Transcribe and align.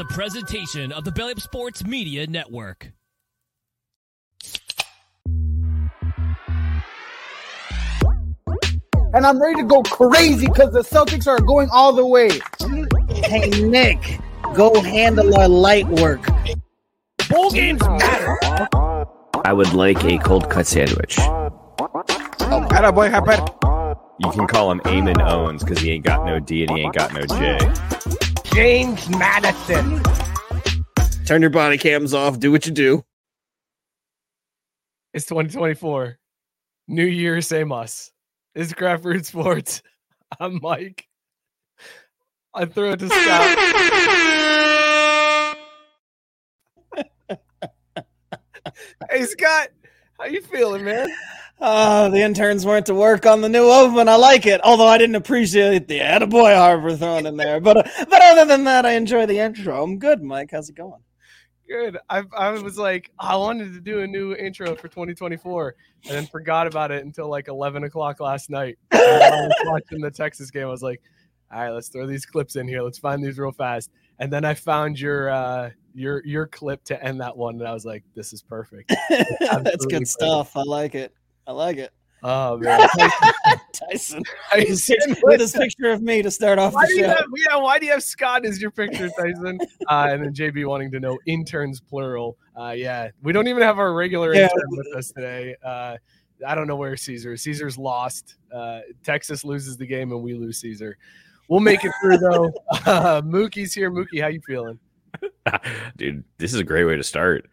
A 0.00 0.04
presentation 0.06 0.92
of 0.92 1.04
the 1.04 1.12
Belly 1.12 1.32
Up 1.32 1.40
Sports 1.40 1.84
Media 1.84 2.26
Network. 2.26 2.92
and 9.12 9.26
I'm 9.26 9.42
ready 9.42 9.56
to 9.56 9.66
go 9.66 9.82
crazy 9.82 10.46
because 10.46 10.72
the 10.72 10.80
Celtics 10.80 11.26
are 11.26 11.40
going 11.40 11.68
all 11.72 11.92
the 11.92 12.06
way. 12.06 12.30
Hey 13.10 13.50
Nick, 13.62 14.20
go 14.54 14.80
handle 14.80 15.36
our 15.36 15.48
light 15.48 15.86
work. 15.88 16.24
Bowl 17.28 17.50
games 17.50 17.82
matter. 17.82 18.38
I 19.44 19.52
would 19.52 19.72
like 19.74 20.02
a 20.04 20.18
cold 20.18 20.48
cut 20.48 20.66
sandwich. 20.66 21.18
Um, 21.18 22.66
atta 22.70 22.92
boy, 22.92 23.10
happen. 23.10 23.40
You 24.20 24.30
can 24.30 24.46
call 24.46 24.70
him 24.70 24.80
Eamon 24.80 25.20
Owens 25.20 25.64
because 25.64 25.80
he 25.80 25.90
ain't 25.90 26.04
got 26.04 26.24
no 26.24 26.38
D 26.38 26.64
and 26.64 26.70
he 26.70 26.84
ain't 26.84 26.94
got 26.94 27.12
no 27.12 27.22
J. 27.22 28.19
James 28.52 29.08
Madison. 29.10 30.02
Turn 31.24 31.40
your 31.40 31.50
body 31.50 31.78
cams 31.78 32.12
off. 32.12 32.40
Do 32.40 32.50
what 32.50 32.66
you 32.66 32.72
do. 32.72 33.04
It's 35.14 35.26
2024. 35.26 36.18
New 36.88 37.04
Year, 37.04 37.40
same 37.40 37.70
us. 37.70 38.10
It's 38.54 38.72
Craft 38.72 39.04
Brewed 39.04 39.24
Sports. 39.24 39.82
I'm 40.40 40.58
Mike. 40.60 41.06
I 42.52 42.64
throw 42.64 42.90
it 42.90 42.98
to 42.98 43.08
Scott. 43.08 43.58
hey 49.10 49.24
Scott, 49.24 49.68
how 50.18 50.26
you 50.26 50.42
feeling, 50.42 50.84
man? 50.84 51.08
Uh, 51.60 52.08
the 52.08 52.22
interns 52.22 52.64
weren't 52.64 52.86
to 52.86 52.94
work 52.94 53.26
on 53.26 53.42
the 53.42 53.48
new 53.48 53.70
oven. 53.70 54.08
I 54.08 54.16
like 54.16 54.46
it, 54.46 54.62
although 54.64 54.86
I 54.86 54.96
didn't 54.96 55.16
appreciate 55.16 55.88
the 55.88 55.98
attaboy 55.98 56.54
Harbaugh 56.54 56.98
thrown 56.98 57.26
in 57.26 57.36
there. 57.36 57.60
But 57.60 57.76
uh, 57.78 58.04
but 58.08 58.22
other 58.22 58.46
than 58.46 58.64
that, 58.64 58.86
I 58.86 58.92
enjoy 58.92 59.26
the 59.26 59.38
intro. 59.38 59.82
I'm 59.82 59.98
good, 59.98 60.22
Mike. 60.22 60.50
How's 60.52 60.70
it 60.70 60.74
going? 60.76 61.02
Good. 61.68 61.98
I 62.08 62.22
I 62.36 62.50
was 62.50 62.78
like, 62.78 63.10
I 63.18 63.36
wanted 63.36 63.74
to 63.74 63.80
do 63.80 64.00
a 64.00 64.06
new 64.06 64.34
intro 64.34 64.74
for 64.74 64.88
2024, 64.88 65.74
and 66.04 66.14
then 66.14 66.26
forgot 66.26 66.66
about 66.66 66.90
it 66.90 67.04
until 67.04 67.28
like 67.28 67.48
11 67.48 67.84
o'clock 67.84 68.20
last 68.20 68.48
night. 68.48 68.78
I 68.92 68.96
was 68.96 69.52
watching 69.66 70.00
the 70.00 70.10
Texas 70.10 70.50
game. 70.50 70.62
I 70.62 70.70
was 70.70 70.82
like, 70.82 71.02
all 71.52 71.60
right, 71.60 71.70
let's 71.70 71.88
throw 71.88 72.06
these 72.06 72.24
clips 72.24 72.56
in 72.56 72.68
here. 72.68 72.80
Let's 72.80 72.98
find 72.98 73.22
these 73.22 73.38
real 73.38 73.52
fast. 73.52 73.90
And 74.18 74.32
then 74.32 74.46
I 74.46 74.54
found 74.54 74.98
your 74.98 75.28
uh 75.28 75.70
your 75.92 76.24
your 76.24 76.46
clip 76.46 76.84
to 76.84 77.04
end 77.04 77.20
that 77.20 77.36
one, 77.36 77.56
and 77.56 77.68
I 77.68 77.74
was 77.74 77.84
like, 77.84 78.02
this 78.14 78.32
is 78.32 78.40
perfect. 78.40 78.94
That's 79.40 79.84
good 79.84 80.08
stuff. 80.08 80.56
I 80.56 80.62
like 80.62 80.94
it. 80.94 81.12
I 81.46 81.52
like 81.52 81.76
it. 81.78 81.92
Oh 82.22 82.58
man, 82.58 82.86
Tyson, 83.72 84.22
Tyson, 84.52 85.16
with 85.22 85.40
his 85.40 85.52
picture 85.52 85.90
of 85.90 86.02
me 86.02 86.20
to 86.20 86.30
start 86.30 86.58
off 86.58 86.74
Why 86.74 86.82
the 86.84 86.88
do 86.88 86.94
you 86.96 87.04
show. 87.04 87.08
have, 87.08 87.24
yeah, 87.48 87.56
why 87.56 87.78
do 87.78 87.86
you 87.86 87.92
have 87.92 88.02
Scott 88.02 88.44
as 88.44 88.60
your 88.60 88.70
picture, 88.70 89.08
Tyson? 89.18 89.58
Uh, 89.88 90.08
and 90.10 90.22
then 90.22 90.34
JB 90.34 90.66
wanting 90.68 90.90
to 90.90 91.00
know 91.00 91.18
interns 91.26 91.80
plural. 91.80 92.36
Uh, 92.58 92.72
yeah, 92.76 93.08
we 93.22 93.32
don't 93.32 93.48
even 93.48 93.62
have 93.62 93.78
our 93.78 93.94
regular 93.94 94.34
Yeah. 94.34 94.42
intern 94.44 94.68
with 94.68 94.94
us 94.96 95.10
today. 95.12 95.56
Uh, 95.64 95.96
I 96.46 96.54
don't 96.54 96.66
know 96.66 96.76
where 96.76 96.94
Caesar. 96.96 97.32
is. 97.32 97.42
Caesar's 97.42 97.78
lost. 97.78 98.36
Uh, 98.54 98.80
Texas 99.02 99.42
loses 99.44 99.78
the 99.78 99.86
game 99.86 100.12
and 100.12 100.22
we 100.22 100.34
lose 100.34 100.58
Caesar. 100.60 100.98
We'll 101.48 101.60
make 101.60 101.84
it 101.86 101.92
through 102.02 102.18
though. 102.18 102.52
Uh, 102.86 103.22
Mookie's 103.22 103.72
here. 103.72 103.90
Mookie, 103.90 104.20
how 104.20 104.28
you 104.28 104.40
feeling? 104.46 104.78
Dude, 105.96 106.22
this 106.38 106.52
is 106.52 106.60
a 106.60 106.64
great 106.64 106.84
way 106.84 106.96
to 106.96 107.02
start. 107.02 107.50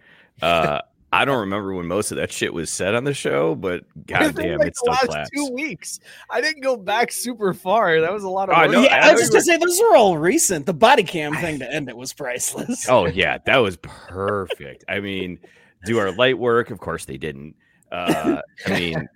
I 1.13 1.23
don't 1.23 1.39
remember 1.39 1.73
when 1.73 1.85
most 1.87 2.11
of 2.11 2.17
that 2.17 2.31
shit 2.33 2.53
was 2.53 2.69
said 2.69 2.93
on 2.93 3.05
the 3.05 3.13
show, 3.13 3.55
but 3.55 3.75
It's 3.75 3.85
goddamn, 4.07 4.57
like 4.59 4.67
it's 4.67 4.81
the 4.81 4.83
still 4.83 4.91
last 4.93 5.05
claps. 5.07 5.29
two 5.29 5.49
weeks. 5.53 5.99
I 6.29 6.41
didn't 6.41 6.61
go 6.61 6.75
back 6.75 7.13
super 7.13 7.53
far. 7.53 8.01
That 8.01 8.11
was 8.11 8.23
a 8.23 8.29
lot 8.29 8.49
of. 8.49 8.55
I 8.55 8.63
work. 8.65 8.71
know, 8.73 8.81
yeah, 8.81 9.05
I 9.05 9.09
I 9.09 9.11
was 9.13 9.21
just 9.21 9.31
gonna 9.31 9.43
say 9.43 9.57
those 9.57 9.79
are 9.79 9.95
all 9.95 10.17
recent. 10.17 10.65
The 10.65 10.73
body 10.73 11.03
cam 11.03 11.33
thing 11.35 11.59
to 11.59 11.73
end 11.73 11.87
it 11.87 11.95
was 11.95 12.11
priceless. 12.13 12.89
Oh 12.89 13.05
yeah, 13.07 13.37
that 13.45 13.57
was 13.57 13.77
perfect. 13.77 14.83
I 14.89 14.99
mean, 14.99 15.39
do 15.85 15.97
our 15.97 16.11
light 16.11 16.37
work? 16.37 16.71
Of 16.71 16.79
course 16.79 17.05
they 17.05 17.17
didn't. 17.17 17.55
Uh, 17.89 18.41
I 18.65 18.69
mean, 18.77 19.07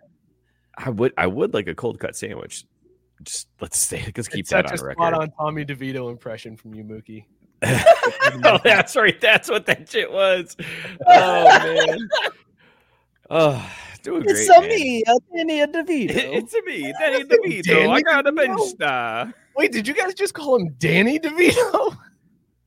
I 0.78 0.90
would 0.91 1.13
I 1.18 1.28
would 1.28 1.53
like 1.53 1.68
a 1.68 1.75
cold 1.75 2.00
cut 2.00 2.16
sandwich. 2.16 2.63
Just 3.23 3.50
let's 3.59 3.78
say 3.78 4.02
let's 4.16 4.29
keep 4.29 4.41
It's 4.41 4.50
that 4.52 4.69
such 4.69 4.79
on 4.79 4.85
a 4.85 4.88
record. 4.88 4.97
spot 5.02 5.13
on 5.13 5.31
Tommy 5.31 5.66
DeVito 5.66 6.09
impression 6.09 6.56
from 6.56 6.73
you, 6.73 6.85
Mookie. 6.85 7.25
oh, 8.44 8.60
that's 8.64 8.96
right. 8.96 9.20
That's 9.22 9.50
what 9.50 9.66
that 9.68 9.90
shit 9.90 10.12
was. 10.12 10.56
Oh 11.06 11.46
man. 11.46 12.10
Oh, 13.30 13.72
doing 14.04 14.24
great. 14.24 14.36
it's 14.38 14.50
a 14.50 14.60
man. 14.60 14.70
me, 14.70 15.04
Anthony 15.06 15.68
DeVito. 15.68 16.36
It's 16.36 16.54
a 16.54 16.62
me, 16.64 16.94
Danny 17.00 17.24
DeVito. 17.24 17.90
I 17.90 18.02
got 18.02 18.28
a 18.28 18.32
bench 18.32 18.60
star. 18.62 19.34
Wait, 19.56 19.72
did 19.72 19.88
you 19.88 19.94
guys 19.94 20.14
just 20.14 20.34
call 20.34 20.58
him 20.58 20.76
Danny 20.80 21.20
DeVito? 21.20 21.98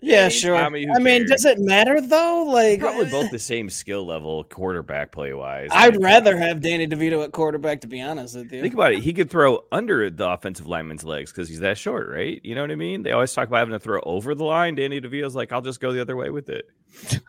Yeah, 0.05 0.29
sure. 0.29 0.59
Tommy, 0.59 0.85
who 0.85 0.93
I 0.95 0.99
mean, 0.99 1.27
does 1.27 1.45
it 1.45 1.59
matter 1.59 2.01
though? 2.01 2.45
Like, 2.45 2.81
Probably 2.81 3.07
both 3.07 3.27
uh, 3.27 3.31
the 3.33 3.39
same 3.39 3.71
skill 3.71 4.05
level, 4.05 4.45
quarterback 4.45 5.13
play 5.13 5.33
wise. 5.33 5.71
I'd 5.73 6.01
rather 6.03 6.37
have 6.37 6.61
Danny 6.61 6.87
DeVito 6.87 7.25
at 7.25 7.33
quarterback, 7.33 7.81
to 7.83 7.87
be 7.87 8.01
honest 8.01 8.37
with 8.37 8.53
you. 8.53 8.61
Think 8.61 8.75
about 8.75 8.93
it. 8.93 9.01
He 9.01 9.13
could 9.13 9.31
throw 9.31 9.65
under 9.73 10.11
the 10.11 10.29
offensive 10.29 10.67
lineman's 10.67 11.05
legs 11.05 11.33
because 11.33 11.49
he's 11.49 11.61
that 11.61 11.79
short, 11.79 12.09
right? 12.09 12.41
You 12.45 12.55
know 12.55 12.61
what 12.61 12.71
I 12.71 12.77
mean? 12.77 13.03
They 13.03 13.13
always 13.13 13.33
talk 13.33 13.49
about 13.49 13.59
having 13.59 13.73
to 13.73 13.79
throw 13.79 14.01
over 14.03 14.35
the 14.35 14.45
line. 14.45 14.75
Danny 14.75 15.01
DeVito's 15.01 15.35
like, 15.35 15.53
I'll 15.53 15.63
just 15.63 15.81
go 15.81 15.93
the 15.93 16.01
other 16.01 16.17
way 16.17 16.31
with 16.31 16.51
it. 16.51 16.67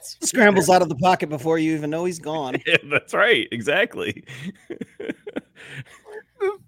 Scrambles 0.00 0.68
out 0.68 0.82
of 0.82 0.88
the 0.88 0.96
pocket 0.96 1.28
before 1.28 1.58
you 1.58 1.76
even 1.76 1.90
know 1.90 2.04
he's 2.04 2.18
gone. 2.18 2.56
Yeah, 2.66 2.76
that's 2.90 3.14
right. 3.14 3.46
Exactly. 3.52 4.24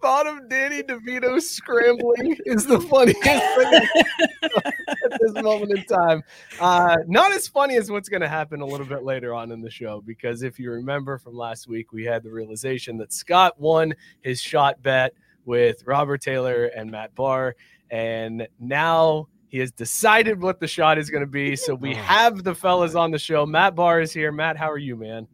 the 0.04 0.10
thought 0.10 0.26
of 0.26 0.48
Danny 0.50 0.82
DeVito 0.82 1.40
scrambling 1.40 2.36
is 2.44 2.66
the 2.66 2.78
funniest 2.78 3.22
thing 3.22 3.40
at 4.42 5.20
this 5.20 5.42
moment 5.42 5.70
in 5.78 5.84
time. 5.84 6.22
Uh, 6.60 6.98
not 7.06 7.32
as 7.32 7.48
funny 7.48 7.76
as 7.76 7.90
what's 7.90 8.10
going 8.10 8.20
to 8.20 8.28
happen 8.28 8.60
a 8.60 8.66
little 8.66 8.86
bit 8.86 9.02
later 9.02 9.32
on 9.32 9.50
in 9.50 9.62
the 9.62 9.70
show, 9.70 10.02
because 10.02 10.42
if 10.42 10.58
you 10.58 10.70
remember 10.70 11.16
from 11.16 11.34
last 11.34 11.68
week, 11.68 11.90
we 11.92 12.04
had 12.04 12.22
the 12.22 12.30
realization 12.30 12.98
that 12.98 13.14
Scott 13.14 13.58
won 13.58 13.94
his 14.20 14.42
shot 14.42 14.82
bet 14.82 15.14
with 15.46 15.82
Robert 15.86 16.20
Taylor 16.20 16.66
and 16.66 16.90
Matt 16.90 17.14
Barr, 17.14 17.56
and 17.90 18.46
now. 18.60 19.28
He 19.48 19.60
has 19.60 19.70
decided 19.70 20.42
what 20.42 20.58
the 20.58 20.66
shot 20.66 20.98
is 20.98 21.10
going 21.10 21.20
to 21.20 21.30
be. 21.30 21.54
So 21.54 21.76
we 21.76 21.94
have 21.94 22.42
the 22.42 22.56
fellas 22.56 22.96
on 22.96 23.12
the 23.12 23.20
show. 23.20 23.46
Matt 23.46 23.76
Barr 23.76 24.00
is 24.00 24.12
here. 24.12 24.32
Matt, 24.32 24.56
how 24.56 24.68
are 24.68 24.78
you, 24.78 24.96
man? 24.96 25.28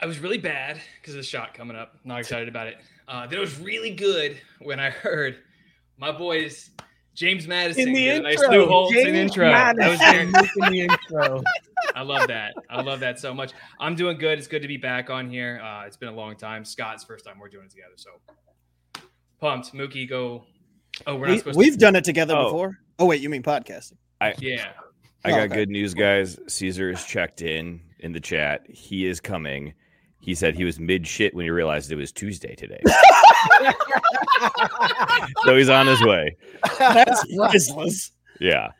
I 0.00 0.06
was 0.06 0.18
really 0.18 0.38
bad 0.38 0.80
because 1.00 1.14
of 1.14 1.18
the 1.18 1.24
shot 1.24 1.54
coming 1.54 1.76
up. 1.76 1.94
Not 2.02 2.18
excited 2.18 2.48
about 2.48 2.66
it. 2.66 2.78
Uh, 3.08 3.26
then 3.26 3.38
it 3.38 3.40
was 3.40 3.58
really 3.60 3.90
good 3.90 4.38
when 4.60 4.80
I 4.80 4.90
heard 4.90 5.36
my 5.98 6.10
boys 6.12 6.70
James 7.14 7.46
Madison 7.46 7.88
In 7.88 7.94
the 7.94 8.04
get 8.04 8.16
a 8.18 8.22
nice 8.22 8.42
intro, 8.42 8.56
Lou 8.58 8.66
Holtz 8.66 8.96
in 8.96 9.04
James 9.04 9.18
intro. 9.18 9.48
That 9.50 9.76
was 9.76 9.98
Madison 10.00 10.48
in 10.64 10.72
the 10.72 10.80
intro. 10.80 11.42
I 11.94 12.02
love 12.02 12.26
that. 12.28 12.54
I 12.68 12.80
love 12.82 13.00
that 13.00 13.20
so 13.20 13.32
much. 13.32 13.52
I'm 13.78 13.94
doing 13.94 14.18
good. 14.18 14.38
It's 14.38 14.48
good 14.48 14.62
to 14.62 14.68
be 14.68 14.78
back 14.78 15.10
on 15.10 15.28
here. 15.30 15.60
Uh, 15.62 15.84
it's 15.86 15.96
been 15.96 16.08
a 16.08 16.14
long 16.14 16.34
time. 16.36 16.64
Scott's 16.64 17.04
first 17.04 17.24
time 17.24 17.38
we're 17.38 17.48
doing 17.48 17.66
it 17.66 17.70
together, 17.70 17.92
so 17.96 18.10
pumped. 19.40 19.72
Mookie, 19.74 20.08
go. 20.08 20.44
Oh, 21.06 21.16
we're 21.16 21.26
not 21.26 21.32
We, 21.32 21.38
supposed 21.38 21.58
we've 21.58 21.72
to. 21.74 21.78
done 21.78 21.96
it 21.96 22.04
together 22.04 22.34
Oh. 22.36 22.44
before. 22.44 22.78
Oh 22.98 23.06
wait, 23.06 23.20
you 23.20 23.28
mean 23.28 23.42
podcasting? 23.42 23.94
Yeah. 24.38 24.70
I 25.24 25.30
Oh, 25.30 25.36
got 25.36 25.40
okay. 25.44 25.54
good 25.54 25.68
news, 25.70 25.94
guys. 25.94 26.38
Caesar 26.48 26.90
is 26.90 27.04
checked 27.04 27.42
in 27.42 27.80
in 28.00 28.12
the 28.12 28.20
chat. 28.20 28.62
He 28.68 29.06
is 29.06 29.20
coming. 29.20 29.74
He 30.24 30.34
said 30.34 30.54
he 30.54 30.64
was 30.64 30.80
mid 30.80 31.06
shit 31.06 31.34
when 31.34 31.44
he 31.44 31.50
realized 31.50 31.92
it 31.92 31.96
was 31.96 32.10
Tuesday 32.10 32.54
today. 32.54 32.80
so 35.44 35.54
he's 35.54 35.68
on 35.68 35.86
his 35.86 36.02
way. 36.02 36.34
That's 36.78 37.26
priceless. 37.36 38.12
Yeah. 38.40 38.70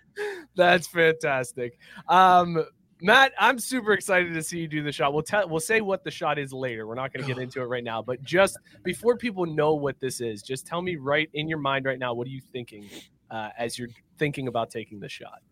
That's 0.56 0.86
fantastic. 0.86 1.78
Um, 2.08 2.64
Matt, 3.02 3.32
I'm 3.38 3.58
super 3.58 3.92
excited 3.92 4.32
to 4.32 4.42
see 4.42 4.60
you 4.60 4.68
do 4.68 4.82
the 4.82 4.90
shot. 4.90 5.12
We'll 5.12 5.22
tell 5.22 5.46
we'll 5.46 5.60
say 5.60 5.82
what 5.82 6.02
the 6.02 6.10
shot 6.10 6.38
is 6.38 6.50
later. 6.54 6.86
We're 6.86 6.94
not 6.94 7.12
going 7.12 7.26
to 7.26 7.34
get 7.34 7.42
into 7.42 7.60
it 7.60 7.66
right 7.66 7.84
now, 7.84 8.00
but 8.00 8.22
just 8.22 8.56
before 8.82 9.18
people 9.18 9.44
know 9.44 9.74
what 9.74 10.00
this 10.00 10.22
is, 10.22 10.40
just 10.42 10.66
tell 10.66 10.80
me 10.80 10.96
right 10.96 11.28
in 11.34 11.46
your 11.46 11.58
mind 11.58 11.84
right 11.84 11.98
now, 11.98 12.14
what 12.14 12.26
are 12.26 12.30
you 12.30 12.40
thinking 12.54 12.88
uh, 13.30 13.50
as 13.58 13.78
you're 13.78 13.90
thinking 14.18 14.48
about 14.48 14.70
taking 14.70 14.98
the 14.98 15.10
shot? 15.10 15.42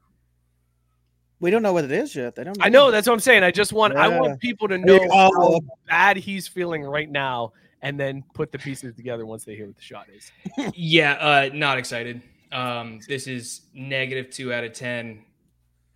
We 1.43 1.51
don't 1.51 1.63
know 1.63 1.73
what 1.73 1.85
it 1.85 1.91
is 1.91 2.15
yet. 2.15 2.37
They 2.37 2.45
don't. 2.45 2.57
I 2.61 2.69
know 2.69 2.93
that's 2.93 3.09
what 3.09 3.15
I'm 3.15 3.21
saying. 3.21 3.43
I 3.43 3.51
just 3.51 3.73
want 3.73 3.97
I 3.97 4.07
want 4.07 4.41
people 4.41 4.69
to 4.69 4.79
There 4.79 4.87
know 4.87 5.03
you 5.03 5.11
how 5.13 5.61
bad 5.89 6.17
he's 6.17 6.47
feeling 6.47 6.85
right 6.85 7.11
now, 7.11 7.53
and 7.83 7.99
then 7.99 8.23
put 8.33 8.53
the 8.53 8.59
pieces 8.59 8.95
together 8.95 9.27
once 9.27 9.45
they 9.45 9.57
hear 9.57 9.67
what 9.67 9.75
the 9.75 9.83
shot 9.83 10.07
is. 10.15 10.31
Yeah, 10.75 11.15
uh, 11.15 11.51
not 11.53 11.79
excited. 11.79 12.23
Um, 12.53 13.01
this 13.09 13.27
is 13.27 13.63
negative 13.75 14.31
two 14.31 14.53
out 14.53 14.63
of 14.63 14.73
ten. 14.73 15.25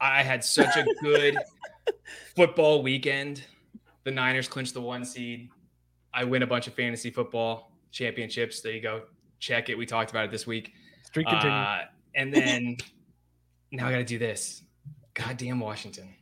I 0.00 0.24
had 0.24 0.44
such 0.44 0.76
a 0.76 0.84
good 1.00 1.38
football 2.34 2.82
weekend. 2.82 3.44
The 4.02 4.10
Niners 4.10 4.48
clinched 4.48 4.74
the 4.74 4.80
one 4.80 5.04
seed. 5.04 5.48
I 6.12 6.24
win 6.24 6.42
a 6.42 6.46
bunch 6.46 6.66
of 6.66 6.74
fantasy 6.74 7.10
football 7.10 7.70
championships. 7.92 8.62
There 8.62 8.72
you 8.72 8.80
go. 8.80 9.02
Check 9.38 9.68
it. 9.68 9.78
We 9.78 9.86
talked 9.86 10.10
about 10.10 10.24
it 10.24 10.32
this 10.32 10.44
week. 10.44 10.72
Streak 11.04 11.28
continues. 11.28 11.52
Uh, 11.52 11.82
and 12.16 12.34
then 12.34 12.78
now 13.70 13.86
I 13.86 13.92
got 13.92 13.98
to 13.98 14.04
do 14.04 14.18
this. 14.18 14.62
Goddamn 15.16 15.60
Washington. 15.60 16.14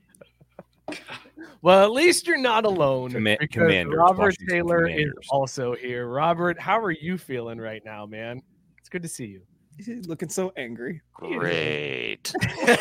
Well, 1.62 1.84
at 1.84 1.92
least 1.92 2.26
you're 2.26 2.38
not 2.38 2.64
alone 2.64 3.12
Comma- 3.12 3.36
because 3.40 3.86
Robert 3.86 4.18
Washington 4.18 4.48
Taylor 4.48 4.86
is 4.86 5.12
also 5.30 5.74
here. 5.74 6.06
Robert, 6.06 6.60
how 6.60 6.78
are 6.78 6.90
you 6.90 7.18
feeling 7.18 7.58
right 7.58 7.82
now, 7.84 8.06
man? 8.06 8.40
It's 8.78 8.88
good 8.88 9.02
to 9.02 9.08
see 9.08 9.26
you. 9.26 9.42
He's 9.78 10.06
looking 10.06 10.28
so 10.28 10.52
angry. 10.56 11.00
Great. 11.12 12.32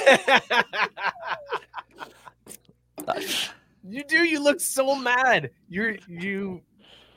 you 3.83 4.03
do. 4.03 4.23
You 4.23 4.43
look 4.43 4.59
so 4.59 4.95
mad. 4.95 5.49
You're 5.69 5.95
you. 6.07 6.61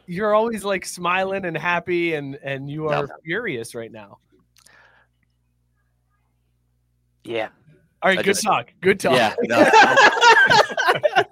You're 0.06 0.34
always 0.34 0.64
like 0.64 0.86
smiling 0.86 1.44
and 1.44 1.56
happy, 1.56 2.14
and 2.14 2.38
and 2.42 2.70
you 2.70 2.88
are 2.88 3.08
furious 3.24 3.74
right 3.74 3.92
now. 3.92 4.18
Yeah. 7.24 7.48
All 8.02 8.10
right, 8.10 8.18
I 8.18 8.22
good 8.22 8.34
just- 8.34 8.44
talk. 8.44 8.72
Good 8.80 9.00
talk. 9.00 9.14
Yeah. 9.14 9.34
No, 9.42 9.60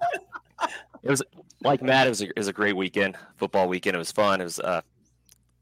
it 1.03 1.09
was 1.09 1.21
like 1.63 1.81
Matt. 1.81 2.07
It 2.07 2.09
was 2.09 2.21
a, 2.21 2.29
it 2.29 2.37
was 2.37 2.47
a 2.47 2.53
great 2.53 2.75
weekend, 2.75 3.17
football 3.37 3.67
weekend. 3.67 3.95
It 3.95 3.99
was 3.99 4.11
fun. 4.11 4.41
It 4.41 4.45
was 4.45 4.59
uh, 4.59 4.81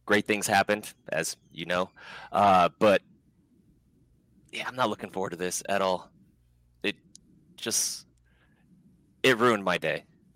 great 0.05 0.25
things 0.25 0.47
happened, 0.47 0.93
as 1.09 1.35
you 1.51 1.65
know. 1.65 1.89
Uh, 2.31 2.69
but 2.79 3.01
yeah, 4.51 4.67
I'm 4.67 4.75
not 4.75 4.89
looking 4.89 5.09
forward 5.09 5.31
to 5.31 5.35
this 5.35 5.63
at 5.67 5.81
all. 5.81 6.09
It 6.83 6.95
just 7.57 8.05
it 9.23 9.37
ruined 9.37 9.63
my 9.63 9.77
day. 9.77 10.05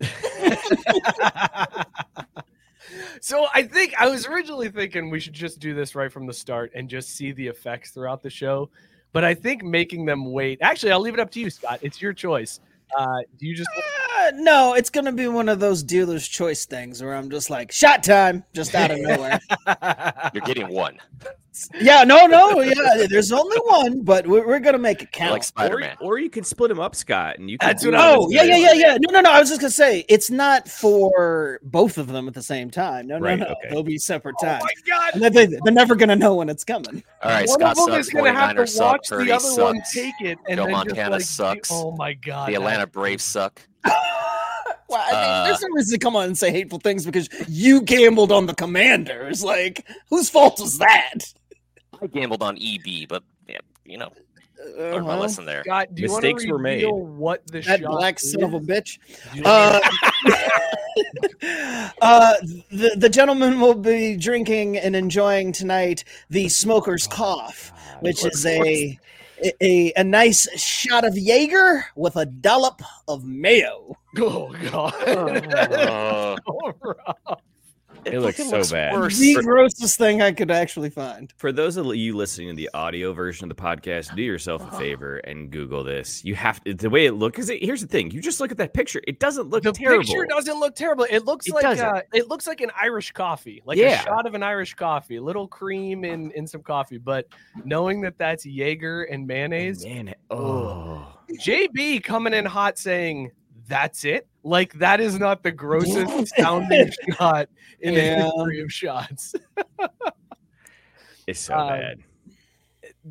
so 3.20 3.46
I 3.54 3.62
think 3.62 3.94
I 3.98 4.08
was 4.08 4.26
originally 4.26 4.70
thinking 4.70 5.10
we 5.10 5.20
should 5.20 5.32
just 5.32 5.60
do 5.60 5.74
this 5.74 5.94
right 5.94 6.12
from 6.12 6.26
the 6.26 6.32
start 6.32 6.72
and 6.74 6.88
just 6.88 7.16
see 7.16 7.32
the 7.32 7.46
effects 7.46 7.90
throughout 7.90 8.22
the 8.22 8.30
show. 8.30 8.70
But 9.12 9.24
I 9.24 9.34
think 9.34 9.62
making 9.62 10.04
them 10.04 10.32
wait. 10.32 10.58
Actually, 10.60 10.92
I'll 10.92 11.00
leave 11.00 11.14
it 11.14 11.20
up 11.20 11.30
to 11.32 11.40
you, 11.40 11.50
Scott. 11.50 11.78
It's 11.82 12.00
your 12.00 12.12
choice. 12.12 12.60
Uh, 12.96 13.18
do 13.38 13.46
you 13.46 13.54
just 13.54 13.68
Uh, 13.76 14.30
no, 14.34 14.74
it's 14.74 14.90
gonna 14.90 15.12
be 15.12 15.28
one 15.28 15.48
of 15.48 15.60
those 15.60 15.82
dealer's 15.82 16.26
choice 16.26 16.64
things 16.66 17.02
where 17.02 17.14
I'm 17.14 17.30
just 17.30 17.50
like 17.50 17.70
shot 17.70 18.02
time, 18.02 18.44
just 18.54 18.74
out 18.74 18.90
of 18.90 18.98
nowhere. 18.98 19.40
You're 20.34 20.42
getting 20.42 20.68
one, 20.68 20.98
yeah, 21.80 22.04
no, 22.04 22.26
no, 22.26 22.60
yeah. 22.60 23.06
There's 23.08 23.32
only 23.32 23.56
one, 23.64 24.02
but 24.02 24.26
we're, 24.26 24.46
we're 24.46 24.60
gonna 24.60 24.78
make 24.78 25.02
it 25.02 25.12
count. 25.12 25.32
like 25.32 25.44
Spider 25.44 25.78
Man. 25.78 25.96
Or, 26.00 26.14
or 26.14 26.18
you 26.18 26.30
could 26.30 26.46
split 26.46 26.68
them 26.68 26.80
up, 26.80 26.94
Scott, 26.94 27.38
and 27.38 27.50
you. 27.50 27.58
Could 27.58 27.68
That's 27.68 27.84
what 27.84 27.94
I 27.94 28.12
it 28.14 28.16
was 28.18 28.24
Oh 28.26 28.26
as 28.26 28.32
yeah, 28.48 28.56
yeah, 28.56 28.72
yeah, 28.72 28.72
yeah. 28.92 28.98
No, 29.00 29.12
no, 29.12 29.20
no. 29.20 29.30
I 29.32 29.40
was 29.40 29.48
just 29.48 29.60
gonna 29.60 29.70
say 29.70 30.04
it's 30.08 30.30
not 30.30 30.68
for 30.68 31.60
both 31.62 31.98
of 31.98 32.06
them 32.08 32.28
at 32.28 32.34
the 32.34 32.42
same 32.42 32.70
time. 32.70 33.06
No, 33.06 33.18
no, 33.18 33.24
Right, 33.26 33.38
no. 33.38 33.46
okay. 33.46 33.70
They'll 33.70 33.82
be 33.82 33.98
separate 33.98 34.36
Oh 34.42 34.46
times. 34.46 34.64
my 34.64 34.70
god! 34.86 35.22
And 35.22 35.34
they, 35.34 35.46
they're 35.46 35.72
never 35.72 35.94
gonna 35.94 36.16
know 36.16 36.34
when 36.36 36.48
it's 36.48 36.64
coming. 36.64 37.02
All 37.22 37.30
right, 37.30 37.48
One 37.48 37.58
Scott 37.60 37.70
of 37.72 37.76
them 37.76 37.86
sucks. 37.94 38.06
is 38.08 38.12
gonna 38.14 38.32
have 38.32 38.56
to 38.56 38.66
suck. 38.66 38.92
watch 38.92 39.08
Purdy 39.08 39.24
the 39.26 39.32
other 39.36 39.62
one 39.62 39.82
take 39.92 40.14
it, 40.20 40.38
and 40.48 40.56
Joe 40.58 40.64
then 40.64 40.72
Montana 40.72 41.18
just 41.18 41.38
like, 41.40 41.56
sucks. 41.56 41.70
Oh 41.72 41.92
my 41.96 42.14
god! 42.14 42.48
The 42.50 42.54
Atlanta 42.54 42.86
Braves 42.86 43.24
suck. 43.24 43.60
Well, 44.90 45.04
I 45.06 45.10
mean, 45.12 45.20
Uh, 45.30 45.44
there's 45.44 45.60
no 45.60 45.68
reason 45.74 45.98
to 45.98 46.02
come 46.02 46.16
on 46.16 46.24
and 46.28 46.38
say 46.38 46.50
hateful 46.50 46.78
things 46.78 47.04
because 47.04 47.28
you 47.46 47.82
gambled 47.82 48.32
on 48.32 48.46
the 48.46 48.54
Commanders. 48.54 49.44
Like, 49.44 49.86
whose 50.08 50.30
fault 50.30 50.58
was 50.60 50.78
that? 50.78 51.18
I 52.02 52.06
gambled 52.06 52.42
on 52.42 52.56
EB, 52.56 53.08
but 53.08 53.22
yeah, 53.48 53.58
you 53.84 53.98
know, 53.98 54.10
Uh, 54.78 54.82
learned 54.92 55.06
my 55.06 55.16
lesson 55.16 55.44
there. 55.44 55.62
Scott, 55.64 55.94
do 55.94 56.02
Mistakes 56.02 56.44
to 56.44 56.52
were 56.52 56.58
made. 56.58 56.76
reveal 56.82 56.98
what 56.98 57.46
the 57.46 57.60
that 57.62 57.80
shot 57.80 57.90
black 57.90 58.18
son 58.18 58.42
of 58.42 58.54
a 58.54 58.60
bitch. 58.60 58.98
Do 59.34 59.42
Uh, 59.44 59.80
uh, 62.02 62.34
the 62.70 62.94
the 62.96 63.08
gentleman 63.08 63.60
will 63.60 63.74
be 63.74 64.16
drinking 64.16 64.76
and 64.78 64.96
enjoying 64.96 65.52
tonight 65.52 66.04
the 66.30 66.48
smoker's 66.48 67.06
cough, 67.06 67.72
which 68.00 68.24
is 68.24 68.44
a 68.46 68.98
a, 69.60 69.92
a 69.96 70.02
nice 70.02 70.48
shot 70.60 71.04
of 71.04 71.16
Jaeger 71.16 71.84
with 71.94 72.16
a 72.16 72.26
dollop 72.26 72.82
of 73.06 73.24
mayo. 73.24 73.96
oh 74.18 74.52
god! 74.70 75.48
Uh, 77.28 77.36
So 78.04 78.12
rough. 78.12 78.14
It 78.14 78.20
looks 78.20 78.36
fucking 78.38 78.64
so 78.64 78.74
bad. 78.74 78.92
worse. 78.92 79.18
The 79.18 79.34
grossest 79.42 79.98
thing 79.98 80.22
I 80.22 80.32
could 80.32 80.50
actually 80.50 80.90
find. 80.90 81.32
For 81.36 81.52
those 81.52 81.76
of 81.76 81.86
you 81.94 82.16
listening 82.16 82.48
to 82.50 82.54
the 82.54 82.70
audio 82.74 83.12
version 83.12 83.50
of 83.50 83.56
the 83.56 83.62
podcast, 83.62 84.14
do 84.14 84.22
yourself 84.22 84.62
a 84.72 84.78
favor 84.78 85.18
and 85.18 85.50
Google 85.50 85.84
this. 85.84 86.24
You 86.24 86.34
have 86.34 86.62
to, 86.64 86.74
the 86.74 86.90
way 86.90 87.06
it 87.06 87.12
looks. 87.12 87.36
Because 87.36 87.50
here's 87.60 87.80
the 87.80 87.86
thing: 87.86 88.10
you 88.10 88.20
just 88.20 88.40
look 88.40 88.50
at 88.50 88.56
that 88.58 88.74
picture; 88.74 89.00
it 89.06 89.20
doesn't 89.20 89.48
look 89.48 89.62
terrible. 89.62 89.72
the 89.72 89.78
terrible. 89.84 90.04
picture 90.04 90.26
doesn't 90.26 90.60
look 90.60 90.74
terrible. 90.74 91.06
It 91.10 91.24
looks 91.24 91.48
It 91.48 91.54
like 91.54 91.64
uh, 91.64 92.02
it 92.12 92.28
looks 92.28 92.46
like 92.46 92.60
an 92.60 92.70
Irish 92.80 93.12
coffee, 93.12 93.62
like 93.64 93.78
Yeah. 93.78 94.00
a 94.02 94.04
shot 94.04 94.26
of 94.26 94.34
an 94.34 94.42
Irish 94.42 94.74
coffee, 94.74 95.16
a 95.16 95.22
little 95.22 95.46
cream 95.48 96.04
in 96.04 96.30
in 96.32 96.46
some 96.46 96.62
coffee. 96.62 96.98
But 96.98 97.26
knowing 97.64 98.00
that 98.02 98.18
that's 98.18 98.44
Jaeger 98.46 99.04
and 99.04 99.26
mayonnaise, 99.26 99.84
and 99.84 100.06
Man, 100.06 100.14
oh, 100.30 101.06
JB 101.40 102.02
coming 102.02 102.32
in 102.34 102.44
hot 102.44 102.78
saying 102.78 103.30
that's 103.68 104.04
it. 104.04 104.26
Like 104.42 104.72
that 104.74 105.00
is 105.00 105.18
not 105.18 105.42
the 105.42 105.52
grossest 105.52 106.34
sounding 106.36 106.90
shot 107.18 107.48
in 107.80 107.94
the 107.94 108.00
history 108.00 108.60
of 108.60 108.72
shots. 108.72 109.34
it's 111.26 111.40
so 111.40 111.54
Um, 111.54 111.68
bad. 111.68 111.98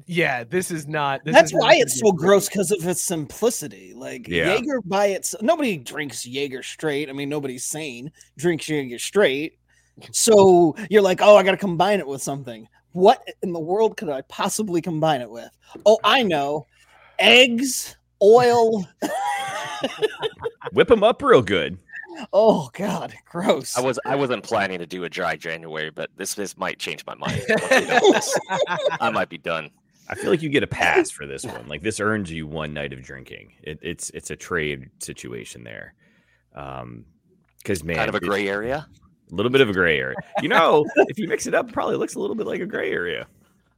Yeah, 0.06 0.44
this 0.44 0.69
is 0.69 0.88
not. 0.88 1.24
This 1.25 1.33
That's 1.33 1.51
is 1.51 1.57
why 1.59 1.71
gonna 1.74 1.81
it's 1.81 2.00
so 2.00 2.12
gross 2.12 2.48
because 2.50 2.71
of 2.71 2.86
its 2.88 3.01
simplicity. 3.01 3.94
Like 3.95 4.27
Yeah. 4.27 4.54
Jaeger 4.54 4.81
by 4.81 5.07
itself, 5.07 5.42
nobody 5.42 5.77
drinks 5.77 6.25
Jaeger 6.25 6.62
straight. 6.62 7.09
I 7.09 7.13
mean, 7.13 7.30
nobody's 7.30 7.65
sane 7.65 8.12
drinks 8.38 8.68
Jaeger 8.69 9.00
straight. 9.00 9.57
So 10.12 10.75
you're 10.92 11.01
like, 11.01 11.21
oh, 11.21 11.36
I 11.38 11.42
got 11.44 11.51
to 11.51 11.57
combine 11.57 12.00
it 12.00 12.06
with 12.07 12.21
something. 12.21 12.68
What 12.92 13.27
in 13.42 13.54
the 13.54 13.59
world 13.59 13.98
could 13.98 14.09
I 14.09 14.21
possibly 14.21 14.81
combine 14.81 15.21
it 15.21 15.30
with? 15.30 15.50
Oh, 15.85 15.97
I 16.04 16.21
know, 16.21 16.68
eggs, 17.18 17.95
oil. 18.21 18.87
Whip 20.78 20.90
them 20.90 21.04
up 21.04 21.24
real 21.24 21.42
good. 21.42 21.80
Oh 22.31 22.69
God, 22.74 23.12
gross. 23.26 23.76
I 23.76 23.81
was 23.81 23.98
I 24.06 24.16
wasn't 24.16 24.44
planning 24.44 24.78
to 24.78 24.86
do 24.86 25.06
a 25.06 25.10
dry 25.10 25.36
January, 25.36 25.90
but 25.90 26.12
this 26.18 26.36
this 26.36 26.56
might 26.56 26.78
change 26.78 27.04
my 27.07 27.16
mind. 27.16 27.44
Once 27.50 27.72
we 27.72 27.88
know 27.88 28.12
this, 28.12 28.40
I 29.02 29.10
might 29.10 29.28
be 29.28 29.40
done. 29.40 29.72
I 30.07 30.14
feel 30.14 30.30
like 30.30 30.44
you 30.44 30.50
get 30.50 30.62
a 30.62 30.68
pass 30.68 31.10
for 31.10 31.26
this 31.26 31.44
one. 31.44 31.68
Like 31.68 31.81
this 31.81 32.00
earns 32.00 32.31
you 32.31 32.46
one 32.46 32.76
night 32.76 32.94
of 32.94 33.02
drinking. 33.02 33.54
It, 33.64 33.80
it's 33.81 34.12
it's 34.12 34.30
a 34.30 34.36
trade 34.36 34.92
situation 35.00 35.64
there. 35.64 35.96
Um, 36.54 37.06
because 37.57 37.84
man, 37.84 37.96
kind 37.96 38.10
of 38.10 38.14
a 38.14 38.19
gray 38.19 38.48
area. 38.48 38.88
a 39.31 39.36
little 39.36 39.52
bit 39.52 39.62
of 39.62 39.69
a 39.72 39.74
gray 39.74 39.98
area. 39.98 40.18
You 40.44 40.50
know, 40.50 40.86
if 41.07 41.18
you 41.18 41.28
mix 41.28 41.48
it 41.48 41.56
up, 41.56 41.69
it 41.69 41.74
probably 41.74 41.96
looks 41.96 42.14
a 42.14 42.19
little 42.19 42.36
bit 42.36 42.46
like 42.46 42.62
a 42.62 42.68
gray 42.68 42.92
area. 42.92 43.26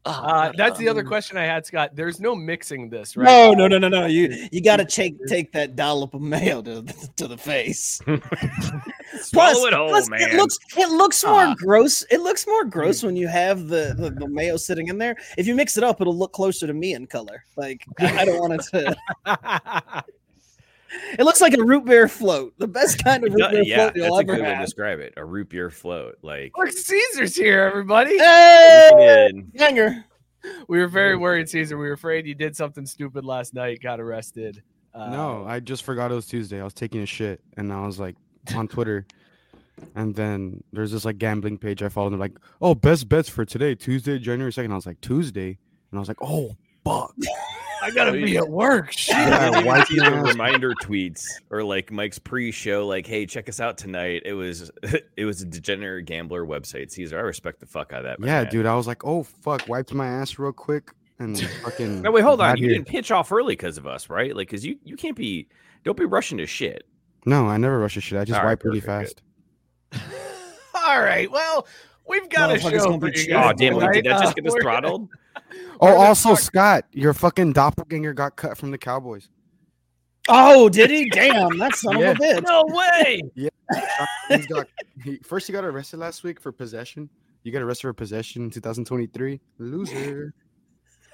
Uh, 0.06 0.52
that's 0.56 0.80
the 0.80 0.88
other 0.88 1.04
question 1.04 1.38
I 1.38 1.44
had, 1.44 1.66
Scott. 1.66 1.92
There's 1.94 2.20
no 2.20 2.34
mixing 2.34 2.90
this, 2.90 3.18
right? 3.18 3.26
No, 3.26 3.52
no, 3.52 3.68
no, 3.68 3.78
no, 3.78 3.90
no. 3.90 4.06
You 4.06 4.48
you 4.52 4.62
got 4.64 4.78
to 4.78 4.86
take 4.86 5.16
take 5.28 5.52
that 5.52 5.76
dollop 5.76 6.14
of 6.14 6.22
mayo 6.22 6.62
to 6.62 6.84
to 7.18 7.28
the 7.28 7.38
face. 7.38 8.00
Swallow 9.22 9.66
it 9.68 9.74
whole, 9.74 9.90
plus, 9.90 10.10
man. 10.10 10.22
it 10.22 10.34
looks 10.36 10.58
it 10.78 10.90
looks 10.90 11.24
more 11.24 11.42
Ah. 11.44 11.56
gross. 11.58 12.04
It 12.10 12.22
looks 12.22 12.48
more 12.48 12.64
gross 12.64 13.04
when 13.04 13.16
you 13.18 13.28
have 13.28 13.68
the, 13.68 13.94
the 13.98 14.10
the 14.12 14.28
mayo 14.28 14.56
sitting 14.58 14.88
in 14.88 14.98
there. 14.98 15.16
If 15.38 15.48
you 15.48 15.54
mix 15.56 15.78
it 15.78 15.84
up, 15.84 16.00
it'll 16.00 16.18
look 16.18 16.32
closer 16.32 16.66
to 16.66 16.74
me 16.74 16.94
in 16.94 17.06
color. 17.06 17.44
Like 17.58 17.86
I, 18.00 18.20
I 18.20 18.26
don't 18.26 18.40
want 18.40 18.54
it 18.54 18.96
to. 19.26 20.04
It 21.18 21.24
looks 21.24 21.42
like 21.42 21.54
a 21.54 21.64
root 21.64 21.86
beer 21.86 22.08
float. 22.08 22.54
The 22.58 22.68
best 22.68 23.04
kind 23.04 23.24
of 23.24 23.32
root 23.34 23.40
Yeah, 23.42 23.52
beer 23.52 23.64
yeah, 23.64 23.76
float 23.78 23.94
that's 23.94 24.06
you'll 24.06 24.16
a 24.18 24.22
ever 24.22 24.34
good 24.36 24.42
way 24.42 24.50
to 24.50 24.56
have. 24.56 24.66
describe 24.66 25.00
it. 25.00 25.14
A 25.18 25.26
root 25.26 25.50
beer 25.50 25.70
float. 25.70 26.18
Like 26.22 26.52
Look, 26.58 26.72
Caesar's 26.72 27.36
here, 27.36 27.62
everybody. 27.62 28.18
Hey, 28.18 29.30
in- 29.32 29.52
hanger. 29.58 30.06
We 30.68 30.80
were 30.80 30.88
very 30.88 31.18
worried, 31.18 31.50
Caesar. 31.50 31.78
We 31.78 31.86
were 31.88 31.94
afraid 31.94 32.26
you 32.26 32.34
did 32.36 32.56
something 32.56 32.86
stupid 32.86 33.26
last 33.26 33.54
night, 33.54 33.82
got 33.82 34.00
arrested. 34.00 34.64
Uh, 34.94 35.10
No, 35.10 35.46
I 35.46 35.60
just 35.60 35.84
forgot 35.84 36.12
it 36.12 36.16
was 36.16 36.26
Tuesday. 36.28 36.62
I 36.62 36.64
was 36.64 36.74
taking 36.74 37.02
a 37.02 37.06
shit 37.06 37.42
and 37.58 37.72
I 37.74 37.86
was 37.86 38.00
like 38.00 38.16
on 38.56 38.68
Twitter. 38.68 39.06
And 39.96 40.16
then 40.16 40.64
there's 40.74 40.92
this 40.92 41.06
like 41.06 41.18
gambling 41.18 41.58
page 41.58 41.84
I 41.84 41.90
followed. 41.90 42.14
And 42.14 42.22
they're 42.22 42.28
like, 42.30 42.40
oh, 42.62 42.74
best 42.74 43.08
bets 43.10 43.30
for 43.30 43.46
today, 43.46 43.76
Tuesday, 43.76 44.18
January 44.18 44.52
2nd. 44.52 44.72
I 44.72 44.76
was 44.76 44.86
like, 44.86 45.00
Tuesday? 45.02 45.58
And 45.92 45.98
I 45.98 46.00
was 46.00 46.08
like, 46.08 46.22
oh, 46.22 46.56
fuck. 46.84 47.14
I 47.82 47.92
gotta 47.92 48.12
be 48.14 48.38
at 48.38 48.50
work. 48.50 48.92
Shit. 48.94 49.16
Yeah, 49.16 49.52
Yeah, 49.52 49.64
wipe 49.64 49.88
see 49.88 49.96
your 49.96 50.10
the 50.10 50.16
ass. 50.18 50.28
reminder 50.34 50.74
tweets 50.76 51.26
or 51.50 51.64
like 51.64 51.92
Mike's 51.92 52.20
pre-show, 52.20 52.86
like, 52.88 53.06
"Hey, 53.08 53.26
check 53.26 53.48
us 53.50 53.60
out 53.60 53.78
tonight." 53.78 54.24
It 54.26 54.34
was 54.34 54.72
it 55.18 55.26
was 55.26 55.42
a 55.42 55.46
degenerate 55.46 56.06
gambler 56.06 56.46
website. 56.46 56.92
Caesar, 56.92 57.18
I 57.18 57.22
respect 57.22 57.60
the 57.60 57.66
fuck 57.66 57.94
out 57.94 58.00
of 58.00 58.06
that. 58.06 58.20
my 58.20 58.28
Yeah, 58.28 58.44
man. 58.44 58.52
dude. 58.52 58.66
I 58.66 58.76
was 58.76 58.88
like, 58.88 59.06
oh 59.06 59.24
fuck, 59.24 59.68
wiped 59.68 59.94
my 59.94 60.08
ass 60.08 60.38
real 60.40 60.52
quick 60.52 60.92
and 61.20 61.40
fucking. 61.64 62.02
No, 62.04 62.12
wait, 62.12 62.24
hold 62.24 62.42
on. 62.42 62.52
got 62.52 62.60
You 62.60 62.68
here. 62.68 62.76
didn't 62.76 62.88
pitch 62.88 63.12
off 63.12 63.32
early 63.32 63.54
because 63.54 63.78
of 63.78 63.86
us, 63.88 64.10
right? 64.10 64.36
Like, 64.36 64.48
because 64.48 64.66
you 64.66 64.78
you 64.84 64.96
can't 64.96 65.16
be 65.16 65.48
don't 65.84 65.98
be 65.98 66.06
rushing 66.06 66.38
to 66.40 66.46
shit. 66.46 66.84
No, 67.26 67.48
I 67.48 67.58
never 67.58 67.80
rush 67.80 67.98
a 67.98 68.02
shit. 68.02 68.18
I 68.20 68.26
just 68.26 68.38
All 68.40 68.46
right, 68.46 68.52
wipe 68.52 68.64
really 68.64 68.82
perfect, 68.82 69.22
fast. 69.92 70.04
All 70.74 71.02
right. 71.02 71.30
Well, 71.30 71.68
we've 72.08 72.30
got 72.30 72.56
a 72.56 72.60
show 72.60 72.70
gonna 72.72 73.00
for 73.00 73.08
you 73.10 73.28
guys. 73.28 73.52
Oh 73.52 73.54
damn! 73.58 73.76
Wait, 73.76 73.92
did 73.94 74.06
that 74.06 74.22
just 74.22 74.36
get 74.36 74.46
us 74.48 74.54
Uh, 74.56 74.62
throttled? 74.62 75.10
Oh, 75.82 75.96
also 75.96 76.30
talk- 76.30 76.40
Scott, 76.40 76.86
your 76.92 77.14
fucking 77.14 77.54
doppelganger 77.54 78.14
got 78.14 78.36
cut 78.36 78.58
from 78.58 78.72
the 78.72 78.78
Cowboys. 78.78 79.30
Oh, 80.28 80.70
did 80.70 80.90
he? 80.92 81.10
Damn, 81.10 81.58
that 81.58 81.76
son 81.76 81.98
Yeah. 81.98 82.12
of 82.12 82.18
a 82.18 82.20
bitch. 82.20 82.44
No 82.44 82.66
way! 82.68 83.22
yeah. 83.36 83.50
He's 84.28 84.46
got 84.48 84.68
he, 85.04 85.18
first 85.24 85.48
he 85.48 85.54
got 85.54 85.64
arrested 85.64 85.98
last 85.98 86.24
week 86.24 86.40
for 86.40 86.52
possession. 86.52 87.10
You 87.44 87.52
got 87.52 87.62
arrested 87.62 87.84
for 87.84 87.94
possession 87.94 88.44
in 88.44 88.50
2023. 88.52 89.40
Loser. 89.58 90.34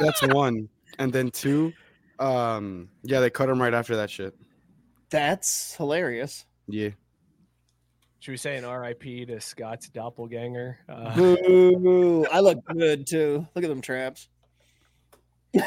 That's 0.00 0.22
one. 0.28 0.68
And 0.98 1.12
then 1.12 1.30
two, 1.30 1.72
um, 2.18 2.88
yeah, 3.02 3.20
they 3.20 3.30
cut 3.30 3.48
him 3.48 3.60
right 3.60 3.74
after 3.74 3.96
that 3.96 4.10
shit. 4.10 4.34
That's 5.10 5.74
hilarious. 5.74 6.44
Yeah. 6.68 6.90
Should 8.26 8.32
we 8.32 8.38
say 8.38 8.56
an 8.56 8.66
RIP 8.66 9.28
to 9.28 9.40
Scott's 9.40 9.88
doppelganger? 9.88 10.80
Uh, 10.88 11.14
Boo. 11.14 12.26
I 12.32 12.40
look 12.40 12.58
good 12.66 13.06
too. 13.06 13.46
Look 13.54 13.62
at 13.62 13.68
them 13.68 13.80
traps. 13.80 14.28
we 15.54 15.60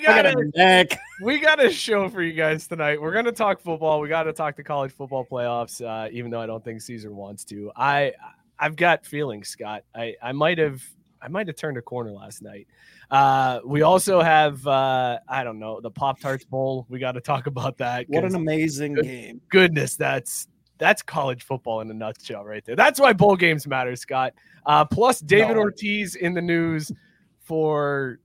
got 0.00 0.24
got 0.24 0.26
a 0.26 0.36
a 0.36 0.44
neck. 0.56 0.98
we 1.22 1.38
got 1.38 1.64
a 1.64 1.70
show 1.70 2.08
for 2.08 2.20
you 2.20 2.32
guys 2.32 2.66
tonight. 2.66 3.00
We're 3.00 3.12
gonna 3.12 3.30
talk 3.30 3.60
football. 3.60 4.00
We 4.00 4.08
got 4.08 4.24
to 4.24 4.32
talk 4.32 4.56
the 4.56 4.64
college 4.64 4.90
football 4.90 5.24
playoffs. 5.24 5.80
Uh, 5.80 6.08
even 6.10 6.32
though 6.32 6.40
I 6.40 6.46
don't 6.46 6.64
think 6.64 6.80
Caesar 6.80 7.14
wants 7.14 7.44
to, 7.44 7.70
I 7.76 8.14
I've 8.58 8.74
got 8.74 9.06
feelings, 9.06 9.48
Scott. 9.48 9.84
I 9.94 10.16
I 10.20 10.32
might 10.32 10.58
have 10.58 10.82
I 11.22 11.28
might 11.28 11.46
have 11.46 11.54
turned 11.54 11.78
a 11.78 11.82
corner 11.82 12.10
last 12.10 12.42
night. 12.42 12.66
Uh, 13.08 13.60
we 13.64 13.82
also 13.82 14.20
have 14.20 14.66
uh, 14.66 15.20
I 15.28 15.44
don't 15.44 15.60
know 15.60 15.80
the 15.80 15.92
Pop 15.92 16.18
Tarts 16.18 16.44
Bowl. 16.44 16.86
We 16.88 16.98
got 16.98 17.12
to 17.12 17.20
talk 17.20 17.46
about 17.46 17.78
that. 17.78 18.06
What 18.08 18.24
an 18.24 18.34
amazing 18.34 18.94
Good. 18.94 19.04
game. 19.04 19.40
goodness, 19.48 19.94
that's 19.94 20.48
that's 20.78 21.02
college 21.02 21.42
football 21.42 21.80
in 21.80 21.90
a 21.90 21.94
nutshell 21.94 22.44
right 22.44 22.64
there. 22.64 22.76
That's 22.76 23.00
why 23.00 23.12
bowl 23.12 23.36
games 23.36 23.66
matter, 23.66 23.96
Scott. 23.96 24.34
Uh, 24.66 24.84
plus 24.84 25.20
David 25.20 25.54
No. 25.54 25.60
Ortiz 25.60 26.16
in 26.16 26.34
the 26.34 26.42
news 26.42 26.92
for 27.40 28.18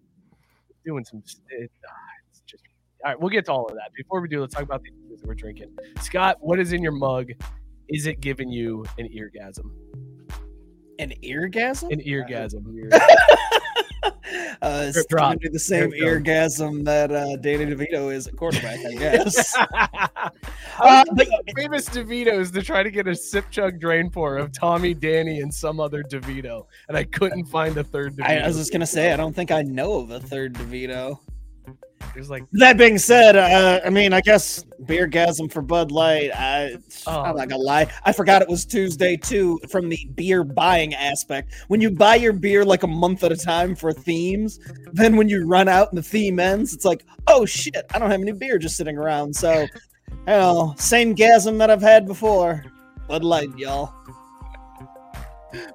doing 0.85 1.05
some. 1.05 1.23
It, 1.49 1.71
ah, 1.87 1.91
it's 2.29 2.41
just 2.41 2.63
all 3.03 3.11
right. 3.11 3.19
We'll 3.19 3.29
get 3.29 3.45
to 3.45 3.51
all 3.51 3.65
of 3.67 3.75
that. 3.75 3.91
Before 3.95 4.21
we 4.21 4.27
do, 4.27 4.41
let's 4.41 4.53
talk 4.53 4.63
about 4.63 4.83
the 4.83 4.89
things 4.89 5.21
that 5.21 5.27
we're 5.27 5.35
drinking. 5.35 5.75
Scott, 6.01 6.37
what 6.39 6.59
is 6.59 6.73
in 6.73 6.81
your 6.81 6.91
mug? 6.91 7.29
Is 7.89 8.07
it 8.07 8.21
giving 8.21 8.49
you 8.49 8.85
an 8.97 9.07
eargasm? 9.09 9.69
An 10.99 11.13
eargasm? 11.23 11.91
An 11.91 11.99
eargasm. 11.99 12.63
uh, 14.61 14.91
drop. 15.09 15.37
the 15.41 15.59
same 15.59 15.91
eargasm 15.91 16.83
that 16.85 17.11
uh, 17.11 17.35
Danny 17.37 17.65
DeVito 17.73 18.13
is 18.13 18.27
at 18.27 18.35
quarterback, 18.35 18.79
I 18.85 18.93
guess. 18.97 19.55
Uh, 19.57 21.03
but- 21.13 21.27
famous 21.55 21.87
DeVitos 21.89 22.51
to 22.53 22.61
try 22.61 22.83
to 22.83 22.91
get 22.91 23.07
a 23.07 23.15
sip 23.15 23.45
chug 23.51 23.79
drain 23.79 24.09
pour 24.09 24.37
of 24.37 24.51
Tommy, 24.51 24.93
Danny, 24.93 25.41
and 25.41 25.53
some 25.53 25.79
other 25.79 26.03
DeVito, 26.03 26.65
and 26.87 26.97
I 26.97 27.03
couldn't 27.03 27.45
find 27.45 27.77
a 27.77 27.83
third 27.83 28.15
DeVito. 28.15 28.29
I, 28.29 28.37
I 28.39 28.47
was 28.47 28.57
just 28.57 28.71
gonna 28.71 28.85
say, 28.87 29.11
I 29.11 29.17
don't 29.17 29.35
think 29.35 29.51
I 29.51 29.61
know 29.61 29.99
of 29.99 30.11
a 30.11 30.19
third 30.19 30.53
DeVito. 30.53 31.19
It 32.15 32.19
was 32.19 32.29
like 32.29 32.43
That 32.53 32.77
being 32.77 32.97
said, 32.97 33.35
uh, 33.35 33.79
I 33.85 33.89
mean, 33.89 34.13
I 34.13 34.21
guess 34.21 34.63
beergasm 34.83 35.51
for 35.51 35.61
Bud 35.61 35.91
Light. 35.91 36.31
I, 36.33 36.77
Oh. 37.07 37.21
I'm 37.21 37.35
not 37.35 37.49
gonna 37.49 37.61
lie, 37.61 37.91
I 38.05 38.11
forgot 38.11 38.41
it 38.41 38.47
was 38.49 38.65
Tuesday 38.65 39.15
too. 39.17 39.59
From 39.69 39.89
the 39.89 39.97
beer 40.15 40.43
buying 40.43 40.93
aspect, 40.93 41.53
when 41.67 41.81
you 41.81 41.89
buy 41.89 42.15
your 42.15 42.33
beer 42.33 42.65
like 42.65 42.83
a 42.83 42.87
month 42.87 43.23
at 43.23 43.31
a 43.31 43.37
time 43.37 43.75
for 43.75 43.93
themes, 43.93 44.59
then 44.93 45.15
when 45.15 45.29
you 45.29 45.45
run 45.47 45.67
out 45.67 45.89
and 45.89 45.97
the 45.97 46.03
theme 46.03 46.39
ends, 46.39 46.73
it's 46.73 46.85
like, 46.85 47.05
oh 47.27 47.45
shit, 47.45 47.85
I 47.93 47.99
don't 47.99 48.11
have 48.11 48.21
any 48.21 48.31
beer 48.33 48.57
just 48.57 48.77
sitting 48.77 48.97
around. 48.97 49.35
So, 49.35 49.61
you 49.61 49.67
know, 50.27 50.73
same 50.77 51.15
gasm 51.15 51.57
that 51.59 51.69
I've 51.69 51.81
had 51.81 52.05
before. 52.05 52.63
Bud 53.07 53.23
Light, 53.23 53.49
y'all. 53.57 53.93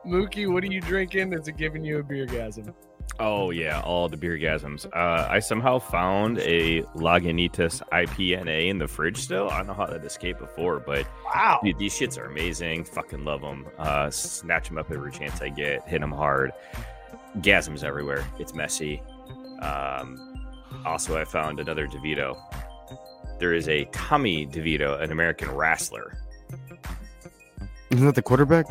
Mookie, 0.07 0.51
what 0.51 0.65
are 0.65 0.69
you 0.73 0.81
drinking? 0.81 1.33
Is 1.33 1.49
it 1.49 1.57
giving 1.57 1.85
you 1.85 1.99
a 1.99 2.03
beer 2.03 2.27
gasm? 2.27 2.73
Oh 3.19 3.51
yeah, 3.51 3.81
all 3.81 4.09
the 4.11 4.17
beer 4.17 4.37
gasms. 4.37 4.85
Uh, 4.95 5.27
I 5.31 5.39
somehow 5.39 5.79
found 5.79 6.39
a 6.41 6.83
Lagunitas 6.95 7.81
IPNA 7.91 8.69
in 8.69 8.77
the 8.79 8.87
fridge 8.87 9.17
still. 9.17 9.49
I 9.49 9.59
don't 9.59 9.69
know 9.69 9.75
how 9.75 9.87
that 9.87 10.05
escaped 10.05 10.39
before, 10.39 10.81
but 10.81 11.07
Wow. 11.35 11.61
dude, 11.65 11.79
these 11.79 11.95
shits 11.95 12.19
are 12.19 12.27
amazing. 12.27 12.85
Fucking 12.85 13.25
love 13.25 13.41
them. 13.41 13.67
Uh, 13.79 14.11
snatch 14.11 14.69
them 14.69 14.77
up 14.77 14.91
every 14.93 15.11
chance 15.13 15.41
I 15.41 15.49
get. 15.49 15.89
Hit 15.89 16.03
them 16.03 16.13
hard. 16.13 16.53
Gasms 17.39 17.83
everywhere. 17.85 18.25
It's 18.39 18.55
messy. 18.55 19.03
Um, 19.63 20.19
also, 20.85 21.19
I 21.19 21.25
found 21.25 21.59
another 21.59 21.87
DeVito. 21.87 22.37
There 23.39 23.55
is 23.55 23.67
a 23.69 23.87
Tommy 23.93 24.47
DeVito, 24.47 25.01
an 25.01 25.11
American 25.11 25.51
wrestler. 25.53 26.19
Isn't 27.91 28.05
that 28.05 28.15
the 28.15 28.23
quarterback? 28.23 28.67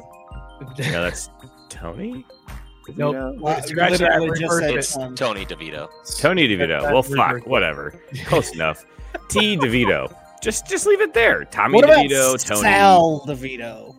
No, 0.77 1.01
that's 1.03 1.29
Tony. 1.69 2.25
Nope. 2.95 3.37
Wow, 3.37 3.59
Scratch 3.61 3.97
that. 3.99 4.35
just 4.39 4.57
said. 4.57 4.75
It's 4.75 5.19
Tony 5.19 5.45
DeVito. 5.45 5.89
Tony 6.19 6.47
DeVito. 6.47 6.83
Well, 6.91 7.03
fuck, 7.03 7.45
whatever. 7.47 7.99
Close 8.25 8.53
enough. 8.53 8.85
T 9.29 9.57
DeVito. 9.57 10.13
Just, 10.41 10.67
just 10.67 10.85
leave 10.85 11.01
it 11.01 11.13
there. 11.13 11.45
Tommy 11.45 11.75
What 11.75 11.85
about 11.85 12.05
DeVito. 12.05 12.45
Tony. 12.45 12.61
Sal 12.61 13.23
DeVito? 13.27 13.95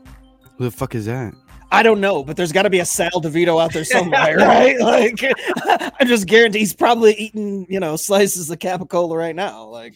Who 0.59 0.64
the 0.64 0.71
fuck 0.71 0.95
is 0.95 1.07
that? 1.07 1.35
I 1.73 1.83
don't 1.83 2.00
know, 2.00 2.23
but 2.23 2.37
there's 2.37 2.52
got 2.52 2.62
to 2.62 2.71
be 2.71 2.78
a 2.78 2.87
Sal 2.87 3.11
DeVito 3.11 3.61
out 3.61 3.73
there 3.73 3.85
somewhere, 3.85 4.37
right? 4.38 4.78
Like, 4.78 5.21
I 5.99 6.05
just 6.05 6.26
guarantee 6.28 6.61
he's 6.61 6.75
probably 6.75 7.14
eating, 7.14 7.66
you 7.69 7.81
know, 7.81 7.97
slices 7.97 8.49
of 8.50 8.59
capicola 8.61 9.16
right 9.16 9.35
now. 9.35 9.64
Like, 9.64 9.95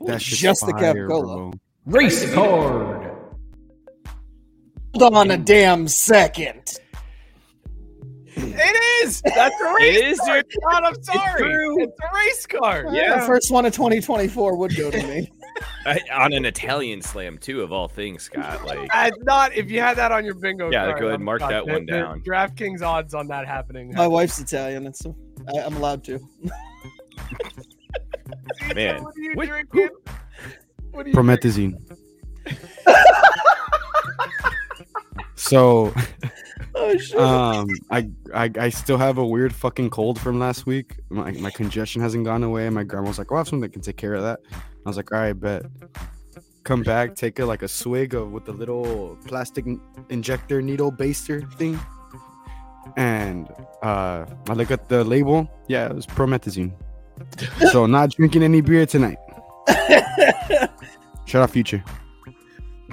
That's 0.00 0.24
just 0.24 0.64
the 0.64 0.72
capicola. 0.72 1.50
bro. 1.50 1.52
Race 1.86 2.32
card. 2.32 3.12
Hold 4.96 5.14
on 5.14 5.30
a 5.32 5.36
damn 5.36 5.88
second. 5.88 6.78
It 8.60 9.04
is. 9.06 9.20
That's 9.22 9.54
a 9.60 9.74
race 9.74 9.96
It 9.96 10.04
is, 10.06 10.20
car. 10.20 10.42
God, 10.70 10.84
I'm 10.84 11.02
sorry. 11.02 11.42
true. 11.42 11.82
It's 11.82 11.98
a 12.00 12.16
race 12.16 12.46
car. 12.46 12.84
Yeah, 12.92 13.20
the 13.20 13.26
first 13.26 13.50
one 13.50 13.66
of 13.66 13.72
2024 13.74 14.56
would 14.56 14.76
go 14.76 14.90
to 14.90 15.02
me. 15.06 15.30
I- 15.86 16.00
on 16.12 16.32
an 16.32 16.44
Italian 16.44 17.02
slam 17.02 17.38
too, 17.38 17.62
of 17.62 17.72
all 17.72 17.88
things, 17.88 18.22
Scott. 18.22 18.64
Like, 18.64 18.88
Uh, 18.94 19.10
not 19.22 19.52
if 19.54 19.70
you 19.70 19.80
had 19.80 19.96
that 19.96 20.12
on 20.12 20.24
your 20.24 20.34
bingo. 20.34 20.70
Yeah, 20.70 20.86
card, 20.86 21.00
go 21.00 21.06
ahead, 21.06 21.20
I'm 21.20 21.24
mark 21.24 21.40
shocked. 21.40 21.52
that 21.52 21.66
The- 21.66 21.72
one 21.72 21.86
the 21.86 21.92
down. 21.92 22.20
DraftKings 22.22 22.82
odds 22.82 23.14
on 23.14 23.26
that 23.28 23.46
happening. 23.46 23.92
My 23.94 24.06
wife's 24.06 24.38
Italian, 24.38 24.86
and 24.86 24.96
so 24.96 25.16
I, 25.54 25.60
I'm 25.60 25.76
allowed 25.76 26.04
to. 26.04 26.18
man, 28.74 29.02
What 29.04 29.14
are 29.16 29.20
you 29.20 29.32
Wait, 29.36 29.48
drinking? 29.48 29.88
What 30.92 31.06
are 31.06 31.08
you 31.08 31.14
Promethazine. 31.14 31.74
so 35.34 35.92
Oh 36.80 37.60
um 37.60 37.68
I, 37.90 38.08
I 38.32 38.50
I 38.58 38.68
still 38.68 38.98
have 38.98 39.18
a 39.18 39.26
weird 39.26 39.52
fucking 39.52 39.90
cold 39.90 40.20
from 40.20 40.38
last 40.38 40.64
week. 40.64 41.00
My 41.10 41.32
my 41.32 41.50
congestion 41.50 42.00
hasn't 42.00 42.24
gone 42.24 42.44
away. 42.44 42.68
My 42.70 42.84
grandma 42.84 43.08
was 43.08 43.18
like, 43.18 43.32
"Oh, 43.32 43.36
I 43.36 43.38
have 43.38 43.48
something 43.48 43.62
that 43.62 43.72
can 43.72 43.82
take 43.82 43.96
care 43.96 44.14
of 44.14 44.22
that." 44.22 44.40
I 44.52 44.88
was 44.88 44.96
like, 44.96 45.12
"All 45.12 45.18
right, 45.18 45.32
bet." 45.32 45.66
Come 46.62 46.82
back, 46.82 47.14
take 47.14 47.38
a 47.38 47.44
like 47.46 47.62
a 47.62 47.68
swig 47.68 48.14
of 48.14 48.30
with 48.30 48.44
the 48.44 48.52
little 48.52 49.16
plastic 49.26 49.64
injector 50.10 50.62
needle 50.62 50.92
baster 50.92 51.50
thing, 51.54 51.80
and 52.96 53.48
uh 53.82 54.26
I 54.48 54.52
look 54.52 54.70
at 54.70 54.88
the 54.88 55.02
label. 55.02 55.48
Yeah, 55.66 55.86
it 55.86 55.94
was 55.94 56.06
promethazine. 56.06 56.72
so 57.72 57.86
not 57.86 58.10
drinking 58.10 58.42
any 58.42 58.60
beer 58.60 58.86
tonight. 58.86 59.18
Shut 61.24 61.42
up, 61.42 61.50
future. 61.50 61.82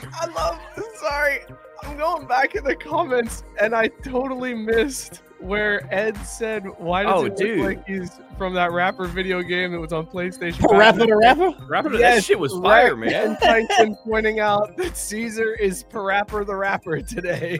I 0.02 0.26
love. 0.28 0.60
Sorry, 1.00 1.40
I'm 1.88 1.98
going 1.98 2.26
back 2.28 2.56
in 2.56 2.64
the 2.64 2.76
comments, 2.76 3.44
and 3.60 3.76
I 3.76 3.88
totally 4.04 4.54
missed 4.54 5.22
where 5.40 5.88
Ed 5.94 6.16
said, 6.26 6.66
"Why 6.80 7.04
does 7.04 7.14
Oh, 7.22 7.26
it 7.26 7.36
dude. 7.38 7.60
look 7.60 7.66
like 7.68 7.88
he's 7.88 8.20
from 8.38 8.54
that 8.56 8.72
rapper 8.72 9.06
video 9.06 9.42
game 9.42 9.72
that 9.74 9.80
was 9.80 9.94
on 9.94 10.06
PlayStation?" 10.08 10.62
Rapper 10.72 11.00
back 11.00 11.08
to 11.08 11.14
in- 11.14 11.18
rapper. 11.20 11.66
Rapper, 11.68 11.90
that 11.90 12.00
Yes, 12.00 12.26
shit 12.26 12.40
was 12.40 12.54
fire, 12.54 12.96
right. 12.96 13.12
man. 13.12 13.28
And 13.32 13.38
Tyson 13.40 13.98
pointing 14.06 14.40
out 14.40 14.76
that 14.78 14.98
Caesar 14.98 15.54
is 15.54 15.84
Parappa 15.84 16.46
the 16.46 16.56
rapper 16.56 17.02
today. 17.02 17.60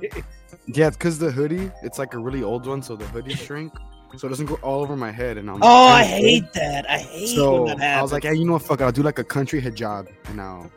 Yeah, 0.68 0.88
it's 0.88 0.98
because 0.98 1.20
the 1.20 1.32
hoodie, 1.32 1.72
it's 1.84 2.00
like 2.00 2.14
a 2.14 2.18
really 2.18 2.42
old 2.42 2.66
one, 2.66 2.82
so 2.82 2.96
the 2.96 3.06
hoodie 3.08 3.36
shrink, 3.36 3.74
so 4.18 4.26
it 4.26 4.30
doesn't 4.30 4.46
go 4.48 4.56
all 4.64 4.82
over 4.82 4.96
my 4.96 5.12
head. 5.12 5.38
And 5.38 5.50
I'm 5.50 5.62
Oh, 5.62 5.88
I 5.88 6.04
hate 6.04 6.52
that. 6.54 6.90
I 6.90 6.98
hate 7.00 7.36
So 7.36 7.64
when 7.64 7.78
that 7.78 7.80
happens. 7.84 8.00
I 8.00 8.02
was 8.02 8.12
like, 8.14 8.24
hey, 8.24 8.34
you 8.36 8.46
know 8.46 8.54
what? 8.54 8.64
Fuck, 8.64 8.80
it, 8.82 8.86
I'll 8.86 8.92
do 8.92 9.04
like 9.04 9.20
a 9.20 9.24
country 9.24 9.62
hijab, 9.62 10.08
and 10.26 10.42
I'll. 10.42 10.72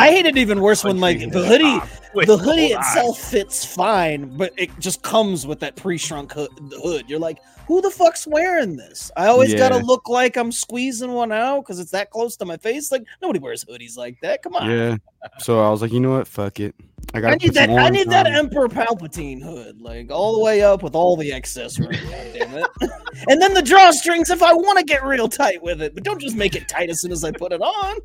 I 0.00 0.10
hate 0.10 0.26
it 0.26 0.36
even 0.36 0.60
worse 0.60 0.82
when 0.84 0.98
like 0.98 1.18
the 1.18 1.44
hoodie, 1.44 1.78
top 1.78 1.88
with 2.14 2.26
the 2.26 2.36
hoodie 2.36 2.70
gold 2.70 2.80
eyes. 2.80 2.96
itself 2.96 3.18
fits 3.18 3.64
fine, 3.64 4.36
but 4.36 4.52
it 4.56 4.70
just 4.78 5.02
comes 5.02 5.46
with 5.46 5.60
that 5.60 5.76
pre-shrunk 5.76 6.32
hood. 6.32 6.50
hood. 6.82 7.08
You're 7.08 7.18
like, 7.18 7.38
who 7.66 7.80
the 7.80 7.90
fuck's 7.90 8.26
wearing 8.26 8.76
this? 8.76 9.12
I 9.16 9.26
always 9.26 9.54
gotta 9.54 9.78
look 9.78 10.08
like 10.08 10.36
I'm 10.36 10.50
squeezing 10.50 11.12
one 11.12 11.30
out 11.30 11.60
because 11.60 11.78
it's 11.78 11.92
that 11.92 12.10
close 12.10 12.36
to 12.38 12.44
my 12.44 12.56
face. 12.56 12.90
Like 12.90 13.04
nobody 13.22 13.38
wears 13.38 13.64
hoodies 13.64 13.96
like 13.96 14.20
that. 14.22 14.42
Come 14.42 14.56
on. 14.56 14.68
Yeah. 14.68 14.96
So 15.38 15.60
I 15.64 15.70
was 15.70 15.80
like, 15.80 15.92
you 15.92 16.00
know 16.00 16.10
what? 16.10 16.26
Fuck 16.26 16.58
it. 16.58 16.74
I 17.14 17.20
got. 17.20 17.32
I 17.32 17.34
need 17.36 17.54
that. 17.54 17.70
I 17.70 17.88
need 17.88 18.10
that 18.10 18.26
Emperor 18.26 18.68
Palpatine 18.68 19.42
hood, 19.42 19.80
like 19.80 20.10
all 20.10 20.34
the 20.34 20.40
way 20.40 20.62
up 20.62 20.82
with 20.82 20.94
all 20.94 21.16
the 21.16 21.32
accessories. 21.32 22.00
damn 22.32 22.54
it! 22.56 22.66
and 23.28 23.40
then 23.40 23.54
the 23.54 23.62
drawstrings 23.62 24.30
if 24.30 24.42
I 24.42 24.52
want 24.52 24.78
to 24.78 24.84
get 24.84 25.04
real 25.04 25.28
tight 25.28 25.62
with 25.62 25.82
it, 25.82 25.94
but 25.94 26.04
don't 26.04 26.20
just 26.20 26.36
make 26.36 26.54
it 26.54 26.68
tight 26.68 26.90
as 26.90 27.00
soon 27.00 27.12
as 27.12 27.24
I 27.24 27.32
put 27.32 27.52
it 27.52 27.60
on. 27.60 27.96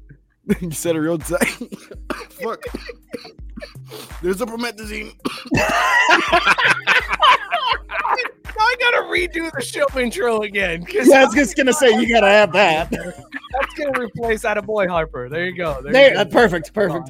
you 0.62 0.72
said 0.72 0.96
it 0.96 1.00
real 1.00 1.18
tight. 1.18 1.46
Fuck. 2.30 2.64
There's 4.22 4.42
a 4.42 4.46
promethazine. 4.46 5.14
I 8.58 8.76
gotta 8.80 8.98
redo 9.08 9.52
the 9.52 9.62
show 9.62 9.86
intro 10.00 10.42
again. 10.42 10.86
'cause 10.86 11.08
Yeah, 11.08 11.22
I 11.22 11.26
was 11.26 11.34
just 11.36 11.56
gonna 11.58 11.74
say 11.74 12.00
you 12.00 12.08
gotta 12.10 12.28
have 12.28 12.52
that. 12.54 12.90
That's 12.92 13.74
gonna 13.78 14.00
replace 14.00 14.46
out 14.46 14.58
of 14.58 14.66
boy 14.66 14.88
Harper. 14.88 15.30
There 15.30 15.46
you 15.46 15.56
go. 15.56 15.82
There, 15.82 15.92
There, 15.92 16.14
you 16.14 16.20
uh, 16.20 16.24
go. 16.24 16.30
perfect, 16.32 16.74
perfect. 16.74 17.10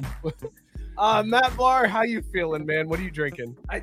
Uh, 0.98 1.22
Matt 1.24 1.54
Barr, 1.56 1.86
how 1.86 2.02
you 2.02 2.22
feeling, 2.32 2.64
man? 2.64 2.88
What 2.88 2.98
are 2.98 3.02
you 3.02 3.10
drinking? 3.10 3.56
I, 3.70 3.82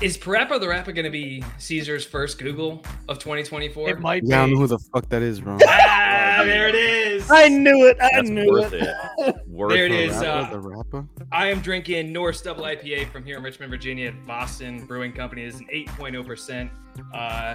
is 0.00 0.16
Parappa 0.16 0.58
the 0.58 0.68
Rapper 0.68 0.92
going 0.92 1.04
to 1.04 1.10
be 1.10 1.44
Caesar's 1.58 2.04
first 2.04 2.38
Google 2.38 2.82
of 3.08 3.18
2024? 3.18 3.90
It 3.90 4.00
might 4.00 4.22
Yeah, 4.24 4.38
I 4.38 4.40
don't 4.42 4.52
know 4.54 4.60
who 4.60 4.66
the 4.66 4.78
fuck 4.78 5.08
that 5.10 5.22
is, 5.22 5.40
bro. 5.40 5.58
Ah, 5.66 6.42
there 6.44 6.68
it 6.68 6.74
is. 6.74 7.30
I 7.30 7.48
knew 7.48 7.86
it. 7.86 7.96
I 8.00 8.10
That's 8.14 8.28
knew 8.30 8.50
worth 8.50 8.72
it. 8.72 8.88
it. 9.18 9.36
Worth 9.46 9.70
There 9.72 9.86
it 9.86 9.92
it. 9.92 10.10
is. 10.10 10.16
Rapper, 10.16 10.26
uh, 10.28 10.50
the 10.50 10.58
rapper. 10.60 11.06
I 11.32 11.46
am 11.50 11.60
drinking 11.60 12.12
Norse 12.12 12.42
Double 12.42 12.64
IPA 12.64 13.10
from 13.10 13.24
here 13.24 13.38
in 13.38 13.42
Richmond, 13.42 13.70
Virginia 13.70 14.08
at 14.08 14.22
Väsen 14.26 14.86
Brewing 14.86 15.12
Company. 15.12 15.44
It 15.44 15.48
is 15.48 15.60
an 15.60 15.66
8.0%. 15.72 16.70
Uh, 17.14 17.54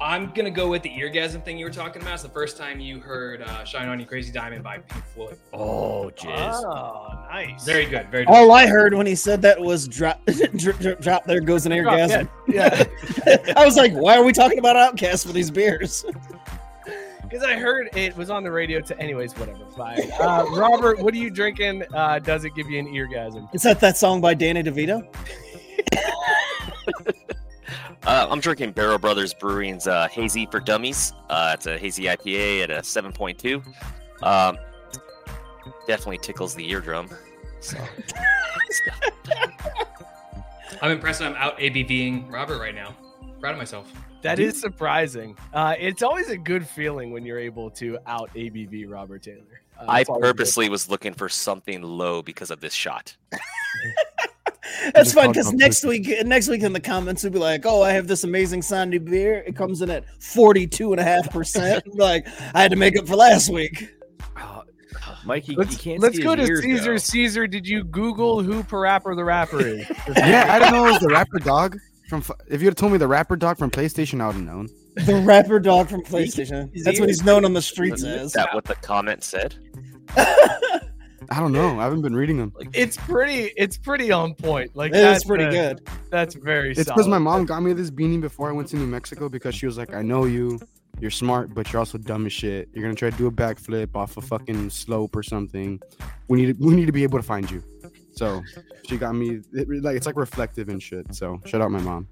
I'm 0.00 0.26
going 0.26 0.44
to 0.44 0.50
go 0.50 0.68
with 0.68 0.82
the 0.82 0.90
eargasm 0.90 1.44
thing 1.44 1.58
you 1.58 1.64
were 1.64 1.72
talking 1.72 2.00
about. 2.00 2.14
It's 2.14 2.22
the 2.22 2.28
first 2.28 2.56
time 2.56 2.78
you 2.78 3.00
heard 3.00 3.42
uh, 3.42 3.64
Shine 3.64 3.88
On 3.88 3.98
You 3.98 4.06
Crazy 4.06 4.30
Diamond 4.30 4.62
by 4.62 4.78
Pink 4.78 5.04
Floyd. 5.06 5.38
Oh, 5.52 6.10
jizz. 6.14 6.28
Oh, 6.64 7.26
nice. 7.28 7.64
Very 7.64 7.84
good. 7.84 8.08
Very 8.08 8.24
good. 8.24 8.32
All 8.32 8.52
I 8.52 8.68
heard 8.68 8.94
when 8.94 9.06
he 9.06 9.16
said 9.16 9.42
that 9.42 9.60
was 9.60 9.88
drop, 9.88 10.24
drip, 10.56 10.78
drip, 10.78 11.00
drop. 11.00 11.24
There 11.24 11.40
goes 11.40 11.66
an 11.66 11.72
Drop, 11.72 11.92
orgasm. 11.92 12.28
Yeah. 12.46 12.84
I 13.56 13.64
was 13.64 13.76
like, 13.76 13.92
why 13.92 14.16
are 14.16 14.22
we 14.22 14.32
talking 14.32 14.60
about 14.60 14.76
OutKast 14.76 15.26
with 15.26 15.34
these 15.34 15.50
beers? 15.50 16.04
Because 17.28 17.44
I 17.44 17.56
heard 17.56 17.90
it 17.94 18.16
was 18.16 18.30
on 18.30 18.42
the 18.42 18.50
radio 18.50 18.80
to 18.80 18.98
anyways, 18.98 19.36
whatever. 19.36 19.66
Fine. 19.76 20.10
Uh, 20.18 20.46
Robert, 20.56 20.98
what 20.98 21.12
are 21.12 21.18
you 21.18 21.28
drinking? 21.28 21.82
Uh, 21.92 22.18
does 22.20 22.46
it 22.46 22.54
give 22.54 22.70
you 22.70 22.78
an 22.78 22.86
eargasm? 22.86 23.54
Is 23.54 23.62
that 23.64 23.80
that 23.80 23.98
song 23.98 24.22
by 24.22 24.32
Danny 24.32 24.62
DeVito? 24.62 25.06
Uh, 28.04 28.26
I'm 28.30 28.40
drinking 28.40 28.72
Barrel 28.72 28.98
Brothers 28.98 29.34
Brewing's 29.34 29.86
uh, 29.86 30.08
Hazy 30.08 30.46
for 30.46 30.60
Dummies. 30.60 31.12
Uh, 31.28 31.52
it's 31.54 31.66
a 31.66 31.76
hazy 31.76 32.04
IPA 32.04 32.64
at 32.64 32.70
a 32.70 32.78
7.2. 32.78 33.62
Um, 34.22 34.58
definitely 35.86 36.18
tickles 36.18 36.54
the 36.54 36.68
eardrum. 36.70 37.08
So, 37.60 37.76
I'm 40.82 40.90
impressed 40.92 41.20
I'm 41.22 41.34
out 41.34 41.58
ABVing 41.58 42.30
Robert 42.30 42.60
right 42.60 42.74
now. 42.74 42.94
Proud 43.40 43.52
of 43.52 43.58
myself. 43.58 43.92
That 44.22 44.38
is 44.38 44.60
surprising. 44.60 45.36
Uh, 45.52 45.74
it's 45.78 46.02
always 46.02 46.28
a 46.28 46.36
good 46.36 46.66
feeling 46.66 47.12
when 47.12 47.24
you're 47.24 47.38
able 47.38 47.70
to 47.72 47.98
out 48.06 48.32
ABV 48.34 48.90
Robert 48.90 49.22
Taylor. 49.22 49.62
Uh, 49.78 49.84
I 49.86 50.00
it's 50.00 50.10
always 50.10 50.22
good. 50.22 50.36
purposely 50.36 50.68
was 50.68 50.90
looking 50.90 51.14
for 51.14 51.28
something 51.28 51.82
low 51.82 52.22
because 52.22 52.50
of 52.50 52.60
this 52.60 52.74
shot. 52.74 53.16
That's 54.94 55.10
just 55.10 55.14
fine 55.14 55.30
because 55.30 55.52
next 55.52 55.84
week, 55.84 56.08
next 56.24 56.48
week 56.48 56.62
in 56.62 56.72
the 56.72 56.80
comments, 56.80 57.22
we'll 57.22 57.32
be 57.32 57.38
like, 57.38 57.64
"Oh, 57.66 57.82
I 57.82 57.92
have 57.92 58.06
this 58.06 58.24
amazing 58.24 58.62
Sandy 58.62 58.98
beer. 58.98 59.42
It 59.46 59.56
comes 59.56 59.82
in 59.82 59.90
at 59.90 60.04
forty-two 60.22 60.92
and 60.92 61.00
a 61.00 61.04
half 61.04 61.30
percent. 61.30 61.84
Like, 61.94 62.26
I 62.54 62.62
had 62.62 62.70
to 62.70 62.76
make 62.76 62.98
up 62.98 63.06
for 63.06 63.16
last 63.16 63.50
week." 63.50 63.90
Oh, 64.36 64.62
Mikey, 65.24 65.54
Let's, 65.56 65.72
you 65.72 65.78
can't 65.78 66.00
let's 66.00 66.16
see 66.16 66.22
go 66.22 66.34
to 66.36 66.42
ears, 66.42 66.62
Caesar. 66.62 66.92
though. 66.92 66.96
Caesar, 66.98 67.46
did 67.46 67.66
you 67.66 67.84
Google 67.84 68.42
who 68.42 68.62
Parappa 68.62 69.14
the 69.16 69.24
Rapper 69.24 69.60
is? 69.60 69.86
Yeah, 70.16 70.46
I 70.50 70.58
don't 70.58 70.72
know. 70.72 70.86
It 70.86 70.92
was 70.92 71.00
the 71.00 71.08
rapper 71.08 71.38
dog 71.38 71.76
from. 72.08 72.22
If 72.48 72.60
you 72.60 72.68
had 72.68 72.76
told 72.76 72.92
me 72.92 72.98
the 72.98 73.08
rapper 73.08 73.36
dog 73.36 73.58
from 73.58 73.70
PlayStation, 73.70 74.20
I 74.20 74.26
would 74.26 74.36
have 74.36 74.44
known. 74.44 74.68
The 74.96 75.16
rapper 75.16 75.60
dog 75.60 75.88
from 75.88 76.02
PlayStation. 76.02 76.70
That's 76.82 76.98
what 76.98 77.08
he's 77.08 77.22
known 77.22 77.44
on 77.44 77.52
the 77.52 77.62
streets 77.62 78.02
Is 78.02 78.06
as. 78.06 78.32
that 78.32 78.52
what 78.52 78.64
the 78.64 78.74
comment 78.76 79.22
said? 79.22 79.54
I 81.30 81.40
don't 81.40 81.52
know. 81.52 81.78
I 81.78 81.84
haven't 81.84 82.02
been 82.02 82.16
reading 82.16 82.38
them. 82.38 82.52
it's 82.72 82.96
pretty. 82.96 83.52
It's 83.56 83.76
pretty 83.76 84.10
on 84.10 84.34
point. 84.34 84.74
Like 84.74 84.92
It 84.92 84.96
is 84.96 85.02
that's 85.02 85.24
pretty 85.24 85.44
uh, 85.44 85.50
good. 85.50 85.88
That's 86.10 86.34
very. 86.34 86.70
It's 86.70 86.84
because 86.84 87.08
my 87.08 87.18
mom 87.18 87.44
got 87.44 87.60
me 87.60 87.72
this 87.72 87.90
beanie 87.90 88.20
before 88.20 88.48
I 88.48 88.52
went 88.52 88.68
to 88.68 88.76
New 88.76 88.86
Mexico 88.86 89.28
because 89.28 89.54
she 89.54 89.66
was 89.66 89.76
like, 89.76 89.94
"I 89.94 90.02
know 90.02 90.24
you. 90.24 90.60
You're 91.00 91.10
smart, 91.10 91.54
but 91.54 91.72
you're 91.72 91.78
also 91.78 91.98
dumb 91.98 92.26
as 92.26 92.32
shit. 92.32 92.68
You're 92.72 92.82
gonna 92.82 92.94
try 92.94 93.10
to 93.10 93.16
do 93.16 93.26
a 93.26 93.30
backflip 93.30 93.94
off 93.94 94.16
a 94.16 94.20
fucking 94.20 94.70
slope 94.70 95.14
or 95.14 95.22
something. 95.22 95.80
We 96.28 96.42
need 96.42 96.58
we 96.58 96.74
need 96.74 96.86
to 96.86 96.92
be 96.92 97.02
able 97.02 97.18
to 97.18 97.24
find 97.24 97.50
you." 97.50 97.62
So 98.12 98.42
she 98.88 98.96
got 98.96 99.12
me 99.12 99.40
it, 99.52 99.68
like 99.82 99.96
it's 99.96 100.06
like 100.06 100.16
reflective 100.16 100.68
and 100.68 100.82
shit. 100.82 101.14
So 101.14 101.40
shout 101.44 101.60
out 101.60 101.70
my 101.70 101.80
mom. 101.80 102.08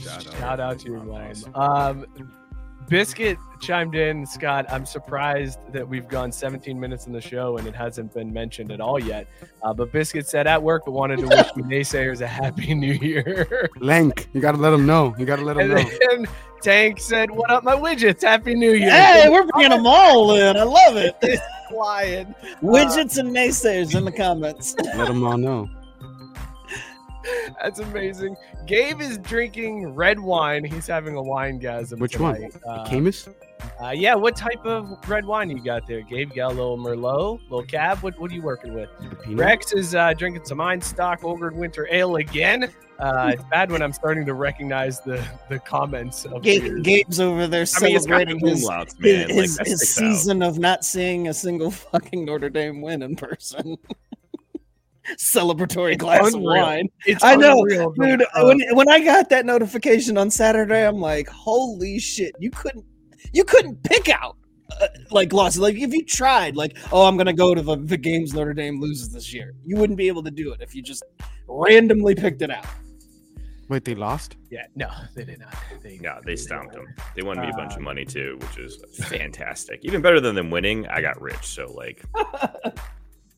Shout 0.00 0.60
out 0.60 0.78
to 0.80 0.90
your 0.90 1.04
mom. 1.04 1.34
Um, 1.54 2.06
Biscuit 2.90 3.38
chimed 3.60 3.94
in, 3.94 4.26
Scott. 4.26 4.66
I'm 4.68 4.84
surprised 4.84 5.60
that 5.72 5.88
we've 5.88 6.08
gone 6.08 6.32
17 6.32 6.78
minutes 6.78 7.06
in 7.06 7.12
the 7.12 7.20
show 7.20 7.56
and 7.56 7.68
it 7.68 7.74
hasn't 7.74 8.12
been 8.12 8.32
mentioned 8.32 8.72
at 8.72 8.80
all 8.80 8.98
yet. 8.98 9.28
Uh, 9.62 9.72
but 9.72 9.92
Biscuit 9.92 10.26
said 10.26 10.48
at 10.48 10.60
work, 10.60 10.82
but 10.86 10.90
wanted 10.90 11.20
to 11.20 11.28
wish 11.28 11.46
you 11.54 11.62
naysayers 11.62 12.20
a 12.20 12.26
happy 12.26 12.74
new 12.74 12.94
year. 12.94 13.70
Lank, 13.78 14.28
you 14.32 14.40
gotta 14.40 14.58
let 14.58 14.70
them 14.70 14.86
know. 14.86 15.14
You 15.16 15.24
gotta 15.24 15.42
let 15.42 15.56
them 15.56 15.70
and 15.70 15.84
know. 15.88 15.98
then 16.08 16.26
Tank 16.62 17.00
said, 17.00 17.30
"What 17.30 17.48
up, 17.50 17.62
my 17.64 17.74
widgets? 17.76 18.22
Happy 18.22 18.54
New 18.54 18.72
Year!" 18.72 18.90
Hey, 18.90 19.28
we're 19.30 19.46
bringing 19.46 19.70
them 19.70 19.86
all 19.86 20.34
in. 20.34 20.58
I 20.58 20.64
love 20.64 20.96
it. 20.96 21.16
flying. 21.70 22.34
Widgets 22.60 23.16
and 23.16 23.34
naysayers 23.34 23.96
in 23.96 24.04
the 24.04 24.12
comments. 24.12 24.74
let 24.78 25.06
them 25.06 25.24
all 25.24 25.38
know. 25.38 25.70
That's 27.60 27.80
amazing. 27.80 28.36
Gabe 28.66 29.00
is 29.00 29.18
drinking 29.18 29.94
red 29.94 30.18
wine. 30.18 30.64
He's 30.64 30.86
having 30.86 31.16
a 31.16 31.22
wine 31.22 31.60
gasm. 31.60 31.98
Which 31.98 32.18
one? 32.18 32.34
tonight. 32.34 32.54
Uh, 32.66 32.86
Camus? 32.86 33.28
Uh, 33.82 33.90
yeah, 33.90 34.14
what 34.14 34.36
type 34.36 34.64
of 34.64 34.98
red 35.08 35.24
wine 35.24 35.50
you 35.50 35.62
got 35.62 35.86
there, 35.86 36.00
Gabe? 36.02 36.30
You 36.30 36.36
got 36.36 36.52
a 36.52 36.54
little 36.54 36.78
Merlot, 36.78 37.40
little 37.50 37.62
Cab. 37.64 37.98
What, 37.98 38.18
what 38.18 38.30
are 38.30 38.34
you 38.34 38.42
working 38.42 38.74
with? 38.74 38.88
Rex 39.28 39.72
is 39.72 39.94
uh, 39.94 40.14
drinking 40.14 40.44
some 40.44 40.58
Einstök 40.58 41.20
Olgerd 41.20 41.54
Winter 41.54 41.86
Ale 41.90 42.16
again. 42.16 42.72
Uh, 42.98 43.30
it's 43.32 43.44
bad 43.44 43.72
when 43.72 43.80
I'm 43.80 43.94
starting 43.94 44.26
to 44.26 44.34
recognize 44.34 45.00
the 45.00 45.26
the 45.48 45.58
comments. 45.58 46.26
Of 46.26 46.42
Gabe, 46.42 46.82
Gabe's 46.82 47.18
over 47.18 47.46
there 47.46 47.60
mean, 47.60 47.62
it's 47.62 47.72
got 47.72 47.80
celebrating 47.80 48.46
his, 48.46 48.68
umlauts, 48.68 48.90
his, 48.90 48.98
man. 49.00 49.28
Like, 49.28 49.36
his, 49.36 49.56
that 49.56 49.66
his 49.66 49.90
sticks 49.92 49.98
out. 49.98 50.14
season 50.16 50.42
of 50.42 50.58
not 50.58 50.84
seeing 50.84 51.28
a 51.28 51.34
single 51.34 51.70
fucking 51.92 52.26
Notre 52.26 52.50
Dame 52.50 52.82
win 52.82 53.02
in 53.02 53.16
person. 53.16 53.78
Celebratory 55.18 55.96
glass 55.98 56.32
unreal. 56.34 56.36
of 56.36 56.42
wine. 56.64 56.88
It's 57.06 57.22
I 57.24 57.36
know, 57.36 57.58
unreal, 57.60 57.92
Dude, 57.92 58.22
uh, 58.22 58.44
when, 58.44 58.60
when 58.72 58.88
I 58.88 59.02
got 59.02 59.28
that 59.30 59.46
notification 59.46 60.16
on 60.18 60.30
Saturday, 60.30 60.86
I'm 60.86 61.00
like, 61.00 61.28
holy 61.28 61.98
shit! 61.98 62.34
You 62.38 62.50
couldn't, 62.50 62.84
you 63.32 63.44
couldn't 63.44 63.82
pick 63.84 64.08
out 64.08 64.36
uh, 64.80 64.88
like 65.10 65.32
losses. 65.32 65.60
Like 65.60 65.76
if 65.76 65.92
you 65.92 66.04
tried, 66.04 66.56
like, 66.56 66.76
oh, 66.92 67.06
I'm 67.06 67.16
gonna 67.16 67.32
go 67.32 67.54
to 67.54 67.62
the, 67.62 67.76
the 67.76 67.96
games 67.96 68.34
Notre 68.34 68.54
Dame 68.54 68.80
loses 68.80 69.10
this 69.10 69.32
year, 69.32 69.54
you 69.64 69.76
wouldn't 69.76 69.96
be 69.96 70.08
able 70.08 70.22
to 70.22 70.30
do 70.30 70.52
it 70.52 70.60
if 70.60 70.74
you 70.74 70.82
just 70.82 71.02
randomly 71.48 72.14
picked 72.14 72.42
it 72.42 72.50
out. 72.50 72.66
Wait, 73.68 73.84
they 73.84 73.94
lost? 73.94 74.36
yeah, 74.50 74.64
no, 74.74 74.90
they 75.14 75.24
did 75.24 75.38
not. 75.38 75.54
They, 75.80 76.00
Yeah, 76.02 76.18
they 76.24 76.34
stomped 76.34 76.72
them. 76.74 76.92
They 77.14 77.22
won 77.22 77.40
me 77.40 77.48
a 77.48 77.52
bunch 77.52 77.74
of 77.74 77.78
Uh, 77.78 77.82
money 77.82 78.04
too, 78.04 78.36
which 78.40 78.58
is 78.58 78.82
fantastic. 79.06 79.78
Even 79.84 80.02
better 80.02 80.20
than 80.20 80.34
them 80.34 80.50
winning, 80.50 80.88
I 80.88 81.00
got 81.00 81.20
rich. 81.22 81.46
So 81.46 81.72
like, 81.72 82.02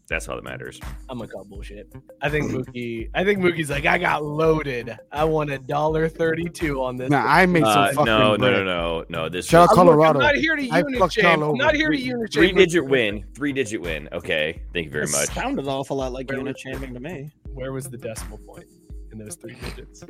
that's 0.08 0.28
all 0.28 0.36
that 0.36 0.44
matters. 0.44 0.78
I'm 1.08 1.18
gonna 1.18 1.30
call 1.30 1.44
bullshit. 1.44 1.90
I 2.20 2.28
think 2.28 2.50
Mookie. 2.50 3.08
I 3.14 3.24
think 3.24 3.38
Mookie's 3.40 3.70
like, 3.70 3.86
I 3.86 3.98
got 3.98 4.22
loaded. 4.24 4.96
I 5.10 5.24
won 5.24 5.50
a 5.50 5.58
dollar 5.58 6.08
thirty-two 6.08 6.82
on 6.82 6.96
this. 6.96 7.08
Nah, 7.10 7.24
I 7.26 7.46
made 7.46 7.64
some 7.64 7.70
Uh, 7.78 7.86
fucking 7.88 8.04
no, 8.04 8.32
no, 8.32 8.38
bread. 8.38 8.52
no, 8.52 8.64
no, 8.64 9.04
no. 9.08 9.28
This 9.28 9.46
Shout 9.46 9.70
out 9.70 9.74
Colorado. 9.74 10.18
I'm 10.20 10.24
not 10.26 10.34
here 10.36 10.56
to 10.56 10.68
I 10.70 10.78
unit 10.78 10.98
fucked 10.98 11.14
shame. 11.14 11.24
y'all 11.40 11.50
I'm 11.52 11.56
not 11.56 11.74
here 11.74 11.88
to 11.90 11.96
Three- 11.96 12.04
unit 12.04 12.32
three-digit 12.32 12.84
win. 12.84 13.24
Three 13.34 13.52
digit 13.52 13.80
win. 13.80 14.08
Okay, 14.12 14.60
thank 14.74 14.86
you 14.86 14.92
very 14.92 15.04
It 15.04 15.12
much. 15.12 15.28
sounded 15.28 15.62
an 15.64 15.68
awful 15.70 15.96
lot 15.96 16.12
like 16.12 16.28
Where 16.28 16.38
unit 16.38 16.54
was- 16.54 16.60
shaming 16.60 16.92
to 16.94 17.00
me. 17.00 17.30
Where 17.54 17.72
was 17.72 17.88
the 17.88 17.98
decimal 17.98 18.38
point 18.38 18.66
in 19.12 19.18
those 19.18 19.36
three 19.36 19.54
digits? 19.54 20.04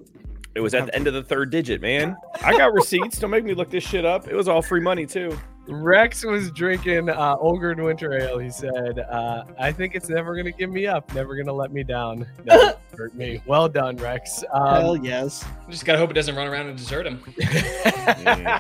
It 0.54 0.60
was 0.60 0.74
at 0.74 0.84
the 0.86 0.94
end 0.94 1.06
of 1.06 1.14
the 1.14 1.22
third 1.22 1.50
digit, 1.50 1.80
man. 1.80 2.14
I 2.42 2.52
got 2.56 2.74
receipts. 2.74 3.18
Don't 3.18 3.30
make 3.30 3.44
me 3.44 3.54
look 3.54 3.70
this 3.70 3.82
shit 3.84 4.04
up. 4.04 4.28
It 4.28 4.34
was 4.34 4.48
all 4.48 4.60
free 4.60 4.80
money 4.80 5.06
too. 5.06 5.36
Rex 5.68 6.24
was 6.24 6.50
drinking 6.50 7.08
uh, 7.08 7.36
Olgerd 7.36 7.82
Winter 7.82 8.12
Ale. 8.18 8.38
He 8.38 8.50
said, 8.50 8.98
uh, 8.98 9.44
"I 9.58 9.70
think 9.72 9.94
it's 9.94 10.08
never 10.08 10.34
gonna 10.36 10.50
give 10.52 10.70
me 10.70 10.86
up. 10.86 11.12
Never 11.14 11.36
gonna 11.36 11.52
let 11.52 11.72
me 11.72 11.84
down. 11.84 12.26
Never 12.44 12.76
hurt 12.96 13.14
me." 13.14 13.40
Well 13.46 13.68
done, 13.68 13.96
Rex. 13.96 14.42
Hell 14.52 14.92
Um, 14.96 15.04
yes. 15.04 15.44
Just 15.70 15.84
gotta 15.84 15.98
hope 15.98 16.10
it 16.10 16.14
doesn't 16.14 16.34
run 16.34 16.48
around 16.48 16.66
and 16.66 16.76
desert 16.76 17.06
him. 17.06 17.22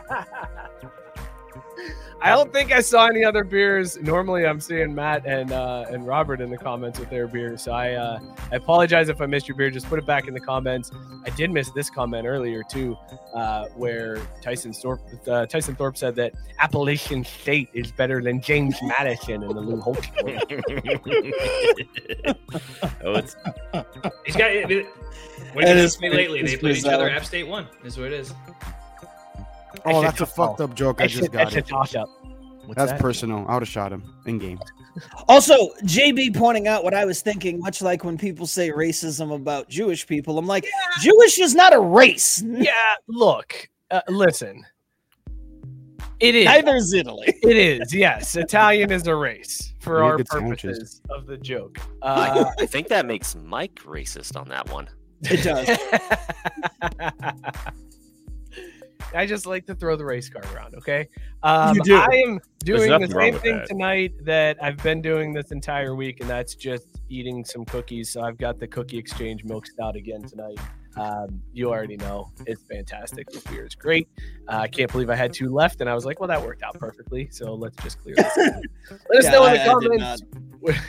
I 2.24 2.30
don't 2.30 2.52
think 2.52 2.70
I 2.70 2.80
saw 2.80 3.06
any 3.06 3.24
other 3.24 3.42
beers. 3.42 3.98
Normally, 4.00 4.46
I'm 4.46 4.60
seeing 4.60 4.94
Matt 4.94 5.26
and 5.26 5.50
uh, 5.50 5.86
and 5.90 6.06
Robert 6.06 6.40
in 6.40 6.50
the 6.50 6.56
comments 6.56 7.00
with 7.00 7.10
their 7.10 7.26
beers. 7.26 7.62
So 7.62 7.72
I 7.72 7.94
uh, 7.94 8.20
I 8.52 8.56
apologize 8.56 9.08
if 9.08 9.20
I 9.20 9.26
missed 9.26 9.48
your 9.48 9.56
beer. 9.56 9.70
Just 9.70 9.88
put 9.88 9.98
it 9.98 10.06
back 10.06 10.28
in 10.28 10.34
the 10.34 10.40
comments. 10.40 10.92
I 11.26 11.30
did 11.30 11.50
miss 11.50 11.70
this 11.72 11.90
comment 11.90 12.24
earlier 12.26 12.62
too, 12.62 12.96
uh, 13.34 13.66
where 13.74 14.18
Tyson 14.40 14.72
Thorpe 14.72 15.00
uh, 15.26 15.46
Tyson 15.46 15.74
Thorpe 15.74 15.96
said 15.96 16.14
that 16.14 16.32
Appalachian 16.60 17.24
State 17.24 17.68
is 17.72 17.90
better 17.90 18.22
than 18.22 18.40
James 18.40 18.76
Madison 18.82 19.42
in 19.42 19.48
the 19.48 19.60
Lou 19.60 19.80
Holtz. 19.80 20.06
oh, 23.04 23.14
it's 23.14 23.36
He's 24.24 24.36
got 24.36 24.50
it. 24.52 24.86
What 25.54 25.64
That 25.66 25.74
did 25.74 25.84
is 25.84 25.96
they 25.96 26.08
pretty- 26.08 26.28
lately? 26.28 26.42
They 26.42 26.56
played 26.56 26.76
each 26.76 26.84
other. 26.84 27.04
bizarre. 27.04 27.10
App 27.10 27.24
State 27.24 27.48
won. 27.48 27.66
Is 27.84 27.98
what 27.98 28.06
it 28.06 28.12
is. 28.14 28.32
Oh, 29.84 30.02
that's 30.02 30.20
a 30.20 30.26
fucked 30.26 30.60
up 30.60 30.74
joke. 30.74 31.00
I 31.00 31.04
That's 31.04 31.14
just 31.14 31.28
a, 31.28 31.30
that's 31.30 31.50
got 31.50 31.54
a 31.54 31.58
it. 31.58 31.66
toss 31.66 31.94
up. 31.94 32.08
What's 32.66 32.78
That's 32.78 32.92
that? 32.92 33.00
personal. 33.00 33.44
I 33.48 33.54
would 33.54 33.62
have 33.64 33.68
shot 33.68 33.92
him 33.92 34.04
in 34.26 34.38
game. 34.38 34.60
Also, 35.28 35.54
JB 35.82 36.36
pointing 36.36 36.68
out 36.68 36.84
what 36.84 36.94
I 36.94 37.04
was 37.04 37.20
thinking, 37.20 37.58
much 37.58 37.82
like 37.82 38.04
when 38.04 38.16
people 38.16 38.46
say 38.46 38.70
racism 38.70 39.34
about 39.34 39.68
Jewish 39.68 40.06
people. 40.06 40.38
I'm 40.38 40.46
like, 40.46 40.64
Jewish 41.00 41.40
is 41.40 41.54
not 41.56 41.72
a 41.74 41.80
race. 41.80 42.40
yeah, 42.46 42.94
look, 43.08 43.68
uh, 43.90 44.00
listen. 44.08 44.64
It 46.20 46.36
is. 46.36 46.44
Neither 46.44 46.76
is 46.76 46.92
Italy. 46.94 47.34
It 47.42 47.56
is. 47.56 47.92
Yes, 47.92 48.36
Italian 48.36 48.92
is 48.92 49.08
a 49.08 49.16
race 49.16 49.72
for 49.80 49.94
Really 49.94 50.04
our 50.10 50.16
good 50.18 50.28
sandwiches. 50.28 50.78
purposes 50.78 51.02
of 51.10 51.26
the 51.26 51.36
joke. 51.38 51.78
Uh, 52.00 52.44
I 52.60 52.66
think 52.66 52.86
that 52.88 53.06
makes 53.06 53.34
Mike 53.34 53.74
racist 53.84 54.36
on 54.40 54.48
that 54.50 54.70
one. 54.70 54.88
It 55.22 55.42
does. 55.42 55.66
I 59.14 59.26
just 59.26 59.46
like 59.46 59.66
to 59.66 59.74
throw 59.74 59.96
the 59.96 60.04
race 60.04 60.28
car 60.28 60.42
around. 60.54 60.74
Okay. 60.76 61.08
Um, 61.42 61.76
You 61.76 61.82
do. 61.82 61.96
I 61.96 62.22
am 62.26 62.40
doing 62.64 62.90
the 63.00 63.08
same 63.08 63.38
thing 63.38 63.56
that. 63.56 63.68
tonight 63.68 64.12
that 64.24 64.62
I've 64.62 64.82
been 64.82 65.02
doing 65.02 65.32
this 65.32 65.52
entire 65.52 65.94
week, 65.94 66.20
and 66.20 66.28
that's 66.28 66.54
just 66.54 66.86
eating 67.08 67.44
some 67.44 67.64
cookies. 67.64 68.10
So 68.10 68.22
I've 68.22 68.38
got 68.38 68.58
the 68.58 68.66
Cookie 68.66 68.98
Exchange 68.98 69.44
Milk 69.44 69.66
Stout 69.66 69.96
again 69.96 70.22
tonight. 70.22 70.58
Um, 70.96 71.40
you 71.52 71.70
already 71.70 71.96
know 71.96 72.30
it's 72.46 72.62
fantastic. 72.64 73.28
The 73.30 73.40
beer 73.50 73.64
is 73.66 73.74
great. 73.74 74.08
Uh, 74.48 74.56
I 74.56 74.68
can't 74.68 74.90
believe 74.92 75.08
I 75.10 75.14
had 75.16 75.32
two 75.32 75.48
left, 75.52 75.80
and 75.80 75.88
I 75.88 75.94
was 75.94 76.04
like, 76.04 76.20
"Well, 76.20 76.28
that 76.28 76.40
worked 76.42 76.62
out 76.62 76.78
perfectly." 76.78 77.28
So 77.30 77.54
let's 77.54 77.76
just 77.82 77.98
clear 78.00 78.14
this. 78.16 78.36
Let 78.36 79.18
us 79.18 79.24
Yeah, 79.24 79.30
know 79.30 79.46
in 79.46 79.52
I- 79.52 79.56
the 79.56 79.62
I 79.62 79.72
comments. 79.72 80.22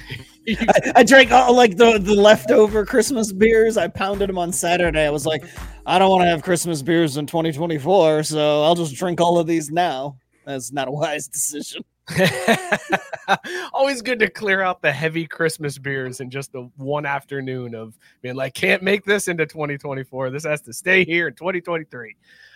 I, 0.47 0.91
I 0.97 1.03
drank 1.03 1.31
all 1.31 1.55
like 1.55 1.77
the, 1.77 1.97
the 1.99 2.13
leftover 2.15 2.85
Christmas 2.85 3.31
beers. 3.31 3.77
I 3.77 3.87
pounded 3.87 4.27
them 4.27 4.37
on 4.37 4.51
Saturday. 4.51 5.05
I 5.05 5.09
was 5.09 5.25
like, 5.25 5.45
I 5.85 5.97
don't 5.97 6.09
want 6.09 6.23
to 6.23 6.27
have 6.27 6.43
Christmas 6.43 6.81
beers 6.81 7.15
in 7.17 7.25
2024, 7.25 8.23
so 8.23 8.61
I'll 8.63 8.75
just 8.75 8.93
drink 8.95 9.21
all 9.21 9.39
of 9.39 9.47
these 9.47 9.71
now. 9.71 10.17
That's 10.45 10.73
not 10.73 10.89
a 10.89 10.91
wise 10.91 11.27
decision. 11.29 11.83
Always 13.73 14.01
good 14.01 14.19
to 14.19 14.29
clear 14.29 14.61
out 14.61 14.81
the 14.81 14.91
heavy 14.91 15.25
Christmas 15.25 15.77
beers 15.77 16.19
in 16.19 16.29
just 16.29 16.51
the 16.51 16.69
one 16.77 17.05
afternoon 17.05 17.75
of 17.75 17.97
being 18.21 18.35
like, 18.35 18.53
can't 18.53 18.83
make 18.83 19.05
this 19.05 19.27
into 19.27 19.45
2024. 19.45 20.29
This 20.29 20.45
has 20.45 20.61
to 20.61 20.73
stay 20.73 21.05
here 21.05 21.27
in 21.27 21.35
2023. 21.35 22.15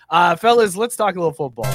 Uh, 0.10 0.36
fellas, 0.36 0.76
let's 0.76 0.96
talk 0.96 1.16
a 1.16 1.20
little 1.20 1.34
football. 1.34 1.66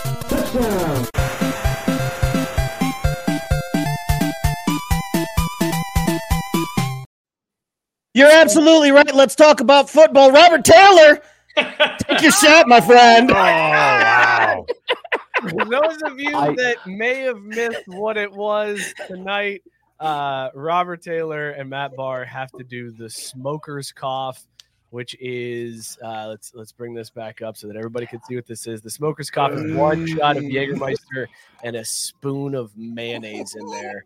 You're 8.15 8.31
absolutely 8.31 8.91
right. 8.91 9.15
Let's 9.15 9.35
talk 9.35 9.61
about 9.61 9.89
football. 9.89 10.31
Robert 10.31 10.65
Taylor, 10.65 11.23
take 11.57 12.21
your 12.21 12.33
shot, 12.43 12.69
my 12.69 12.81
friend. 12.81 13.31
oh 13.31 13.35
wow. 13.35 14.67
For 15.51 15.65
those 15.71 16.03
of 16.03 16.19
you 16.19 16.37
I- 16.37 16.55
that 16.55 16.77
may 16.87 17.21
have 17.23 17.41
missed 17.43 17.87
what 17.89 18.17
it 18.17 18.31
was 18.33 18.95
tonight, 19.07 19.63
uh, 20.01 20.51
Robert 20.55 21.03
Taylor 21.03 21.51
and 21.51 21.71
Matt 21.71 21.95
Barr 21.97 22.25
have 22.25 22.51
to 22.53 22.65
do 22.65 22.91
the 22.91 23.09
smoker's 23.09 23.93
cough, 23.93 24.45
which 24.91 25.15
is 25.21 25.97
uh, 26.05 26.27
let's 26.29 26.53
let's 26.55 26.73
bring 26.73 26.93
this 26.93 27.09
back 27.11 27.41
up 27.41 27.57
so 27.57 27.67
that 27.69 27.77
everybody 27.77 28.07
can 28.07 28.21
see 28.25 28.35
what 28.35 28.47
this 28.47 28.67
is. 28.67 28.81
The 28.83 28.91
smoker's 28.91 29.31
cough 29.31 29.53
is 29.53 29.73
one 29.73 30.07
shot 30.07 30.37
of 30.37 30.43
Jägermeister 30.43 31.27
and 31.63 31.77
a 31.77 31.85
spoon 31.85 32.55
of 32.55 32.77
mayonnaise 32.77 33.55
in 33.55 33.67
there. 33.67 34.05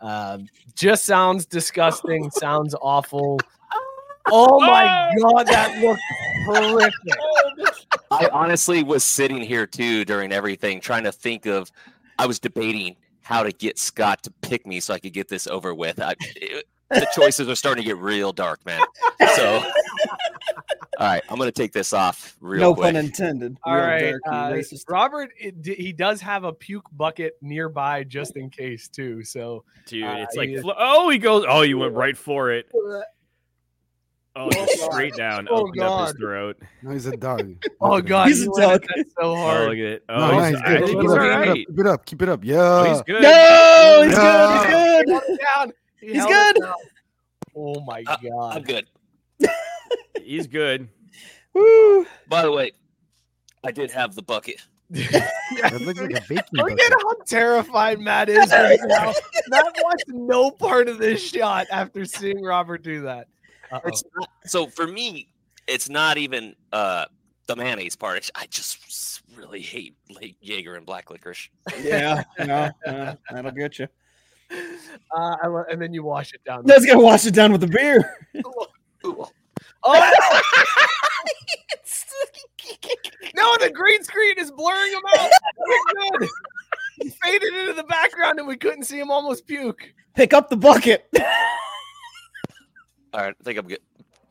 Um, 0.00 0.48
just 0.74 1.04
sounds 1.06 1.46
disgusting. 1.46 2.30
Sounds 2.30 2.74
awful. 2.80 3.40
Oh 4.30 4.60
my 4.60 5.10
god, 5.20 5.46
that 5.46 5.80
looked 5.82 6.02
horrific. 6.44 7.67
I 8.10 8.28
honestly 8.32 8.82
was 8.82 9.04
sitting 9.04 9.40
here 9.42 9.66
too 9.66 10.04
during 10.04 10.32
everything, 10.32 10.80
trying 10.80 11.04
to 11.04 11.12
think 11.12 11.46
of. 11.46 11.70
I 12.18 12.26
was 12.26 12.38
debating 12.38 12.96
how 13.22 13.42
to 13.42 13.52
get 13.52 13.78
Scott 13.78 14.22
to 14.24 14.30
pick 14.42 14.66
me 14.66 14.80
so 14.80 14.94
I 14.94 14.98
could 14.98 15.12
get 15.12 15.28
this 15.28 15.46
over 15.46 15.74
with. 15.74 16.00
I, 16.00 16.14
it- 16.36 16.66
the 16.90 17.06
choices 17.14 17.50
are 17.50 17.54
starting 17.54 17.84
to 17.84 17.86
get 17.86 17.98
real 17.98 18.32
dark, 18.32 18.64
man. 18.64 18.80
So, 19.36 19.56
all 20.98 21.06
right, 21.06 21.22
I'm 21.28 21.36
gonna 21.38 21.52
take 21.52 21.70
this 21.74 21.92
off 21.92 22.34
real 22.40 22.62
no 22.62 22.74
quick. 22.74 22.94
pun 22.94 22.96
intended. 22.96 23.58
All 23.62 23.74
Real 23.74 23.84
right, 23.84 24.14
uh. 24.26 24.56
Robert. 24.88 25.30
It, 25.38 25.54
he 25.66 25.92
does 25.92 26.22
have 26.22 26.44
a 26.44 26.52
puke 26.54 26.86
bucket 26.92 27.34
nearby 27.42 28.04
just 28.04 28.36
in 28.38 28.48
case 28.48 28.88
too. 28.88 29.22
So 29.22 29.64
Dude, 29.86 30.02
Uh, 30.04 30.16
it's 30.20 30.34
like 30.34 30.48
he- 30.48 30.62
oh, 30.64 31.10
he 31.10 31.18
goes. 31.18 31.44
Oh, 31.46 31.60
you 31.60 31.76
went 31.76 31.92
right 31.94 32.16
for 32.16 32.52
it. 32.52 32.72
Oh, 34.36 34.50
just 34.50 34.78
straight 34.84 35.14
down, 35.16 35.48
Oh, 35.50 35.62
opened 35.66 35.80
up 35.82 36.08
his 36.08 36.16
throat. 36.16 36.56
No, 36.82 36.92
he's 36.92 37.06
a 37.06 37.16
dog. 37.16 37.56
Oh 37.80 37.96
Look 37.96 37.98
at 37.98 38.04
him. 38.04 38.06
god, 38.08 38.28
He's 38.28 38.38
he 38.40 38.44
a 38.46 38.50
went 38.50 38.62
dog. 38.62 38.82
that 38.96 39.06
so 39.10 39.14
Oh, 39.22 39.36
hard. 39.36 39.62
look 39.68 39.72
at 39.78 39.78
it. 39.78 40.04
Oh, 40.08 40.18
No, 40.18 40.38
he's, 40.40 40.48
he's 40.50 40.60
I 40.60 40.66
good. 40.68 40.78
think 40.86 40.86
Keep 40.86 41.00
he's 41.02 41.12
it 41.12 41.18
all 41.18 41.18
up, 41.18 41.26
keep 41.26 41.28
it 41.28 41.32
up, 41.32 41.46
right. 41.48 41.56
Keep 41.66 41.78
it 41.78 41.86
up. 41.86 42.06
Keep 42.06 42.22
it 42.22 42.28
up. 42.28 42.44
Yeah. 42.44 42.56
Oh, 42.60 42.84
he's 42.84 43.02
good. 43.02 43.22
No, 43.22 44.02
he's 44.04 44.12
Yeah. 44.12 44.66
good. 44.70 45.06
He's 45.08 45.12
Held 45.12 45.22
it 45.28 45.40
down. 45.56 45.72
He 46.00 46.06
He's 46.06 46.16
held 46.18 46.30
it 46.30 46.54
good. 46.54 46.62
down. 46.62 46.74
Oh 47.56 47.80
my 47.84 48.04
Uh, 48.06 48.16
god. 48.22 48.56
I'm 48.56 48.62
good. 48.62 48.86
He's 50.22 50.46
good. 50.46 50.80
good. 50.82 50.88
Woo. 51.54 52.06
By 52.28 52.42
the 52.42 52.52
way, 52.52 52.72
I 53.64 53.72
did 53.72 53.90
have 53.90 54.14
the 54.14 54.22
bucket. 54.22 54.60
That 55.62 55.80
looks 55.80 55.98
like 55.98 56.10
a 56.10 56.20
baking 56.28 56.44
Look 56.52 56.68
bucket. 56.68 56.92
at 56.92 56.98
how 57.02 57.14
terrified 57.26 57.98
Matt 58.00 58.28
is 58.28 58.50
right 58.52 58.78
now. 58.84 59.12
Matt 59.48 59.64
wants 59.82 60.04
no 60.08 60.50
part 60.50 60.88
of 60.88 60.98
this 60.98 61.22
shot 61.26 61.66
after 61.72 62.04
seeing 62.04 62.42
Robert 62.42 62.82
do 62.82 63.00
that. 63.02 63.28
Uh-oh. 63.70 63.88
It's 63.88 64.02
not, 64.16 64.28
so 64.46 64.66
for 64.66 64.86
me, 64.86 65.28
it's 65.66 65.88
not 65.88 66.16
even 66.18 66.54
uh, 66.72 67.06
the 67.46 67.56
mayonnaise 67.56 67.96
part. 67.96 68.16
It's- 68.16 68.30
I 68.34 68.46
just 68.46 69.22
really 69.36 69.60
hate 69.60 69.94
like 70.10 70.34
Jaeger 70.40 70.74
and 70.76 70.84
black 70.86 71.10
licorice. 71.10 71.48
Yeah, 71.82 72.24
no, 72.38 72.70
uh, 72.86 73.14
that'll 73.30 73.50
get 73.52 73.78
you. 73.78 73.88
Uh, 74.50 75.36
I 75.42 75.46
lo- 75.46 75.64
and 75.70 75.80
then 75.80 75.92
you 75.92 76.02
wash 76.02 76.32
it 76.32 76.42
down. 76.44 76.62
Let's 76.64 76.86
go 76.86 76.98
wash 76.98 77.26
it 77.26 77.34
down 77.34 77.52
with 77.52 77.60
the 77.60 77.66
beer. 77.68 78.16
Ooh. 79.04 79.24
Oh 79.84 79.92
no! 83.34 83.56
The 83.60 83.70
green 83.72 84.02
screen 84.02 84.38
is 84.38 84.50
blurring 84.50 84.92
him 84.92 85.00
out. 85.16 85.30
Good. 86.18 86.28
He 87.00 87.10
faded 87.10 87.54
into 87.54 87.72
the 87.74 87.84
background 87.84 88.38
and 88.38 88.48
we 88.48 88.56
couldn't 88.56 88.84
see 88.84 88.98
him 88.98 89.10
almost 89.10 89.46
puke. 89.46 89.92
Pick 90.14 90.32
up 90.34 90.48
the 90.50 90.56
bucket. 90.56 91.08
All 93.14 93.20
right, 93.22 93.34
I 93.40 93.44
think 93.44 93.58
I'm 93.58 93.66
good. 93.66 93.80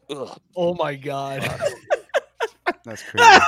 Ugh. 0.09 0.39
Oh 0.55 0.73
my 0.75 0.95
god. 0.95 1.41
That's 2.83 3.03
crazy. 3.03 3.39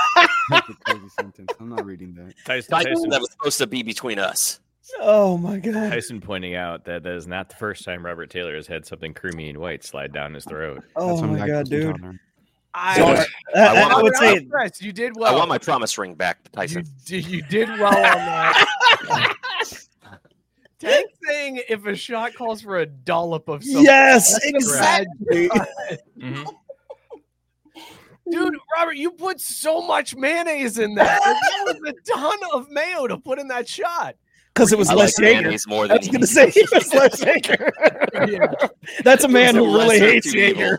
That's 0.50 0.68
a 0.68 0.74
crazy 0.84 1.08
sentence. 1.18 1.52
I'm 1.60 1.68
not 1.70 1.84
reading 1.86 2.14
that. 2.14 2.34
Tyson, 2.44 2.70
Tyson, 2.70 2.92
Tyson, 2.92 3.10
that 3.10 3.20
was 3.20 3.30
supposed 3.32 3.58
to 3.58 3.66
be 3.66 3.82
between 3.82 4.18
us. 4.18 4.60
Oh 5.00 5.38
my 5.38 5.58
god. 5.58 5.90
Tyson 5.90 6.20
pointing 6.20 6.56
out 6.56 6.84
that 6.86 7.04
that 7.04 7.12
is 7.14 7.26
not 7.26 7.48
the 7.48 7.54
first 7.56 7.84
time 7.84 8.04
Robert 8.04 8.28
Taylor 8.28 8.54
has 8.56 8.66
had 8.66 8.84
something 8.84 9.14
creamy 9.14 9.48
and 9.50 9.58
white 9.58 9.84
slide 9.84 10.12
down 10.12 10.34
his 10.34 10.44
throat. 10.44 10.82
Oh 10.96 11.08
That's 11.10 11.20
what 11.22 11.30
my 11.30 11.40
I'm 11.42 11.46
god, 11.48 11.68
dude. 11.70 12.18
I, 12.74 12.96
So, 12.96 13.04
I 13.06 13.12
uh, 13.14 13.24
I, 13.54 13.74
my- 13.88 13.94
I 13.94 14.02
would 14.02 14.16
say 14.16 14.36
impressed. 14.36 14.82
You 14.82 14.92
did 14.92 15.16
well. 15.16 15.26
I 15.28 15.30
well. 15.30 15.38
want 15.40 15.48
my 15.48 15.58
promise 15.58 15.96
ring 15.96 16.14
back, 16.14 16.50
Tyson. 16.52 16.84
d- 17.06 17.18
you 17.18 17.42
did 17.42 17.68
well 17.68 17.86
on 17.86 18.02
that. 18.02 19.34
Tank 20.80 21.10
saying 21.26 21.60
if 21.68 21.84
a 21.86 21.94
shot 21.94 22.34
calls 22.34 22.62
for 22.62 22.78
a 22.78 22.86
dollop 22.86 23.48
of 23.48 23.62
something. 23.62 23.84
yes, 23.84 24.32
That's 24.32 24.44
a 24.44 24.48
exactly. 24.48 25.48
Mhm. 26.18 26.46
Dude, 28.30 28.54
Robert, 28.76 28.96
you 28.96 29.10
put 29.10 29.40
so 29.40 29.82
much 29.82 30.14
mayonnaise 30.14 30.78
in 30.78 30.94
that. 30.94 31.20
Like, 31.20 31.36
that 31.40 31.64
was 31.82 31.92
a 31.92 32.12
ton 32.12 32.38
of 32.54 32.70
mayo 32.70 33.06
to 33.08 33.18
put 33.18 33.40
in 33.40 33.48
that 33.48 33.68
shot. 33.68 34.14
Because 34.54 34.72
it 34.72 34.78
was 34.78 34.88
I 34.88 34.94
less 34.94 35.18
like 35.18 35.26
Jaeger. 35.28 35.40
mayonnaise 35.42 35.66
more 35.66 35.90
I 35.90 35.96
was 35.96 36.08
gonna 36.08 36.26
say 36.26 36.50
he 36.50 36.62
was 36.72 36.92
less 36.94 37.20
Jaeger. 37.24 37.72
Yeah. 38.28 38.52
That's 39.04 39.24
a 39.24 39.28
man 39.28 39.54
who 39.54 39.64
a 39.74 39.78
really 39.78 39.98
hates 39.98 40.30
two. 40.32 40.38
Jaeger. 40.38 40.78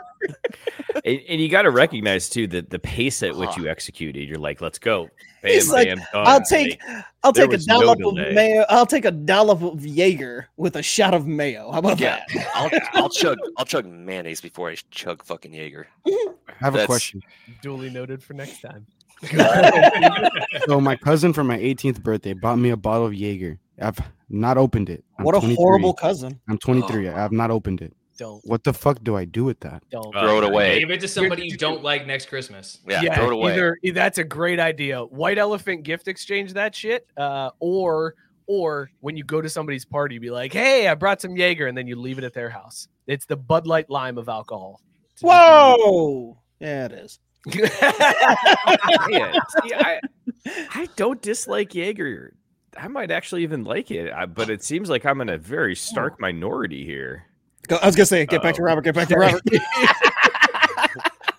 and, 1.03 1.19
and 1.27 1.41
you 1.41 1.49
got 1.49 1.63
to 1.63 1.71
recognize 1.71 2.29
too 2.29 2.45
that 2.47 2.69
the 2.69 2.77
pace 2.79 3.23
at 3.23 3.35
which 3.35 3.49
Huh. 3.51 3.63
you 3.63 3.67
executed. 3.69 4.27
You're 4.29 4.37
like, 4.37 4.61
let's 4.61 4.77
go. 4.77 5.09
Bam, 5.41 5.51
He's 5.51 5.71
like, 5.71 5.87
bam. 5.87 6.01
I'll 6.13 6.41
take, 6.41 6.79
I'll 7.23 7.31
there 7.31 7.45
take 7.45 7.53
a 7.53 7.57
was 7.57 7.67
no 7.67 7.81
dollop 7.81 7.99
of 8.05 8.13
mayo. 8.33 8.65
I'll 8.69 8.85
take 8.85 9.05
a 9.05 9.11
dollop 9.11 9.61
of 9.63 9.85
Jaeger 9.85 10.47
with 10.57 10.75
a 10.75 10.83
shot 10.83 11.13
of 11.13 11.25
mayo. 11.25 11.71
How 11.71 11.79
about 11.79 11.99
Yeah, 11.99 12.23
that? 12.33 12.47
I'll, 12.53 13.03
I'll 13.03 13.09
chug. 13.21 13.37
I'll 13.57 13.65
chug 13.65 13.85
mayonnaise 13.87 14.41
before 14.41 14.69
I 14.69 14.75
chug 14.91 15.23
fucking 15.23 15.53
Jaeger. 15.53 15.87
Mm-hmm. 16.07 16.33
I 16.47 16.53
have 16.59 16.75
a 16.75 16.85
question. 16.85 17.21
Duly 17.61 17.89
noted 17.89 18.21
for 18.23 18.33
next 18.33 18.61
time. 18.61 18.85
So 20.67 20.79
my 20.79 20.95
cousin 20.95 21.33
for 21.33 21.43
my 21.43 21.57
18th 21.57 22.01
birthday 22.03 22.33
bought 22.33 22.57
me 22.57 22.69
a 22.69 22.77
bottle 22.77 23.05
of 23.07 23.13
Jaeger. 23.13 23.57
I've 23.81 23.99
not 24.29 24.57
opened 24.57 24.89
it. 24.89 25.03
I'm 25.17 25.25
What 25.25 25.35
a 25.35 25.39
horrible 25.39 25.93
cousin. 25.93 26.39
I'm 26.47 26.57
23. 26.57 27.09
I 27.09 27.13
have 27.13 27.31
not 27.31 27.49
opened 27.51 27.81
it. 27.81 27.93
Don't. 28.21 28.45
What 28.45 28.63
the 28.63 28.71
fuck 28.71 29.03
do 29.03 29.15
I 29.15 29.25
do 29.25 29.43
with 29.43 29.61
that? 29.61 29.81
Don't. 29.89 30.13
Throw 30.13 30.37
it 30.37 30.43
away. 30.43 30.79
Give 30.79 30.91
it 30.91 31.01
to 31.01 31.07
somebody 31.07 31.47
you 31.47 31.57
don't 31.57 31.81
like 31.81 32.05
next 32.05 32.27
Christmas. 32.27 32.77
Yeah, 32.87 33.15
throw 33.15 33.25
it 33.25 33.33
away. 33.33 33.53
Either 33.55 33.77
that's 33.95 34.19
a 34.19 34.23
great 34.23 34.59
idea. 34.59 35.01
White 35.01 35.39
elephant 35.39 35.81
gift 35.81 36.07
exchange 36.07 36.53
that 36.53 36.75
shit, 36.75 37.07
uh, 37.17 37.49
or 37.59 38.13
or 38.45 38.91
when 38.99 39.17
you 39.17 39.23
go 39.23 39.41
to 39.41 39.49
somebody's 39.49 39.85
party, 39.85 40.19
be 40.19 40.29
like, 40.29 40.53
"Hey, 40.53 40.87
I 40.87 40.93
brought 40.93 41.19
some 41.19 41.35
Jaeger," 41.35 41.65
and 41.65 41.75
then 41.75 41.87
you 41.87 41.95
leave 41.95 42.19
it 42.19 42.23
at 42.23 42.35
their 42.35 42.51
house. 42.51 42.87
It's 43.07 43.25
the 43.25 43.37
Bud 43.37 43.65
Light 43.65 43.89
lime 43.89 44.19
of 44.19 44.29
alcohol. 44.29 44.81
Whoa. 45.21 46.37
Yeah, 46.59 46.85
it 46.85 46.91
is. 46.91 47.19
yeah, 47.55 49.33
see, 49.63 49.73
I, 49.73 49.99
I 50.45 50.87
don't 50.95 51.19
dislike 51.23 51.73
Jaeger. 51.73 52.35
I 52.77 52.87
might 52.87 53.09
actually 53.09 53.41
even 53.41 53.63
like 53.63 53.89
it, 53.89 54.13
but 54.35 54.51
it 54.51 54.63
seems 54.63 54.91
like 54.91 55.07
I'm 55.07 55.21
in 55.21 55.29
a 55.29 55.39
very 55.39 55.75
stark 55.75 56.19
minority 56.19 56.85
here. 56.85 57.25
Go, 57.67 57.77
I 57.81 57.85
was 57.85 57.95
gonna 57.95 58.05
say, 58.05 58.25
get 58.25 58.41
back 58.41 58.55
to 58.55 58.63
Robert. 58.63 58.81
Get 58.83 58.95
back 58.95 59.07
to 59.09 59.15
Robert. 59.17 59.41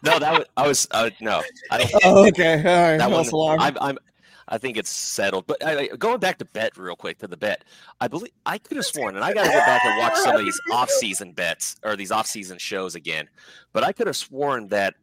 No, 0.04 0.18
that 0.18 0.32
was 0.36 0.46
I 0.56 0.66
was 0.66 0.88
uh, 0.90 1.10
no. 1.20 1.42
I 1.70 1.88
oh, 2.04 2.26
okay. 2.26 2.54
All 2.56 2.90
right. 2.90 2.96
that 2.98 3.08
False 3.08 3.30
one, 3.32 3.40
alarm. 3.40 3.60
I'm, 3.60 3.78
I'm, 3.80 3.98
I 4.48 4.58
think 4.58 4.76
it's 4.76 4.90
settled. 4.90 5.46
But 5.46 5.64
I, 5.64 5.78
I- 5.78 5.86
going 5.96 6.18
back 6.18 6.38
to 6.38 6.44
bet 6.44 6.76
real 6.76 6.96
quick 6.96 7.18
to 7.20 7.28
the 7.28 7.36
bet, 7.36 7.64
I 8.00 8.08
believe 8.08 8.32
I 8.44 8.58
could 8.58 8.78
have 8.78 8.86
sworn, 8.86 9.14
and 9.14 9.24
I 9.24 9.32
got 9.32 9.44
to 9.44 9.50
go 9.50 9.58
back 9.58 9.84
and 9.84 9.98
watch 9.98 10.16
some 10.16 10.34
of 10.34 10.40
these 10.44 10.60
off-season 10.72 11.32
bets 11.34 11.76
or 11.84 11.94
these 11.94 12.10
off-season 12.10 12.58
shows 12.58 12.96
again. 12.96 13.28
But 13.72 13.84
I 13.84 13.92
could 13.92 14.08
have 14.08 14.16
sworn 14.16 14.66
that 14.68 14.94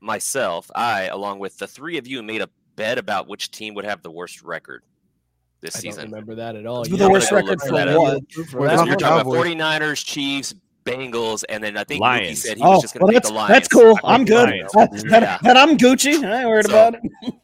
myself, 0.00 0.68
I, 0.74 1.02
along 1.04 1.38
with 1.38 1.56
the 1.58 1.68
three 1.68 1.96
of 1.96 2.08
you, 2.08 2.20
made 2.24 2.40
a 2.42 2.50
bet 2.74 2.98
about 2.98 3.28
which 3.28 3.52
team 3.52 3.74
would 3.74 3.84
have 3.84 4.02
the 4.02 4.10
worst 4.10 4.42
record 4.42 4.82
this 5.60 5.76
I 5.76 5.80
don't 5.82 5.92
season. 5.92 6.10
remember 6.10 6.34
that 6.34 6.56
at 6.56 6.66
all. 6.66 6.82
The 6.82 6.96
You 6.96 7.04
I'm 7.04 7.12
worst 7.12 7.30
gonna 7.30 7.42
go 7.42 7.48
record 7.52 7.60
look 7.60 7.68
for 7.68 7.76
that 7.76 7.88
up. 7.88 8.00
what? 8.00 8.32
For 8.48 8.58
Well, 8.58 8.76
that 8.76 8.88
it's 8.88 9.00
You're 9.02 9.10
not 9.10 9.26
one? 9.26 9.26
talking 9.26 9.30
about 9.30 9.60
Cowboys. 9.60 9.80
49ers, 9.94 10.04
Chiefs, 10.04 10.54
Bengals, 10.84 11.44
and 11.48 11.62
then 11.62 11.76
I 11.76 11.84
think 11.84 12.00
Mookie 12.02 12.06
Lions. 12.06 12.42
said 12.42 12.56
he 12.56 12.62
was 12.62 12.78
Oh, 12.78 12.80
just 12.82 12.94
going 12.94 13.00
to 13.00 13.04
well, 13.04 13.12
pick 13.12 13.22
that's 13.22 13.28
the 13.28 13.34
Lions. 13.34 13.52
that's 13.52 13.68
cool. 13.68 13.98
I 14.04 14.14
I'm 14.14 14.24
good. 14.24 14.48
That, 14.74 14.90
that, 15.10 15.22
Yeah. 15.22 15.38
that 15.42 15.56
I'm 15.56 15.76
Gucci. 15.76 16.24
I 16.24 16.40
ain't 16.40 16.48
worried 16.48 16.66
So- 16.66 16.70
about 16.72 16.94
it. 16.94 17.34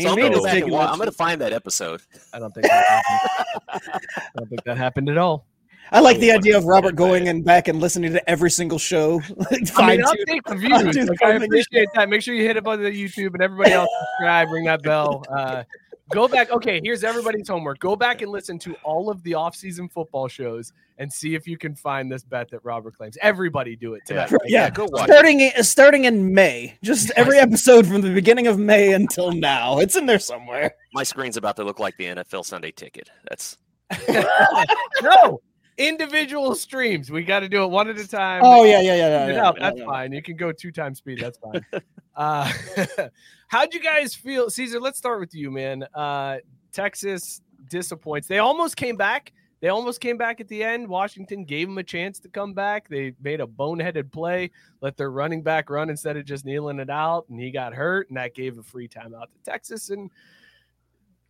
So 0.00 0.08
I'm 0.08 0.16
going 0.16 0.32
to 0.32 0.38
go 0.38 0.44
back 0.44 0.60
and 0.60 0.72
watch. 0.72 0.88
I'm 0.90 0.96
going 0.96 1.08
to 1.08 1.14
find 1.14 1.40
that 1.40 1.52
episode. 1.52 2.02
I 2.32 2.40
don't 2.40 2.52
think 2.52 2.66
that 2.66 2.84
happened. 2.84 3.92
I 4.08 4.20
don't 4.36 4.48
think 4.48 4.64
that 4.64 4.76
happened 4.76 5.08
at 5.08 5.16
all. 5.18 5.46
I 5.92 6.00
like 6.00 6.18
the 6.18 6.32
Oh, 6.32 6.36
idea 6.36 6.58
of 6.58 6.64
Robert 6.64 6.96
going 6.96 7.28
and 7.28 7.44
back 7.44 7.68
and 7.68 7.78
listening 7.80 8.12
to 8.14 8.28
every 8.28 8.50
single 8.50 8.78
show. 8.80 9.20
like, 9.36 9.52
I 9.52 9.54
mean, 9.56 9.66
fine 9.66 10.04
I'll 10.04 10.14
tune. 10.14 10.24
take 10.26 10.42
the 10.46 10.56
views. 10.56 10.96
Like, 11.08 11.22
I 11.22 11.30
appreciate 11.34 11.88
that. 11.94 12.08
Make 12.08 12.22
sure 12.22 12.34
you 12.34 12.42
hit 12.42 12.56
up 12.56 12.66
on 12.66 12.82
the 12.82 12.90
YouTube 12.90 13.34
and 13.34 13.42
everybody 13.42 13.70
else 13.70 13.88
subscribe, 14.18 14.50
ring 14.50 14.64
that 14.64 14.82
bell. 14.82 15.22
Uh, 15.30 15.62
go 16.10 16.28
back. 16.28 16.50
Okay, 16.50 16.80
here's 16.82 17.04
everybody's 17.04 17.48
homework. 17.48 17.78
Go 17.78 17.96
back 17.96 18.22
and 18.22 18.30
listen 18.30 18.58
to 18.60 18.74
all 18.84 19.10
of 19.10 19.22
the 19.22 19.34
off-season 19.34 19.88
football 19.88 20.28
shows 20.28 20.72
and 20.98 21.12
see 21.12 21.34
if 21.34 21.46
you 21.46 21.58
can 21.58 21.74
find 21.74 22.10
this 22.10 22.22
bet 22.22 22.50
that 22.50 22.64
Robert 22.64 22.96
claims. 22.96 23.18
Everybody 23.20 23.76
do 23.76 23.94
it 23.94 24.02
today. 24.06 24.26
Yeah, 24.46 24.70
go 24.70 24.86
watch. 24.90 25.08
starting 25.08 25.40
i- 25.40 25.60
starting 25.62 26.04
in 26.04 26.32
May. 26.34 26.78
Just 26.82 27.10
every 27.16 27.38
episode 27.38 27.86
from 27.86 28.00
the 28.00 28.12
beginning 28.12 28.46
of 28.46 28.58
May 28.58 28.92
until 28.92 29.32
now. 29.32 29.78
It's 29.78 29.96
in 29.96 30.06
there 30.06 30.18
somewhere. 30.18 30.74
My 30.92 31.02
screen's 31.02 31.36
about 31.36 31.56
to 31.56 31.64
look 31.64 31.78
like 31.78 31.96
the 31.96 32.04
NFL 32.04 32.44
Sunday 32.44 32.70
Ticket. 32.70 33.10
That's 33.28 33.58
no, 35.02 35.40
individual 35.78 36.54
streams. 36.54 37.10
We 37.10 37.24
got 37.24 37.40
to 37.40 37.48
do 37.48 37.62
it 37.64 37.68
one 37.68 37.88
at 37.88 37.98
a 37.98 38.08
time. 38.08 38.42
Oh 38.44 38.64
yeah, 38.64 38.80
yeah, 38.80 38.94
yeah, 38.94 39.08
yeah. 39.08 39.26
Figure 39.26 39.34
yeah, 39.34 39.46
out. 39.46 39.56
yeah, 39.58 39.62
That's 39.64 39.78
yeah. 39.80 39.86
fine. 39.86 40.12
You 40.12 40.22
can 40.22 40.36
go 40.36 40.52
two 40.52 40.70
times 40.70 40.98
speed. 40.98 41.20
That's 41.20 41.38
fine. 41.38 41.64
uh, 42.16 42.52
how'd 43.54 43.72
you 43.72 43.78
guys 43.78 44.16
feel, 44.16 44.50
Caesar? 44.50 44.80
Let's 44.80 44.98
start 44.98 45.20
with 45.20 45.32
you, 45.32 45.48
man. 45.48 45.84
Uh, 45.94 46.38
Texas 46.72 47.40
disappoints. 47.70 48.26
They 48.26 48.38
almost 48.38 48.76
came 48.76 48.96
back. 48.96 49.32
They 49.60 49.68
almost 49.68 50.00
came 50.00 50.18
back 50.18 50.40
at 50.40 50.48
the 50.48 50.64
end. 50.64 50.88
Washington 50.88 51.44
gave 51.44 51.68
them 51.68 51.78
a 51.78 51.84
chance 51.84 52.18
to 52.20 52.28
come 52.28 52.52
back. 52.52 52.88
They 52.88 53.14
made 53.22 53.40
a 53.40 53.46
boneheaded 53.46 54.10
play, 54.10 54.50
let 54.80 54.96
their 54.96 55.12
running 55.12 55.40
back 55.40 55.70
run 55.70 55.88
instead 55.88 56.16
of 56.16 56.24
just 56.24 56.44
kneeling 56.44 56.80
it 56.80 56.90
out, 56.90 57.26
and 57.30 57.38
he 57.38 57.52
got 57.52 57.72
hurt, 57.74 58.08
and 58.08 58.16
that 58.16 58.34
gave 58.34 58.58
a 58.58 58.62
free 58.64 58.88
timeout 58.88 59.26
to 59.26 59.38
Texas, 59.44 59.90
and 59.90 60.10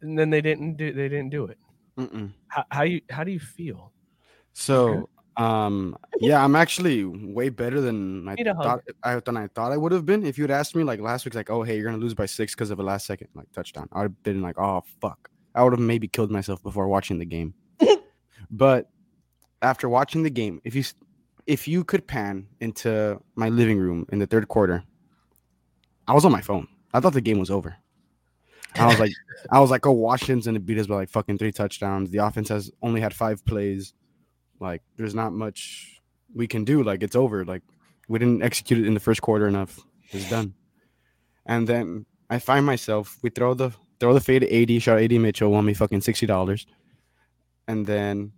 and 0.01 0.19
then 0.19 0.31
they 0.31 0.41
didn't 0.41 0.77
do 0.77 0.93
they 0.93 1.11
didn't 1.11 1.31
do 1.31 1.45
it. 1.45 1.59
How, 2.49 2.65
how 2.71 2.83
you 2.85 3.03
how 3.11 3.23
do 3.23 3.33
you 3.33 3.39
feel? 3.39 3.93
So, 4.55 5.11
um, 5.37 5.97
yeah, 6.21 6.45
I'm 6.45 6.55
actually 6.55 7.05
way 7.05 7.49
better 7.49 7.81
than 7.81 8.29
I 8.29 8.35
Need 8.35 8.47
a 8.47 8.55
hug. 8.55 8.65
thought. 8.65 8.81
I 9.03 9.21
than 9.21 9.37
I 9.37 9.49
thought 9.49 9.73
I 9.73 9.77
would 9.77 9.93
have 9.93 10.07
been. 10.07 10.25
If 10.25 10.39
you'd 10.39 10.51
asked 10.51 10.77
me 10.77 10.85
like 10.85 11.01
last 11.01 11.25
week, 11.25 11.35
like, 11.35 11.51
oh 11.51 11.63
hey, 11.63 11.77
you're 11.77 11.85
gonna 11.85 12.03
lose 12.03 12.15
by 12.15 12.27
six 12.27 12.55
because 12.55 12.71
of 12.71 12.79
a 12.79 12.83
last 12.83 13.07
second 13.07 13.29
like 13.35 13.51
touchdown, 13.53 13.89
I 13.93 13.99
would 13.99 14.05
have 14.05 14.23
been 14.23 14.43
like, 14.43 14.59
oh 14.59 14.83
fuck, 15.01 15.31
I 15.55 15.63
would 15.63 15.73
have 15.73 15.81
maybe 15.81 16.07
killed 16.07 16.31
myself 16.31 16.63
before 16.63 16.89
watching 16.89 17.19
the 17.19 17.25
game. 17.25 17.55
but 18.51 18.91
after 19.63 19.89
watching 19.89 20.23
the 20.23 20.31
game, 20.31 20.61
if 20.65 20.75
you 20.75 20.85
if 21.47 21.67
you 21.67 21.85
could 21.85 22.07
pan 22.07 22.47
into 22.61 23.21
my 23.35 23.49
living 23.49 23.79
room 23.79 24.07
in 24.13 24.19
the 24.19 24.27
third 24.27 24.49
quarter, 24.49 24.85
I 26.07 26.15
was 26.15 26.25
on 26.25 26.33
my 26.33 26.41
phone. 26.41 26.69
I 26.93 27.01
thought 27.01 27.13
the 27.13 27.21
game 27.21 27.39
was 27.39 27.51
over. 27.51 27.77
I 28.77 28.87
was 28.87 28.99
like, 28.99 29.13
I 29.51 29.61
was 29.61 29.71
like, 29.71 29.87
oh, 29.87 29.93
Washington's 29.93 30.47
gonna 30.47 30.61
beat 30.61 30.79
us 30.79 30.87
by 30.87 30.95
like 30.95 31.11
fucking 31.11 31.39
three 31.39 31.53
touchdowns. 31.53 32.11
The 32.11 32.19
offense 32.19 32.49
has 32.51 32.71
only 32.83 33.01
had 33.01 33.13
five 33.15 33.45
plays. 33.45 33.95
Like, 34.61 34.83
there's 34.97 35.15
not 35.15 35.33
much 35.33 36.01
we 36.35 36.47
can 36.47 36.65
do. 36.65 36.83
Like, 36.83 37.03
it's 37.03 37.17
over. 37.17 37.45
Like, 37.45 37.63
we 38.09 38.19
didn't 38.19 38.43
execute 38.43 38.81
it 38.81 38.87
in 38.87 38.95
the 38.95 39.01
first 39.01 39.23
quarter 39.23 39.47
enough. 39.47 39.81
It's 40.11 40.29
done. 40.31 40.55
And 41.47 41.67
then 41.67 42.07
I 42.31 42.39
find 42.39 42.65
myself, 42.65 43.19
we 43.23 43.31
throw 43.31 43.55
the 43.55 43.71
throw 44.01 44.13
the 44.15 44.21
fade 44.21 44.43
to 44.43 44.75
AD, 44.77 44.83
shot 44.83 44.99
AD 45.01 45.13
Mitchell, 45.13 45.51
won 45.51 45.65
me 45.65 45.75
fucking 45.75 46.01
sixty 46.01 46.27
dollars. 46.27 46.67
And 47.69 47.87
then 47.87 48.33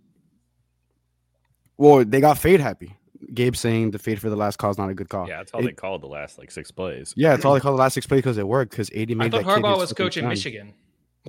well, 1.77 2.03
they 2.03 2.19
got 2.21 2.37
fade 2.37 2.59
happy. 2.59 2.95
Gabe 3.33 3.55
saying 3.55 3.91
the 3.91 3.99
fade 3.99 4.19
for 4.21 4.29
the 4.29 4.35
last 4.35 4.57
call 4.57 4.71
is 4.71 4.77
not 4.77 4.89
a 4.89 4.93
good 4.93 5.09
call. 5.09 5.27
Yeah, 5.27 5.37
that's 5.37 5.51
all 5.53 5.61
It- 5.61 5.65
they 5.65 5.73
called 5.73 6.01
the 6.01 6.07
last 6.07 6.37
like 6.37 6.51
six 6.51 6.71
plays. 6.71 7.13
Yeah, 7.17 7.33
it's 7.33 7.45
all 7.45 7.53
they 7.53 7.59
called 7.59 7.75
the 7.77 7.81
last 7.81 7.93
six 7.95 8.05
plays 8.05 8.19
because 8.19 8.37
it 8.37 8.47
worked. 8.47 8.71
Because 8.71 8.89
AD 8.91 9.09
made 9.15 9.21
I 9.27 9.29
thought 9.29 9.45
that 9.45 9.55
kid 9.55 9.63
Harbaugh 9.63 9.77
was 9.77 9.93
coaching. 9.93 10.27
Michigan. 10.27 10.73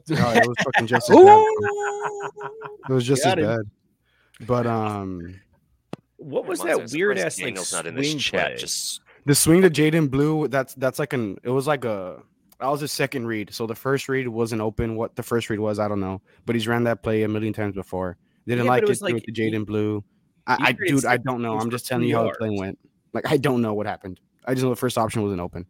No, 0.08 0.30
it 0.30 0.46
was 0.46 0.56
fucking 0.62 0.86
just 0.86 1.10
as 1.10 1.16
bad. 1.16 1.44
It 2.88 2.92
was 2.92 3.04
just 3.04 3.24
as 3.26 3.34
Got 3.34 3.38
him. 3.40 3.46
bad. 3.46 3.70
But 4.40 4.66
um, 4.66 5.40
What 6.16 6.46
was 6.46 6.60
that 6.60 6.78
I'm 6.80 6.86
weird 6.92 7.18
ass 7.18 7.38
like 7.38 7.46
Daniel's 7.48 7.72
not 7.72 7.86
in 7.86 7.94
this 7.94 8.10
swing 8.10 8.18
chat. 8.18 8.46
play? 8.46 8.56
Just 8.56 9.00
the 9.26 9.34
swing 9.34 9.62
to 9.62 9.70
Jaydon 9.70 10.10
Blue, 10.10 10.48
that's 10.48 10.74
that's 10.74 10.98
like 10.98 11.12
an 11.12 11.38
it 11.42 11.50
was 11.50 11.66
like 11.66 11.84
a 11.84 12.22
that 12.60 12.66
was 12.68 12.80
his 12.80 12.92
second 12.92 13.26
read. 13.26 13.52
So 13.52 13.66
the 13.66 13.74
first 13.74 14.08
read 14.08 14.26
wasn't 14.28 14.60
open. 14.62 14.96
What 14.96 15.16
the 15.16 15.22
first 15.22 15.48
read 15.50 15.60
was, 15.60 15.78
I 15.78 15.86
don't 15.88 16.00
know. 16.00 16.20
But 16.46 16.56
he's 16.56 16.66
ran 16.66 16.84
that 16.84 17.02
play 17.02 17.22
a 17.22 17.28
million 17.28 17.52
times 17.52 17.74
before. 17.74 18.16
Didn't 18.46 18.64
Yeah, 18.64 18.70
like 18.70 18.82
it 18.82 18.84
it, 18.84 18.88
was 18.88 19.02
like 19.02 19.16
it 19.16 19.24
to 19.24 19.32
Jaydon 19.32 19.66
Blue. 19.66 20.02
I, 20.46 20.56
I 20.68 20.72
created 20.72 20.96
dude, 20.96 21.04
I 21.04 21.18
don't 21.18 21.42
know. 21.42 21.58
I'm 21.58 21.70
just 21.70 21.86
telling 21.86 22.08
you 22.08 22.14
how 22.14 22.22
the 22.22 22.26
yards. 22.28 22.38
play 22.38 22.50
went. 22.50 22.78
Like 23.12 23.30
I 23.30 23.36
don't 23.36 23.60
know 23.60 23.74
what 23.74 23.86
happened. 23.86 24.20
I 24.46 24.54
just 24.54 24.64
know 24.64 24.70
the 24.70 24.76
first 24.76 24.96
option 24.96 25.22
wasn't 25.22 25.40
open. 25.40 25.66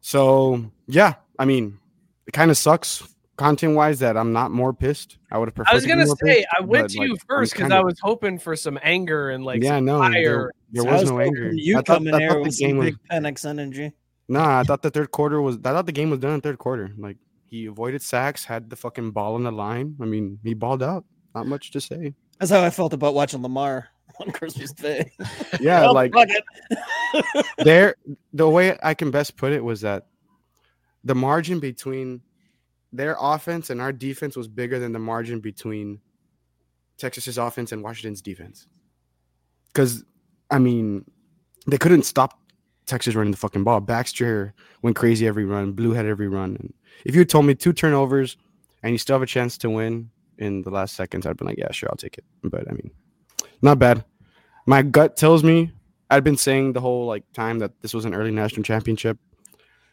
So 0.00 0.70
yeah, 0.86 1.14
I 1.38 1.44
mean, 1.44 1.78
it 2.26 2.32
kind 2.32 2.50
of 2.50 2.56
sucks 2.56 3.02
content 3.38 3.74
wise 3.74 4.00
that 4.00 4.16
I'm 4.16 4.32
not 4.32 4.50
more 4.50 4.74
pissed. 4.74 5.16
I 5.32 5.38
would 5.38 5.48
have 5.48 5.54
preferred. 5.54 5.70
I 5.72 5.74
was 5.74 5.86
gonna 5.86 6.04
more 6.04 6.16
say 6.22 6.34
pissed, 6.40 6.48
I 6.58 6.60
went 6.60 6.90
to 6.90 6.98
like, 6.98 7.08
you 7.08 7.16
first 7.26 7.54
because 7.54 7.70
I 7.70 7.80
was 7.80 7.98
hoping 8.00 8.38
for 8.38 8.54
some 8.56 8.78
anger 8.82 9.30
and 9.30 9.44
like 9.44 9.62
yeah, 9.62 9.80
no, 9.80 10.00
fire. 10.00 10.12
there, 10.12 10.52
there 10.72 10.82
So 10.82 10.88
I 10.88 10.92
was 10.92 11.02
was 11.02 11.10
no 11.10 11.20
anger. 11.20 11.52
You 11.54 11.74
I 11.74 11.76
thought, 11.78 11.86
coming 11.86 12.14
I 12.14 12.18
here 12.18 12.28
thought 12.28 12.34
the 12.34 12.42
with 12.42 12.54
some 12.54 12.66
game 12.68 12.76
was 12.76 12.86
big 12.90 12.98
Penix 13.10 13.48
energy. 13.48 13.92
Nah, 14.28 14.60
I 14.60 14.62
thought 14.64 14.82
the 14.82 14.90
third 14.90 15.10
quarter 15.10 15.40
was. 15.40 15.56
I 15.56 15.70
thought 15.72 15.86
the 15.86 15.92
game 15.92 16.10
was 16.10 16.18
done 16.18 16.34
in 16.34 16.40
third 16.42 16.58
quarter. 16.58 16.90
Like 16.98 17.16
he 17.46 17.64
avoided 17.66 18.02
sacks, 18.02 18.44
had 18.44 18.68
the 18.68 18.76
fucking 18.76 19.12
ball 19.12 19.36
on 19.36 19.44
the 19.44 19.52
line. 19.52 19.96
I 20.02 20.04
mean, 20.04 20.38
he 20.44 20.52
balled 20.52 20.82
out. 20.82 21.04
Not 21.34 21.46
much 21.46 21.70
to 21.70 21.80
say. 21.80 22.14
That's 22.38 22.50
how 22.50 22.62
I 22.62 22.70
felt 22.70 22.92
about 22.92 23.14
watching 23.14 23.42
Lamar 23.42 23.88
on 24.20 24.30
Christmas 24.32 24.72
Day. 24.72 25.10
Yeah, 25.60 25.82
Well, 25.82 25.94
like 25.94 26.12
fuck 26.12 26.28
it. 26.28 27.46
there. 27.58 27.94
The 28.32 28.48
way 28.48 28.76
I 28.82 28.94
can 28.94 29.10
best 29.10 29.36
put 29.36 29.52
it 29.52 29.62
was 29.64 29.80
that 29.80 30.06
the 31.04 31.14
margin 31.14 31.58
between 31.60 32.20
their 32.92 33.16
offense 33.20 33.70
and 33.70 33.80
our 33.80 33.92
defense 33.92 34.36
was 34.36 34.48
bigger 34.48 34.78
than 34.78 34.92
the 34.92 34.98
margin 34.98 35.40
between 35.40 36.00
Texas's 36.96 37.38
offense 37.38 37.72
and 37.72 37.82
Washington's 37.82 38.22
defense. 38.22 38.66
Because 39.68 40.04
I 40.50 40.58
mean, 40.58 41.04
they 41.66 41.78
couldn't 41.78 42.04
stop 42.04 42.40
Texas 42.86 43.14
running 43.14 43.30
the 43.30 43.36
fucking 43.36 43.64
ball. 43.64 43.80
Baxter 43.80 44.54
went 44.82 44.96
crazy 44.96 45.26
every 45.26 45.44
run. 45.44 45.72
Blue 45.72 45.92
had 45.92 46.06
every 46.06 46.28
run. 46.28 46.56
And 46.56 46.74
if 47.04 47.14
you 47.14 47.24
told 47.24 47.44
me 47.44 47.54
two 47.54 47.72
turnovers 47.72 48.36
and 48.82 48.92
you 48.92 48.98
still 48.98 49.14
have 49.14 49.22
a 49.22 49.26
chance 49.26 49.58
to 49.58 49.70
win 49.70 50.10
in 50.38 50.62
the 50.62 50.70
last 50.70 50.96
seconds, 50.96 51.26
I'd 51.26 51.36
been 51.36 51.46
like, 51.46 51.58
yeah, 51.58 51.70
sure, 51.70 51.88
I'll 51.90 51.96
take 51.96 52.16
it. 52.16 52.24
But 52.42 52.68
I 52.68 52.72
mean, 52.72 52.90
not 53.62 53.78
bad. 53.78 54.04
My 54.66 54.82
gut 54.82 55.16
tells 55.16 55.44
me 55.44 55.72
I'd 56.10 56.24
been 56.24 56.36
saying 56.36 56.72
the 56.72 56.80
whole 56.80 57.06
like 57.06 57.30
time 57.32 57.58
that 57.58 57.72
this 57.82 57.92
was 57.92 58.04
an 58.04 58.14
early 58.14 58.30
national 58.30 58.62
championship. 58.62 59.18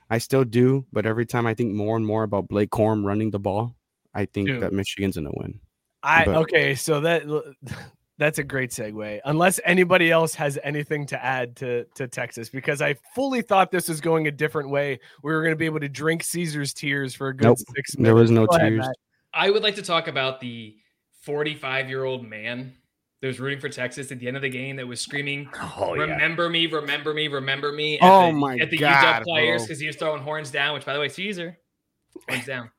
I 0.09 0.17
still 0.19 0.43
do, 0.43 0.85
but 0.93 1.05
every 1.05 1.25
time 1.25 1.47
I 1.47 1.53
think 1.53 1.73
more 1.73 1.97
and 1.97 2.05
more 2.05 2.23
about 2.23 2.47
Blake 2.47 2.69
Corum 2.69 3.03
running 3.05 3.31
the 3.31 3.39
ball, 3.39 3.75
I 4.13 4.25
think 4.25 4.47
Dude. 4.47 4.61
that 4.61 4.73
Michigan's 4.73 5.15
gonna 5.15 5.31
win. 5.33 5.59
I 6.03 6.25
But- 6.25 6.35
okay, 6.37 6.75
so 6.75 7.01
that 7.01 7.23
that's 8.17 8.39
a 8.39 8.43
great 8.43 8.69
segue. 8.69 9.19
Unless 9.25 9.59
anybody 9.65 10.11
else 10.11 10.33
has 10.35 10.57
anything 10.63 11.05
to 11.07 11.23
add 11.23 11.55
to 11.57 11.85
to 11.95 12.07
Texas, 12.07 12.49
because 12.49 12.81
I 12.81 12.95
fully 13.13 13.41
thought 13.41 13.71
this 13.71 13.89
was 13.89 13.99
going 13.99 14.27
a 14.27 14.31
different 14.31 14.69
way. 14.69 14.99
We 15.23 15.33
were 15.33 15.41
going 15.41 15.51
to 15.53 15.57
be 15.57 15.65
able 15.65 15.81
to 15.81 15.89
drink 15.89 16.23
Caesar's 16.23 16.73
tears 16.73 17.13
for 17.13 17.29
a 17.29 17.35
good 17.35 17.45
Nope, 17.45 17.57
six 17.75 17.97
minutes. 17.97 18.05
There 18.07 18.15
was 18.15 18.31
no 18.31 18.45
Go 18.45 18.57
tears. 18.57 18.79
Matt. 18.79 18.95
I 19.33 19.49
would 19.49 19.63
like 19.63 19.75
to 19.75 19.81
talk 19.81 20.07
about 20.07 20.39
the 20.39 20.77
45 21.23 21.89
year 21.89 22.03
old 22.05 22.23
man 22.25 22.73
that 23.25 23.29
was 23.29 23.39
rooting 23.39 23.59
for 23.59 23.69
Texas 23.69 24.11
at 24.11 24.19
the 24.19 24.27
end 24.27 24.35
of 24.37 24.43
the 24.43 24.49
game 24.49 24.75
that 24.75 24.87
was 24.87 25.01
screaming, 25.01 25.49
Oh, 25.79 25.95
yeah. 25.95 26.01
"Remember 26.03 26.47
me, 26.47 26.67
remember 26.67 27.11
me, 27.11 27.27
remember 27.27 27.71
me." 27.71 27.97
At 27.99 28.03
Oh 28.03 28.27
the, 28.27 28.33
my 28.33 28.55
at 28.57 28.69
the 28.69 28.77
God, 28.77 29.21
UW 29.21 29.23
players 29.23 29.63
because 29.63 29.79
he 29.79 29.87
was 29.87 29.95
throwing 29.95 30.21
horns 30.21 30.51
down. 30.51 30.75
Which, 30.75 30.85
by 30.85 30.93
the 30.93 30.99
way, 30.99 31.09
Caesar 31.09 31.57
horns 32.29 32.45
down. 32.45 32.69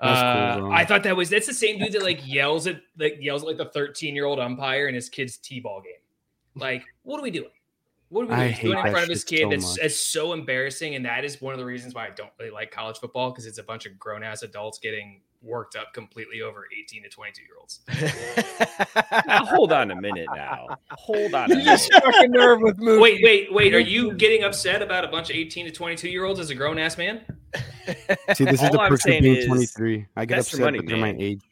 That's 0.00 0.58
cool, 0.58 0.66
Uh. 0.72 0.74
I 0.74 0.84
thought 0.84 1.04
that 1.04 1.16
was 1.16 1.30
that's 1.30 1.46
the 1.46 1.54
same 1.54 1.78
dude 1.78 1.92
that 1.92 2.02
like 2.02 2.26
yells 2.26 2.66
at 2.66 2.80
like 2.98 3.18
yells 3.20 3.42
at 3.42 3.46
like 3.48 3.56
the 3.56 3.66
13 3.66 4.16
year 4.16 4.24
old 4.24 4.40
umpire 4.40 4.88
in 4.88 4.96
his 4.96 5.08
kid's 5.08 5.36
t-ball 5.36 5.80
game. 5.82 5.92
Like, 6.60 6.82
what 7.04 7.20
are 7.20 7.22
we 7.22 7.30
doing? 7.30 7.50
What 8.08 8.22
are 8.22 8.26
we 8.26 8.34
doing? 8.34 8.60
Doing 8.74 8.78
in 8.78 8.90
front 8.90 9.04
of 9.04 9.08
his 9.10 9.22
kid. 9.22 9.42
so 9.42 9.48
that's 9.50 9.76
much. 9.76 9.78
it's 9.86 9.96
so 10.00 10.32
embarrassing, 10.32 10.96
and 10.96 11.04
that 11.04 11.24
is 11.24 11.40
one 11.40 11.54
of 11.54 11.60
the 11.60 11.64
reasons 11.64 11.94
why 11.94 12.06
I 12.08 12.10
don't 12.10 12.30
really 12.40 12.50
like 12.50 12.72
college 12.72 12.98
football 12.98 13.30
because 13.30 13.46
it's 13.46 13.58
a 13.58 13.62
bunch 13.62 13.86
of 13.86 13.96
grown 13.96 14.24
ass 14.24 14.42
adults 14.42 14.78
getting 14.80 15.20
worked 15.42 15.76
up 15.76 15.92
completely 15.92 16.40
over 16.40 16.66
18 16.76 17.02
to 17.02 17.08
22 17.08 17.42
year 17.42 17.50
olds. 17.58 17.80
Now, 19.26 19.44
hold 19.44 19.72
on 19.72 19.90
a 19.90 20.00
minute 20.00 20.26
now. 20.34 20.78
Hold 20.90 21.34
on 21.34 21.50
You 21.50 21.62
just 21.62 21.84
struck 21.84 22.14
a 22.16 22.28
nerve 22.28 22.60
with 22.60 22.76
Mookie. 22.80 23.00
Wait, 23.00 23.20
wait, 23.22 23.52
wait. 23.52 23.74
Are 23.74 23.78
you 23.78 24.12
getting 24.14 24.42
upset 24.42 24.82
about 24.82 25.04
a 25.04 25.08
bunch 25.08 25.30
of 25.30 25.36
18 25.36 25.66
to 25.66 25.72
22 25.72 26.08
year 26.08 26.24
olds 26.24 26.40
as 26.40 26.50
a 26.50 26.54
grown 26.54 26.78
ass 26.78 26.96
man? 26.98 27.20
See, 28.34 28.44
this 28.44 28.54
is 28.54 28.62
All 28.62 28.72
the 28.72 28.80
I'm 28.80 28.90
perks 28.90 29.04
of 29.04 29.20
being 29.20 29.36
is, 29.36 29.46
23. 29.46 30.06
I 30.16 30.24
get 30.24 30.38
upset, 30.40 30.60
money, 30.60 30.78
but 30.78 30.86
they're 30.86 30.96
my 30.96 31.14
age. 31.18 31.42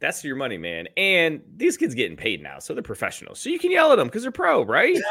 That's 0.00 0.22
your 0.22 0.36
money, 0.36 0.58
man. 0.58 0.86
And 0.96 1.42
these 1.56 1.76
kids 1.76 1.94
getting 1.94 2.16
paid 2.16 2.40
now, 2.42 2.60
so 2.60 2.72
they're 2.72 2.82
professionals. 2.84 3.40
So 3.40 3.50
you 3.50 3.58
can 3.58 3.70
yell 3.72 3.90
at 3.92 3.96
them 3.96 4.06
because 4.06 4.22
they're 4.22 4.30
pro, 4.32 4.62
right? 4.64 4.96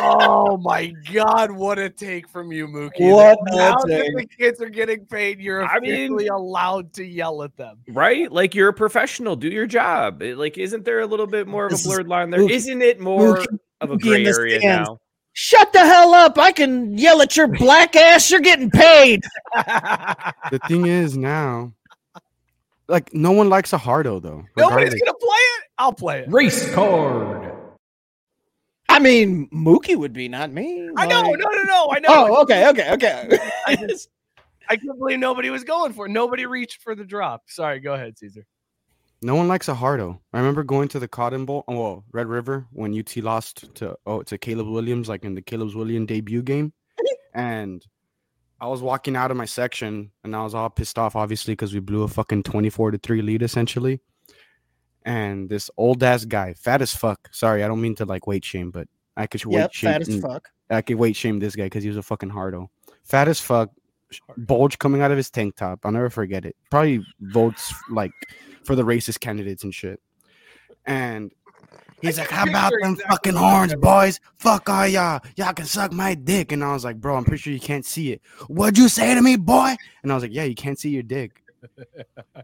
Oh 0.00 0.56
my 0.58 0.92
God, 1.12 1.50
what 1.50 1.76
a 1.80 1.90
take 1.90 2.28
from 2.28 2.52
you, 2.52 2.68
Mookie. 2.68 3.10
What 3.12 3.36
now 3.46 3.78
that 3.78 3.88
take. 3.88 4.14
the 4.16 4.26
kids 4.26 4.62
are 4.62 4.68
getting 4.68 5.04
paid, 5.06 5.40
you're 5.40 5.64
I 5.66 5.80
mean- 5.80 5.92
officially 5.92 6.28
allowed 6.28 6.92
to 6.92 7.04
yell 7.04 7.42
at 7.42 7.56
them. 7.56 7.78
right? 7.88 8.30
Like 8.30 8.54
you're 8.54 8.68
a 8.68 8.72
professional. 8.72 9.34
Do 9.34 9.48
your 9.48 9.66
job. 9.66 10.22
It- 10.22 10.38
like, 10.38 10.56
isn't 10.56 10.84
there 10.84 11.00
a 11.00 11.06
little 11.06 11.26
bit 11.26 11.48
more 11.48 11.64
of 11.64 11.72
This 11.72 11.84
a 11.84 11.88
is- 11.88 11.94
blurred 11.96 12.06
line 12.06 12.30
there? 12.30 12.38
Mookie- 12.42 12.50
Isn't 12.52 12.80
it 12.80 13.00
more 13.00 13.38
Mookie- 13.38 13.58
of 13.80 13.90
a 13.90 13.98
gray 13.98 14.24
area 14.24 14.60
stands. 14.60 14.88
now? 14.88 14.98
Shut 15.32 15.72
the 15.72 15.80
hell 15.84 16.14
up! 16.14 16.38
I 16.38 16.52
can 16.52 16.96
yell 16.96 17.20
at 17.20 17.36
your 17.36 17.48
black 17.48 17.96
ass. 17.96 18.30
You're 18.30 18.38
getting 18.40 18.70
paid. 18.70 19.24
The 19.56 20.60
thing 20.68 20.86
is 20.86 21.16
now, 21.16 21.72
like, 22.88 23.12
no 23.14 23.32
one 23.32 23.48
likes 23.48 23.72
a 23.72 23.78
hardo, 23.78 24.18
though. 24.20 24.44
Nobody's 24.56 24.92
regardless. 24.92 25.00
gonna 25.00 25.18
play 25.18 25.36
it. 25.36 25.64
I'll 25.78 25.92
play 25.92 26.20
it. 26.20 26.32
Race 26.32 26.74
card. 26.74 27.52
I 28.88 28.98
mean, 28.98 29.48
Mookie 29.50 29.96
would 29.96 30.12
be, 30.12 30.28
not 30.28 30.50
me. 30.52 30.88
I 30.96 31.06
know, 31.06 31.20
Like- 31.22 31.38
no, 31.38 31.48
no, 31.50 31.62
no. 31.64 31.88
I 31.92 31.98
know. 32.00 32.08
Oh, 32.08 32.42
okay, 32.42 32.68
okay, 32.70 32.92
okay. 32.92 33.38
I 33.66 33.76
just, 33.76 34.08
I 34.68 34.76
couldn't 34.76 34.98
believe 34.98 35.18
nobody 35.18 35.50
was 35.50 35.62
going 35.64 35.92
for 35.92 36.06
it. 36.06 36.10
Nobody 36.10 36.46
reached 36.46 36.82
for 36.82 36.94
the 36.94 37.04
drop. 37.04 37.42
Sorry, 37.46 37.80
go 37.80 37.94
ahead, 37.94 38.18
Caesar. 38.18 38.44
No 39.20 39.34
one 39.34 39.48
likes 39.48 39.68
a 39.68 39.74
hardo. 39.74 40.20
I 40.32 40.38
remember 40.38 40.62
going 40.62 40.88
to 40.88 40.98
the 41.00 41.08
Cotton 41.08 41.44
Bowl, 41.44 41.64
oh, 41.68 41.74
well, 41.80 42.04
Red 42.12 42.28
River, 42.28 42.66
when 42.72 42.96
UT 42.98 43.16
lost 43.18 43.74
to 43.76 43.96
oh 44.06 44.22
to 44.22 44.38
Caleb 44.38 44.68
Williams, 44.68 45.08
like 45.08 45.24
in 45.24 45.34
the 45.34 45.42
Caleb 45.42 45.74
Williams 45.74 46.06
debut 46.06 46.42
game, 46.42 46.72
and 47.34 47.84
I 48.60 48.66
was 48.66 48.82
walking 48.82 49.14
out 49.14 49.30
of 49.30 49.36
my 49.36 49.44
section, 49.44 50.10
and 50.24 50.34
I 50.34 50.42
was 50.42 50.54
all 50.54 50.68
pissed 50.68 50.98
off, 50.98 51.14
obviously, 51.14 51.52
because 51.52 51.72
we 51.72 51.80
blew 51.80 52.02
a 52.02 52.08
fucking 52.08 52.42
twenty-four 52.42 52.90
to 52.90 52.98
three 52.98 53.22
lead, 53.22 53.42
essentially. 53.42 54.00
And 55.04 55.48
this 55.48 55.70
old 55.76 56.02
ass 56.02 56.24
guy, 56.24 56.54
fat 56.54 56.82
as 56.82 56.94
fuck. 56.94 57.28
Sorry, 57.32 57.62
I 57.62 57.68
don't 57.68 57.80
mean 57.80 57.94
to 57.96 58.04
like 58.04 58.26
weight 58.26 58.44
shame, 58.44 58.70
but 58.70 58.88
I 59.16 59.26
could 59.26 59.44
weight 59.44 59.58
yep, 59.58 59.72
shame. 59.72 59.92
fat 59.92 60.08
as 60.08 60.20
fuck. 60.20 60.48
I 60.70 60.82
could 60.82 60.96
weight 60.96 61.16
shame 61.16 61.38
this 61.38 61.56
guy 61.56 61.64
because 61.64 61.82
he 61.82 61.88
was 61.88 61.96
a 61.96 62.02
fucking 62.02 62.30
hardo. 62.30 62.70
Fat 63.04 63.28
as 63.28 63.40
fuck, 63.40 63.70
bulge 64.36 64.78
coming 64.78 65.00
out 65.00 65.10
of 65.10 65.16
his 65.16 65.30
tank 65.30 65.56
top. 65.56 65.80
I'll 65.84 65.92
never 65.92 66.10
forget 66.10 66.44
it. 66.44 66.56
Probably 66.70 67.02
votes 67.20 67.72
like 67.90 68.12
for 68.64 68.74
the 68.74 68.82
racist 68.82 69.20
candidates 69.20 69.64
and 69.64 69.74
shit. 69.74 70.00
And 70.84 71.32
he's 72.00 72.18
like, 72.18 72.30
"How 72.30 72.44
about 72.44 72.72
them 72.80 72.92
exactly 72.92 73.10
fucking 73.10 73.34
horns, 73.34 73.72
happened. 73.72 73.82
boys? 73.82 74.20
Fuck 74.36 74.68
all 74.68 74.86
y'all. 74.86 75.20
Y'all 75.36 75.52
can 75.52 75.66
suck 75.66 75.92
my 75.92 76.14
dick." 76.14 76.52
And 76.52 76.64
I 76.64 76.72
was 76.72 76.84
like, 76.84 77.00
"Bro, 77.00 77.16
I'm 77.16 77.24
pretty 77.24 77.42
sure 77.42 77.52
you 77.52 77.60
can't 77.60 77.84
see 77.84 78.12
it. 78.12 78.22
What'd 78.48 78.78
you 78.78 78.88
say 78.88 79.14
to 79.14 79.22
me, 79.22 79.36
boy?" 79.36 79.76
And 80.02 80.12
I 80.12 80.14
was 80.14 80.22
like, 80.22 80.34
"Yeah, 80.34 80.44
you 80.44 80.54
can't 80.54 80.78
see 80.78 80.90
your 80.90 81.02
dick." 81.02 81.42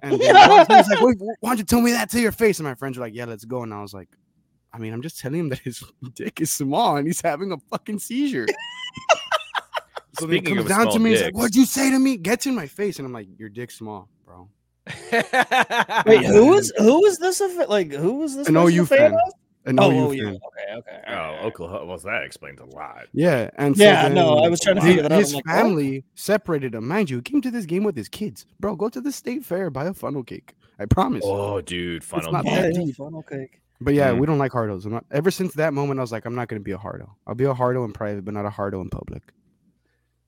And 0.03 0.21
then 0.21 0.35
he 0.35 0.75
was 0.75 0.89
like, 0.89 1.01
"Wait, 1.01 1.17
"Why 1.41 1.51
don't 1.51 1.59
you 1.59 1.65
tell 1.65 1.81
me 1.81 1.93
that 1.93 2.11
to 2.11 2.21
your 2.21 2.33
face?" 2.33 2.59
And 2.59 2.67
my 2.67 2.75
friends 2.75 2.99
were 2.99 3.05
like, 3.05 3.15
"Yeah, 3.15 3.27
let's 3.27 3.45
go." 3.45 3.63
And 3.63 3.73
I 3.73 3.81
was 3.81 3.95
like. 3.95 4.09
I 4.75 4.79
mean, 4.79 4.93
I'm 4.93 5.03
just 5.03 5.21
telling 5.21 5.39
him 5.39 5.49
that 5.51 5.61
his 5.61 5.85
dick 6.15 6.41
is 6.41 6.53
small 6.53 6.97
and 6.97 7.07
he's 7.07 7.21
having 7.21 7.53
a 7.53 7.59
fucking 7.71 8.01
seizure. 8.01 8.49
so 10.19 10.27
then 10.27 10.35
he 10.35 10.41
comes 10.43 10.63
of 10.63 10.69
down 10.69 10.87
to 10.87 10.93
small 10.93 10.99
me, 10.99 11.11
he's 11.11 11.23
like. 11.23 11.35
What'd 11.37 11.55
you 11.55 11.65
say 11.65 11.91
to 11.91 11.99
me? 11.99 12.17
Gets 12.17 12.47
in 12.47 12.57
my 12.57 12.67
face, 12.67 12.99
and 12.99 13.07
I'm 13.07 13.13
like, 13.13 13.29
Your 13.39 13.49
dick's 13.49 13.77
small, 13.77 14.09
bro. 14.25 14.49
Wait, 16.07 16.25
who 16.27 16.47
was 16.47 16.73
who 16.77 17.01
was 17.03 17.19
this? 17.19 17.41
A, 17.41 17.47
like, 17.69 17.93
who 17.93 18.15
was 18.15 18.37
this? 18.37 18.49
An 18.49 18.55
person 18.55 18.79
a 18.79 18.83
OU 18.83 18.87
fan 18.87 18.99
fan. 18.99 19.15
of? 19.15 19.33
An 19.67 19.79
Oh, 19.81 19.91
OU 19.91 19.97
oh, 19.99 20.11
yeah. 20.13 20.23
fan. 20.25 20.37
Okay, 20.37 20.75
okay. 20.79 21.03
Oh, 21.09 21.47
Oklahoma. 21.47 21.87
Well, 21.87 21.99
that 21.99 22.23
explains 22.25 22.61
a 22.61 22.67
lot. 22.67 23.07
Yeah, 23.13 23.49
and 23.57 23.77
so 23.77 23.83
Yeah, 23.83 24.09
no, 24.09 24.39
I 24.39 24.49
was 24.49 24.61
trying 24.61 24.77
to 24.77 24.83
the- 24.83 24.87
figure 24.89 25.03
that 25.03 25.13
out. 25.13 25.19
His 25.21 25.33
I'm 25.33 25.37
like, 25.37 25.47
what? 25.47 25.55
family 25.55 26.05
separated 26.15 26.75
him. 26.75 26.87
Mind 26.87 27.09
you, 27.11 27.17
he 27.17 27.23
came 27.23 27.41
to 27.41 27.51
this 27.51 27.65
game 27.65 27.83
with 27.85 27.97
his 27.97 28.09
kids. 28.09 28.45
Bro, 28.61 28.77
go 28.77 28.89
to 28.91 29.01
the 29.01 29.11
state 29.13 29.45
fair, 29.45 29.71
buy 29.71 29.87
a 29.87 29.95
funnel 29.95 30.23
cake. 30.23 30.55
I 30.79 30.85
promise. 30.87 31.23
Oh, 31.27 31.61
dude, 31.61 32.05
funnel 32.05 32.33
not 32.33 32.45
cake. 32.45 32.55
that 32.55 32.73
Yeah, 32.75 32.79
yeah, 32.81 32.87
deep. 32.87 32.97
funnel 32.97 33.23
cake. 33.23 33.61
But 33.81 33.95
yeah, 33.95 34.11
Mm. 34.11 34.21
we 34.21 34.27
don't 34.27 34.39
like 34.39 34.53
hardos. 34.53 34.85
I'm 34.85 34.93
not, 34.93 35.05
ever 35.11 35.31
since 35.31 35.55
that 35.55 35.73
moment, 35.75 35.99
I 35.99 36.03
was 36.03 36.13
like, 36.13 36.25
I'm 36.27 36.35
not 36.35 36.49
gonna 36.49 36.61
be 36.61 36.73
a 36.73 36.79
hardo. 36.79 37.17
I'll 37.27 37.35
be 37.35 37.45
a 37.45 37.55
hardo 37.55 37.85
in 37.85 37.93
private, 37.93 38.25
but 38.25 38.35
not 38.35 38.45
a 38.47 38.51
hardo 38.51 38.81
in 38.81 38.89
public. 38.91 39.23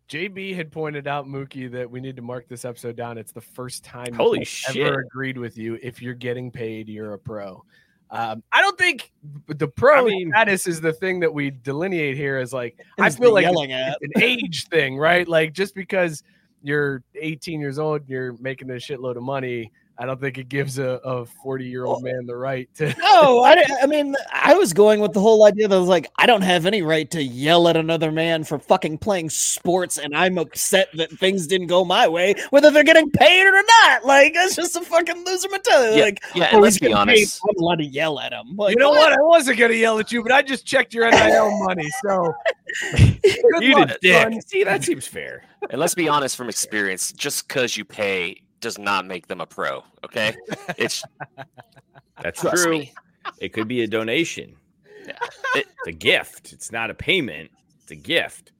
JB 0.09 0.55
had 0.55 0.71
pointed 0.71 1.09
out, 1.09 1.27
Mookie, 1.27 1.71
that 1.73 1.91
we 1.91 2.01
need 2.01 2.15
to 2.17 2.23
mark 2.23 2.49
this 2.49 2.65
episode 2.65 2.95
down. 2.97 3.19
It's 3.19 3.33
the 3.33 3.41
first 3.41 3.85
time 3.85 4.15
Holy 4.15 4.45
shit. 4.45 4.77
ever 4.77 5.01
agreed 5.01 5.37
with 5.37 5.59
you. 5.59 5.79
If 5.83 6.01
you're 6.01 6.15
getting 6.15 6.51
paid, 6.53 6.89
you're 6.89 7.15
a 7.15 7.19
pro. 7.19 7.65
Um, 8.11 8.43
I 8.53 8.61
don't 8.61 8.79
think 8.79 9.13
the 9.49 9.67
pro 9.67 10.01
I 10.01 10.05
mean- 10.05 10.31
status 10.31 10.67
is 10.67 10.81
the 10.81 10.93
thing 10.93 11.21
that 11.21 11.33
we 11.33 11.51
delineate 11.51 12.17
here 12.17 12.39
as 12.39 12.53
like 12.53 12.79
I 12.99 13.11
feel 13.11 13.33
like 13.33 13.45
it's, 13.47 13.53
yelling 13.53 13.71
it's 13.71 13.97
an 14.03 14.23
age 14.23 14.69
thing, 14.69 14.97
right? 14.97 15.27
Like 15.27 15.53
just 15.53 15.75
because 15.75 16.23
you're 16.63 17.03
18 17.15 17.61
years 17.61 17.79
old, 17.79 18.09
you're 18.09 18.35
making 18.39 18.71
a 18.71 18.75
shitload 18.75 19.17
of 19.17 19.23
money. 19.23 19.73
I 19.99 20.05
don't 20.05 20.21
think 20.21 20.37
it 20.37 20.49
gives 20.49 20.79
a, 20.79 21.01
a 21.05 21.25
40 21.25 21.65
year 21.65 21.87
old 21.87 22.03
man 22.03 22.27
the 22.27 22.37
right 22.37 22.69
to. 22.77 22.95
No, 23.07 23.43
I, 23.45 23.65
I 23.83 23.87
mean, 23.87 24.15
I 24.33 24.55
was 24.55 24.73
going 24.73 25.01
with 25.01 25.13
the 25.13 25.21
whole 25.21 25.45
idea 25.47 25.69
that 25.69 25.75
I 25.75 25.79
was 25.79 25.89
like, 25.89 26.11
I 26.17 26.27
don't 26.27 26.43
have 26.43 26.67
any 26.67 26.83
right 26.83 27.11
to 27.13 27.23
yell 27.23 27.67
at 27.69 27.77
another 27.77 28.13
man 28.13 28.45
for 28.45 28.59
fucking 28.59 28.99
playing 28.99 29.31
sports, 29.31 29.97
and 29.97 30.15
I'm 30.15 30.37
upset 30.39 30.89
that 30.95 31.11
things 31.13 31.47
didn't 31.47 31.69
go 31.69 31.85
my 31.85 32.09
way, 32.09 32.35
whether 32.51 32.71
they're 32.71 32.85
getting 32.85 33.11
paid 33.11 33.47
or 33.47 33.63
not. 33.63 34.05
Like, 34.05 34.35
that's 34.35 34.55
just 34.55 34.77
a 34.77 34.83
fucking 34.83 35.25
loser 35.25 35.49
mentality. 35.49 35.99
Yeah, 35.99 36.05
like, 36.05 36.23
yeah, 36.35 36.51
oh, 36.53 36.59
let's 36.59 36.79
be 36.79 36.93
honest. 36.93 37.41
Paid, 37.43 37.51
I'm 37.51 37.63
allowed 37.63 37.79
to 37.79 37.87
yell 37.87 38.21
at 38.21 38.33
him. 38.33 38.57
Like, 38.57 38.75
you 38.75 38.81
know 38.81 38.91
what? 38.91 39.13
I 39.13 39.23
wasn't 39.23 39.59
gonna 39.59 39.75
yell 39.75 39.99
at 39.99 40.13
you, 40.13 40.23
but 40.23 40.33
I 40.33 40.43
just 40.43 40.67
checked 40.67 40.93
your 40.93 41.11
NIL 41.11 41.59
money. 41.65 41.89
So 42.03 42.35
You 43.61 43.75
luck, 43.75 43.89
did 43.89 43.99
dick. 44.03 44.43
See, 44.47 44.65
that 44.65 44.85
seems 44.85 45.07
fair. 45.07 45.45
And 45.71 45.81
let's 45.81 45.95
be 45.95 46.09
honest 46.09 46.37
from 46.37 46.49
experience, 46.49 47.13
just 47.13 47.49
because 47.49 47.77
you 47.77 47.85
pay 47.85 48.43
does 48.61 48.79
not 48.79 49.07
make 49.07 49.27
them 49.27 49.41
a 49.41 49.47
pro. 49.47 49.83
Okay. 50.05 50.35
It's 50.79 51.03
That's 52.23 52.41
trust 52.41 52.65
true. 52.65 52.73
me. 52.79 52.93
It 53.41 53.53
could 53.53 53.69
be 53.69 53.83
a 53.83 53.87
donation. 53.87 54.57
It- 55.07 55.15
It's 55.55 55.87
a 55.87 55.93
gift. 55.93 56.53
It's 56.53 56.73
not 56.73 56.91
a 56.91 56.95
payment. 56.95 57.51
It's 57.83 57.91
a 57.93 57.97
gift. 57.97 58.53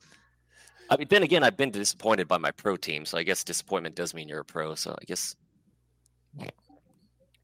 I 0.89 0.97
mean, 0.97 1.09
then 1.11 1.23
again, 1.25 1.43
I've 1.43 1.57
been 1.57 1.71
disappointed 1.73 2.29
by 2.29 2.39
my 2.39 2.53
pro 2.53 2.77
team, 2.77 3.05
so 3.05 3.19
I 3.19 3.25
guess 3.25 3.43
disappointment 3.43 3.97
does 3.97 4.15
mean 4.15 4.29
you're 4.29 4.41
a 4.41 4.45
pro. 4.45 4.75
So 4.77 4.93
I 4.93 5.05
guess. 5.07 5.35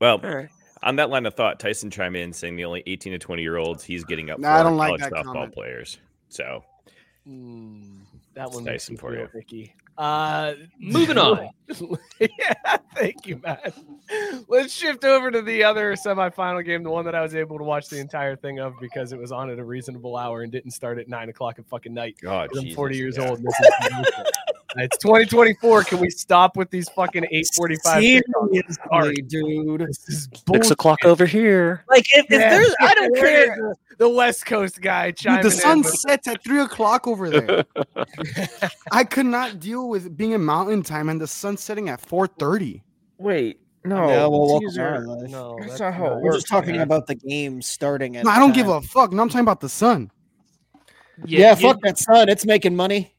Well, 0.00 0.20
All 0.22 0.34
right. 0.34 0.48
on 0.82 0.96
that 0.96 1.10
line 1.10 1.26
of 1.26 1.34
thought, 1.34 1.58
Tyson 1.60 1.90
chime 1.90 2.16
in 2.16 2.32
saying 2.32 2.56
the 2.56 2.64
only 2.64 2.82
18 2.86 3.12
to 3.12 3.18
20 3.18 3.42
year 3.42 3.56
olds 3.56 3.82
he's 3.84 4.04
getting 4.04 4.30
up 4.30 4.38
Nah, 4.38 4.48
for 4.48 4.54
I 4.54 4.60
are 4.60 4.62
don't 4.64 4.76
like 4.76 4.88
college 4.88 5.00
that 5.02 5.12
softball 5.12 5.24
comment. 5.24 5.54
players. 5.54 5.98
So 6.28 6.64
Mm, 7.28 8.00
that 8.34 8.46
It's 8.48 8.54
one 8.56 8.64
nice 8.64 8.88
and 8.88 8.98
for 8.98 9.14
you. 9.14 9.28
icky. 9.38 9.72
Uh, 9.98 10.54
Moving 10.78 11.18
on. 11.18 11.50
yeah, 12.20 12.76
thank 12.94 13.26
you, 13.26 13.40
Matt. 13.42 13.74
Let's 14.48 14.72
shift 14.72 15.04
over 15.04 15.30
to 15.30 15.42
the 15.42 15.64
other 15.64 15.94
semifinal 15.94 16.64
game, 16.64 16.82
the 16.82 16.90
one 16.90 17.04
that 17.04 17.14
I 17.14 17.22
was 17.22 17.34
able 17.34 17.58
to 17.58 17.64
watch 17.64 17.88
the 17.88 17.98
entire 17.98 18.36
thing 18.36 18.58
of 18.58 18.74
because 18.80 19.12
it 19.12 19.18
was 19.18 19.32
on 19.32 19.48
at 19.50 19.58
a 19.58 19.64
reasonable 19.64 20.16
hour 20.16 20.42
and 20.42 20.52
didn't 20.52 20.72
start 20.72 20.98
at 20.98 21.08
nine 21.08 21.28
o'clock 21.28 21.58
at 21.58 21.66
fucking 21.66 21.94
night. 21.94 22.16
God, 22.20 22.50
I'm 22.54 22.62
Jesus, 22.62 22.76
40 22.76 22.96
years 22.96 23.16
yeah. 23.16 23.28
old. 23.28 23.40
And 24.76 24.88
this 24.90 24.96
is 24.96 25.02
bullshit. 25.04 25.22
it's 25.22 25.30
2024. 25.30 25.84
Can 25.84 26.00
we 26.00 26.10
stop 26.10 26.56
with 26.56 26.70
these 26.70 26.88
fucking 26.90 27.24
8:45? 27.24 28.22
seriously, 28.90 29.22
dude. 29.22 29.94
Six 29.94 30.70
o'clock 30.70 30.98
over 31.04 31.26
here. 31.26 31.84
Like, 31.88 32.04
if, 32.14 32.26
if 32.26 32.40
Yeah, 32.40 32.50
there's, 32.50 32.74
I 32.80 32.94
don't 32.94 33.14
care. 33.16 33.56
The, 33.56 33.74
the 33.98 34.08
West 34.08 34.46
Coast 34.46 34.80
guy 34.80 35.08
Dude, 35.10 35.16
chiming 35.18 35.42
the 35.42 35.48
in 35.48 35.52
sun 35.60 35.78
with- 35.82 35.94
sets 35.94 36.26
at 36.28 36.42
three 36.42 36.60
o'clock 36.60 37.06
over 37.06 37.30
there. 37.30 37.64
I 38.92 39.04
could 39.04 39.26
not 39.26 39.60
deal 39.60 39.88
with 39.88 40.16
being 40.16 40.32
in 40.32 40.44
mountain 40.44 40.82
time 40.82 41.08
and 41.08 41.20
the 41.20 41.26
sun 41.26 41.56
setting 41.56 41.88
at 41.88 42.00
four 42.00 42.26
thirty. 42.26 42.82
Wait, 43.18 43.60
no. 43.84 44.08
Yeah, 44.08 44.26
well, 44.26 44.46
welcome 44.48 44.70
to 44.74 44.82
our 44.82 45.00
life. 45.06 45.30
No, 45.30 45.56
That's 45.58 45.68
that's 45.72 45.80
not 45.80 45.94
how 45.94 46.06
it 46.06 46.10
not- 46.10 46.22
We're 46.22 46.32
just 46.32 46.48
talking 46.48 46.72
man. 46.72 46.80
about 46.80 47.06
the 47.06 47.14
game 47.14 47.62
starting 47.62 48.16
at. 48.16 48.24
No, 48.24 48.30
I 48.30 48.38
don't 48.38 48.54
give 48.54 48.68
a 48.68 48.80
fuck. 48.80 49.12
No, 49.12 49.22
I'm 49.22 49.28
talking 49.28 49.40
about 49.42 49.60
the 49.60 49.68
sun. 49.68 50.10
Yeah, 51.24 51.50
you- 51.50 51.56
fuck 51.68 51.80
that 51.82 51.98
sun. 51.98 52.28
It's 52.28 52.44
making 52.46 52.74
money. 52.74 53.14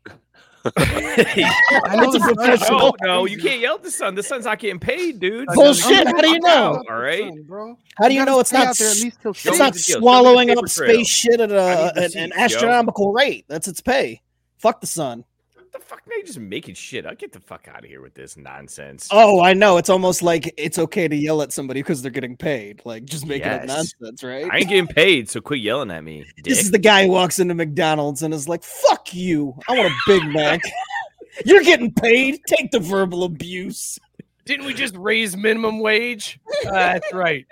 I 0.78 1.96
know 1.98 2.04
It's 2.04 2.16
a 2.16 2.20
professional. 2.20 2.80
no, 2.80 2.94
no, 3.04 3.26
you 3.26 3.38
can't 3.38 3.60
yell 3.60 3.76
at 3.76 3.84
the 3.84 3.92
sun. 3.92 4.16
The 4.16 4.24
sun's 4.24 4.46
not 4.46 4.60
getting 4.60 4.80
paid, 4.80 5.20
dude. 5.20 5.48
Bullshit. 5.54 6.08
How 6.08 6.22
do 6.22 6.30
you 6.30 6.40
know? 6.40 6.82
All 6.90 6.98
right. 6.98 7.32
bro. 7.46 7.78
How 7.98 8.08
do 8.08 8.14
you 8.14 8.22
gotta 8.22 8.32
know 8.32 8.40
it's 8.40 8.54
not? 8.54 8.68
out 8.68 8.78
there 8.78 8.88
at 8.88 8.92
s- 8.96 9.04
least 9.04 9.22
till 9.22 9.32
It's 9.32 9.42
six. 9.42 9.44
Show 9.44 9.52
me 9.52 9.60
not 9.60 9.74
the 9.74 9.80
deal. 9.80 9.84
Show 9.84 9.94
me 9.94 10.00
the 10.00 10.02
swallowing 10.02 10.50
up 10.58 10.70
space 10.70 11.08
shit 11.08 11.40
at 11.42 11.52
I 11.52 11.56
a, 11.56 11.86
need 11.86 11.94
the 11.96 12.00
an, 12.00 12.04
an 12.04 12.12
seats, 12.12 12.38
yo. 12.38 12.44
astronomical 12.44 13.12
rate. 13.14 13.46
That's 13.50 13.68
its 13.68 13.82
pay. 13.82 14.22
Fuck 14.58 14.80
the 14.82 14.88
sun. 14.88 15.26
What 15.74 15.82
the 15.82 15.88
fuck? 15.88 16.02
Now 16.08 16.16
you're 16.18 16.26
just 16.28 16.38
making 16.40 16.76
shit. 16.76 17.04
I'll 17.08 17.16
get 17.16 17.32
the 17.32 17.40
fuck 17.40 17.68
out 17.68 17.80
of 17.84 17.90
here 17.90 18.00
with 18.00 18.14
this 18.14 18.38
nonsense. 18.38 19.08
Oh, 19.12 19.42
I 19.42 19.54
know. 19.54 19.78
It's 19.78 19.90
almost 19.90 20.22
like 20.22 20.54
it's 20.56 20.78
okay 20.78 21.08
to 21.08 21.16
yell 21.16 21.42
at 21.42 21.52
somebody 21.52 21.82
because 21.82 22.04
they're 22.04 22.12
getting 22.12 22.38
paid. 22.38 22.84
Like 22.86 23.06
just 23.06 23.26
making 23.26 23.48
it 23.48 23.64
Yes. 23.66 23.94
nonsense, 24.00 24.24
right? 24.24 24.48
I 24.52 24.58
ain't 24.60 24.70
getting 24.70 24.86
paid, 24.86 25.32
so 25.32 25.42
quit 25.42 25.62
yelling 25.62 25.90
at 25.90 26.04
me. 26.04 26.26
This 26.44 26.60
is 26.62 26.70
the 26.70 26.78
guy 26.78 27.06
who 27.06 27.12
walks 27.12 27.40
into 27.40 27.56
McDonald's 27.56 28.22
and 28.22 28.36
is 28.36 28.48
like, 28.48 28.64
"Fuck 28.64 29.16
you! 29.16 29.58
I 29.68 29.76
want 29.76 29.92
a 29.92 29.96
Big 30.06 30.24
Mac. 30.32 30.62
You're 31.46 31.64
getting 31.64 31.92
paid. 31.92 32.40
Take 32.48 32.70
the 32.70 32.80
verbal 32.80 33.24
abuse." 33.24 33.98
Didn't 34.46 34.68
we 34.68 34.76
just 34.76 34.96
raise 34.96 35.36
minimum 35.36 35.80
wage? 35.80 36.40
Uh, 36.68 36.72
that's 36.72 37.12
right. 37.14 37.48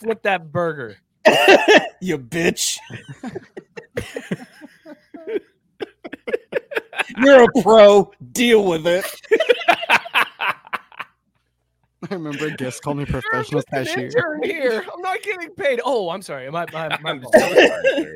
Flip 0.00 0.22
that 0.22 0.50
burger. 0.50 0.96
you 2.00 2.16
bitch. 2.18 2.78
You're 7.16 7.44
a 7.44 7.62
pro. 7.62 8.12
Deal 8.32 8.64
with 8.64 8.86
it. 8.86 9.04
I 12.10 12.14
remember 12.14 12.46
a 12.46 12.50
guest 12.52 12.82
called 12.82 12.98
me 12.98 13.04
professional 13.04 13.62
cashier. 13.62 14.10
here. 14.42 14.84
I'm 14.92 15.00
not 15.00 15.20
getting 15.22 15.50
paid. 15.50 15.80
Oh, 15.84 16.10
I'm 16.10 16.22
sorry. 16.22 16.48
My, 16.50 16.64
my, 16.72 16.96
my 17.00 17.10
I'm 17.10 17.20
fault. 17.22 17.34
so 17.34 17.40
sorry. 17.40 18.14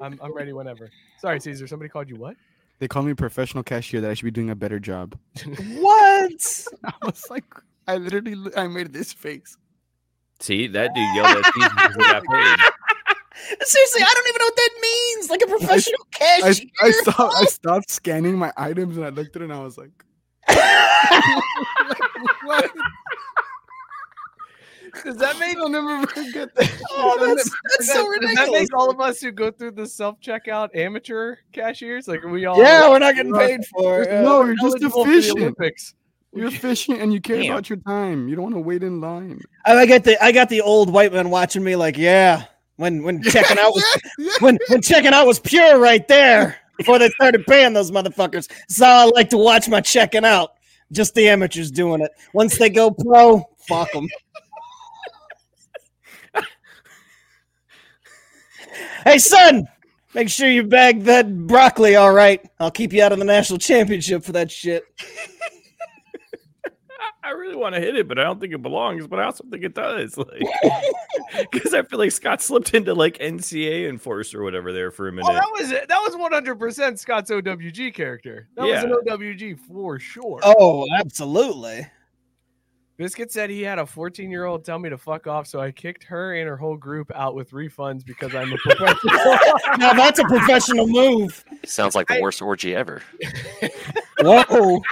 I'm, 0.00 0.18
I'm 0.22 0.34
ready 0.34 0.52
whenever. 0.52 0.90
Sorry, 1.18 1.40
Caesar. 1.40 1.66
Somebody 1.66 1.88
called 1.90 2.08
you 2.08 2.16
what? 2.16 2.36
They 2.80 2.88
called 2.88 3.06
me 3.06 3.14
professional 3.14 3.62
cashier 3.62 4.00
that 4.00 4.10
I 4.10 4.14
should 4.14 4.24
be 4.24 4.30
doing 4.30 4.50
a 4.50 4.56
better 4.56 4.80
job. 4.80 5.16
What? 5.76 6.66
I 6.84 6.92
was 7.04 7.26
like, 7.30 7.44
I 7.86 7.96
literally, 7.98 8.36
I 8.56 8.66
made 8.66 8.92
this 8.92 9.12
face. 9.12 9.56
See, 10.40 10.66
that 10.68 10.94
dude 10.94 11.14
yelled 11.14 11.36
at 11.36 11.44
Steve 11.52 11.70
because 11.74 11.94
he 11.94 12.02
got 12.02 12.24
paid. 12.24 12.58
Seriously, 13.62 14.02
I 14.02 14.12
don't 14.14 14.28
even 14.28 14.38
know 14.38 14.46
what 14.46 14.56
that 14.56 14.70
means. 14.82 15.30
Like 15.30 15.42
a 15.42 15.46
professional 15.46 16.06
I, 16.20 16.40
cashier. 16.42 16.68
I 16.82 16.90
stopped, 16.90 17.34
I 17.36 17.44
stopped 17.44 17.90
scanning 17.90 18.36
my 18.36 18.52
items 18.56 18.96
and 18.96 19.06
I 19.06 19.10
looked 19.10 19.36
at 19.36 19.42
it 19.42 19.44
and 19.44 19.52
I 19.52 19.60
was 19.60 19.78
like, 19.78 19.90
what? 22.44 22.70
Does 25.04 25.16
that 25.18 25.38
make 25.38 25.56
I'll 25.56 25.68
never 25.68 26.04
forget 26.08 26.52
that. 26.56 26.82
Oh, 26.90 27.16
that's, 27.24 27.44
Does 27.44 27.56
that's 27.78 27.86
that- 27.86 27.94
so 27.94 28.02
Does 28.02 28.20
that 28.20 28.28
ridiculous. 28.28 28.60
make 28.60 28.76
all 28.76 28.90
of 28.90 29.00
us 29.00 29.20
who 29.20 29.30
go 29.30 29.50
through 29.50 29.70
the 29.72 29.86
self 29.86 30.20
checkout 30.20 30.74
amateur 30.74 31.36
cashiers? 31.52 32.08
Like, 32.08 32.24
are 32.24 32.28
we 32.28 32.44
all? 32.46 32.58
Yeah, 32.58 32.88
we're 32.90 32.98
not 32.98 33.14
getting 33.14 33.32
paid 33.32 33.64
for 33.66 34.02
it. 34.02 34.10
No, 34.22 34.44
you're 34.44 34.54
just 34.56 34.64
eligible 34.82 35.04
for 35.04 35.10
the 35.10 35.18
efficient. 35.18 35.94
You're 36.32 36.46
efficient 36.48 37.00
and 37.00 37.12
you 37.12 37.20
care 37.20 37.36
Damn. 37.40 37.52
about 37.52 37.70
your 37.70 37.78
time. 37.78 38.28
You 38.28 38.34
don't 38.34 38.42
want 38.44 38.54
to 38.56 38.60
wait 38.60 38.82
in 38.82 39.00
line. 39.00 39.40
I 39.64 39.76
I 39.76 39.86
get 39.86 40.04
the 40.04 40.22
I 40.22 40.32
got 40.32 40.48
the 40.48 40.60
old 40.60 40.92
white 40.92 41.12
man 41.12 41.30
watching 41.30 41.62
me 41.62 41.76
like, 41.76 41.96
yeah, 41.96 42.44
when 42.80 43.02
when 43.02 43.22
checking 43.22 43.58
out 43.58 43.72
was 43.74 43.84
when 44.40 44.58
when 44.68 44.80
checking 44.80 45.12
out 45.12 45.26
was 45.26 45.38
pure 45.38 45.78
right 45.78 46.08
there 46.08 46.56
before 46.78 46.98
they 46.98 47.10
started 47.10 47.46
paying 47.46 47.74
those 47.74 47.90
motherfuckers. 47.90 48.50
How 48.78 49.06
I 49.06 49.10
like 49.10 49.28
to 49.30 49.36
watch 49.36 49.68
my 49.68 49.82
checking 49.82 50.24
out. 50.24 50.54
Just 50.90 51.14
the 51.14 51.28
amateurs 51.28 51.70
doing 51.70 52.00
it. 52.00 52.10
Once 52.32 52.58
they 52.58 52.70
go 52.70 52.90
pro, 52.90 53.44
fuck 53.68 53.92
them. 53.92 54.08
hey 59.04 59.18
son, 59.18 59.68
make 60.14 60.30
sure 60.30 60.48
you 60.48 60.62
bag 60.64 61.02
that 61.02 61.46
broccoli 61.46 61.96
all 61.96 62.12
right. 62.12 62.44
I'll 62.58 62.70
keep 62.70 62.94
you 62.94 63.02
out 63.02 63.12
of 63.12 63.18
the 63.18 63.24
national 63.26 63.58
championship 63.58 64.24
for 64.24 64.32
that 64.32 64.50
shit. 64.50 64.84
I 67.30 67.34
really 67.34 67.54
want 67.54 67.76
to 67.76 67.80
hit 67.80 67.94
it, 67.94 68.08
but 68.08 68.18
I 68.18 68.24
don't 68.24 68.40
think 68.40 68.52
it 68.52 68.60
belongs. 68.60 69.06
But 69.06 69.20
I 69.20 69.24
also 69.24 69.44
think 69.48 69.62
it 69.62 69.74
does, 69.74 70.18
like, 70.18 70.42
because 71.52 71.72
I 71.72 71.82
feel 71.82 72.00
like 72.00 72.10
Scott 72.10 72.42
slipped 72.42 72.74
into 72.74 72.92
like 72.92 73.18
NCAA 73.18 73.88
enforcer 73.88 74.40
or 74.40 74.44
whatever 74.44 74.72
there 74.72 74.90
for 74.90 75.06
a 75.06 75.12
oh, 75.12 75.14
minute. 75.14 75.30
Oh, 75.30 75.34
that 75.34 75.50
was 75.52 75.70
it. 75.70 75.88
That 75.88 76.00
was 76.00 76.16
100 76.16 76.58
percent 76.58 76.98
Scott's 76.98 77.30
OWG 77.30 77.94
character. 77.94 78.48
That 78.56 78.66
Yeah. 78.66 78.84
was 78.84 78.84
an 78.84 78.90
OWG 79.06 79.60
for 79.60 80.00
sure. 80.00 80.40
Oh, 80.42 80.86
absolutely. 80.98 81.86
Biscuit 82.96 83.32
said 83.32 83.48
he 83.48 83.62
had 83.62 83.78
a 83.78 83.86
14 83.86 84.30
year 84.30 84.44
old 84.44 84.62
tell 84.62 84.78
me 84.78 84.90
to 84.90 84.98
fuck 84.98 85.26
off, 85.26 85.46
so 85.46 85.60
I 85.60 85.70
kicked 85.70 86.04
her 86.04 86.34
and 86.34 86.46
her 86.46 86.56
whole 86.56 86.76
group 86.76 87.10
out 87.14 87.34
with 87.34 87.50
refunds 87.52 88.04
because 88.04 88.34
I'm 88.34 88.52
a 88.52 88.56
professional. 88.58 89.38
Now 89.78 89.94
that's 89.94 90.18
a 90.18 90.24
professional 90.24 90.86
move. 90.86 91.42
Sounds 91.64 91.94
like 91.94 92.08
the 92.08 92.20
worst 92.20 92.42
orgy 92.42 92.74
ever. 92.74 93.00
Whoa. 94.20 94.82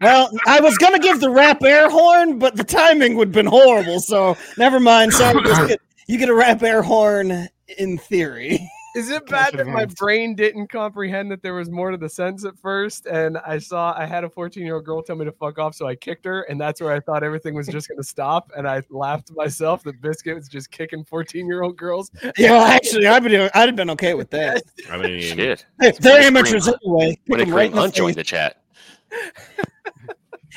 Well, 0.00 0.30
I 0.46 0.60
was 0.60 0.76
gonna 0.78 0.98
give 0.98 1.20
the 1.20 1.30
rap 1.30 1.62
air 1.62 1.88
horn, 1.90 2.38
but 2.38 2.56
the 2.56 2.64
timing 2.64 3.16
would 3.16 3.28
have 3.28 3.34
been 3.34 3.46
horrible. 3.46 4.00
So 4.00 4.36
never 4.56 4.80
mind. 4.80 5.12
Sorry, 5.12 5.40
Biscuit. 5.42 5.80
You 6.06 6.18
get 6.18 6.28
a 6.28 6.34
rap 6.34 6.62
air 6.62 6.82
horn 6.82 7.48
in 7.78 7.98
theory. 7.98 8.68
Is 8.96 9.10
it 9.10 9.26
bad 9.26 9.52
that 9.52 9.66
my 9.66 9.84
brain 9.84 10.34
didn't 10.34 10.68
comprehend 10.68 11.30
that 11.30 11.40
there 11.42 11.54
was 11.54 11.70
more 11.70 11.90
to 11.92 11.96
the 11.96 12.08
sense 12.08 12.44
at 12.44 12.58
first? 12.58 13.06
And 13.06 13.36
I 13.38 13.58
saw 13.58 13.94
I 13.96 14.06
had 14.06 14.24
a 14.24 14.30
14 14.30 14.64
year 14.64 14.76
old 14.76 14.86
girl 14.86 15.02
tell 15.02 15.14
me 15.14 15.24
to 15.26 15.30
fuck 15.30 15.58
off, 15.58 15.74
so 15.74 15.86
I 15.86 15.94
kicked 15.94 16.24
her, 16.24 16.42
and 16.44 16.58
that's 16.60 16.80
where 16.80 16.92
I 16.92 16.98
thought 16.98 17.22
everything 17.22 17.54
was 17.54 17.68
just 17.68 17.86
going 17.88 17.98
to 17.98 18.02
stop. 18.02 18.50
And 18.56 18.66
I 18.66 18.82
laughed 18.90 19.26
to 19.28 19.34
myself 19.34 19.84
that 19.84 20.00
Biscuit 20.00 20.34
was 20.34 20.48
just 20.48 20.70
kicking 20.72 21.04
14 21.04 21.46
year 21.46 21.62
old 21.62 21.76
girls. 21.76 22.10
Yeah, 22.38 22.52
well, 22.52 22.64
actually, 22.64 23.06
I'd 23.06 23.22
been 23.22 23.50
I'd 23.54 23.68
have 23.68 23.76
been 23.76 23.90
okay 23.90 24.14
with 24.14 24.30
that. 24.30 24.62
I 24.90 24.96
mean, 24.96 25.20
Shit. 25.20 25.66
Hey, 25.80 25.92
they're 26.00 26.22
amateurs 26.22 26.66
anyway. 26.66 27.10
Kick 27.10 27.20
When 27.26 27.40
'em 27.42 27.48
it 27.50 27.52
right 27.54 27.70
in 27.70 27.76
the 27.76 27.82
unjoin 27.82 28.08
face. 28.08 28.16
the 28.16 28.24
chat. 28.24 28.62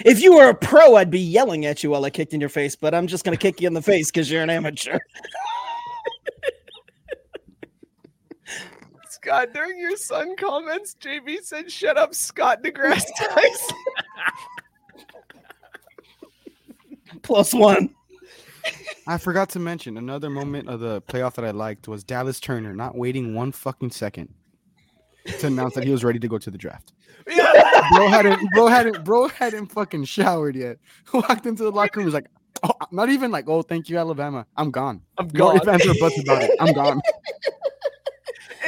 If 0.06 0.22
you 0.22 0.36
were 0.36 0.50
a 0.50 0.56
pro, 0.56 0.96
I'd 0.96 1.12
be 1.12 1.20
yelling 1.20 1.66
at 1.66 1.84
you 1.84 1.90
while 1.92 2.06
I 2.06 2.10
kicked 2.10 2.34
in 2.34 2.40
your 2.40 2.50
face. 2.50 2.76
But 2.76 2.94
I'm 2.96 3.08
just 3.08 3.24
gonna 3.24 3.38
kick 3.38 3.62
you 3.62 3.68
in 3.68 3.74
the 3.74 3.82
face 3.82 4.10
because 4.10 4.32
you're 4.32 4.44
an 4.44 4.50
amateur. 4.50 5.00
Scott, 9.10 9.54
during 9.54 9.78
your 9.80 9.96
son 9.98 10.36
comments, 10.38 10.96
JB 11.00 11.44
said, 11.44 11.72
"Shut 11.72 11.98
up, 11.98 12.16
Scott 12.16 12.64
DeGrasse 12.64 13.06
Tyson." 13.18 13.78
Plus 17.22 17.54
one. 17.54 17.94
I 19.08 19.18
forgot 19.18 19.50
to 19.50 19.60
mention 19.60 19.98
another 19.98 20.30
moment 20.30 20.70
of 20.70 20.80
the 20.80 21.02
playoff 21.04 21.34
that 21.36 21.46
I 21.46 21.52
liked 21.52 21.88
was 21.88 22.04
Dallas 22.04 22.40
Turner 22.40 22.74
not 22.74 22.96
waiting 22.96 23.34
one 23.34 23.52
fucking 23.52 23.92
second 23.92 24.34
to 25.26 25.48
announce 25.48 25.74
that 25.76 25.84
he 25.84 25.92
was 25.92 26.04
ready 26.04 26.20
to 26.20 26.28
go 26.28 26.38
to 26.38 26.52
the 26.52 26.58
draft. 26.58 26.94
yeah, 27.28 27.88
Bro 27.94 28.08
hadn't, 28.10 28.50
bro 28.52 28.68
hadn't, 28.68 29.04
bro 29.04 29.28
hadn't 29.28 29.68
fucking 29.68 30.06
showered 30.06 30.56
yet. 30.56 30.78
Walked 31.14 31.46
into 31.46 31.64
the 31.64 31.72
locker 31.72 32.00
room, 32.00 32.06
was 32.06 32.14
like, 32.14 32.28
oh, 32.64 32.72
not 32.92 33.10
even 33.10 33.32
like, 33.32 33.48
oh, 33.48 33.62
thank 33.62 33.90
you, 33.90 33.98
Alabama. 33.98 34.46
I'm 34.58 34.72
gone. 34.72 35.02
I'm 35.18 35.28
No 35.28 35.32
gone. 35.32 35.58
ifs, 35.58 35.68
ands, 35.68 35.86
or 35.88 35.94
buts 36.00 36.20
about 36.22 36.44
it. 36.44 36.52
I'm 36.60 36.74
gone. 36.74 37.02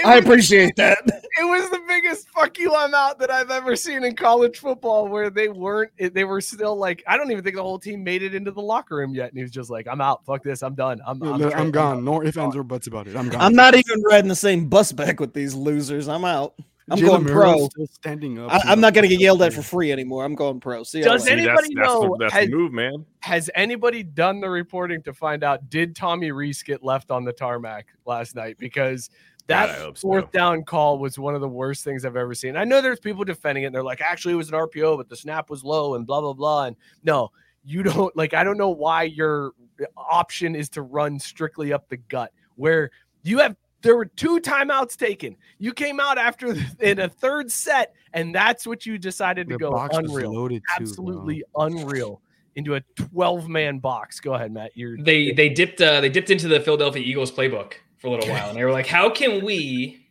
It 0.04 0.08
I 0.08 0.16
was- 0.18 0.26
appreciate 0.26 0.76
that. 0.76 0.99
it 1.06 1.45
was 1.45 1.70
the 1.70 1.80
biggest 1.88 2.30
fuck 2.30 2.58
you 2.60 2.74
I'm 2.76 2.93
out 2.93 3.20
that 3.20 3.32
I've 3.32 3.49
ever 3.51 3.76
seen 3.76 4.04
in 4.04 4.16
college 4.16 4.58
football 4.60 5.08
where 5.08 5.30
they 5.30 5.47
weren't 5.49 5.91
they 5.97 6.24
were 6.24 6.41
still 6.41 6.76
like 6.76 7.04
I 7.08 7.18
don't 7.18 7.32
even 7.32 7.43
think 7.43 7.56
the 7.56 7.64
whole 7.64 7.80
team 7.80 8.04
made 8.04 8.22
it 8.24 8.36
into 8.36 8.51
the 8.51 8.62
locker 8.62 8.95
room 8.97 9.16
yet 9.16 9.30
and 9.30 9.38
he 9.38 9.43
was 9.43 9.51
just 9.51 9.70
like 9.70 9.88
I'm 9.88 10.01
out 10.01 10.26
fuck 10.26 10.43
this 10.43 10.62
I'm 10.62 10.76
done 10.76 10.99
I'm 11.06 11.22
I'm, 11.24 11.41
I'm, 11.43 11.51
tra- 11.51 11.72
gone. 11.72 12.04
No 12.06 12.22
ifs, 12.24 12.38
ands, 12.38 12.56
or 12.56 12.64
buts 12.64 12.88
about 12.88 13.08
it. 13.08 13.16
I'm 13.16 13.30
gone. 13.30 13.41
I'm 13.41 13.54
not 13.54 13.76
even 13.76 14.01
riding 14.04 14.28
the 14.30 14.36
same 14.36 14.68
bus 14.68 14.91
back 14.91 15.20
with 15.20 15.34
these 15.34 15.54
losers. 15.54 16.08
I'm 16.08 16.26
out. 16.26 16.54
I'm 16.89 16.97
Jalen 16.99 17.06
going 17.06 17.24
Murray's 17.24 17.34
pro. 17.34 17.70
Still 17.70 17.88
standing 17.93 18.39
up. 18.39 18.51
I, 18.51 18.60
I'm 18.66 18.82
not 18.82 18.93
gonna 18.93 19.08
get 19.08 19.22
yelled 19.22 19.41
at 19.41 19.54
for 19.54 19.62
free 19.62 19.93
anymore. 19.93 20.26
I'm 20.26 20.36
going 20.36 20.60
pro. 20.60 20.84
See, 20.84 21.01
Does 21.01 21.24
later. 21.24 21.38
Anybody 21.39 21.76
that's, 21.76 21.88
that's 21.88 21.88
know- 21.88 22.01
The, 22.01 22.18
that's 22.20 22.34
has- 22.34 22.49
the 22.49 22.56
move, 22.56 22.74
man. 22.74 23.06
has 23.22 23.49
anybody 23.56 24.04
done 24.04 24.41
the 24.41 24.49
reporting 24.49 25.01
to 25.04 25.14
find 25.14 25.45
out 25.45 25.70
did 25.70 25.95
Tommy 25.95 26.32
Rees 26.32 26.62
get 26.62 26.84
left 26.84 27.10
on 27.10 27.24
the 27.24 27.32
tarmac 27.32 27.88
last 28.06 28.36
night 28.36 28.58
because 28.60 29.08
God, 29.10 29.14
that 29.48 29.70
I 29.70 29.74
hope 29.74 29.98
so. 29.98 30.08
fourth 30.08 30.32
down 30.32 30.64
call 30.64 31.00
was 31.00 31.20
one 31.20 31.36
of 31.36 31.41
the 31.41 31.48
worst 31.48 31.84
things 31.84 32.06
I've 32.06 32.16
ever 32.16 32.34
seen. 32.34 32.56
I 32.56 32.64
know 32.64 32.82
there's 32.82 33.00
people 33.00 33.24
defending 33.24 33.64
it. 33.64 33.68
And 33.68 33.76
they're 33.76 33.84
like, 33.84 34.02
actually, 34.02 34.34
it 34.34 34.38
was 34.38 34.50
an 34.50 34.56
RPO, 34.56 34.98
but 34.98 35.10
the 35.10 35.16
snap 35.16 35.50
was 35.50 35.64
low 35.64 35.96
and 35.96 36.08
blah 36.08 36.22
blah 36.22 36.34
blah. 36.34 36.66
And 36.66 36.76
no, 37.04 37.32
you 37.64 37.84
don't 37.84 38.16
like. 38.18 38.34
I 38.34 38.44
don't 38.44 38.58
know 38.58 38.70
why 38.70 39.04
your 39.04 39.52
option 39.98 40.56
is 40.56 40.70
to 40.70 40.82
run 40.82 41.20
strictly 41.20 41.74
up 41.74 41.89
the 41.89 41.98
gut, 41.98 42.32
where 42.56 42.91
you 43.24 43.39
have. 43.39 43.56
There 43.82 43.98
were 43.98 44.06
two 44.06 44.39
timeouts 44.39 44.96
taken. 44.96 45.36
You 45.58 45.74
came 45.74 46.00
out 46.00 46.18
after 46.18 46.56
in 46.80 47.00
a 47.00 47.10
third 47.10 47.52
set, 47.52 47.94
and 48.14 48.34
that's 48.34 48.66
what 48.66 48.86
you 48.86 48.98
decided 48.98 49.50
to 49.50 49.58
go. 49.58 49.72
box 49.72 49.98
was 49.98 50.10
Unreal, 50.10 50.34
loaded 50.34 50.62
too, 50.78 50.86
bro. 50.86 50.88
absolutely 50.88 51.44
unreal. 51.58 52.22
Into 52.56 52.76
a 52.76 52.82
12 52.96 53.50
man 53.50 53.80
box. 53.80 54.20
Go 54.20 54.36
ahead, 54.36 54.54
Matt. 54.54 54.72
You're 54.76 54.96
They 54.98 55.32
they 55.32 55.50
dipped 55.50 55.82
uh, 55.82 56.00
they 56.00 56.08
dipped 56.08 56.30
into 56.30 56.48
the 56.48 56.60
Philadelphia 56.62 57.04
Eagles 57.04 57.32
playbook 57.32 57.74
for 58.04 58.08
a 58.08 58.12
little 58.12 58.30
while, 58.30 58.49
and 58.49 58.58
they 58.58 58.66
were 58.66 58.72
like, 58.72 58.86
"How 58.86 59.10
can 59.10 59.45
we 59.45 60.06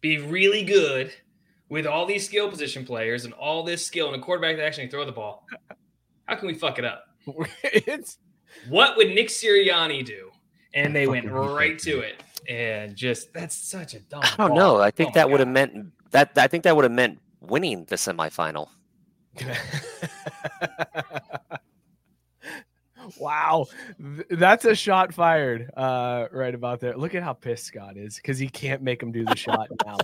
be 0.00 0.18
really 0.18 0.62
good 0.62 1.12
with 1.68 1.84
all 1.84 2.06
these 2.06 2.24
skill 2.24 2.48
position 2.48 2.86
players 2.86 3.24
and 3.24 3.34
all 3.34 3.64
this 3.64 3.84
skill 3.84 4.06
and 4.06 4.14
a 4.14 4.24
quarterback 4.24 4.56
that 4.56 4.64
actually 4.64 4.86
throw 4.86 5.04
the 5.04 5.10
ball? 5.10 5.44
How 6.26 6.36
can 6.36 6.46
we 6.46 6.54
fuck 6.54 6.78
it 6.78 6.84
up? 6.84 7.06
it's 7.64 8.18
What 8.68 8.96
would 8.96 9.08
Nick 9.08 9.26
Sirianni 9.26 10.04
do?" 10.04 10.30
And 10.72 10.94
they 10.94 11.08
went 11.08 11.24
fucking 11.24 11.36
hate 11.36 11.48
that 11.48 11.54
right 11.54 11.78
to 11.80 11.98
it, 11.98 12.22
and 12.48 12.94
just 12.94 13.32
that's 13.32 13.56
such 13.56 13.94
a 13.94 14.00
dumb. 14.00 14.20
I 14.22 14.28
don't 14.36 14.48
call. 14.48 14.56
know. 14.56 14.80
I 14.80 14.92
think 14.92 15.10
Oh 15.10 15.14
that 15.14 15.28
would 15.28 15.40
have 15.40 15.48
meant 15.48 15.86
that. 16.12 16.30
I 16.36 16.46
think 16.46 16.62
that 16.62 16.76
would 16.76 16.84
have 16.84 16.92
meant 16.92 17.18
winning 17.40 17.86
the 17.86 17.96
semifinal. 17.96 18.68
wow, 23.18 23.66
that's 24.30 24.64
a 24.64 24.74
shot 24.74 25.12
fired 25.12 25.70
uh, 25.76 26.26
right 26.32 26.54
about 26.54 26.80
there. 26.80 26.96
Look 26.96 27.14
at 27.14 27.22
how 27.22 27.32
pissed 27.32 27.64
Scott 27.64 27.96
is 27.96 28.16
because 28.16 28.38
he 28.38 28.48
can't 28.48 28.82
make 28.82 29.02
him 29.02 29.12
do 29.12 29.24
the 29.24 29.36
shot 29.36 29.68
now. 29.84 29.98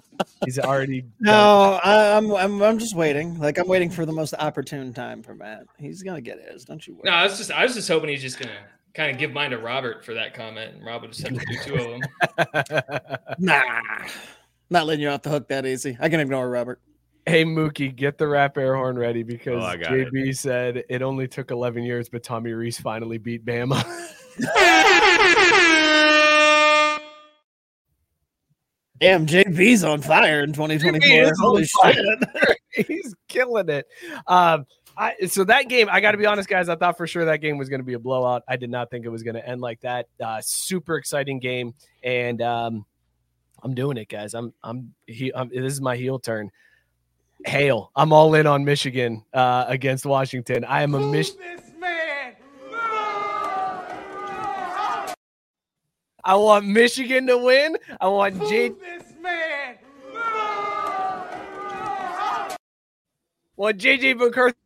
He's 0.44 0.58
already. 0.58 1.04
No, 1.20 1.80
I, 1.84 2.16
I'm, 2.16 2.32
I'm 2.32 2.62
I'm 2.62 2.78
just 2.78 2.96
waiting. 2.96 3.38
Like 3.38 3.58
I'm 3.58 3.68
waiting 3.68 3.90
for 3.90 4.04
the 4.04 4.12
most 4.12 4.34
opportune 4.38 4.92
time 4.92 5.22
for 5.22 5.34
Matt. 5.34 5.66
He's 5.78 6.02
gonna 6.02 6.20
get 6.20 6.40
his. 6.40 6.64
Don't 6.64 6.84
you 6.86 6.94
worry. 6.94 7.02
No, 7.04 7.12
I 7.12 7.24
was 7.24 7.38
just 7.38 7.50
I 7.52 7.62
was 7.62 7.74
just 7.74 7.88
hoping 7.88 8.10
he's 8.10 8.22
just 8.22 8.38
gonna 8.38 8.58
kind 8.94 9.10
of 9.10 9.18
give 9.18 9.32
mine 9.32 9.50
to 9.50 9.58
Robert 9.58 10.04
for 10.04 10.14
that 10.14 10.34
comment, 10.34 10.74
and 10.74 10.84
Robert 10.84 11.12
just 11.12 11.26
have 11.26 11.38
to 11.38 11.46
do 11.46 11.58
two 11.64 11.74
of 11.74 11.90
them. 11.90 13.18
Nah, 13.38 13.62
not 14.70 14.86
letting 14.86 15.02
you 15.02 15.08
off 15.08 15.22
the 15.22 15.30
hook 15.30 15.48
that 15.48 15.64
easy. 15.64 15.96
I 16.00 16.08
can 16.08 16.20
ignore 16.20 16.48
Robert. 16.48 16.80
Hey 17.24 17.44
Mookie, 17.44 17.94
get 17.94 18.18
the 18.18 18.26
rap 18.26 18.58
air 18.58 18.74
horn 18.74 18.98
ready 18.98 19.22
because 19.22 19.62
Oh, 19.62 19.66
I 19.66 19.76
got 19.76 19.90
JB 19.90 20.36
said 20.36 20.82
it 20.88 21.02
only 21.02 21.28
took 21.28 21.52
11 21.52 21.84
years, 21.84 22.08
but 22.08 22.24
Tommy 22.24 22.52
Rees 22.52 22.80
finally 22.80 23.18
beat 23.18 23.44
Bama. 23.44 23.80
Damn, 28.98 29.26
JB's 29.26 29.84
on 29.84 30.00
fire 30.00 30.42
in 30.42 30.52
2024. 30.52 31.32
Holy 31.40 31.64
shit. 31.64 32.58
He's 32.86 33.14
killing 33.28 33.68
it. 33.68 33.86
Um, 34.26 34.66
I, 34.96 35.14
so 35.26 35.44
that 35.44 35.68
game, 35.68 35.88
I 35.90 36.00
got 36.00 36.12
to 36.12 36.18
be 36.18 36.26
honest, 36.26 36.48
guys. 36.48 36.68
I 36.68 36.76
thought 36.76 36.96
for 36.96 37.06
sure 37.06 37.24
that 37.24 37.38
game 37.38 37.58
was 37.58 37.68
going 37.68 37.80
to 37.80 37.84
be 37.84 37.94
a 37.94 37.98
blowout. 37.98 38.42
I 38.48 38.56
did 38.56 38.70
not 38.70 38.90
think 38.90 39.04
it 39.04 39.08
was 39.08 39.22
going 39.22 39.34
to 39.34 39.46
end 39.46 39.60
like 39.60 39.80
that. 39.80 40.06
Uh, 40.22 40.40
super 40.40 40.96
exciting 40.96 41.40
game, 41.40 41.74
and 42.02 42.40
um, 42.42 42.84
I'm 43.62 43.74
doing 43.74 43.96
it, 43.96 44.08
guys. 44.08 44.34
I'm, 44.34 44.52
I'm, 44.62 44.94
he, 45.06 45.32
I'm. 45.34 45.48
This 45.48 45.72
is 45.72 45.80
my 45.80 45.96
heel 45.96 46.18
turn. 46.18 46.50
Hail! 47.44 47.90
I'm 47.96 48.12
all 48.12 48.34
in 48.34 48.46
on 48.46 48.64
Michigan 48.64 49.24
uh, 49.34 49.64
against 49.68 50.06
Washington. 50.06 50.64
I 50.64 50.82
am 50.82 50.94
a 50.94 51.00
Mich- 51.00 51.32
I 56.24 56.36
want 56.36 56.66
Michigan 56.66 57.26
to 57.26 57.36
win. 57.38 57.76
I 58.00 58.06
want 58.06 58.38
J. 58.48 58.70
Want 63.56 63.78
JJ 63.78 64.16
McCarthy. 64.18 64.56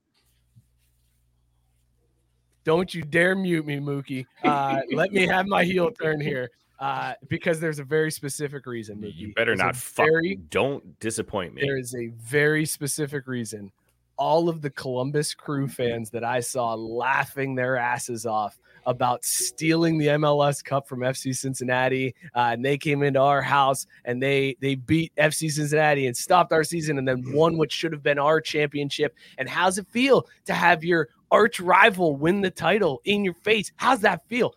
Don't 2.65 2.93
you 2.93 3.03
dare 3.03 3.35
mute 3.35 3.65
me, 3.65 3.79
Mookie. 3.79 4.27
Uh, 4.45 4.81
let 4.93 5.13
me 5.13 5.27
have 5.27 5.47
my 5.47 5.65
heel 5.65 5.91
turn 5.91 6.21
here 6.21 6.51
uh, 6.79 7.15
because 7.29 7.59
there's 7.61 7.79
a 7.79 7.85
very 7.85 8.11
specific 8.11 8.67
reason. 8.67 8.99
Mookie. 8.99 9.15
You 9.17 9.33
better 9.35 9.53
There's 9.57 9.59
not 9.59 9.77
fuck. 9.77 10.07
very- 10.07 10.37
Don't 10.51 10.99
disappoint 11.01 11.55
me. 11.55 11.63
there 11.65 11.79
is 11.79 11.95
a 11.95 12.09
very 12.21 12.67
specific 12.67 13.27
reason. 13.27 13.73
All 14.19 14.49
of 14.49 14.63
the 14.63 14.71
Columbus 14.71 15.35
Crew 15.35 15.69
fans 15.69 16.09
that 16.11 16.25
I 16.25 16.41
saw 16.41 16.73
laughing 16.75 17.55
their 17.55 17.77
asses 17.77 18.25
off 18.25 18.59
about 18.87 19.25
stealing 19.25 19.99
the 19.99 20.07
MLS 20.07 20.65
Cup 20.65 20.89
from 20.89 21.01
FC 21.01 21.37
Cincinnati, 21.37 22.15
uh, 22.35 22.51
and 22.53 22.65
they 22.65 22.79
came 22.79 23.03
into 23.03 23.21
our 23.21 23.43
house 23.43 23.87
and 24.07 24.23
they 24.23 24.57
they 24.61 24.75
beat 24.75 25.13
FC 25.17 25.51
Cincinnati 25.51 26.07
and 26.07 26.17
stopped 26.17 26.53
our 26.53 26.65
season, 26.65 26.97
and 26.97 27.07
then 27.07 27.31
won 27.35 27.59
what 27.59 27.71
should 27.71 27.93
have 27.93 28.03
been 28.03 28.19
our 28.19 28.41
championship. 28.41 29.15
And 29.37 29.49
how's 29.49 29.77
it 29.77 29.87
feel 29.89 30.27
to 30.47 30.55
have 30.55 30.83
your 30.83 31.09
arch 31.31 31.61
rival 31.61 32.17
win 32.17 32.41
the 32.41 32.51
title 32.51 33.03
in 33.05 33.23
your 33.23 33.35
face? 33.35 33.71
How's 33.77 34.01
that 34.01 34.27
feel? 34.29 34.55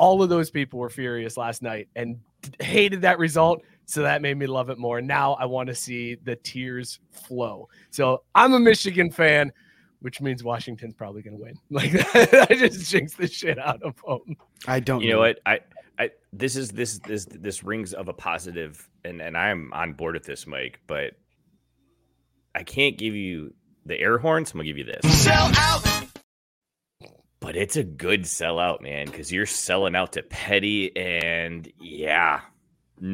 All 0.00 0.22
of 0.22 0.30
those 0.30 0.50
people 0.50 0.80
were 0.80 0.88
furious 0.88 1.36
last 1.36 1.60
night 1.60 1.86
and 1.94 2.18
hated 2.58 3.02
that 3.02 3.18
result. 3.18 3.62
So 3.84 4.00
that 4.02 4.22
made 4.22 4.38
me 4.38 4.46
love 4.46 4.70
it 4.70 4.78
more. 4.78 5.02
Now 5.02 5.34
I 5.34 5.44
want 5.44 5.66
to 5.68 5.74
see 5.74 6.14
the 6.24 6.36
tears 6.36 7.00
flow. 7.10 7.68
So 7.90 8.22
I'm 8.34 8.54
a 8.54 8.58
Michigan 8.58 9.10
fan, 9.10 9.52
which 10.00 10.22
means 10.22 10.42
Washington's 10.42 10.94
probably 10.94 11.20
going 11.20 11.36
to 11.36 11.42
win. 11.42 11.58
Like 11.70 11.92
I 12.50 12.54
just 12.54 12.90
jinxed 12.90 13.18
the 13.18 13.26
shit 13.28 13.58
out 13.58 13.82
of 13.82 13.94
them. 14.06 14.36
I 14.66 14.80
don't. 14.80 15.02
you 15.02 15.10
know 15.12 15.18
what 15.18 15.38
i 15.44 15.60
i 15.98 16.10
this 16.32 16.56
is 16.56 16.70
this 16.70 16.98
this 17.00 17.26
this 17.26 17.62
rings 17.62 17.92
of 17.92 18.08
a 18.08 18.12
positive 18.14 18.88
and 19.04 19.20
and 19.20 19.36
i'm 19.36 19.70
on 19.74 19.92
board 19.92 20.14
with 20.14 20.24
this 20.24 20.46
mike 20.46 20.80
but 20.86 21.12
i 22.54 22.62
can't 22.62 22.96
give 22.98 23.14
you 23.14 23.52
the 23.86 23.98
air 24.00 24.16
horns 24.18 24.52
i'm 24.52 24.58
gonna 24.58 24.66
give 24.66 24.78
you 24.78 24.84
this 24.84 25.26
but 27.40 27.56
it's 27.56 27.76
a 27.76 27.84
good 27.84 28.22
sellout 28.22 28.80
man 28.80 29.06
because 29.06 29.32
you're 29.32 29.46
selling 29.46 29.96
out 29.96 30.12
to 30.12 30.22
petty 30.22 30.94
and 30.96 31.72
yeah 31.80 32.40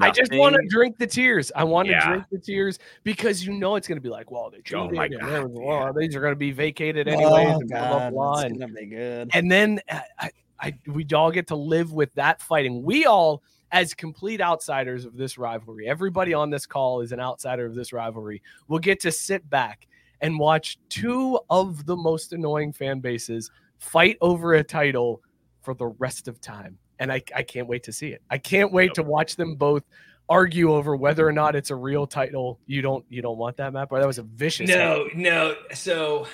I 0.00 0.10
just 0.10 0.32
want 0.34 0.56
to 0.56 0.66
drink 0.68 0.98
the 0.98 1.06
tears. 1.06 1.52
I 1.54 1.62
want 1.62 1.86
to 1.86 1.92
Yeah. 1.92 2.08
drink 2.08 2.24
the 2.32 2.38
tears 2.40 2.80
because 3.04 3.46
you 3.46 3.52
know 3.52 3.76
it's 3.76 3.86
going 3.86 3.98
to 3.98 4.02
be 4.02 4.08
like, 4.08 4.32
well, 4.32 4.50
they 4.50 4.58
Oh 4.76 4.90
my 4.90 5.06
God, 5.06 5.20
there 5.30 5.46
was- 5.46 5.52
well, 5.56 5.92
these 5.92 6.16
are 6.16 6.20
going 6.20 6.32
to 6.32 6.36
be 6.36 6.50
vacated 6.50 7.06
Oh, 7.06 7.12
anyways. 7.12 7.60
and 7.60 7.68
blah, 7.68 7.88
blah, 7.88 8.10
blah, 8.10 8.40
and- 8.40 8.58
gonna 8.58 8.72
be 8.72 8.86
good. 8.86 9.30
and 9.32 9.48
then 9.48 9.80
uh, 9.88 10.00
I, 10.18 10.30
I, 10.58 10.74
we 10.88 11.06
all 11.14 11.30
get 11.30 11.46
to 11.46 11.54
live 11.54 11.92
with 11.92 12.12
that 12.14 12.42
fighting. 12.42 12.82
We 12.82 13.06
all, 13.06 13.44
as 13.70 13.94
complete 13.94 14.40
outsiders 14.40 15.04
of 15.04 15.16
this 15.16 15.38
rivalry, 15.38 15.86
everybody 15.88 16.34
on 16.34 16.50
this 16.50 16.66
call 16.66 17.00
is 17.00 17.12
an 17.12 17.20
outsider 17.20 17.64
of 17.64 17.76
this 17.76 17.92
rivalry. 17.92 18.42
Will 18.66 18.80
get 18.80 18.98
to 19.02 19.12
sit 19.12 19.48
back 19.48 19.86
and 20.20 20.36
watch 20.36 20.78
two 20.88 21.38
of 21.48 21.86
the 21.86 21.94
most 21.94 22.32
annoying 22.32 22.72
fan 22.72 22.98
bases 22.98 23.52
fight 23.78 24.16
over 24.20 24.54
a 24.54 24.64
title 24.64 25.22
for 25.62 25.74
the 25.74 25.86
rest 25.86 26.28
of 26.28 26.40
time. 26.40 26.78
And 26.98 27.12
I, 27.12 27.22
I 27.34 27.42
can't 27.42 27.68
wait 27.68 27.82
to 27.84 27.92
see 27.92 28.08
it. 28.08 28.22
I 28.30 28.38
can't 28.38 28.72
wait 28.72 28.94
to 28.94 29.02
watch 29.02 29.36
them 29.36 29.56
both 29.56 29.82
argue 30.28 30.72
over 30.72 30.96
whether 30.96 31.26
or 31.26 31.32
not 31.32 31.54
it's 31.54 31.70
a 31.70 31.74
real 31.74 32.06
title. 32.06 32.58
You 32.66 32.82
don't 32.82 33.04
you 33.08 33.22
don't 33.22 33.38
want 33.38 33.56
that, 33.58 33.72
Matt? 33.72 33.88
Boy, 33.88 34.00
that 34.00 34.06
was 34.06 34.18
a 34.18 34.22
vicious. 34.22 34.68
No, 34.68 35.08
no. 35.14 35.54
So 35.74 36.26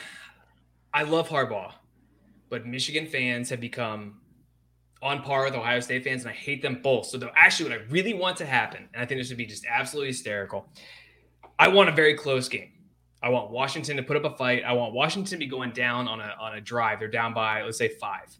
I 0.94 1.02
love 1.02 1.28
Harbaugh, 1.28 1.72
but 2.48 2.66
Michigan 2.66 3.06
fans 3.06 3.50
have 3.50 3.60
become 3.60 4.20
on 5.02 5.22
par 5.22 5.44
with 5.44 5.54
Ohio 5.54 5.80
State 5.80 6.04
fans, 6.04 6.22
and 6.22 6.30
I 6.30 6.34
hate 6.34 6.62
them 6.62 6.80
both. 6.80 7.06
So, 7.06 7.18
though, 7.18 7.30
actually, 7.34 7.70
what 7.70 7.78
I 7.80 7.82
really 7.90 8.14
want 8.14 8.36
to 8.36 8.46
happen, 8.46 8.88
and 8.94 9.02
I 9.02 9.06
think 9.06 9.20
this 9.20 9.28
would 9.30 9.38
be 9.38 9.46
just 9.46 9.66
absolutely 9.66 10.08
hysterical, 10.08 10.68
I 11.58 11.68
want 11.68 11.88
a 11.88 11.92
very 11.92 12.14
close 12.14 12.48
game. 12.48 12.70
I 13.22 13.28
want 13.28 13.50
Washington 13.50 13.96
to 13.96 14.02
put 14.02 14.16
up 14.16 14.24
a 14.24 14.36
fight. 14.36 14.64
I 14.64 14.72
want 14.72 14.94
Washington 14.94 15.38
to 15.38 15.44
be 15.44 15.46
going 15.46 15.70
down 15.70 16.08
on 16.08 16.20
a 16.20 16.34
on 16.40 16.54
a 16.54 16.60
drive. 16.60 16.98
They're 16.98 17.08
down 17.08 17.34
by 17.34 17.62
let's 17.62 17.78
say 17.78 17.88
five. 17.88 18.36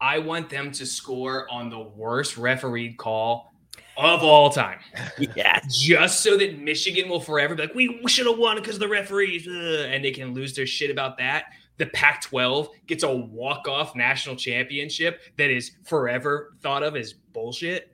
I 0.00 0.18
want 0.18 0.50
them 0.50 0.70
to 0.72 0.86
score 0.86 1.50
on 1.50 1.70
the 1.70 1.80
worst 1.80 2.36
refereed 2.36 2.98
call 2.98 3.52
of 3.96 4.22
all 4.22 4.50
time 4.50 4.78
yeah 5.36 5.58
just 5.70 6.20
so 6.20 6.36
that 6.36 6.58
Michigan 6.58 7.08
will 7.08 7.20
forever 7.20 7.54
be 7.54 7.62
like, 7.62 7.74
we, 7.74 7.98
should 8.08 8.26
have 8.26 8.36
won 8.36 8.56
because 8.56 8.74
of 8.74 8.80
the 8.80 8.88
referees, 8.88 9.48
ugh," 9.48 9.86
and 9.88 10.04
they 10.04 10.10
can 10.10 10.34
lose 10.34 10.54
their 10.54 10.66
shit 10.66 10.90
about 10.90 11.16
that. 11.18 11.46
The 11.78 11.86
Pac 11.86 12.22
12 12.22 12.68
gets 12.86 13.02
a 13.04 13.10
walk 13.14 13.68
off 13.68 13.96
national 13.96 14.36
championship 14.36 15.20
that 15.38 15.50
is 15.50 15.72
forever 15.84 16.54
thought 16.60 16.82
of 16.82 16.96
as 16.96 17.12
bullshit. 17.12 17.92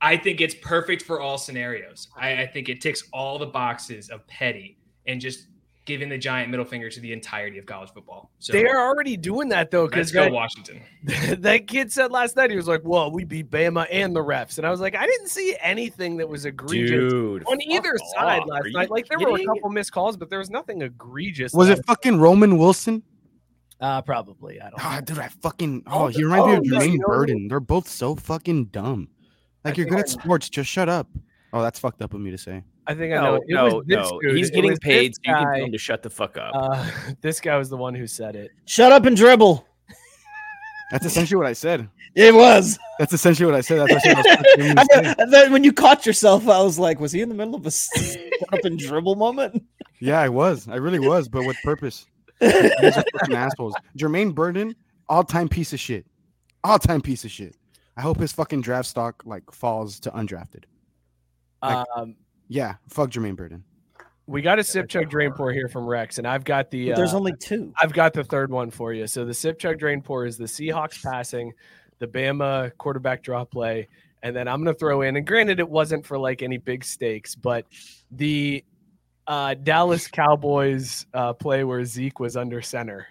I 0.00 0.16
think 0.16 0.40
it's 0.40 0.54
perfect 0.56 1.02
for 1.02 1.20
all 1.20 1.38
scenarios. 1.38 2.08
I, 2.16 2.42
I 2.42 2.46
think 2.46 2.68
it 2.68 2.80
ticks 2.80 3.04
all 3.12 3.38
the 3.38 3.46
boxes 3.46 4.10
of 4.10 4.26
petty 4.26 4.78
and 5.06 5.20
just 5.20 5.46
giving 5.86 6.08
the 6.08 6.18
giant 6.18 6.50
middle 6.50 6.66
finger 6.66 6.90
to 6.90 7.00
the 7.00 7.12
entirety 7.12 7.58
of 7.58 7.64
college 7.64 7.90
football. 7.90 8.32
So 8.40 8.52
They 8.52 8.66
are 8.66 8.88
already 8.88 9.16
doing 9.16 9.48
that 9.50 9.70
though, 9.70 9.84
let's 9.84 10.10
because 10.10 10.12
go 10.12 10.28
Washington. 10.28 10.82
that 11.38 11.68
kid 11.68 11.92
said 11.92 12.10
last 12.10 12.36
night 12.36 12.50
he 12.50 12.56
was 12.56 12.66
like, 12.66 12.80
"Well, 12.84 13.10
we 13.12 13.24
beat 13.24 13.50
Bama 13.50 13.86
and 13.90 14.14
the 14.14 14.20
refs," 14.20 14.58
and 14.58 14.66
I 14.66 14.70
was 14.70 14.80
like, 14.80 14.96
"I 14.96 15.06
didn't 15.06 15.28
see 15.28 15.56
anything 15.60 16.16
that 16.16 16.28
was 16.28 16.44
egregious 16.44 17.12
dude 17.12 17.44
on 17.44 17.58
fuck 17.58 17.66
either 17.68 17.96
side 18.14 18.42
last 18.46 18.66
night. 18.72 18.90
Like 18.90 19.06
there 19.08 19.18
were 19.18 19.38
a 19.38 19.44
couple 19.44 19.70
missed 19.70 19.92
calls, 19.92 20.16
but 20.16 20.28
there 20.28 20.40
was 20.40 20.50
nothing 20.50 20.82
egregious. 20.82 21.52
Was 21.52 21.68
it 21.68 21.84
fucking 21.86 22.18
Roman 22.18 22.58
Wilson? 22.58 23.02
Uh, 23.80 24.02
probably. 24.02 24.60
I 24.60 24.70
don't. 24.70 24.84
Ah, 24.84 24.94
know. 24.96 25.00
dude, 25.02 25.18
I 25.18 25.28
fucking 25.28 25.84
Oh, 25.86 26.04
oh, 26.04 26.06
he 26.08 26.24
reminds 26.24 26.46
me 26.46 26.52
oh, 26.52 26.56
of 26.56 26.64
no, 26.64 26.78
Jermaine 26.78 26.92
you 26.92 26.98
know 26.98 27.04
who- 27.06 27.12
Burton. 27.12 27.48
They're 27.48 27.60
both 27.60 27.88
so 27.88 28.16
fucking 28.16 28.66
dumb. 28.66 29.08
Like 29.64 29.74
I 29.74 29.76
you're 29.76 29.84
think 29.86 29.96
good 29.96 30.00
at 30.00 30.08
sports, 30.08 30.48
just 30.48 30.70
shut 30.70 30.88
up. 30.88 31.08
Oh, 31.52 31.62
that's 31.62 31.78
fucked 31.78 32.02
up 32.02 32.12
of 32.14 32.20
me 32.20 32.30
to 32.30 32.38
say. 32.38 32.62
I 32.86 32.94
think 32.94 33.12
I 33.14 33.16
know. 33.16 33.22
no 33.22 33.34
It 33.36 33.44
no 33.48 33.82
no 33.86 34.20
dude. 34.20 34.36
he's 34.36 34.48
It 34.50 34.54
getting 34.54 34.76
paid 34.76 35.14
so 35.14 35.20
you 35.24 35.34
can 35.34 35.42
tell 35.54 35.64
him 35.64 35.72
to 35.72 35.78
shut 35.78 36.02
the 36.02 36.10
fuck 36.10 36.36
up 36.36 36.52
Uh, 36.54 36.90
this 37.20 37.40
guy 37.40 37.56
was 37.56 37.68
the 37.68 37.76
one 37.76 37.94
who 37.94 38.06
said 38.06 38.36
it. 38.36 38.50
Shut 38.66 38.92
up 38.92 39.06
and 39.06 39.16
dribble. 39.16 39.66
That's 40.92 41.04
essentially 41.04 41.36
what 41.36 41.46
I 41.46 41.52
said. 41.52 41.88
It 42.14 42.32
was. 42.32 42.78
That's 42.98 43.12
essentially 43.12 43.44
what 43.50 43.56
I 43.56 43.60
said. 43.60 43.88
That's 43.88 44.06
what 44.06 44.06
I 44.16 44.20
was 44.20 44.26
expecting 44.26 44.64
him 44.66 44.76
to 44.76 44.82
I, 44.82 45.02
say. 45.02 45.14
and 45.18 45.32
then 45.32 45.52
when 45.52 45.64
you 45.64 45.72
caught 45.72 46.06
yourself, 46.06 46.48
I 46.48 46.62
was 46.62 46.78
like, 46.78 47.00
was 47.00 47.10
he 47.12 47.22
in 47.22 47.28
the 47.28 47.34
middle 47.34 47.56
of 47.56 47.66
a 47.66 47.70
shut 47.72 48.18
up 48.52 48.64
and 48.64 48.78
dribble 48.78 49.16
moment? 49.16 49.64
Yeah, 49.98 50.20
I 50.20 50.28
was. 50.28 50.68
I 50.68 50.76
really 50.76 51.00
was, 51.00 51.28
but 51.28 51.44
with 51.44 51.56
purpose. 51.64 52.06
These 52.40 52.52
are 52.96 53.04
fucking 53.18 53.34
assholes. 53.34 53.74
Jermaine 53.98 54.34
Burton, 54.34 54.76
all 55.08 55.24
time 55.24 55.48
piece 55.48 55.72
of 55.72 55.80
shit. 55.80 56.06
All 56.62 56.78
time 56.78 57.00
piece 57.00 57.24
of 57.24 57.30
shit. 57.32 57.56
I 57.96 58.02
hope 58.02 58.18
his 58.18 58.30
fucking 58.32 58.60
draft 58.60 58.88
stock 58.88 59.22
like 59.26 59.50
falls 59.50 59.98
to 60.00 60.10
undrafted. 60.12 60.64
Like- 61.66 61.86
Um, 61.96 62.16
Yeah, 62.48 62.74
fuck 62.88 63.10
Jermaine 63.10 63.36
Burton. 63.36 63.64
we 64.26 64.42
got 64.42 64.58
a 64.58 64.64
sip 64.64 64.88
chug 64.88 65.08
drain 65.10 65.32
pour 65.32 65.52
here 65.52 65.68
from 65.68 65.86
Rex, 65.86 66.18
and 66.18 66.26
I've 66.26 66.44
got 66.44 66.70
the. 66.70 66.88
But 66.90 66.96
there's 66.96 67.14
uh, 67.14 67.18
only 67.18 67.32
two. 67.40 67.72
I've 67.80 67.92
got 67.92 68.12
the 68.12 68.24
third 68.24 68.50
one 68.50 68.70
for 68.70 68.92
you. 68.92 69.06
So 69.06 69.24
the 69.24 69.34
sip 69.34 69.58
chug 69.58 69.78
drain 69.78 70.00
pour 70.02 70.26
is 70.26 70.36
the 70.36 70.44
Seahawks 70.44 71.02
passing, 71.02 71.52
the 71.98 72.06
Bama 72.06 72.70
quarterback 72.78 73.22
draw 73.22 73.44
play, 73.44 73.88
and 74.22 74.34
then 74.34 74.48
I'm 74.48 74.62
going 74.62 74.74
to 74.74 74.78
throw 74.78 75.02
in. 75.02 75.16
And 75.16 75.26
granted, 75.26 75.60
it 75.60 75.68
wasn't 75.68 76.04
for 76.06 76.18
like 76.18 76.42
any 76.42 76.58
big 76.58 76.84
stakes, 76.84 77.34
but 77.34 77.66
the 78.10 78.64
uh, 79.28 79.54
Dallas 79.54 80.06
Cowboys 80.08 81.06
uh, 81.14 81.32
play 81.32 81.64
where 81.64 81.84
Zeke 81.84 82.20
was 82.20 82.36
under 82.36 82.62
center. 82.62 83.06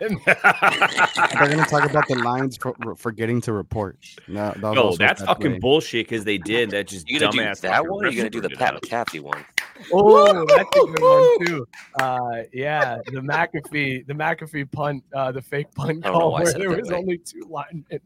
And- 0.00 0.18
They're 0.26 1.48
gonna 1.50 1.64
talk 1.66 1.88
about 1.88 2.06
the 2.08 2.20
Lions 2.24 2.56
for, 2.56 2.74
forgetting 2.96 3.40
to 3.42 3.52
report. 3.52 3.98
No, 4.28 4.48
that 4.56 4.60
No, 4.60 4.96
that's 4.96 5.20
bad 5.22 5.26
fucking 5.26 5.52
play. 5.52 5.58
bullshit 5.58 6.06
because 6.08 6.24
they 6.24 6.38
did. 6.38 6.70
That 6.70 6.86
just 6.88 7.08
You 7.08 7.18
gonna 7.20 7.32
do 7.32 7.38
dumbass. 7.38 7.60
that 7.62 7.86
one? 7.86 8.04
Or 8.04 8.08
you 8.08 8.14
refs 8.14 8.16
gonna 8.18 8.30
do 8.30 8.40
the 8.40 8.50
Pat 8.50 8.74
up. 8.76 8.82
McAfee 8.82 9.20
one? 9.20 9.44
oh, 9.92 10.44
that's 10.46 10.62
a 10.62 10.80
good 10.80 11.00
one 11.00 11.46
too. 11.46 11.68
Uh, 12.00 12.42
yeah, 12.52 12.98
the 13.06 13.20
McAfee, 13.20 14.06
the 14.06 14.14
McAfee 14.14 14.70
punt, 14.70 15.02
uh, 15.14 15.32
the 15.32 15.42
fake 15.42 15.72
punt 15.74 16.04
I 16.06 16.10
call 16.10 16.32
where 16.34 16.52
there 16.52 16.70
was 16.70 16.88
way. 16.90 16.96
only 16.96 17.18
two 17.18 17.42
linemen. 17.48 18.00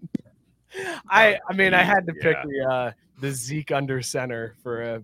I, 1.08 1.38
I 1.48 1.52
mean, 1.54 1.74
I 1.74 1.82
had 1.82 2.06
to 2.06 2.12
pick 2.14 2.36
Yeah. 2.36 2.44
the 2.44 2.72
uh, 2.72 2.92
the 3.20 3.30
Zeke 3.32 3.72
under 3.72 4.00
center 4.02 4.54
for 4.62 4.82
a 4.82 5.02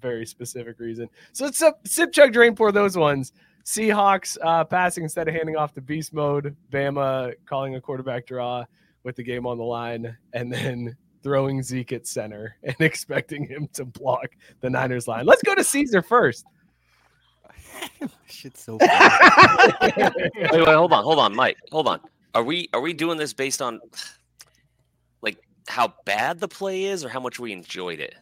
very 0.00 0.26
specific 0.26 0.78
reason. 0.78 1.08
So 1.32 1.44
let's 1.44 1.58
sip, 1.58 1.74
sip 1.86 2.12
chug, 2.12 2.32
drain, 2.32 2.54
pour 2.54 2.72
those 2.72 2.96
ones. 2.96 3.32
Seahawks 3.64 4.38
uh, 4.42 4.64
passing 4.64 5.04
instead 5.04 5.28
of 5.28 5.34
handing 5.34 5.56
off 5.56 5.74
to 5.74 5.80
beast 5.80 6.14
mode. 6.14 6.56
Bama 6.70 7.34
calling 7.44 7.74
a 7.74 7.80
quarterback 7.80 8.26
draw 8.26 8.64
with 9.02 9.16
the 9.16 9.22
game 9.22 9.46
on 9.46 9.58
the 9.58 9.64
line, 9.64 10.16
and 10.32 10.50
then 10.52 10.96
throwing 11.22 11.62
Zeke 11.62 11.92
at 11.92 12.06
center 12.06 12.56
and 12.62 12.76
expecting 12.80 13.46
him 13.46 13.68
to 13.74 13.84
block 13.84 14.28
the 14.60 14.70
Niners 14.70 15.06
line. 15.08 15.26
Let's 15.26 15.42
go 15.42 15.54
to 15.54 15.64
Caesar 15.64 16.02
first. 16.02 16.46
Shit's 18.26 18.62
so 18.62 18.78
funny. 18.78 20.02
Wait, 20.50 20.52
wait, 20.52 20.66
hold 20.66 20.92
on, 20.92 21.04
hold 21.04 21.18
on, 21.18 21.34
Mike, 21.34 21.58
hold 21.70 21.88
on. 21.88 22.00
Are 22.34 22.42
we 22.42 22.68
are 22.72 22.80
we 22.80 22.92
doing 22.92 23.18
this 23.18 23.32
based 23.32 23.62
on 23.62 23.80
like 25.22 25.38
how 25.66 25.94
bad 26.04 26.40
the 26.40 26.48
play 26.48 26.84
is, 26.84 27.04
or 27.04 27.08
how 27.08 27.20
much 27.20 27.38
we 27.38 27.52
enjoyed 27.52 28.00
it? 28.00 28.14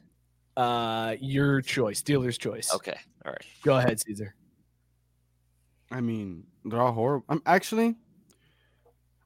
Uh, 0.57 1.16
your 1.20 1.61
choice, 1.61 2.02
dealer's 2.02 2.38
choice. 2.38 2.72
Okay, 2.74 2.98
all 3.24 3.32
right. 3.32 3.44
Go 3.62 3.76
ahead, 3.76 4.00
Caesar. 4.00 4.34
I 5.90 6.00
mean, 6.00 6.44
they're 6.64 6.80
all 6.80 6.92
horrible. 6.92 7.26
I'm 7.28 7.42
actually. 7.46 7.96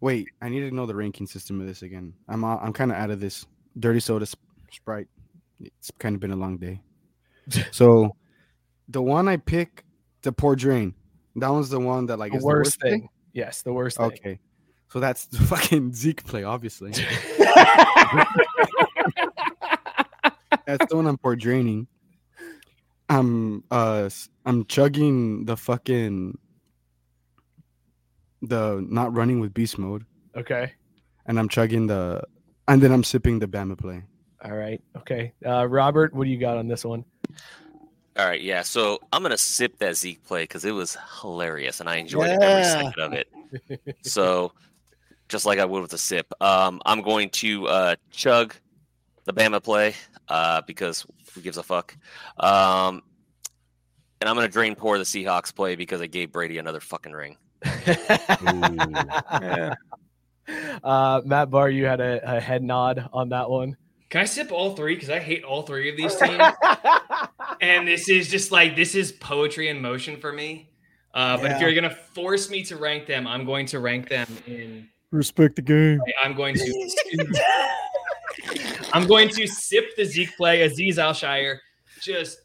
Wait, 0.00 0.28
I 0.40 0.48
need 0.48 0.60
to 0.60 0.74
know 0.74 0.86
the 0.86 0.94
ranking 0.94 1.26
system 1.26 1.60
of 1.60 1.66
this 1.66 1.82
again. 1.82 2.14
I'm 2.28 2.42
uh, 2.42 2.56
I'm 2.56 2.72
kind 2.72 2.90
of 2.90 2.96
out 2.96 3.10
of 3.10 3.20
this. 3.20 3.46
Dirty 3.78 4.00
soda, 4.00 4.26
Sp- 4.26 4.42
Sprite. 4.72 5.08
It's 5.60 5.90
kind 5.98 6.14
of 6.14 6.20
been 6.20 6.32
a 6.32 6.36
long 6.36 6.56
day. 6.58 6.80
so, 7.70 8.16
the 8.88 9.02
one 9.02 9.28
I 9.28 9.36
pick, 9.36 9.84
the 10.22 10.32
poor 10.32 10.56
drain. 10.56 10.94
That 11.36 11.50
one's 11.50 11.68
the 11.70 11.78
one 11.78 12.06
that 12.06 12.18
like 12.18 12.32
The 12.32 12.38
is 12.38 12.44
worst 12.44 12.80
the 12.80 12.86
worst 12.86 13.00
thing. 13.00 13.08
Yes, 13.32 13.62
the 13.62 13.72
worst 13.72 13.98
thing. 13.98 14.06
Okay, 14.06 14.40
so 14.88 14.98
that's 15.00 15.26
the 15.30 15.38
fucking 15.38 15.92
Zeke 15.92 16.24
play, 16.24 16.42
obviously. 16.44 16.92
That's 20.78 20.90
the 20.90 20.96
one 20.96 21.06
I'm 21.06 21.18
poor 21.18 21.36
draining. 21.36 21.86
I'm 23.08 23.64
uh 23.70 24.08
I'm 24.46 24.64
chugging 24.66 25.44
the 25.44 25.56
fucking 25.56 26.38
the 28.42 28.84
not 28.88 29.14
running 29.14 29.40
with 29.40 29.52
beast 29.52 29.78
mode, 29.78 30.04
Okay. 30.36 30.72
and 31.26 31.38
I'm 31.38 31.48
chugging 31.48 31.86
the 31.86 32.22
and 32.68 32.80
then 32.80 32.92
I'm 32.92 33.02
sipping 33.04 33.38
the 33.40 33.48
Bama 33.48 33.76
play. 33.76 34.02
All 34.44 34.52
right. 34.52 34.80
Okay. 34.96 35.32
Uh, 35.44 35.66
Robert, 35.66 36.14
what 36.14 36.24
do 36.24 36.30
you 36.30 36.38
got 36.38 36.56
on 36.56 36.68
this 36.68 36.84
one? 36.84 37.04
All 38.16 38.26
right, 38.26 38.40
yeah. 38.40 38.62
So 38.62 38.98
I'm 39.12 39.22
gonna 39.22 39.36
sip 39.36 39.78
that 39.78 39.96
Zeke 39.96 40.22
play 40.24 40.44
because 40.44 40.64
it 40.64 40.70
was 40.72 40.96
hilarious 41.20 41.80
and 41.80 41.88
I 41.88 41.96
enjoyed 41.96 42.30
it 42.30 42.40
every 42.42 42.64
second 42.64 42.94
of 43.02 43.12
it. 43.12 43.28
So 44.02 44.52
just 45.28 45.44
like 45.46 45.58
I 45.58 45.64
would 45.64 45.82
with 45.82 45.92
a 45.92 45.98
sip, 45.98 46.26
um, 46.40 46.80
I'm 46.86 47.02
going 47.02 47.30
to 47.30 47.66
uh, 47.66 47.96
chug 48.12 48.54
the 49.30 49.42
Bama 49.42 49.62
play 49.62 49.94
uh, 50.28 50.62
because 50.66 51.06
who 51.34 51.40
gives 51.40 51.56
a 51.56 51.62
fuck? 51.62 51.96
Um, 52.38 53.02
and 54.20 54.28
I'm 54.28 54.34
gonna 54.34 54.48
drain 54.48 54.74
pour 54.74 54.98
the 54.98 55.04
Seahawks 55.04 55.54
play 55.54 55.76
because 55.76 56.00
I 56.00 56.06
gave 56.06 56.32
Brady 56.32 56.58
another 56.58 56.80
fucking 56.80 57.12
ring. 57.12 57.36
uh, 60.84 61.20
Matt 61.24 61.50
Barr, 61.50 61.70
you 61.70 61.86
had 61.86 62.00
a, 62.00 62.36
a 62.36 62.40
head 62.40 62.62
nod 62.62 63.08
on 63.12 63.30
that 63.30 63.48
one. 63.48 63.76
Can 64.10 64.22
I 64.22 64.24
sip 64.24 64.50
all 64.50 64.74
three? 64.74 64.94
Because 64.94 65.10
I 65.10 65.20
hate 65.20 65.44
all 65.44 65.62
three 65.62 65.88
of 65.88 65.96
these 65.96 66.16
teams. 66.16 66.42
and 67.60 67.86
this 67.86 68.08
is 68.08 68.28
just 68.28 68.50
like 68.50 68.74
this 68.74 68.94
is 68.94 69.12
poetry 69.12 69.68
in 69.68 69.80
motion 69.80 70.16
for 70.16 70.32
me. 70.32 70.70
Uh, 71.14 71.36
but 71.36 71.52
if 71.52 71.60
you're 71.60 71.74
gonna 71.74 71.90
force 71.90 72.50
me 72.50 72.64
to 72.64 72.76
rank 72.76 73.06
them, 73.06 73.26
I'm 73.26 73.44
going 73.44 73.66
to 73.66 73.78
rank 73.78 74.08
them 74.08 74.26
in. 74.46 74.88
Respect 75.12 75.56
the 75.56 75.62
game. 75.62 76.00
I'm 76.22 76.34
going 76.34 76.54
to. 76.54 76.90
I'm 78.92 79.06
going 79.06 79.28
to 79.30 79.46
sip 79.46 79.96
the 79.96 80.04
Zeke 80.04 80.36
play. 80.36 80.68
Azeez 80.68 80.98
Al-Shaair 80.98 81.58
just 82.00 82.38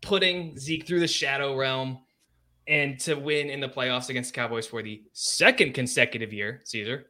putting 0.00 0.58
Zeke 0.58 0.86
through 0.86 1.00
the 1.00 1.08
shadow 1.08 1.56
realm 1.56 1.98
and 2.66 2.98
to 3.00 3.14
win 3.14 3.50
in 3.50 3.60
the 3.60 3.68
playoffs 3.68 4.08
against 4.10 4.32
the 4.32 4.36
Cowboys 4.40 4.66
for 4.66 4.82
the 4.82 5.02
second 5.12 5.74
consecutive 5.74 6.32
year, 6.32 6.60
Caesar. 6.64 7.06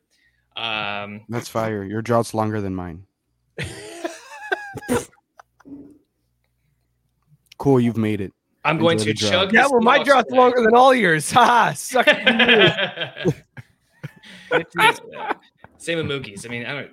Um, 0.56 1.22
That's 1.28 1.48
fire. 1.48 1.84
Your 1.84 2.02
drought's 2.02 2.34
longer 2.34 2.61
than 2.61 2.74
mine. 2.74 3.04
cool, 7.58 7.78
you've 7.80 7.96
made 7.96 8.20
it. 8.20 8.32
I'm 8.64 8.78
going 8.78 8.98
to 8.98 9.04
the 9.04 9.14
drought. 9.14 9.30
chug. 9.30 9.52
yeah, 9.54 9.66
well, 9.70 9.80
my 9.80 10.02
drought's 10.02 10.28
play. 10.28 10.38
longer 10.38 10.62
than 10.62 10.74
all 10.74 10.94
yours. 10.94 11.30
Ha! 11.32 11.72
Suck 11.74 12.06
it. 12.08 13.44
Same 15.78 15.98
with 15.98 16.06
Mookie's. 16.06 16.44
I 16.44 16.48
mean, 16.50 16.66
I 16.66 16.74
don't 16.74 16.90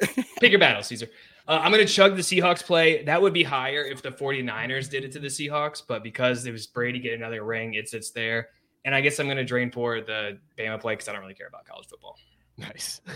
pick 0.40 0.50
your 0.50 0.60
battle, 0.60 0.82
Caesar. 0.82 1.08
Uh, 1.46 1.60
I'm 1.62 1.72
going 1.72 1.86
to 1.86 1.92
chug 1.92 2.14
the 2.16 2.22
Seahawks 2.22 2.62
play. 2.62 3.02
That 3.04 3.20
would 3.20 3.32
be 3.32 3.42
higher 3.42 3.82
if 3.82 4.02
the 4.02 4.10
49ers 4.10 4.90
did 4.90 5.04
it 5.04 5.12
to 5.12 5.18
the 5.18 5.28
Seahawks, 5.28 5.82
but 5.86 6.02
because 6.02 6.44
it 6.46 6.52
was 6.52 6.66
Brady 6.66 7.00
get 7.00 7.14
another 7.14 7.44
ring, 7.44 7.74
it 7.74 7.88
sits 7.88 8.10
there. 8.10 8.48
And 8.84 8.94
I 8.94 9.00
guess 9.00 9.18
I'm 9.18 9.26
going 9.26 9.38
to 9.38 9.44
drain 9.44 9.70
for 9.70 10.00
the 10.00 10.38
Bama 10.58 10.80
play 10.80 10.94
because 10.94 11.08
I 11.08 11.12
don't 11.12 11.22
really 11.22 11.34
care 11.34 11.48
about 11.48 11.64
college 11.64 11.86
football. 11.88 12.16
nice. 12.56 13.00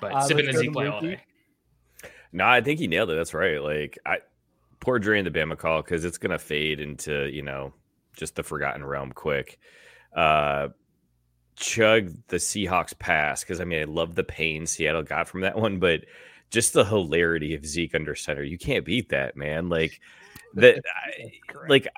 But 0.00 0.12
Uh, 0.12 0.20
sipping 0.22 0.44
let's 0.46 0.58
the 0.58 0.64
go 0.64 0.66
Zeke 0.66 0.68
to 0.68 0.72
play 0.72 0.86
all 0.86 1.00
day. 1.00 1.20
No, 2.32 2.46
I 2.46 2.60
think 2.60 2.78
he 2.78 2.86
nailed 2.88 3.10
it. 3.10 3.14
That's 3.14 3.32
right. 3.32 3.62
Like 3.62 3.98
I 4.04 4.18
poor 4.80 4.98
drain 4.98 5.24
the 5.24 5.30
Bama 5.30 5.56
call 5.56 5.80
because 5.80 6.04
it's 6.04 6.18
gonna 6.18 6.38
fade 6.38 6.78
into 6.78 7.30
you 7.32 7.40
know 7.42 7.72
just 8.16 8.34
the 8.34 8.42
forgotten 8.42 8.84
realm 8.84 9.12
quick. 9.12 9.58
Uh, 10.14 10.68
chug 11.56 12.12
the 12.28 12.36
Seahawks 12.38 12.98
pass 12.98 13.42
because 13.42 13.60
I 13.60 13.64
mean 13.64 13.80
I 13.80 13.84
love 13.84 14.14
the 14.14 14.24
pain 14.24 14.66
Seattle 14.66 15.02
got 15.02 15.28
from 15.28 15.42
that 15.42 15.56
one, 15.56 15.78
but 15.78 16.04
just 16.50 16.72
the 16.72 16.84
hilarity 16.84 17.54
of 17.54 17.64
Zeke 17.64 17.94
under 17.94 18.14
center, 18.14 18.42
you 18.42 18.58
can't 18.58 18.84
beat 18.84 19.08
that, 19.10 19.36
man. 19.36 19.68
Like 19.68 20.00
that, 20.54 20.82
like 21.68 21.88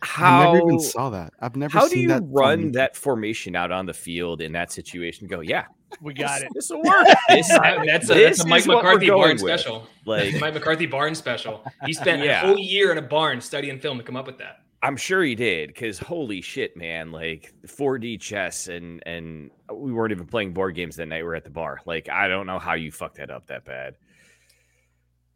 how 0.00 0.50
I 0.50 0.54
never 0.54 0.66
even 0.66 0.80
saw 0.80 1.10
that. 1.10 1.32
I've 1.40 1.54
never 1.54 1.78
how 1.78 1.86
do 1.88 1.98
you 1.98 2.08
that 2.08 2.22
run 2.26 2.60
from- 2.60 2.72
that 2.72 2.96
formation 2.96 3.54
out 3.54 3.70
on 3.70 3.86
the 3.86 3.94
field 3.94 4.40
in 4.40 4.50
that 4.52 4.72
situation? 4.72 5.28
Go, 5.28 5.38
yeah, 5.40 5.66
We 6.00 6.12
got 6.14 6.42
it. 6.42 6.48
this 6.54 6.70
will 6.70 6.82
work. 6.82 7.06
This, 7.28 7.48
that's, 7.48 8.10
a, 8.10 8.14
This 8.14 8.38
that's 8.38 8.44
a 8.44 8.48
Mike 8.48 8.60
is 8.62 8.66
what 8.68 8.78
we're 8.78 8.82
McCarthy 8.94 9.10
barn 9.10 9.30
with. 9.32 9.40
special. 9.40 9.86
Like 10.04 10.40
Mike 10.40 10.54
McCarthy 10.54 10.86
barn 10.86 11.14
special. 11.14 11.64
He 11.86 11.92
spent 11.92 12.24
Yeah. 12.24 12.42
a 12.42 12.46
whole 12.48 12.58
year 12.58 12.90
in 12.90 12.98
a 12.98 13.02
barn 13.02 13.40
studying 13.40 13.78
film 13.78 13.98
to 13.98 14.02
come 14.04 14.16
up 14.16 14.26
with 14.26 14.38
that. 14.38 14.61
I'm 14.82 14.96
sure 14.96 15.22
he 15.22 15.36
did, 15.36 15.68
because 15.68 15.98
holy 15.98 16.40
shit, 16.40 16.76
man! 16.76 17.12
Like 17.12 17.52
4D 17.66 18.20
chess, 18.20 18.66
and 18.66 19.00
and 19.06 19.50
we 19.72 19.92
weren't 19.92 20.10
even 20.12 20.26
playing 20.26 20.52
board 20.54 20.74
games 20.74 20.96
that 20.96 21.06
night. 21.06 21.22
We 21.22 21.28
are 21.28 21.34
at 21.36 21.44
the 21.44 21.50
bar. 21.50 21.78
Like 21.86 22.08
I 22.08 22.26
don't 22.26 22.46
know 22.46 22.58
how 22.58 22.74
you 22.74 22.90
fucked 22.90 23.18
that 23.18 23.30
up 23.30 23.46
that 23.46 23.64
bad. 23.64 23.94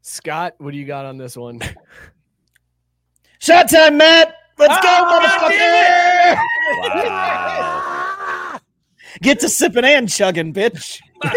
Scott, 0.02 0.54
what 0.58 0.72
do 0.72 0.78
you 0.78 0.84
got 0.84 1.04
on 1.06 1.16
this 1.16 1.36
one? 1.36 1.60
Shot 3.38 3.70
time, 3.70 3.96
Matt. 3.98 4.34
Let's 4.58 4.74
go, 4.80 4.88
Ah, 4.88 6.38
motherfucker. 6.88 8.54
Wow. 8.54 8.60
Get 9.22 9.40
to 9.40 9.48
sipping 9.48 9.84
and 9.84 10.08
chugging, 10.08 10.52
bitch. 10.52 10.98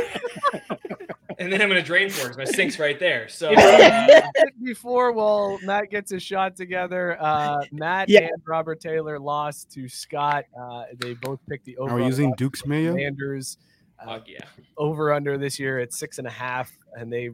And 1.40 1.52
then 1.52 1.62
I'm 1.62 1.70
going 1.70 1.82
to 1.82 1.86
drain 1.86 2.10
for 2.10 2.26
it 2.26 2.28
'cause 2.30 2.38
my 2.38 2.44
sink's 2.44 2.78
right 2.80 3.00
there. 3.00 3.28
So 3.30 3.54
Before, 4.64 5.12
well, 5.14 5.58
Matt 5.64 5.90
gets 5.90 6.12
his 6.12 6.22
shot 6.22 6.56
together. 6.56 7.18
Uh, 7.20 7.64
Matt 7.72 8.10
Yeah. 8.10 8.22
and 8.32 8.42
Robert 8.46 8.80
Taylor 8.82 9.18
lost 9.20 9.72
to 9.72 9.88
Scott. 9.88 10.44
Uh, 10.60 10.84
they 10.98 11.14
both 11.14 11.40
picked 11.50 11.66
the 11.66 11.78
over. 11.78 11.92
Are 11.94 11.96
we 11.98 12.06
using 12.06 12.34
Duke's 12.38 12.66
mayo? 12.66 12.92
Commanders 12.92 13.58
uh, 14.06 14.20
yeah. 14.28 14.40
over 14.78 15.14
under 15.14 15.38
this 15.38 15.58
year 15.60 15.80
at 15.80 15.94
six 15.94 16.18
and 16.20 16.28
a 16.28 16.32
half, 16.32 16.72
and 16.94 17.12
they 17.12 17.30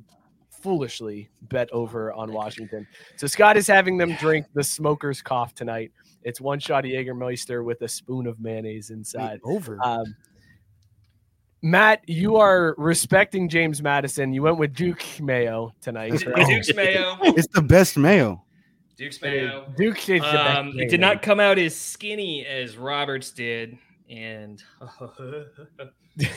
foolishly 0.51 1.30
bet 1.43 1.70
over 1.72 2.14
on 2.14 2.32
Washington. 2.32 2.88
So 3.18 3.28
Scott 3.28 3.58
is 3.58 3.68
having 3.68 3.97
them 3.97 4.16
drink 4.16 4.45
the 4.53 4.64
smoker's 4.64 5.22
cough 5.22 5.53
tonight. 5.53 5.91
It's 6.24 6.41
one 6.41 6.60
shot 6.60 6.86
of 6.86 6.91
Jägermeister 6.91 7.64
with 7.64 7.82
a 7.84 7.88
spoon 7.88 8.26
of 8.28 8.39
mayonnaise 8.39 8.89
inside. 8.89 9.39
over. 9.43 9.78
Um, 9.84 10.16
Matt, 11.62 12.08
you 12.08 12.36
are 12.38 12.76
respecting 12.78 13.49
James 13.49 13.82
Madison. 13.82 14.34
You 14.34 14.43
went 14.43 14.58
with 14.58 14.74
Duke 14.74 15.03
Mayo 15.20 15.74
tonight. 15.82 16.12
The 16.12 16.45
Duke's 16.47 16.74
Mayo. 16.74 17.18
it's 17.22 17.47
the 17.53 17.62
best 17.62 17.97
mayo. 17.97 18.43
Duke's 18.97 19.22
Mayo. 19.22 19.72
Duke 19.76 19.97
is 20.10 20.22
the 20.22 20.32
best 20.32 20.58
Um, 20.58 20.80
it 20.80 20.89
did 20.89 21.01
not 21.01 21.22
come 21.22 21.39
out 21.39 21.58
as 21.58 21.76
skinny 21.76 22.45
as 22.45 22.78
Roberts 22.78 23.32
did. 23.32 23.78
And 24.10 24.62
oh, 24.82 25.12
there's 26.16 26.32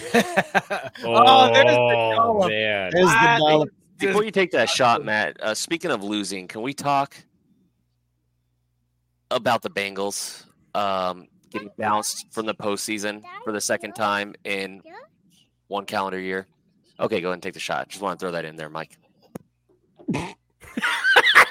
the 1.66 2.12
dollop. 2.16 2.49
man. 2.49 2.91
There's 2.93 3.07
the 3.07 3.37
dollop. 3.39 3.69
Before 3.99 4.25
you 4.25 4.31
take 4.31 4.53
that 4.53 4.71
shot, 4.71 5.05
Matt, 5.05 5.37
uh, 5.43 5.55
speaking 5.55 5.91
of 5.91 6.03
losing, 6.03 6.47
can 6.49 6.62
we 6.62 6.73
talk 6.73 7.16
about 9.31 9.61
the 9.61 9.71
Bengals 9.71 10.47
um, 10.75 11.27
getting 11.51 11.71
bounced 11.77 12.27
from 12.31 12.47
the 12.47 12.55
postseason 12.55 13.23
for 13.45 13.53
the 13.53 13.61
second 13.61 13.95
time 13.95 14.35
in 14.45 14.81
one 15.69 15.85
calendar 15.85 16.19
year. 16.19 16.47
Okay, 17.01 17.21
go 17.21 17.29
ahead 17.29 17.35
and 17.35 17.43
take 17.43 17.55
the 17.55 17.61
shot. 17.61 17.89
Just 17.89 18.03
want 18.03 18.19
to 18.19 18.23
throw 18.23 18.33
that 18.33 18.45
in 18.45 18.57
there, 18.57 18.69
Mike. 18.69 18.99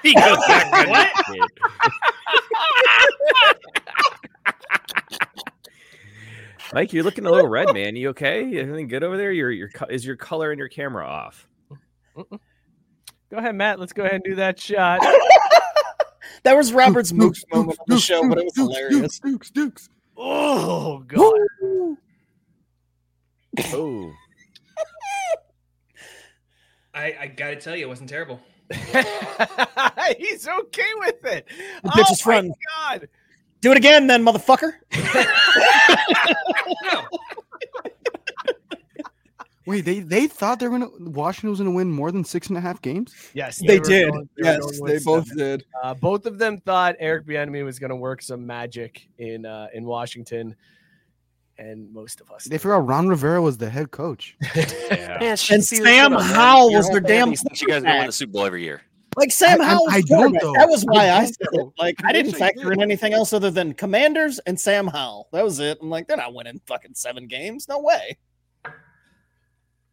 he 0.04 0.14
goes 0.14 0.38
back 0.48 0.74
on 0.74 0.90
What? 0.90 1.12
Mike, 6.74 6.92
you're 6.92 7.04
looking 7.04 7.26
a 7.26 7.32
little 7.32 7.48
red, 7.48 7.74
man. 7.74 7.96
You 7.96 8.10
okay? 8.10 8.58
Everything 8.60 8.90
good 8.90 9.02
over 9.04 9.16
there? 9.16 9.32
Your 9.32 9.50
your 9.52 9.70
is 9.90 10.06
your 10.06 10.18
color 10.18 10.52
and 10.52 10.60
your 10.60 10.68
camera 10.68 11.08
off? 11.08 11.48
Go 12.16 13.38
ahead, 13.38 13.56
Matt. 13.56 13.80
Let's 13.80 13.94
go 13.94 14.04
ahead 14.04 14.16
and 14.16 14.24
do 14.24 14.36
that 14.36 14.60
shot. 14.60 15.00
That 16.44 16.56
was 16.56 16.74
Robert's 16.74 17.12
mooks 17.12 17.44
moment 17.54 17.78
on 17.80 17.86
the 17.88 18.00
show, 18.00 18.28
but 18.28 18.38
it 18.38 18.46
was 18.46 18.56
hilarious. 18.56 19.20
Dukes, 19.20 19.50
Dukes. 19.50 19.90
Oh 20.16 21.00
god. 21.00 21.98
Oh, 23.74 24.12
I, 26.94 27.16
I 27.22 27.28
got 27.28 27.50
to 27.52 27.56
tell 27.58 27.76
you, 27.76 27.86
it 27.86 27.90
wasn't 27.90 28.10
terrible. 28.10 28.40
He's 30.18 30.48
okay 30.48 30.90
with 31.00 31.24
it. 31.26 31.48
The 31.84 31.90
bitch 31.90 32.06
oh 32.08 32.12
is 32.12 32.26
my 32.26 32.34
fronting. 32.34 32.54
god. 32.78 33.10
Do 33.62 33.72
it 33.72 33.78
again, 33.78 34.08
then, 34.08 34.24
motherfucker. 34.26 34.74
No, 36.84 37.04
Wait, 39.66 39.82
they 39.84 40.00
they 40.00 40.28
thought 40.28 40.60
they 40.60 40.68
were 40.68 40.80
gonna 40.80 40.90
Washington 41.12 41.50
was 41.50 41.60
gonna 41.60 41.72
win 41.72 41.92
more 41.92 42.12
than 42.12 42.24
six 42.24 42.48
and 42.48 42.58
a 42.58 42.62
half 42.62 42.82
games. 42.82 43.14
Yes, 43.34 43.58
They 43.66 43.80
were 43.80 43.86
did. 43.86 44.12
going- 44.12 44.30
they 44.38 44.44
Yes, 44.44 44.82
they 44.86 45.00
both 45.00 45.28
seven. 45.28 45.38
did. 45.38 45.66
Uh, 45.84 45.94
both 45.94 46.26
of 46.26 46.38
them 46.40 46.60
thought 46.60 46.96
Eric 47.00 47.26
Bieniemy 47.26 47.64
was 47.66 47.78
going 47.80 47.90
to 47.90 47.96
work 47.96 48.22
some 48.22 48.46
magic 48.46 49.08
in 49.18 49.46
uh, 49.46 49.68
in 49.74 49.84
Washington, 49.86 50.56
and 51.60 51.92
most 51.94 52.22
of 52.22 52.30
us. 52.32 52.46
They 52.46 52.58
forgot 52.58 52.86
Ron 52.88 53.08
Rivera 53.08 53.42
was 53.42 53.58
the 53.58 53.70
head 53.70 53.92
coach. 53.92 54.36
yeah. 54.56 55.18
Man, 55.20 55.38
And 55.52 55.64
Sam 55.64 56.12
Howell 56.14 56.74
was 56.74 56.90
their 56.90 57.00
damn 57.00 57.34
Thinks 57.34 57.62
you 57.62 57.68
guys 57.68 57.82
are 57.84 57.86
going 57.86 57.98
win 58.00 58.06
the 58.08 58.12
Super 58.12 58.34
Bowl 58.34 58.46
every 58.46 58.64
year. 58.64 58.82
Like 59.16 59.32
Sam 59.32 59.60
I- 59.62 59.66
I- 59.66 59.68
Howell. 59.70 59.88
I 59.90 60.02
don't, 60.02 60.38
though. 60.40 60.54
That 60.54 60.70
was 60.70 60.84
why 60.84 61.08
I 61.08 61.18
I, 61.22 61.26
said 61.26 61.48
it. 61.54 61.68
Like 61.80 61.96
I 62.04 62.10
I 62.10 62.14
didn't 62.14 62.34
factor 62.38 62.72
in 62.72 62.82
anything 62.82 63.14
else 63.14 63.34
other 63.34 63.50
than 63.50 63.74
Commanders 63.74 64.38
and 64.46 64.60
Sam 64.60 64.86
Howell. 64.88 65.30
That 65.34 65.44
was 65.44 65.60
it. 65.60 65.80
I'm 65.82 65.90
like, 65.90 66.08
they're 66.08 66.18
not 66.18 66.34
winning 66.36 66.62
fucking 66.68 66.94
seven 66.94 67.26
games. 67.28 67.68
No 67.68 67.80
way. 67.80 68.18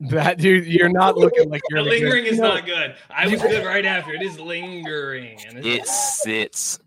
That 0.01 0.37
dude, 0.39 0.67
you're 0.67 0.91
not 0.91 1.17
looking 1.17 1.49
like 1.49 1.63
you're 1.71 1.79
in 1.81 1.85
good- 1.85 1.91
lingering 1.91 2.27
is 2.27 2.39
not 2.39 2.67
good. 2.67 2.97
I 3.09 3.27
was 3.29 3.41
good 3.41 3.65
right 3.65 3.87
after. 3.87 4.13
It 4.13 4.21
is 4.23 4.39
lingering. 4.39 5.39
And 5.49 5.65
It 5.65 5.87
sits. 5.87 6.79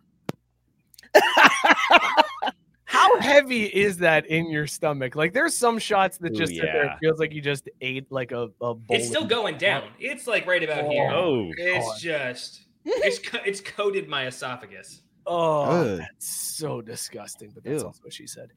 How 2.90 3.20
heavy 3.20 3.66
is 3.66 3.98
that 3.98 4.26
in 4.28 4.50
your 4.50 4.66
stomach? 4.66 5.14
Like, 5.18 5.34
there's 5.34 5.54
some 5.54 5.78
shots 5.78 6.18
that 6.20 6.32
Ooh, 6.32 6.36
just 6.38 6.54
sit 6.56 6.62
there. 6.64 6.86
It 6.86 6.98
feels 7.02 7.20
like 7.20 7.34
you 7.34 7.42
just 7.42 7.68
ate 7.82 8.10
like 8.10 8.32
a, 8.32 8.44
a 8.62 8.74
bowl. 8.76 8.82
it's 8.90 9.08
still 9.08 9.26
going 9.26 9.58
down. 9.58 9.90
It's 10.00 10.26
like 10.26 10.48
right 10.48 10.64
about 10.64 10.86
oh 10.86 10.90
here. 10.90 11.12
Oh, 11.12 11.52
It's 11.58 12.02
just 12.02 12.62
it's 12.86 13.20
co- 13.20 13.42
it's 13.46 13.60
coated 13.60 14.08
my 14.08 14.28
esophagus. 14.28 15.02
Oh, 15.26 15.64
Ugh. 15.64 15.98
that's 16.00 16.28
so 16.56 16.80
disgusting. 16.82 17.52
But 17.54 17.66
that's 17.66 17.82
Ew. 17.82 17.88
also 17.88 18.00
what 18.04 18.14
she 18.14 18.26
said. 18.26 18.52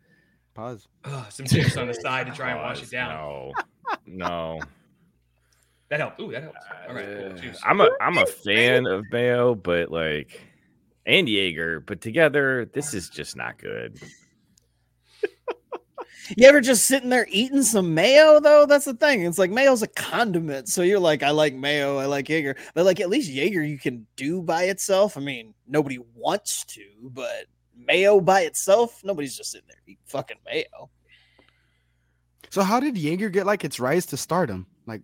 Pause. 0.54 0.86
Ugh, 1.06 1.26
some 1.32 1.46
chips 1.46 1.76
on 1.76 1.88
the 1.88 1.94
side 1.94 2.28
to 2.28 2.32
try 2.32 2.50
and 2.52 2.60
wash 2.60 2.84
it 2.84 2.90
down. 2.90 3.10
No, 3.10 3.52
no. 4.06 4.60
That 5.88 5.98
helped. 5.98 6.20
Ooh, 6.20 6.30
that 6.30 6.44
helps. 6.44 6.58
Uh, 6.70 6.88
All 6.88 6.94
right, 6.94 7.06
cool. 7.18 7.32
Juice. 7.36 7.60
I'm 7.64 7.80
a 7.80 7.90
I'm 8.00 8.16
a 8.16 8.26
fan 8.26 8.86
of 8.86 9.04
Mayo, 9.10 9.56
but 9.56 9.90
like 9.90 10.40
and 11.04 11.28
Jaeger, 11.28 11.80
but 11.80 12.00
together 12.00 12.64
this 12.66 12.94
is 12.94 13.08
just 13.08 13.34
not 13.34 13.58
good. 13.58 14.00
You 16.36 16.46
ever 16.48 16.60
just 16.60 16.84
sitting 16.86 17.08
there 17.08 17.26
eating 17.30 17.62
some 17.62 17.94
mayo 17.94 18.40
though? 18.40 18.66
That's 18.66 18.84
the 18.84 18.94
thing. 18.94 19.22
It's 19.24 19.38
like 19.38 19.50
mayo's 19.50 19.82
a 19.82 19.86
condiment. 19.88 20.68
So 20.68 20.82
you're 20.82 21.00
like, 21.00 21.22
I 21.22 21.30
like 21.30 21.54
mayo, 21.54 21.98
I 21.98 22.06
like 22.06 22.28
Jaeger. 22.28 22.56
But 22.74 22.84
like 22.84 23.00
at 23.00 23.08
least 23.10 23.30
Jaeger 23.30 23.62
you 23.62 23.78
can 23.78 24.06
do 24.16 24.42
by 24.42 24.64
itself. 24.64 25.16
I 25.16 25.20
mean, 25.20 25.54
nobody 25.66 25.98
wants 26.14 26.64
to, 26.66 26.82
but 27.02 27.46
mayo 27.76 28.20
by 28.20 28.42
itself, 28.42 29.00
nobody's 29.04 29.36
just 29.36 29.50
sitting 29.52 29.66
there 29.68 29.78
eating 29.86 29.98
fucking 30.06 30.36
mayo. 30.46 30.90
So 32.50 32.62
how 32.62 32.80
did 32.80 32.96
Jaeger 32.98 33.28
get 33.28 33.46
like 33.46 33.64
its 33.64 33.78
rise 33.80 34.06
to 34.06 34.16
stardom? 34.16 34.66
Like 34.86 35.02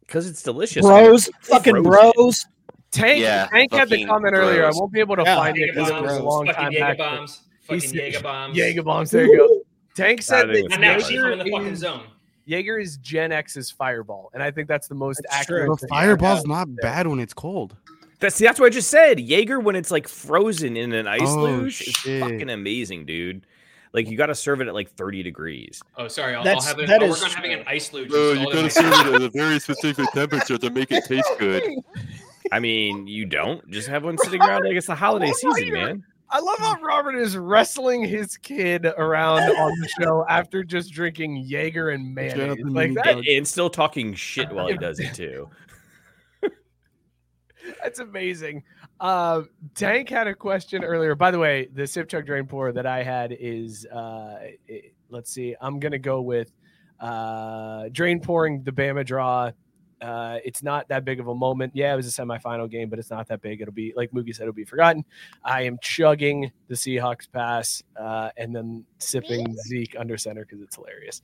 Because 0.00 0.28
it's 0.28 0.42
delicious. 0.42 0.84
Bros, 0.84 1.28
It's 1.28 1.48
fucking 1.48 1.82
frozen. 1.84 2.12
bros. 2.16 2.46
Tank, 2.90 3.20
Yeah, 3.22 3.46
Tank 3.46 3.72
had 3.72 3.88
the 3.88 3.94
fucking 3.96 4.06
comment 4.06 4.34
earlier. 4.34 4.66
I 4.66 4.70
won't 4.74 4.92
be 4.92 5.00
able 5.00 5.16
to 5.16 5.22
Yeah. 5.22 5.36
find 5.36 5.56
it 5.56 5.60
Jaeger 5.60 5.72
because 5.72 5.90
it 5.90 6.02
was 6.02 6.12
a 6.12 6.14
bombs. 6.16 6.24
long 6.24 6.46
Fucking 6.46 6.62
time 6.62 6.72
Jaeger 6.72 6.84
back. 6.84 6.98
but- 6.98 7.16
bombs. 7.16 7.40
Fucking 7.62 7.80
said- 7.80 7.94
Jaeger 7.94 8.20
bombs. 8.22 8.56
Jaeger 8.56 8.82
bombs. 8.82 9.10
There 9.10 9.24
you 9.24 9.36
go. 9.38 9.61
Tank 9.94 10.22
said 10.22 10.50
think 10.50 10.68
that 10.70 10.74
And 10.74 10.82
now 10.82 10.98
she's 10.98 11.10
Jaeger 11.10 11.32
in 11.32 11.38
the 11.38 11.44
fucking 11.50 11.66
is, 11.68 11.78
zone. 11.80 12.04
Jaeger 12.46 12.78
is 12.78 12.96
Gen 12.98 13.30
X's 13.32 13.70
Fireball, 13.70 14.30
and 14.34 14.42
I 14.42 14.50
think 14.50 14.66
that's 14.68 14.88
the 14.88 14.94
most 14.94 15.20
That's 15.22 15.42
accurate. 15.42 15.66
true. 15.66 15.76
the 15.80 15.86
fireball's 15.88 16.46
not 16.46 16.68
bad 16.76 17.06
when 17.06 17.20
it's 17.20 17.34
cold. 17.34 17.76
That's 18.18 18.38
that's 18.38 18.58
what 18.60 18.66
I 18.66 18.70
just 18.70 18.90
said. 18.90 19.18
Jaeger 19.20 19.60
when 19.60 19.76
it's 19.76 19.90
like 19.90 20.06
frozen 20.08 20.76
in 20.76 20.92
an 20.92 21.06
ice 21.06 21.20
Oh, 21.24 21.42
luge 21.42 21.82
is 21.82 21.96
fucking 22.20 22.50
amazing, 22.50 23.04
dude. 23.06 23.46
Like 23.92 24.08
you 24.08 24.16
got 24.16 24.26
to 24.26 24.34
serve 24.34 24.60
it 24.62 24.68
at 24.68 24.74
like 24.74 24.90
30 24.92 25.22
degrees. 25.22 25.82
Oh, 25.98 26.08
sorry. 26.08 26.32
I'll, 26.32 26.38
I'll 26.38 26.44
That's- 26.44 26.66
have 26.66 26.78
an, 26.78 26.86
that 26.86 27.02
oh, 27.02 27.06
I'll 27.06 27.12
is 27.12 27.20
work 27.20 27.30
on 27.30 27.36
having 27.36 27.52
an 27.52 27.62
ice 27.66 27.92
luge. 27.92 28.08
Bro, 28.08 28.32
you 28.32 28.52
gotta 28.52 28.70
serve 28.70 28.92
it 28.92 29.14
at 29.14 29.22
a 29.22 29.28
very 29.34 29.58
specific 29.60 30.10
temperature 30.12 30.56
to 30.56 30.70
make 30.70 30.90
it 30.90 31.04
taste 31.04 31.28
good. 31.38 31.62
I 32.52 32.58
mean, 32.58 33.06
you 33.06 33.24
don't 33.26 33.68
just 33.70 33.88
have 33.88 34.04
one 34.04 34.16
sitting 34.18 34.40
around 34.40 34.64
like 34.64 34.74
it's 34.76 34.86
the 34.86 34.94
holiday 34.94 35.30
season, 35.36 35.72
man. 35.72 36.04
I 36.32 36.40
love 36.40 36.58
how 36.58 36.80
Robert 36.80 37.14
is 37.14 37.36
wrestling 37.36 38.04
his 38.04 38.36
kid 38.38 38.86
around 38.86 39.40
on 39.42 39.78
the 39.80 39.88
show 40.00 40.24
after 40.28 40.64
just 40.64 40.90
drinking 40.92 41.36
Jaeger 41.46 41.90
and 41.90 42.14
mayonnaise. 42.14 42.38
Jonathan 42.38 42.72
Like 42.72 42.94
that, 42.94 43.06
And, 43.08 43.26
and 43.26 43.46
still 43.46 43.68
talking 43.68 44.14
shit 44.14 44.50
while 44.50 44.66
he 44.68 44.76
does 44.76 44.98
it 44.98 45.12
too. 45.14 45.50
that's 47.82 47.98
amazing. 47.98 48.62
Uh, 48.98 49.42
Tank 49.74 50.08
had 50.08 50.26
a 50.26 50.34
question 50.34 50.84
earlier. 50.84 51.14
By 51.14 51.30
the 51.30 51.38
way, 51.38 51.68
the 51.74 51.86
sip 51.86 52.08
chug 52.08 52.24
drain 52.26 52.46
pour 52.46 52.72
that 52.72 52.86
I 52.86 53.02
had 53.02 53.36
is 53.38 53.86
uh, 53.86 54.38
it- 54.66 54.94
let's 55.10 55.30
see. 55.30 55.54
I'm 55.60 55.78
gonna 55.78 55.98
go 55.98 56.22
with 56.22 56.50
uh, 56.98 57.88
drain 57.92 58.20
pouring 58.20 58.62
the 58.62 58.72
Bama 58.72 59.04
draw. 59.04 59.50
Uh, 60.02 60.38
it's 60.44 60.62
not 60.62 60.88
that 60.88 61.04
big 61.04 61.20
of 61.20 61.28
a 61.28 61.34
moment. 61.34 61.72
Yeah, 61.74 61.92
it 61.92 61.96
was 61.96 62.06
a 62.06 62.22
semifinal 62.22 62.68
game, 62.68 62.88
but 62.90 62.98
it's 62.98 63.10
not 63.10 63.28
that 63.28 63.40
big. 63.40 63.60
It'll 63.60 63.72
be 63.72 63.92
like 63.96 64.10
Mookie 64.10 64.34
said, 64.34 64.42
it'll 64.42 64.52
be 64.52 64.64
forgotten. 64.64 65.04
I 65.44 65.62
am 65.62 65.78
chugging 65.80 66.50
the 66.68 66.74
Seahawks 66.74 67.30
pass 67.30 67.82
uh, 67.96 68.30
and 68.36 68.54
then 68.54 68.84
sipping 68.98 69.56
Zeke 69.58 69.94
under 69.98 70.18
center 70.18 70.44
because 70.44 70.60
it's 70.60 70.74
hilarious. 70.74 71.22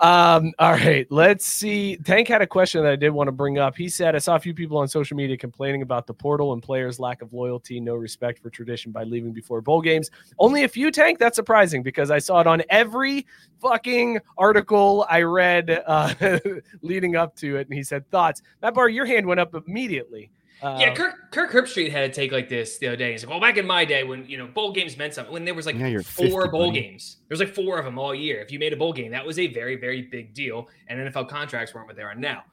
Um, 0.00 0.52
all 0.58 0.72
right, 0.72 1.06
let's 1.10 1.44
see. 1.44 1.96
Tank 1.98 2.26
had 2.26 2.40
a 2.40 2.46
question 2.46 2.82
that 2.82 2.92
I 2.92 2.96
did 2.96 3.10
want 3.10 3.28
to 3.28 3.32
bring 3.32 3.58
up. 3.58 3.76
He 3.76 3.88
said, 3.88 4.14
I 4.14 4.18
saw 4.18 4.34
a 4.34 4.38
few 4.38 4.54
people 4.54 4.78
on 4.78 4.88
social 4.88 5.14
media 5.14 5.36
complaining 5.36 5.82
about 5.82 6.06
the 6.06 6.14
portal 6.14 6.54
and 6.54 6.62
players' 6.62 6.98
lack 6.98 7.20
of 7.20 7.34
loyalty, 7.34 7.80
no 7.80 7.94
respect 7.96 8.38
for 8.38 8.48
tradition 8.48 8.92
by 8.92 9.04
leaving 9.04 9.32
before 9.32 9.60
bowl 9.60 9.82
games. 9.82 10.10
Only 10.38 10.64
a 10.64 10.68
few, 10.68 10.90
Tank. 10.90 11.18
That's 11.18 11.36
surprising 11.36 11.82
because 11.82 12.10
I 12.10 12.18
saw 12.18 12.40
it 12.40 12.46
on 12.46 12.62
every 12.70 13.26
fucking 13.60 14.20
article 14.38 15.06
I 15.10 15.20
read 15.22 15.82
uh, 15.86 16.14
leading 16.80 17.16
up 17.16 17.36
to 17.36 17.56
it. 17.56 17.68
And 17.68 17.76
he 17.76 17.82
said, 17.82 18.10
Thoughts. 18.10 18.40
Matt 18.62 18.74
Barr, 18.74 18.88
your 18.88 19.04
hand 19.04 19.26
went 19.26 19.40
up 19.40 19.54
immediately. 19.54 20.30
Uh, 20.62 20.78
Yeah, 20.80 20.94
Kirk 20.94 21.14
Kirk 21.30 21.50
Herbstreit 21.52 21.90
had 21.90 22.04
a 22.04 22.08
take 22.08 22.32
like 22.32 22.48
this 22.48 22.78
the 22.78 22.88
other 22.88 22.96
day. 22.96 23.12
He's 23.12 23.24
like, 23.24 23.30
"Well, 23.30 23.40
back 23.40 23.56
in 23.56 23.66
my 23.66 23.84
day, 23.84 24.04
when 24.04 24.26
you 24.26 24.36
know 24.36 24.46
bowl 24.46 24.72
games 24.72 24.96
meant 24.96 25.14
something, 25.14 25.32
when 25.32 25.44
there 25.44 25.54
was 25.54 25.66
like 25.66 25.76
Yeah, 25.76 26.00
four 26.02 26.42
50, 26.42 26.48
bowl 26.50 26.70
games, 26.70 27.18
there 27.28 27.34
was 27.34 27.40
like 27.40 27.54
four 27.54 27.78
of 27.78 27.84
them 27.84 27.98
all 27.98 28.14
year. 28.14 28.40
If 28.40 28.52
you 28.52 28.58
made 28.58 28.72
a 28.72 28.76
bowl 28.76 28.92
game, 28.92 29.10
that 29.12 29.24
was 29.24 29.38
a 29.38 29.46
very 29.46 29.76
very 29.76 30.02
big 30.02 30.34
deal, 30.34 30.68
and 30.88 30.98
NFL 31.00 31.28
contracts 31.28 31.74
weren't 31.74 31.86
what 31.86 31.96
they 31.96 32.02
are 32.02 32.14
now. 32.14 32.44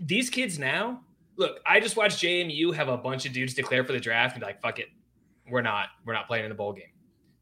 These 0.00 0.30
kids 0.30 0.58
now, 0.58 1.02
look, 1.36 1.60
I 1.66 1.80
just 1.80 1.96
watched 1.96 2.22
JMU 2.22 2.74
have 2.74 2.88
a 2.88 2.96
bunch 2.96 3.26
of 3.26 3.32
dudes 3.32 3.54
declare 3.54 3.84
for 3.84 3.92
the 3.92 4.00
draft 4.00 4.34
and 4.34 4.40
be 4.40 4.46
like, 4.46 4.60
"Fuck 4.60 4.78
it, 4.78 4.88
we're 5.50 5.62
not 5.62 5.88
we're 6.04 6.14
not 6.14 6.26
playing 6.26 6.44
in 6.44 6.48
the 6.48 6.56
bowl 6.56 6.72
game." 6.72 6.92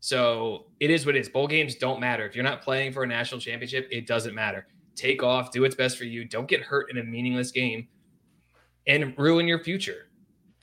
So 0.01 0.67
it 0.79 0.91
is 0.91 1.07
what 1.07 1.17
it 1.17 1.21
is. 1.21 1.29
Bowl 1.29 1.49
games 1.49 1.75
don't 1.77 2.01
matter. 2.01 2.27
If 2.27 2.35
you're 2.35 2.45
not 2.45 2.63
playing 2.63 2.93
for 2.93 3.03
a 3.03 3.07
national 3.07 3.41
championship, 3.41 3.89
it 3.91 4.07
doesn't 4.07 4.35
matter. 4.35 4.67
Take 4.95 5.23
off, 5.23 5.51
do 5.51 5.63
what's 5.63 5.75
best 5.75 5.99
for 5.99 6.05
you. 6.05 6.25
Don't 6.25 6.47
get 6.49 6.61
hurt 6.61 6.91
in 6.91 6.99
a 6.99 7.03
meaningless 7.03 7.51
game 7.51 7.89
and 8.87 9.15
ruin 9.19 9.47
your 9.47 9.63
future. 9.63 10.07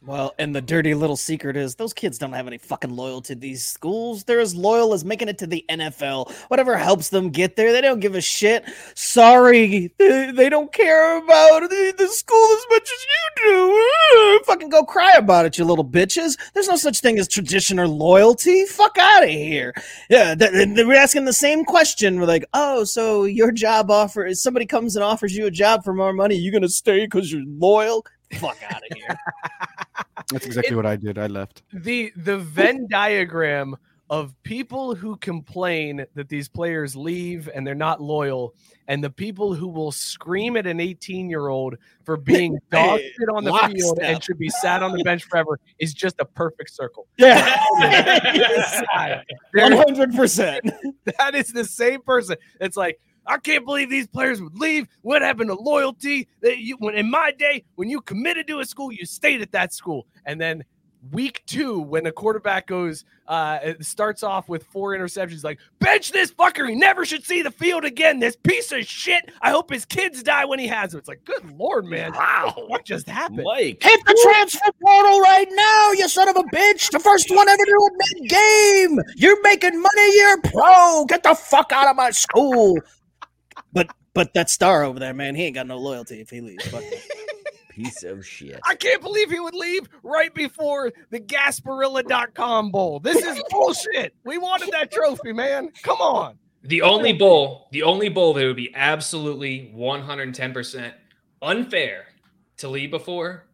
Well, 0.05 0.35
and 0.37 0.53
the 0.53 0.61
dirty 0.61 0.95
little 0.95 1.15
secret 1.15 1.55
is 1.55 1.75
those 1.75 1.93
kids 1.93 2.17
don't 2.17 2.33
have 2.33 2.45
any 2.45 2.57
fucking 2.57 2.93
loyalty 2.93 3.35
to 3.35 3.39
these 3.39 3.63
schools. 3.63 4.25
They're 4.25 4.41
as 4.41 4.53
loyal 4.53 4.93
as 4.93 5.05
making 5.05 5.29
it 5.29 5.37
to 5.37 5.47
the 5.47 5.63
NFL. 5.69 6.29
Whatever 6.49 6.75
helps 6.75 7.07
them 7.07 7.29
get 7.29 7.55
there, 7.55 7.71
they 7.71 7.79
don't 7.79 8.01
give 8.01 8.13
a 8.13 8.19
shit. 8.19 8.65
Sorry, 8.95 9.93
they, 9.97 10.31
they 10.31 10.49
don't 10.49 10.73
care 10.73 11.17
about 11.19 11.69
the, 11.69 11.93
the 11.97 12.07
school 12.09 12.49
as 12.51 12.65
much 12.69 12.81
as 12.81 13.05
you 13.05 13.49
do. 13.49 14.41
Fucking 14.45 14.67
go 14.67 14.83
cry 14.83 15.13
about 15.13 15.45
it, 15.45 15.57
you 15.57 15.63
little 15.63 15.85
bitches. 15.85 16.37
There's 16.53 16.67
no 16.67 16.75
such 16.75 16.99
thing 16.99 17.17
as 17.17 17.29
tradition 17.29 17.79
or 17.79 17.87
loyalty. 17.87 18.65
Fuck 18.65 18.97
out 18.97 19.23
of 19.23 19.29
here. 19.29 19.73
Yeah, 20.09 20.35
th- 20.35 20.51
th- 20.51 20.75
they're 20.75 20.93
asking 20.95 21.23
the 21.23 21.31
same 21.31 21.63
question. 21.63 22.19
We're 22.19 22.25
like, 22.25 22.43
oh, 22.53 22.83
so 22.83 23.23
your 23.23 23.53
job 23.53 23.89
offer 23.89 24.25
is 24.25 24.43
somebody 24.43 24.65
comes 24.65 24.97
and 24.97 25.03
offers 25.03 25.33
you 25.33 25.45
a 25.45 25.51
job 25.51 25.85
for 25.85 25.93
more 25.93 26.11
money, 26.11 26.35
you 26.35 26.51
gonna 26.51 26.67
stay 26.67 27.05
because 27.05 27.31
you're 27.31 27.45
loyal? 27.47 28.05
Fuck 28.35 28.57
out 28.69 28.81
of 28.89 28.97
here. 28.97 29.17
That's 30.31 30.45
exactly 30.45 30.75
what 30.75 30.85
I 30.85 30.95
did. 30.95 31.17
I 31.17 31.27
left. 31.27 31.63
the 31.73 32.11
the 32.15 32.37
Venn 32.37 32.87
diagram 32.89 33.75
of 34.09 34.35
people 34.43 34.93
who 34.93 35.15
complain 35.17 36.05
that 36.13 36.29
these 36.29 36.47
players 36.47 36.95
leave 36.95 37.49
and 37.55 37.65
they're 37.65 37.73
not 37.73 38.01
loyal, 38.01 38.53
and 38.87 39.03
the 39.03 39.09
people 39.09 39.53
who 39.55 39.67
will 39.67 39.91
scream 39.91 40.55
at 40.55 40.67
an 40.67 40.79
18 40.79 41.29
year 41.29 41.47
old 41.47 41.75
for 42.03 42.17
being 42.31 42.59
dog 42.69 42.99
shit 42.99 43.29
on 43.29 43.43
the 43.43 43.51
field 43.51 43.97
lockstep. 43.97 44.15
and 44.15 44.23
should 44.23 44.37
be 44.37 44.49
sat 44.49 44.83
on 44.83 44.91
the 44.91 45.03
bench 45.03 45.23
forever 45.23 45.59
is 45.79 45.93
just 45.93 46.15
a 46.19 46.25
perfect 46.25 46.69
circle. 46.71 47.07
Yeah. 47.17 47.57
100%. 49.55 50.71
that 51.17 51.35
is 51.35 51.51
the 51.51 51.65
same 51.65 52.01
person. 52.01 52.37
It's 52.59 52.77
like, 52.77 52.99
I 53.25 53.37
can't 53.37 53.65
believe 53.65 53.89
these 53.89 54.07
players 54.07 54.41
would 54.41 54.57
leave. 54.57 54.87
What 55.01 55.21
happened 55.21 55.49
to 55.49 55.55
loyalty? 55.55 56.27
That 56.41 56.59
you, 56.59 56.75
when 56.77 56.95
in 56.95 57.09
my 57.09 57.31
day, 57.31 57.63
when 57.75 57.89
you 57.89 58.01
committed 58.01 58.47
to 58.47 58.59
a 58.59 58.65
school, 58.65 58.91
you 58.91 59.05
stayed 59.05 59.41
at 59.41 59.51
that 59.51 59.73
school. 59.73 60.07
And 60.25 60.39
then 60.39 60.63
week 61.11 61.43
two, 61.45 61.79
when 61.79 62.03
the 62.03 62.11
quarterback 62.11 62.67
goes, 62.67 63.05
uh, 63.27 63.59
it 63.63 63.85
starts 63.85 64.23
off 64.23 64.49
with 64.49 64.63
four 64.65 64.91
interceptions, 64.91 65.43
like 65.43 65.59
bench 65.79 66.11
this 66.11 66.31
fucker. 66.31 66.67
He 66.67 66.75
never 66.75 67.05
should 67.05 67.25
see 67.25 67.41
the 67.41 67.51
field 67.51 67.85
again. 67.85 68.19
This 68.19 68.35
piece 68.35 68.71
of 68.71 68.85
shit. 68.85 69.31
I 69.41 69.51
hope 69.51 69.71
his 69.71 69.85
kids 69.85 70.23
die 70.23 70.45
when 70.45 70.59
he 70.59 70.67
has 70.67 70.91
them. 70.91 70.99
It's 70.99 71.07
like, 71.07 71.23
good 71.25 71.57
lord, 71.57 71.85
man. 71.85 72.13
Wow, 72.13 72.53
what 72.67 72.85
just 72.85 73.07
happened? 73.07 73.43
Mike. 73.43 73.81
Hit 73.81 74.05
the 74.05 74.19
transfer 74.23 74.71
portal 74.81 75.21
right 75.21 75.47
now, 75.51 75.91
you 75.93 76.07
son 76.09 76.29
of 76.29 76.35
a 76.35 76.43
bitch. 76.43 76.91
The 76.91 76.99
first 76.99 77.29
one 77.29 77.47
ever 77.47 77.57
to 77.57 77.71
do 77.71 77.89
it 77.91 78.21
mid 78.21 78.29
game. 78.29 78.99
You're 79.15 79.41
making 79.41 79.81
money, 79.81 80.17
you're 80.17 80.41
pro. 80.41 81.05
Get 81.05 81.23
the 81.23 81.35
fuck 81.35 81.71
out 81.71 81.87
of 81.87 81.95
my 81.95 82.11
school. 82.11 82.79
But 83.73 83.89
but 84.13 84.33
that 84.35 84.49
star 84.49 84.83
over 84.83 84.99
there, 84.99 85.13
man, 85.13 85.35
he 85.35 85.45
ain't 85.45 85.55
got 85.55 85.67
no 85.67 85.77
loyalty 85.77 86.21
if 86.21 86.29
he 86.29 86.41
leaves. 86.41 86.65
Fuck 86.67 86.81
that. 86.81 87.01
Piece 87.69 88.03
of 88.03 88.23
shit. 88.23 88.59
I 88.67 88.75
can't 88.75 89.01
believe 89.01 89.31
he 89.31 89.39
would 89.39 89.55
leave 89.55 89.89
right 90.03 90.31
before 90.31 90.91
the 91.09 91.19
Gasparilla.com 91.19 92.69
bowl. 92.69 92.99
This 92.99 93.17
is 93.25 93.41
bullshit. 93.49 94.13
We 94.23 94.37
wanted 94.37 94.69
that 94.73 94.91
trophy, 94.91 95.33
man. 95.33 95.71
Come 95.81 95.97
on. 95.97 96.37
The 96.65 96.83
only 96.83 97.13
bowl, 97.13 97.67
the 97.71 97.81
only 97.81 98.09
bowl 98.09 98.33
that 98.35 98.45
would 98.45 98.55
be 98.55 98.71
absolutely 98.75 99.73
110% 99.75 100.93
unfair 101.41 102.05
to 102.57 102.69
leave 102.69 102.91
before 102.91 103.47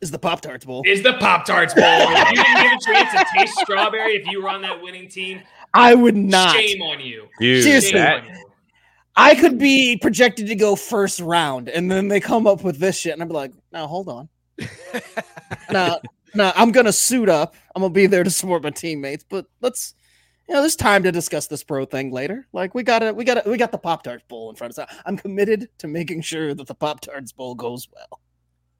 Is 0.00 0.10
the 0.10 0.18
Pop 0.18 0.40
Tarts 0.40 0.64
Bowl. 0.64 0.82
is 0.86 1.02
the 1.02 1.12
Pop 1.14 1.44
Tarts 1.44 1.74
Bowl. 1.74 1.84
if 1.84 2.30
you 2.30 2.42
didn't 2.42 2.56
get 2.56 2.72
a 2.72 2.84
chance 2.84 3.12
to 3.12 3.26
taste 3.36 3.58
strawberry 3.60 4.12
if 4.16 4.26
you 4.28 4.42
were 4.42 4.48
on 4.48 4.62
that 4.62 4.82
winning 4.82 5.08
team, 5.08 5.42
I 5.74 5.94
would 5.94 6.16
not. 6.16 6.56
shame 6.56 6.80
on 6.82 7.00
you. 7.00 7.28
Dude, 7.38 7.62
Seriously. 7.62 7.90
Shame 7.90 7.98
that, 7.98 8.20
on 8.22 8.26
you. 8.26 8.47
I 9.18 9.34
could 9.34 9.58
be 9.58 9.96
projected 9.96 10.46
to 10.46 10.54
go 10.54 10.76
first 10.76 11.18
round, 11.18 11.68
and 11.68 11.90
then 11.90 12.06
they 12.06 12.20
come 12.20 12.46
up 12.46 12.62
with 12.62 12.78
this 12.78 12.96
shit, 12.96 13.14
and 13.14 13.20
I'm 13.20 13.28
like, 13.28 13.52
no, 13.72 13.88
hold 13.88 14.08
on. 14.08 14.28
no, 15.72 15.98
no, 16.36 16.52
I'm 16.54 16.70
gonna 16.70 16.92
suit 16.92 17.28
up. 17.28 17.56
I'm 17.74 17.82
gonna 17.82 17.92
be 17.92 18.06
there 18.06 18.22
to 18.22 18.30
support 18.30 18.62
my 18.62 18.70
teammates, 18.70 19.24
but 19.28 19.46
let's, 19.60 19.94
you 20.48 20.54
know, 20.54 20.60
there's 20.60 20.76
time 20.76 21.02
to 21.02 21.10
discuss 21.10 21.48
this 21.48 21.64
pro 21.64 21.84
thing 21.84 22.12
later. 22.12 22.46
Like 22.52 22.76
we 22.76 22.84
gotta, 22.84 23.12
we 23.12 23.24
gotta, 23.24 23.42
we 23.44 23.56
got 23.56 23.72
the 23.72 23.78
Pop 23.78 24.04
Tarts 24.04 24.22
Bowl 24.28 24.50
in 24.50 24.56
front 24.56 24.78
of 24.78 24.84
us. 24.84 24.94
I'm 25.04 25.16
committed 25.16 25.68
to 25.78 25.88
making 25.88 26.22
sure 26.22 26.54
that 26.54 26.68
the 26.68 26.74
Pop 26.76 27.00
Tarts 27.00 27.32
Bowl 27.32 27.56
goes 27.56 27.88
well. 27.92 28.20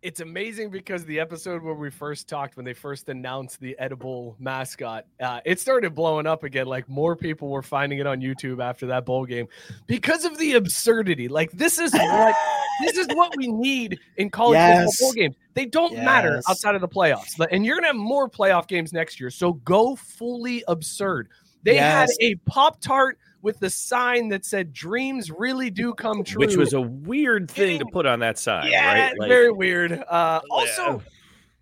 It's 0.00 0.20
amazing 0.20 0.70
because 0.70 1.04
the 1.04 1.18
episode 1.18 1.60
where 1.60 1.74
we 1.74 1.90
first 1.90 2.28
talked, 2.28 2.56
when 2.56 2.64
they 2.64 2.72
first 2.72 3.08
announced 3.08 3.58
the 3.60 3.76
edible 3.80 4.36
mascot, 4.38 5.06
uh, 5.20 5.40
it 5.44 5.58
started 5.58 5.92
blowing 5.92 6.24
up 6.24 6.44
again. 6.44 6.66
Like 6.66 6.88
more 6.88 7.16
people 7.16 7.48
were 7.48 7.62
finding 7.64 7.98
it 7.98 8.06
on 8.06 8.20
YouTube 8.20 8.62
after 8.62 8.86
that 8.86 9.04
bowl 9.04 9.26
game 9.26 9.48
because 9.88 10.24
of 10.24 10.38
the 10.38 10.52
absurdity. 10.54 11.26
Like 11.26 11.50
this 11.50 11.80
is 11.80 11.92
what 11.92 12.36
this 12.84 12.96
is 12.96 13.08
what 13.08 13.36
we 13.36 13.48
need 13.48 13.98
in 14.18 14.30
college 14.30 14.54
Yes. 14.54 14.84
football 14.84 15.08
bowl 15.08 15.12
games. 15.14 15.36
They 15.54 15.66
don't 15.66 15.96
matter 15.96 16.40
outside 16.48 16.76
of 16.76 16.80
the 16.80 16.88
playoffs, 16.88 17.32
and 17.50 17.66
you're 17.66 17.74
gonna 17.74 17.88
have 17.88 17.96
more 17.96 18.30
playoff 18.30 18.68
games 18.68 18.92
next 18.92 19.18
year. 19.18 19.30
So 19.30 19.54
go 19.54 19.96
fully 19.96 20.62
absurd. 20.68 21.28
They 21.64 21.76
had 21.76 22.08
a 22.20 22.36
pop 22.46 22.80
tart 22.80 23.18
with 23.42 23.58
the 23.60 23.70
sign 23.70 24.28
that 24.28 24.44
said 24.44 24.72
"Dreams 24.72 25.30
really 25.30 25.70
do 25.70 25.94
come 25.94 26.24
true," 26.24 26.40
which 26.40 26.56
was 26.56 26.72
a 26.72 26.80
weird 26.80 27.50
thing 27.50 27.78
to 27.78 27.86
put 27.86 28.06
on 28.06 28.20
that 28.20 28.38
sign, 28.38 28.70
yeah, 28.70 28.92
right? 29.08 29.18
Like, 29.18 29.28
very 29.28 29.50
weird. 29.52 29.92
Uh, 29.92 30.40
also, 30.50 31.02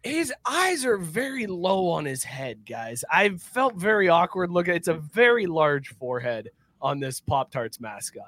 his 0.02 0.32
eyes 0.46 0.84
are 0.84 0.98
very 0.98 1.46
low 1.46 1.88
on 1.88 2.04
his 2.04 2.22
head, 2.24 2.64
guys. 2.68 3.04
I 3.10 3.30
felt 3.30 3.74
very 3.74 4.08
awkward 4.08 4.50
looking. 4.50 4.74
It's 4.74 4.88
a 4.88 4.94
very 4.94 5.46
large 5.46 5.88
forehead 5.96 6.50
on 6.80 7.00
this 7.00 7.20
Pop 7.20 7.50
Tarts 7.50 7.80
mascot. 7.80 8.24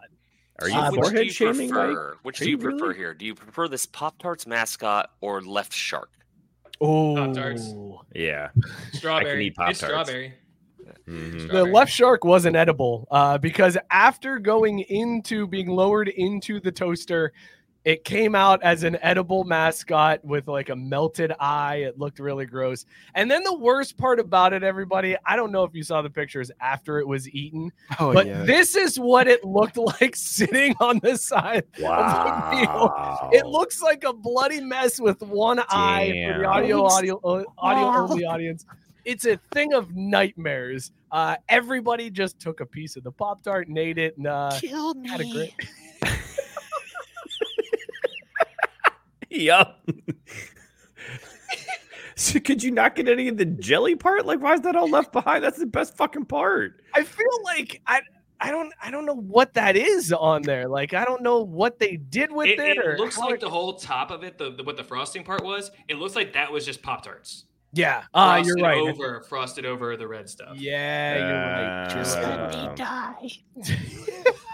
are 0.61 0.69
you 0.69 0.75
Uh, 0.75 0.91
which 0.91 1.01
do 1.01 1.03
forehead 1.03 1.25
you 1.27 1.31
shaming, 1.33 1.71
Mike? 1.71 1.87
prefer? 1.87 2.17
Which 2.23 2.39
do 2.39 2.45
you 2.47 2.51
you 2.53 2.59
prefer 2.59 2.87
really? 2.87 2.97
here? 2.97 3.15
Do 3.15 3.25
you 3.27 3.35
prefer 3.35 3.69
this 3.69 3.87
Pop 3.87 4.19
Tarts 4.19 4.47
mascot 4.47 5.11
or 5.21 5.41
Left 5.41 5.73
Shark? 5.73 6.11
Oh, 6.81 7.15
Pop-Tarts. 7.17 7.75
Yeah. 8.15 8.51
Strawberry. 8.93 9.47
eat 9.47 9.57
Pop-Tarts. 9.57 9.81
strawberry. 9.81 10.35
Mhm. 11.09 11.51
The 11.51 11.65
left 11.65 11.93
shark 11.93 12.25
wasn't 12.25 12.57
edible 12.57 13.07
uh, 13.11 13.39
because 13.39 13.77
after 13.91 14.39
going 14.39 14.81
into 14.81 15.47
being 15.47 15.69
lowered 15.69 16.09
into 16.09 16.61
the 16.61 16.73
toaster, 16.73 17.33
it 17.85 18.05
came 18.05 18.35
out 18.35 18.63
as 18.63 18.83
an 18.83 18.99
edible 19.01 19.45
mascot 19.45 20.23
with 20.23 20.47
like 20.47 20.69
a 20.69 20.77
melted 20.77 21.33
eye. 21.41 21.77
It 21.77 21.99
looked 21.99 22.19
really 22.19 22.45
gross. 22.45 22.85
And 23.15 23.31
then 23.31 23.43
the 23.45 23.57
worst 23.57 23.97
part 23.97 24.21
about 24.21 24.53
it, 24.53 24.63
everybody, 24.63 25.17
I 25.25 25.37
don't 25.37 25.53
know 25.53 25.65
if 25.65 25.75
you 25.75 25.83
saw 25.83 26.03
the 26.03 26.11
pictures 26.11 26.51
after 26.61 26.99
it 26.99 27.07
was 27.09 27.31
eaten, 27.31 27.73
Oh 27.99 28.13
but 28.13 28.27
yeah. 28.27 28.43
this 28.43 28.75
is 28.77 28.99
what 28.99 29.27
it 29.27 29.43
looked 29.43 29.77
like 30.01 30.17
sitting 30.17 30.75
on 30.81 30.99
the 31.03 31.17
side. 31.17 31.65
Wow. 31.81 33.31
It 33.33 33.47
looks 33.47 33.81
like 33.81 34.05
a 34.05 34.13
bloody 34.13 34.61
mess 34.61 35.01
with 35.01 35.23
one 35.23 35.61
eye 35.71 36.09
for 36.09 36.39
the 36.39 36.43
Damn. 36.43 36.47
audio 36.47 36.85
audio 36.85 37.21
audio 37.57 37.87
only 38.11 38.25
audience. 38.25 38.67
It's 39.09 39.25
a 39.25 39.41
thing 39.53 39.73
of 39.73 39.97
nightmares. 39.97 40.93
Uh, 41.11 41.37
everybody 41.49 42.11
just 42.11 42.39
took 42.39 42.61
a 42.61 42.67
piece 42.67 42.95
of 42.95 43.05
the 43.05 43.11
pop 43.11 43.43
tart 43.43 43.67
and 43.67 43.79
ate 43.79 43.97
it, 43.97 44.19
and 44.19 44.27
uh, 44.27 44.51
Killed 44.61 44.99
had 45.07 45.23
a 45.23 45.31
great. 45.33 45.55
Yup. 49.31 49.89
so 52.17 52.39
could 52.39 52.63
you 52.63 52.71
not 52.71 52.97
get 52.97 53.09
any 53.09 53.29
of 53.29 53.39
the 53.39 53.47
jelly 53.47 53.97
part? 53.97 54.27
Like, 54.27 54.43
why 54.43 54.53
is 54.53 54.61
that 54.61 54.77
all 54.77 54.91
left 54.91 55.11
behind? 55.13 55.43
That's 55.43 55.59
the 55.59 55.65
best 55.65 55.97
fucking 55.97 56.27
part. 56.27 56.83
I 56.93 57.03
feel 57.03 57.27
like 57.45 57.81
I. 57.87 58.03
I 58.41 58.53
don't 58.53 58.73
I 58.81 58.93
don't 58.93 59.05
know 59.05 59.17
what 59.17 59.55
that 59.55 59.75
is 59.75 60.13
on 60.13 60.43
there. 60.43 60.69
Like 60.69 60.95
I 60.95 61.05
don't 61.05 61.23
know 61.23 61.41
what 61.41 61.81
they 61.81 61.97
did 61.97 62.31
with 62.31 62.47
It, 62.47 62.61
it, 62.61 62.77
it 62.77 62.87
or 62.87 62.97
looks 62.97 63.19
like 63.19 63.35
it- 63.35 63.41
the 63.41 63.51
whole 63.51 63.73
top 63.75 64.13
of 64.13 64.23
it, 64.23 64.39
the, 64.39 64.53
the 64.53 64.63
what 64.63 64.77
the 64.77 64.85
frosting 64.85 65.25
part 65.25 65.43
was. 65.43 65.73
It 65.89 65.97
looks 65.97 66.15
like 66.15 66.35
that 66.35 66.53
was 66.53 66.65
just 66.65 66.81
Pop 66.81 67.03
Tarts. 67.03 67.47
Yeah. 67.79 68.05
Ah, 68.15 68.37
you're 68.37 68.59
Frosted 68.59 68.63
right. 68.63 68.89
Over 68.89 69.23
frosted 69.23 69.67
over 69.67 69.97
the 69.97 70.09
red 70.09 70.29
stuff. 70.29 70.57
Yeah, 70.59 71.17
you're 71.17 71.85
right. 71.85 71.91
Just 71.91 72.17
right. 72.17 72.53
let 72.53 72.71
me 72.71 72.77
die. 72.77 73.31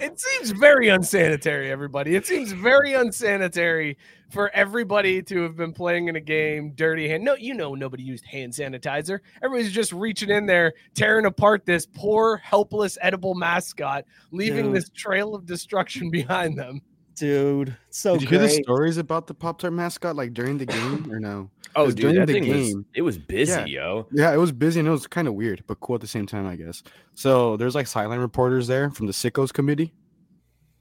It 0.00 0.18
seems 0.18 0.50
very 0.50 0.88
unsanitary, 0.88 1.70
everybody. 1.70 2.16
It 2.16 2.26
seems 2.26 2.50
very 2.50 2.94
unsanitary 2.94 3.96
for 4.32 4.50
everybody 4.52 5.22
to 5.22 5.42
have 5.42 5.56
been 5.56 5.72
playing 5.72 6.08
in 6.08 6.16
a 6.16 6.20
game 6.20 6.72
dirty 6.74 7.08
hand. 7.08 7.22
No, 7.22 7.36
you 7.36 7.54
know 7.54 7.74
nobody 7.76 8.02
used 8.02 8.24
hand 8.24 8.52
sanitizer. 8.52 9.20
Everybody's 9.44 9.70
just 9.70 9.92
reaching 9.92 10.30
in 10.30 10.46
there, 10.46 10.72
tearing 10.94 11.26
apart 11.26 11.66
this 11.66 11.86
poor, 11.86 12.38
helpless, 12.38 12.98
edible 13.00 13.34
mascot, 13.34 14.04
leaving 14.32 14.66
Dude. 14.66 14.76
this 14.76 14.90
trail 14.90 15.36
of 15.36 15.46
destruction 15.46 16.10
behind 16.10 16.58
them. 16.58 16.80
Dude, 17.22 17.76
so 17.88 18.14
Did 18.14 18.22
you 18.22 18.28
hear 18.30 18.38
the 18.40 18.48
stories 18.48 18.96
about 18.96 19.28
the 19.28 19.34
Pop 19.34 19.60
Tart 19.60 19.72
mascot 19.72 20.16
like 20.16 20.34
during 20.34 20.58
the 20.58 20.66
game 20.66 21.08
or 21.08 21.20
no? 21.20 21.48
oh, 21.76 21.86
dude, 21.86 21.96
during 21.98 22.16
that 22.16 22.26
the 22.26 22.32
thing 22.32 22.48
was 22.48 22.72
game- 22.72 22.84
it 22.96 23.02
was 23.02 23.16
busy, 23.16 23.52
Yeah. 23.52 23.64
yo. 23.64 24.08
Yeah, 24.10 24.34
it 24.34 24.38
was 24.38 24.50
busy 24.50 24.80
and 24.80 24.88
it 24.88 24.90
was 24.90 25.06
kind 25.06 25.28
of 25.28 25.34
weird, 25.34 25.62
but 25.68 25.78
cool 25.78 25.94
at 25.94 26.00
the 26.00 26.08
same 26.08 26.26
time, 26.26 26.48
I 26.48 26.56
guess. 26.56 26.82
So 27.14 27.56
there's 27.56 27.76
like 27.76 27.86
sideline 27.86 28.18
reporters 28.18 28.66
there 28.66 28.90
from 28.90 29.06
the 29.06 29.12
Sickos 29.12 29.52
committee, 29.52 29.94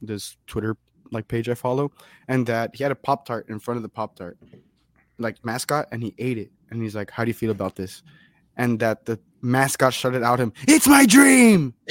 this 0.01 0.35
Twitter 0.47 0.77
like 1.11 1.27
page 1.27 1.47
I 1.47 1.53
follow, 1.53 1.91
and 2.27 2.47
that 2.47 2.75
he 2.75 2.81
had 2.81 2.91
a 2.91 2.95
Pop 2.95 3.27
Tart 3.27 3.47
in 3.47 3.59
front 3.59 3.75
of 3.77 3.83
the 3.83 3.89
Pop 3.89 4.15
Tart, 4.15 4.39
like 5.19 5.45
mascot, 5.45 5.89
and 5.91 6.01
he 6.01 6.15
ate 6.17 6.39
it. 6.39 6.49
And 6.71 6.81
he's 6.81 6.95
like, 6.95 7.11
How 7.11 7.23
do 7.23 7.29
you 7.29 7.35
feel 7.35 7.51
about 7.51 7.75
this? 7.75 8.01
And 8.57 8.79
that 8.79 9.05
the 9.05 9.19
mascot 9.43 9.93
shouted 9.93 10.23
out 10.23 10.39
him, 10.39 10.53
It's 10.67 10.87
my 10.87 11.05
dream. 11.05 11.75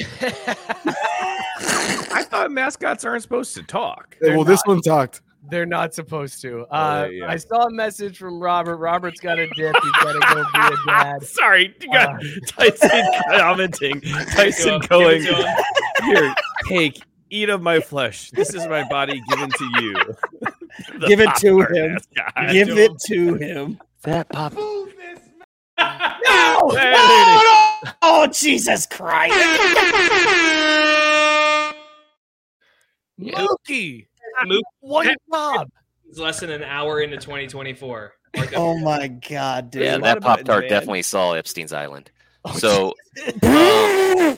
I 2.13 2.23
thought 2.23 2.51
mascots 2.51 3.05
aren't 3.05 3.21
supposed 3.23 3.55
to 3.55 3.63
talk. 3.63 4.15
well, 4.21 4.43
this 4.43 4.61
one 4.65 4.81
talked. 4.81 5.21
They're 5.49 5.65
not 5.65 5.93
supposed 5.95 6.39
to. 6.43 6.65
Uh, 6.69 7.07
yeah. 7.11 7.27
I 7.27 7.35
saw 7.37 7.65
a 7.65 7.71
message 7.71 8.17
from 8.19 8.39
Robert. 8.39 8.77
Robert's 8.77 9.19
got 9.19 9.39
a 9.39 9.47
dip. 9.47 9.75
He's 9.81 9.91
got 10.03 10.13
to 10.13 10.19
go 10.35 10.43
be 10.53 10.75
a 10.75 10.77
dad. 10.85 11.23
Sorry, 11.27 11.75
you 11.81 11.91
got 11.91 12.15
Uh, 12.15 12.19
Tyson 12.47 13.03
commenting. 13.39 14.01
Tyson 14.01 14.79
Give 14.81 14.83
it 14.83 14.89
going 14.89 15.23
here. 15.23 16.35
Take, 16.67 17.01
eat 17.31 17.49
of 17.49 17.61
my 17.63 17.79
flesh. 17.79 18.29
This 18.31 18.53
is 18.53 18.67
my 18.67 18.87
body 18.87 19.19
given 19.29 19.49
to 19.49 19.69
you. 19.81 19.95
The 20.99 21.07
Give 21.07 21.19
it 21.19 21.33
to 21.37 21.61
him. 21.61 21.93
mascot. 21.93 22.51
Give 22.51 22.69
it 22.77 22.99
to 23.07 23.33
him. 23.35 23.79
That 24.03 24.29
Pop. 24.29 24.53
No! 24.53 24.61
Hey, 25.77 26.91
No, 26.93 27.41
no! 27.43 27.91
Oh, 28.03 28.27
Jesus 28.31 28.85
Christ. 28.85 29.33
Mookie, 33.21 34.07
Mook- 34.45 34.63
one 34.79 35.09
job. 35.31 35.69
It's 36.09 36.19
less 36.19 36.39
than 36.41 36.49
an 36.49 36.63
hour 36.63 37.01
into 37.01 37.17
2024. 37.17 38.13
Mark 38.35 38.49
that- 38.49 38.57
Oh 38.57 38.77
my 38.79 39.07
god, 39.07 39.71
dude. 39.71 39.83
yeah, 39.83 39.93
lot 39.93 40.01
that 40.03 40.21
Pop 40.21 40.43
Tart 40.43 40.67
definitely 40.69 41.01
saw 41.03 41.33
Epstein's 41.33 41.73
Island. 41.73 42.11
Oh, 42.45 42.53
So 42.57 42.93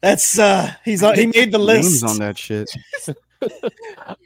That's 0.00 0.38
uh 0.38 0.72
he's 0.84 1.02
on 1.02 1.14
he 1.14 1.26
made 1.26 1.52
the 1.52 1.58
Names 1.58 2.02
list. 2.02 2.04
on 2.04 2.18
that 2.20 2.38
shit. 2.38 2.70
all 3.42 3.48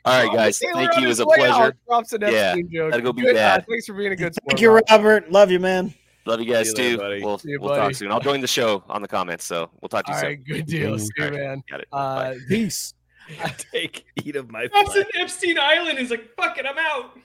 right, 0.07 0.33
guys, 0.33 0.59
Taylor 0.61 0.75
thank 0.87 0.97
you. 0.99 1.05
It 1.07 1.09
was 1.09 1.19
a 1.21 1.27
pleasure. 1.27 1.77
drops 1.89 2.13
an 2.13 2.21
Yeah, 2.23 2.29
Epstein 2.29 2.71
joke. 2.73 2.91
gotta 2.93 3.03
go 3.03 3.13
be 3.13 3.23
Good, 3.23 3.33
uh, 3.37 3.39
bad. 3.39 3.67
thanks 3.69 3.87
for 3.87 3.95
being 3.95 4.13
a 4.13 4.17
good 4.17 4.35
sport. 4.35 4.51
Thank 4.53 4.61
you, 4.61 4.71
Rob. 4.71 4.85
Robert. 4.91 5.33
Love 5.33 5.51
you, 5.51 5.59
man. 5.59 5.93
Love 6.27 6.41
you 6.41 6.47
guys 6.47 6.71
See 6.71 6.83
you 6.91 6.91
too. 6.93 6.99
buddy. 6.99 7.23
We'll, 7.23 7.39
See 7.39 7.51
you, 7.51 7.61
we'll 7.61 7.75
talk 7.77 7.95
soon. 7.95 8.11
I'll 8.11 8.21
join 8.21 8.41
the 8.41 8.47
show 8.47 8.83
on 8.89 9.03
the 9.03 9.09
comments. 9.09 9.45
So 9.45 9.71
we'll 9.81 9.89
talk 9.91 10.07
to 10.07 10.13
you 10.13 10.15
All 10.15 10.21
soon. 10.21 10.29
right, 10.31 10.45
good 10.45 10.67
deal. 10.67 10.99
See 10.99 11.09
you, 11.19 11.25
All 11.25 11.31
right, 11.31 11.41
man. 11.41 11.63
Got 11.71 11.81
it. 11.81 11.89
Uh, 11.93 12.15
Bye. 12.33 12.39
Peace. 12.49 12.95
Take 13.73 14.05
eat 14.23 14.37
of 14.37 14.51
my 14.51 14.67
Drops 14.67 14.93
flesh. 14.93 15.07
in 15.15 15.21
Epstein 15.21 15.59
Island 15.59 15.99
is 15.99 16.11
like, 16.11 16.35
fuck 16.37 16.59
it, 16.59 16.67
I'm 16.67 16.77
out. 16.79 17.19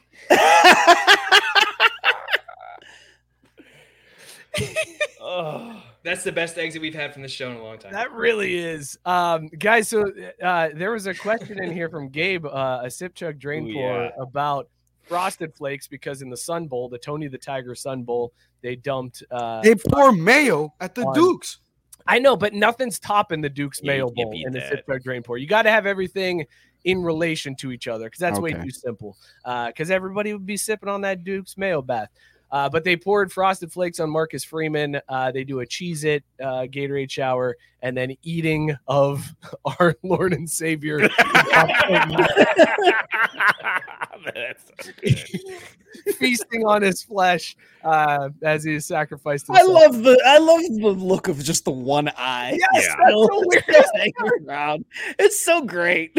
Oh. 5.21 5.83
That's 6.03 6.23
the 6.23 6.31
best 6.31 6.57
exit 6.57 6.81
we've 6.81 6.93
had 6.95 7.11
from 7.13 7.23
the 7.23 7.27
show 7.27 7.51
in 7.51 7.57
a 7.57 7.63
long 7.63 7.77
time. 7.77 7.91
That 7.91 8.13
really 8.13 8.55
is, 8.57 8.97
um, 9.05 9.47
guys. 9.59 9.89
So 9.89 10.09
uh, 10.41 10.69
there 10.73 10.91
was 10.93 11.07
a 11.07 11.13
question 11.13 11.61
in 11.61 11.73
here 11.73 11.89
from 11.89 12.07
Gabe, 12.07 12.45
uh, 12.45 12.79
a 12.83 12.89
sip 12.89 13.13
chug 13.15 13.37
drain 13.37 13.67
Ooh, 13.69 13.73
pour 13.73 14.03
yeah. 14.05 14.09
about 14.17 14.69
frosted 15.09 15.53
flakes 15.55 15.87
because 15.87 16.21
in 16.21 16.29
the 16.29 16.37
Sun 16.37 16.67
Bowl, 16.67 16.87
the 16.87 16.97
Tony 16.99 17.27
the 17.27 17.37
Tiger 17.37 17.75
Sun 17.75 18.03
Bowl, 18.03 18.31
they 18.61 18.75
dumped. 18.77 19.23
Uh, 19.29 19.61
They 19.61 19.75
pour 19.75 20.11
mayo 20.13 20.73
at 20.79 20.95
the 20.95 21.03
on- 21.03 21.13
Dukes. 21.13 21.57
I 22.07 22.17
know, 22.19 22.35
but 22.37 22.53
nothing's 22.53 22.97
topping 22.99 23.41
the 23.41 23.49
Duke's 23.49 23.79
Yeah, 23.83 23.91
Mayo 23.93 24.09
Bowl 24.09 24.31
beat 24.31 24.45
and 24.45 24.55
the 24.55 24.59
that. 24.59 24.69
sip 24.69 24.85
chug 24.87 25.03
drain 25.03 25.21
pour. 25.21 25.37
You 25.37 25.45
got 25.47 25.63
to 25.63 25.69
have 25.71 25.85
everything 25.85 26.45
in 26.85 27.03
relation 27.03 27.55
to 27.57 27.71
each 27.71 27.87
other 27.87 28.05
because 28.05 28.19
that's 28.19 28.39
way 28.39 28.53
too 28.53 28.69
simple. 28.71 29.17
Because 29.43 29.91
everybody 29.91 30.31
would 30.33 30.45
be 30.45 30.57
sipping 30.57 30.89
on 30.89 31.01
that 31.01 31.23
Duke's 31.23 31.57
Mayo 31.57 31.81
bath. 31.81 32.09
Uh, 32.51 32.67
but 32.69 32.83
they 32.83 32.95
poured 32.95 33.31
frosted 33.31 33.71
flakes 33.71 33.99
on 33.99 34.09
Marcus 34.09 34.43
Freeman. 34.43 34.99
Uh, 35.07 35.31
they 35.31 35.43
do 35.43 35.59
a 35.59 35.65
Cheez 35.65 36.03
It 36.03 36.23
uh, 36.41 36.61
Gatorade 36.63 37.11
shower 37.11 37.55
and 37.81 37.95
then 37.95 38.15
eating 38.23 38.75
of 38.87 39.33
our 39.79 39.95
Lord 40.03 40.33
and 40.33 40.49
Savior. 40.49 41.07
That's 44.33 44.63
so 44.83 44.91
good. 45.01 46.15
feasting 46.17 46.65
on 46.65 46.81
his 46.81 47.01
flesh 47.03 47.55
uh, 47.83 48.29
as 48.43 48.63
he 48.63 48.75
is 48.75 48.85
sacrificed. 48.85 49.47
I 49.49 49.63
love 49.63 50.03
the 50.03 50.21
I 50.25 50.37
love 50.37 50.61
the 50.61 50.89
look 51.03 51.27
of 51.27 51.43
just 51.43 51.65
the 51.65 51.71
one 51.71 52.09
eye. 52.17 52.57
Yes, 52.73 52.85
Yeah. 52.87 52.95
that's 52.99 53.11
so 53.11 53.27
weird. 53.45 53.63
Just 53.71 53.91
around. 54.47 54.85
It's 55.17 55.39
so 55.39 55.61
great. 55.63 56.17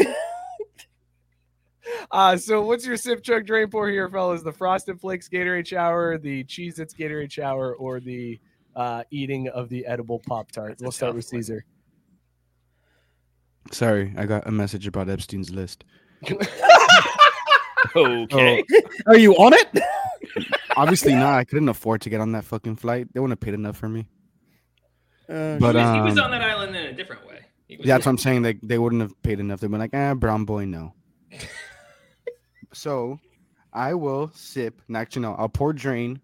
Uh, 2.11 2.37
so 2.37 2.61
what's 2.61 2.85
your 2.85 2.97
sip 2.97 3.23
chug 3.23 3.45
drain 3.45 3.69
pour 3.69 3.89
here, 3.89 4.09
fellas? 4.09 4.43
The 4.43 4.51
Frosted 4.51 4.99
Flakes 4.99 5.29
Gatorade 5.29 5.65
shower, 5.67 6.17
the 6.17 6.43
Cheez 6.45 6.79
Its 6.79 6.93
Gatorade 6.93 7.31
shower, 7.31 7.75
or 7.75 7.99
the 7.99 8.39
uh, 8.75 9.03
eating 9.11 9.47
of 9.49 9.69
the 9.69 9.85
edible 9.85 10.19
Pop 10.19 10.51
Tart? 10.51 10.77
We'll 10.81 10.91
start 10.91 11.15
with. 11.15 11.25
Caesar. 11.25 11.65
Sorry, 13.71 14.13
I 14.17 14.25
got 14.25 14.47
a 14.47 14.51
message 14.51 14.87
about 14.87 15.09
Epstein's 15.09 15.51
list. 15.51 15.83
Okay. 17.95 18.63
Are 19.07 19.17
you 19.17 19.33
on 19.35 19.53
it? 19.53 19.83
Obviously 20.77 21.13
not. 21.13 21.33
I 21.33 21.43
couldn't 21.43 21.69
afford 21.69 22.01
to 22.01 22.09
get 22.09 22.21
on 22.21 22.31
that 22.33 22.45
fucking 22.45 22.75
flight. 22.77 23.07
They 23.13 23.19
wouldn't 23.19 23.37
have 23.37 23.41
paid 23.41 23.53
enough 23.53 23.77
for 23.77 23.89
me. 23.89 24.07
Uh, 25.27 25.57
But 25.57 25.75
he, 25.75 25.81
was, 25.81 25.95
he 25.95 26.01
was 26.01 26.17
um, 26.17 26.25
on 26.25 26.31
that 26.31 26.41
island 26.41 26.75
in 26.75 26.85
a 26.85 26.93
different 26.93 27.27
way. 27.27 27.39
He 27.67 27.77
was, 27.77 27.87
That's 27.87 28.05
what 28.05 28.11
I'm 28.11 28.17
saying. 28.17 28.41
They 28.43 28.53
they 28.61 28.77
wouldn't 28.77 29.01
have 29.01 29.19
paid 29.23 29.39
enough. 29.39 29.59
They'd 29.59 29.71
been 29.71 29.79
like, 29.79 29.95
ah, 29.95 30.13
brown 30.13 30.45
boy, 30.45 30.65
no. 30.65 30.93
so 32.73 33.19
I 33.73 33.93
will 33.93 34.31
sip. 34.33 34.81
Actually, 34.93 35.23
no, 35.23 35.35
I'll 35.35 35.49
pour 35.49 35.73
drain. 35.73 36.19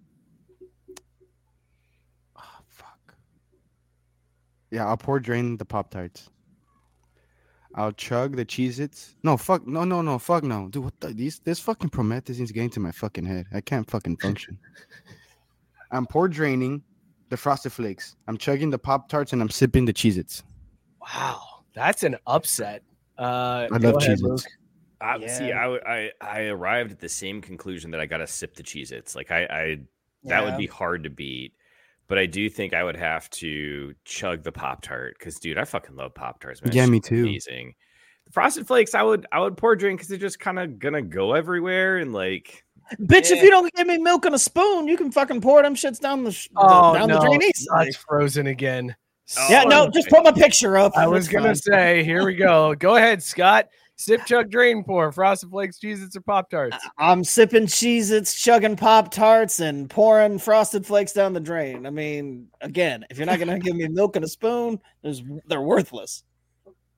Oh, 2.37 2.59
fuck. 2.67 3.15
Yeah, 4.71 4.87
I'll 4.87 4.97
pour 4.97 5.19
drain 5.19 5.57
the 5.57 5.65
Pop 5.65 5.91
Tarts. 5.91 6.29
I'll 7.75 7.91
chug 7.91 8.35
the 8.35 8.45
Cheez 8.45 8.79
Its. 8.79 9.15
No, 9.23 9.37
fuck. 9.37 9.67
No, 9.67 9.83
no, 9.83 10.01
no. 10.01 10.17
Fuck 10.17 10.43
no. 10.43 10.67
Dude, 10.69 10.83
what 10.85 10.99
the? 10.99 11.09
These, 11.09 11.39
this 11.39 11.59
fucking 11.59 11.91
promethazine 11.91 12.51
getting 12.51 12.71
to 12.71 12.79
my 12.79 12.91
fucking 12.91 13.25
head. 13.25 13.45
I 13.53 13.61
can't 13.61 13.89
fucking 13.89 14.17
function. 14.17 14.57
I'm 15.91 16.07
pour 16.07 16.27
draining 16.27 16.81
the 17.29 17.37
Frosted 17.37 17.71
Flakes. 17.71 18.15
I'm 18.27 18.37
chugging 18.37 18.71
the 18.71 18.79
Pop 18.79 19.09
Tarts 19.09 19.31
and 19.31 19.41
I'm 19.41 19.49
sipping 19.49 19.85
the 19.85 19.93
Cheez 19.93 20.17
Its. 20.17 20.43
Wow, 21.01 21.41
that's 21.73 22.03
an 22.03 22.17
upset. 22.25 22.81
Uh, 23.17 23.67
I 23.71 23.77
love 23.77 23.95
Cheez. 23.95 24.33
Its. 24.33 24.47
I, 24.99 25.27
See, 25.27 25.49
Yeah. 25.49 25.59
I, 25.59 25.63
w- 25.63 25.81
I 25.85 26.11
I 26.21 26.41
arrived 26.47 26.91
at 26.91 26.99
the 26.99 27.09
same 27.09 27.41
conclusion 27.41 27.91
that 27.91 27.99
I 27.99 28.05
got 28.05 28.17
to 28.17 28.27
sip 28.27 28.55
the 28.55 28.63
Cheez 28.63 28.91
Its. 28.91 29.15
Like, 29.15 29.31
I, 29.31 29.43
I 29.45 29.79
that 30.23 30.43
would 30.43 30.57
be 30.57 30.67
hard 30.67 31.03
to 31.03 31.09
beat. 31.09 31.53
But 32.07 32.17
I 32.17 32.25
do 32.25 32.49
think 32.49 32.73
I 32.73 32.83
would 32.83 32.95
have 32.95 33.29
to 33.31 33.93
chug 34.05 34.43
the 34.43 34.51
Pop 34.51 34.81
Tart 34.81 35.15
because, 35.19 35.35
dude, 35.39 35.57
I 35.57 35.65
fucking 35.65 35.95
love 35.97 36.13
Pop 36.13 36.39
Tarts, 36.39 36.63
man. 36.63 36.71
Yeah, 36.73 36.83
It's 36.83 36.89
me 36.91 36.99
too. 37.01 37.23
Amazing. 37.23 37.75
The 38.25 38.31
Frosted 38.31 38.65
Flakes, 38.65 38.95
I 38.95 39.03
would 39.03 39.25
I 39.31 39.39
would 39.41 39.57
pour 39.57 39.75
drink 39.75 39.99
because 39.99 40.07
they're 40.07 40.17
just 40.17 40.39
kind 40.39 40.57
of 40.57 40.79
gonna 40.79 41.01
go 41.01 41.33
everywhere 41.33 41.97
and 41.97 42.13
like 42.13 42.63
Bitch, 42.93 43.31
if 43.31 43.39
eh. 43.39 43.43
you 43.43 43.49
don't 43.49 43.71
give 43.73 43.85
me 43.85 43.97
milk 43.97 44.25
and 44.25 44.33
a 44.33 44.39
spoon, 44.39 44.87
you 44.87 44.95
can 44.95 45.11
fucking 45.11 45.41
pour 45.41 45.61
them 45.61 45.75
shits 45.75 45.99
down 45.99 46.23
the, 46.23 46.31
sh- 46.31 46.47
Oh 46.55 46.93
down 46.93 47.09
no, 47.09 47.19
the 47.19 47.25
drain 47.25 47.41
easily. 47.43 47.67
that's 47.85 47.97
frozen 47.97 48.47
again. 48.47 48.95
Oh, 49.37 49.47
yeah, 49.49 49.63
Oh, 49.65 49.69
no, 49.69 49.83
okay. 49.83 49.91
just 49.99 50.07
put 50.09 50.23
my 50.23 50.31
picture 50.31 50.77
up. 50.77 50.93
I 50.97 51.05
was 51.07 51.27
gonna 51.27 51.47
fine. 51.47 51.55
say, 51.55 52.03
here 52.05 52.25
we 52.25 52.35
go. 52.35 52.73
Go 52.75 52.95
ahead, 52.95 53.21
Scott. 53.21 53.67
Sip, 53.99 54.25
chug, 54.27 54.51
drain, 54.51 54.83
pour. 54.83 55.11
Frosted 55.11 55.49
Flakes, 55.49 55.79
Cheez 55.79 56.03
Its, 56.03 56.15
or 56.15 56.21
Pop 56.21 56.51
Tarts. 56.51 56.77
I'm 56.99 57.23
sipping 57.23 57.65
Cheez 57.65 58.11
Its, 58.11 58.39
chugging 58.39 58.75
Pop 58.75 59.09
Tarts, 59.11 59.59
and 59.59 59.89
pouring 59.89 60.37
Frosted 60.37 60.85
Flakes 60.85 61.13
down 61.13 61.33
the 61.33 61.39
drain. 61.39 61.87
I 61.87 61.89
mean, 61.89 62.47
again, 62.61 63.05
if 63.09 63.17
you're 63.17 63.25
not 63.25 63.39
going 63.39 63.49
to 63.49 63.57
give 63.57 63.75
me 63.75 63.87
milk 63.87 64.15
and 64.15 64.23
a 64.23 64.27
spoon, 64.27 64.79
there's, 65.01 65.23
they're 65.47 65.61
worthless. 65.61 66.23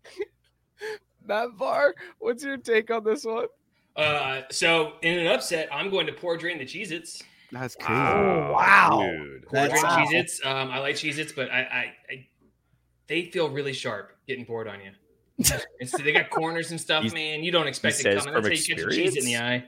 Matt 1.26 1.58
Barr, 1.58 1.96
what's 2.20 2.44
your 2.44 2.58
take 2.58 2.92
on 2.92 3.06
this 3.06 3.24
one? 3.24 3.48
Uh, 3.96 4.42
so 4.52 4.94
in 5.02 5.20
an 5.20 5.28
upset, 5.28 5.70
I'm 5.72 5.90
going 5.90 6.06
to 6.08 6.14
pour 6.14 6.36
drain 6.36 6.58
the 6.58 6.66
Cheez 6.66 6.92
Its. 6.92 7.24
That's 7.54 7.78
cool. 7.78 7.96
oh, 7.96 8.52
wow. 8.52 9.00
dude. 9.02 9.48
Pour 9.48 9.68
drain 9.70 9.84
Wow. 9.84 10.06
Cheez 10.06 10.14
Its. 10.14 10.46
Um, 10.46 10.70
I 10.70 10.80
like 10.80 10.96
Cheez 10.96 11.18
Its, 11.18 11.32
but 11.32 11.50
I, 11.50 11.62
I, 11.62 11.94
I, 12.12 12.28
they 13.08 13.26
feel 13.26 13.50
really 13.50 13.74
sharp 13.74 14.18
getting 14.28 14.46
poured 14.46 14.68
on 14.68 14.82
you. 14.82 14.92
They 15.40 16.12
got 16.12 16.30
corners 16.30 16.72
and 16.72 16.80
stuff, 16.80 17.14
man. 17.14 17.44
You 17.44 17.52
don't 17.52 17.68
expect 17.68 18.00
it 18.00 18.04
coming. 18.04 18.34
That's 18.34 18.48
how 18.48 18.54
you 18.54 18.58
catch 18.58 18.68
your 18.78 18.90
cheese 18.90 19.16
in 19.16 19.26
the 19.26 19.38
eye. 19.38 19.64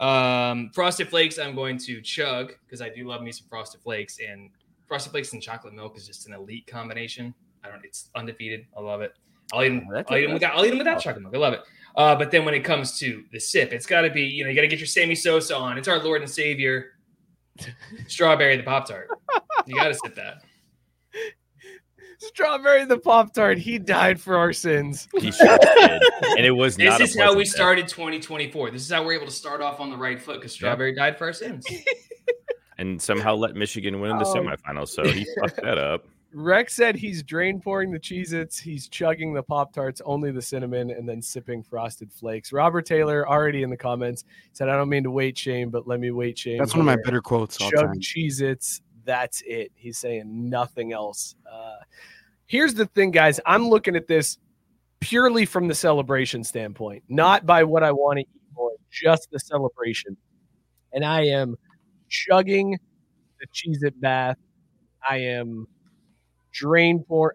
Um, 0.00 0.70
Frosted 0.74 1.08
Flakes, 1.08 1.38
I'm 1.38 1.54
going 1.54 1.78
to 1.78 2.00
chug 2.00 2.54
because 2.64 2.80
I 2.80 2.88
do 2.88 3.06
love 3.06 3.22
me 3.22 3.32
some 3.32 3.46
Frosted 3.48 3.82
Flakes, 3.82 4.18
and 4.26 4.50
Frosted 4.88 5.12
Flakes 5.12 5.32
and 5.32 5.42
chocolate 5.42 5.74
milk 5.74 5.96
is 5.96 6.06
just 6.06 6.26
an 6.26 6.34
elite 6.34 6.66
combination. 6.66 7.34
I 7.64 7.68
don't. 7.68 7.84
It's 7.84 8.08
undefeated. 8.14 8.66
I 8.76 8.80
love 8.80 9.02
it. 9.02 9.14
I'll 9.52 9.62
eat 9.62 9.68
them. 9.68 9.86
That's 9.90 10.10
I'll 10.10 10.16
eat 10.16 10.22
them 10.24 10.34
without. 10.34 10.54
I'll 10.54 10.64
eat 10.64 10.70
them 10.70 10.78
without 10.78 11.00
chocolate 11.00 11.22
milk. 11.22 11.34
I 11.34 11.38
love 11.38 11.52
it. 11.52 11.60
Uh, 11.94 12.16
but 12.16 12.30
then 12.30 12.44
when 12.44 12.54
it 12.54 12.60
comes 12.60 12.98
to 13.00 13.22
the 13.32 13.38
sip, 13.38 13.72
it's 13.72 13.86
got 13.86 14.02
to 14.02 14.10
be. 14.10 14.22
You 14.22 14.44
know, 14.44 14.50
you 14.50 14.56
got 14.56 14.62
to 14.62 14.68
get 14.68 14.78
your 14.78 14.86
Sammy 14.86 15.14
Sosa 15.14 15.56
on. 15.56 15.78
It's 15.78 15.88
our 15.88 16.02
Lord 16.02 16.22
and 16.22 16.30
Savior, 16.30 16.92
strawberry 18.06 18.56
the 18.56 18.62
Pop 18.62 18.88
Tart. 18.88 19.08
You 19.66 19.76
got 19.76 19.88
to 19.88 19.94
sip 19.94 20.14
that. 20.16 20.42
Strawberry 22.28 22.84
the 22.84 22.98
Pop 22.98 23.32
Tart. 23.34 23.58
He 23.58 23.78
died 23.78 24.20
for 24.20 24.36
our 24.36 24.52
sins. 24.52 25.08
He 25.18 25.30
sure 25.32 25.58
did. 25.58 26.02
And 26.36 26.46
it 26.46 26.52
was 26.56 26.76
This 26.76 26.88
not. 26.88 27.00
a 27.00 27.04
is 27.04 27.16
how 27.18 27.30
we 27.30 27.34
pleasant 27.36 27.46
death. 27.46 27.54
started 27.56 27.88
2024. 27.88 28.70
This 28.70 28.82
is 28.82 28.90
how 28.92 29.04
we're 29.04 29.14
able 29.14 29.26
to 29.26 29.32
start 29.32 29.60
off 29.60 29.80
on 29.80 29.90
the 29.90 29.96
right 29.96 30.20
foot 30.20 30.36
because 30.36 30.52
Strawberry 30.52 30.94
died 30.94 31.18
for 31.18 31.24
our 31.26 31.32
sins. 31.32 31.66
and 32.78 33.00
somehow 33.00 33.34
let 33.34 33.54
Michigan 33.54 34.00
win 34.00 34.12
in 34.12 34.18
the 34.18 34.24
Oh. 34.26 34.34
semifinals. 34.34 34.88
So 34.88 35.04
he 35.04 35.26
fucked 35.40 35.62
that 35.62 35.78
up. 35.78 36.06
Rex 36.34 36.74
said 36.74 36.96
he's 36.96 37.22
drain 37.22 37.60
pouring 37.60 37.90
the 37.90 38.00
Cheez 38.00 38.32
Its, 38.32 38.58
he's 38.58 38.88
chugging 38.88 39.34
the 39.34 39.42
Pop 39.42 39.70
Tarts, 39.74 40.00
only 40.06 40.30
the 40.30 40.40
cinnamon, 40.40 40.90
and 40.90 41.06
then 41.06 41.20
sipping 41.20 41.62
frosted 41.62 42.10
flakes. 42.10 42.54
Robert 42.54 42.86
Taylor, 42.86 43.28
already 43.28 43.62
in 43.62 43.68
the 43.68 43.76
comments, 43.76 44.24
said, 44.54 44.70
I 44.70 44.76
don't 44.76 44.88
mean 44.88 45.02
to 45.02 45.10
wait 45.10 45.36
shame, 45.36 45.68
but 45.68 45.86
let 45.86 46.00
me 46.00 46.10
weight 46.10 46.38
shame. 46.38 46.56
That's 46.56 46.72
one 46.72 46.80
of 46.80 46.86
my 46.86 46.96
better 47.04 47.20
quotes 47.20 47.58
Chug 47.58 47.70
time. 47.74 48.00
Cheez 48.00 48.40
Its, 48.40 48.80
that's 49.04 49.42
it. 49.46 49.72
He's 49.74 49.98
saying 49.98 50.24
nothing 50.26 50.92
else. 50.92 51.34
Uh, 51.50 51.76
here's 52.46 52.74
the 52.74 52.86
thing, 52.86 53.10
guys. 53.10 53.40
I'm 53.46 53.68
looking 53.68 53.96
at 53.96 54.06
this 54.06 54.38
purely 55.00 55.44
from 55.44 55.68
the 55.68 55.74
celebration 55.74 56.44
standpoint, 56.44 57.02
not 57.08 57.44
by 57.44 57.64
what 57.64 57.82
I 57.82 57.92
want 57.92 58.18
to 58.18 58.22
eat 58.22 58.28
more, 58.54 58.72
just 58.90 59.28
the 59.30 59.40
celebration. 59.40 60.16
And 60.92 61.04
I 61.04 61.22
am 61.22 61.56
chugging 62.08 62.78
the 63.40 63.46
cheese 63.52 63.82
It 63.82 64.00
bath. 64.00 64.36
I 65.08 65.18
am 65.18 65.66
drain 66.52 67.04
pour. 67.06 67.34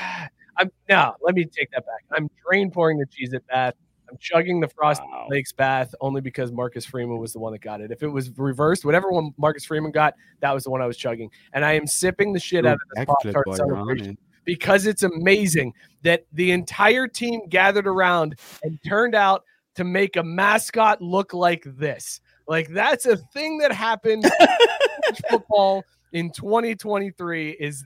I'm 0.60 0.72
no, 0.88 1.14
let 1.22 1.36
me 1.36 1.44
take 1.44 1.70
that 1.70 1.86
back. 1.86 2.04
I'm 2.10 2.28
drain 2.44 2.70
pouring 2.72 2.98
the 2.98 3.06
cheese 3.06 3.32
It 3.32 3.46
bath. 3.46 3.74
I'm 4.10 4.16
chugging 4.18 4.60
the 4.60 4.68
Frost 4.68 5.02
Wow. 5.04 5.26
Flakes 5.28 5.52
bath 5.52 5.94
only 6.00 6.20
because 6.20 6.52
Marcus 6.52 6.84
Freeman 6.84 7.18
was 7.18 7.32
the 7.32 7.38
one 7.38 7.52
that 7.52 7.60
got 7.60 7.80
it. 7.80 7.90
If 7.90 8.02
it 8.02 8.08
was 8.08 8.36
reversed, 8.38 8.84
whatever 8.84 9.10
one 9.10 9.32
Marcus 9.36 9.64
Freeman 9.64 9.90
got, 9.90 10.14
that 10.40 10.52
was 10.52 10.64
the 10.64 10.70
one 10.70 10.82
I 10.82 10.86
was 10.86 10.96
chugging. 10.96 11.30
And 11.52 11.64
I 11.64 11.72
am 11.72 11.86
sipping 11.86 12.32
the 12.32 12.40
shit 12.40 12.66
out 12.66 12.74
of 12.74 12.80
this 12.94 13.04
Pop 13.04 13.22
Tart 13.22 13.56
celebration 13.56 14.18
because 14.44 14.86
it's 14.86 15.02
amazing 15.02 15.74
that 16.02 16.24
the 16.32 16.52
entire 16.52 17.06
team 17.06 17.46
gathered 17.48 17.86
around 17.86 18.38
and 18.62 18.78
turned 18.86 19.14
out 19.14 19.44
to 19.74 19.84
make 19.84 20.16
a 20.16 20.22
mascot 20.22 21.02
look 21.02 21.34
like 21.34 21.62
this. 21.64 22.20
Like 22.46 22.68
that's 22.68 23.04
a 23.04 23.16
thing 23.16 23.58
that 23.58 23.72
happened 23.72 24.24
in 24.24 25.14
football 25.30 25.84
in 26.12 26.32
2023 26.32 27.50
is 27.50 27.84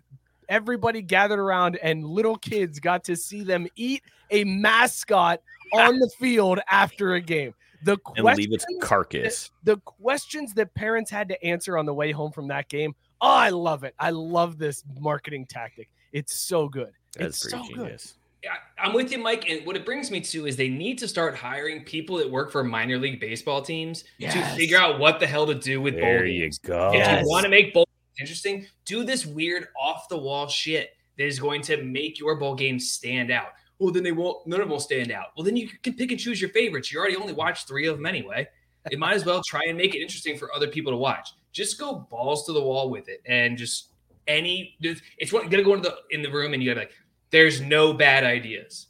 everybody 0.48 1.02
gathered 1.02 1.38
around 1.38 1.76
and 1.76 2.04
little 2.04 2.36
kids 2.36 2.78
got 2.80 3.04
to 3.04 3.16
see 3.16 3.42
them 3.42 3.66
eat 3.76 4.02
a 4.30 4.44
mascot 4.44 5.40
on 5.72 5.98
the 5.98 6.10
field 6.18 6.60
after 6.70 7.14
a 7.14 7.20
game. 7.20 7.54
The 7.84 7.98
and 8.16 8.24
leave 8.24 8.52
its 8.52 8.64
questions 8.64 8.84
carcass. 8.84 9.50
the 9.64 9.76
questions 9.78 10.54
that 10.54 10.72
parents 10.74 11.10
had 11.10 11.28
to 11.30 11.44
answer 11.44 11.76
on 11.76 11.84
the 11.86 11.94
way 11.94 12.12
home 12.12 12.30
from 12.30 12.46
that 12.48 12.68
game. 12.68 12.94
Oh, 13.20 13.28
I 13.28 13.50
love 13.50 13.82
it. 13.84 13.94
I 13.98 14.10
love 14.10 14.56
this 14.58 14.84
marketing 15.00 15.46
tactic. 15.46 15.88
It's 16.12 16.38
so 16.38 16.68
good. 16.68 16.92
That's 17.16 17.44
it's 17.44 17.52
pretty 17.54 17.66
so 17.68 17.74
good. 17.74 17.84
genius. 17.86 18.14
I- 18.44 18.84
I'm 18.84 18.92
with 18.92 19.12
you, 19.12 19.18
Mike. 19.18 19.48
And 19.48 19.64
what 19.64 19.76
it 19.76 19.84
brings 19.84 20.10
me 20.10 20.20
to 20.20 20.46
is 20.46 20.56
they 20.56 20.68
need 20.68 20.98
to 20.98 21.06
start 21.08 21.36
hiring 21.36 21.84
people 21.84 22.16
that 22.16 22.28
work 22.30 22.50
for 22.50 22.64
minor 22.64 22.98
league 22.98 23.20
baseball 23.20 23.62
teams 23.62 24.02
to 24.20 24.42
figure 24.56 24.76
out 24.78 24.98
what 24.98 25.20
the 25.20 25.26
hell 25.26 25.46
to 25.46 25.54
do 25.54 25.80
with 25.80 25.94
bowl 25.94 26.02
There 26.02 26.26
you 26.26 26.50
go. 26.64 26.88
If 26.88 26.94
Yes. 26.94 27.22
you 27.22 27.28
want 27.30 27.44
to 27.44 27.48
make 27.50 27.72
bowl 27.72 27.84
games 27.86 27.91
interesting, 28.18 28.66
do 28.84 29.04
this 29.04 29.26
weird 29.26 29.68
off 29.80 30.08
the 30.08 30.18
wall 30.18 30.48
shit 30.48 30.90
that 31.18 31.26
is 31.26 31.38
going 31.38 31.62
to 31.62 31.82
make 31.82 32.18
your 32.18 32.36
bowl 32.36 32.54
game 32.54 32.78
stand 32.78 33.30
out. 33.30 33.48
Well, 33.78 33.92
then 33.92 34.02
they 34.02 34.12
won't. 34.12 34.46
None 34.46 34.60
of 34.60 34.66
them 34.66 34.72
will 34.72 34.80
stand 34.80 35.10
out. 35.10 35.28
Well, 35.36 35.44
then 35.44 35.56
you 35.56 35.68
can 35.68 35.94
pick 35.94 36.10
and 36.10 36.20
choose 36.20 36.40
your 36.40 36.50
favorites. 36.50 36.92
You 36.92 36.98
already 36.98 37.16
only 37.16 37.32
watched 37.32 37.66
three 37.66 37.86
of 37.88 37.96
them 37.96 38.06
anyway. 38.06 38.48
It 38.90 38.98
might 38.98 39.14
as 39.14 39.24
well 39.24 39.42
try 39.44 39.62
and 39.68 39.76
make 39.76 39.94
it 39.94 40.00
interesting 40.00 40.36
for 40.36 40.52
other 40.54 40.68
people 40.68 40.92
to 40.92 40.96
watch. 40.96 41.34
Just 41.52 41.78
go 41.78 42.06
balls 42.10 42.46
to 42.46 42.52
the 42.52 42.62
wall 42.62 42.90
with 42.90 43.08
it, 43.08 43.22
and 43.26 43.56
just 43.58 43.88
any. 44.26 44.76
It's 44.80 45.32
gotta 45.32 45.62
go 45.62 45.74
into 45.74 45.88
the 45.88 45.96
in 46.10 46.22
the 46.22 46.30
room, 46.30 46.54
and 46.54 46.62
you 46.62 46.70
gotta 46.70 46.86
like, 46.86 46.92
"There's 47.30 47.60
no 47.60 47.92
bad 47.92 48.24
ideas," 48.24 48.88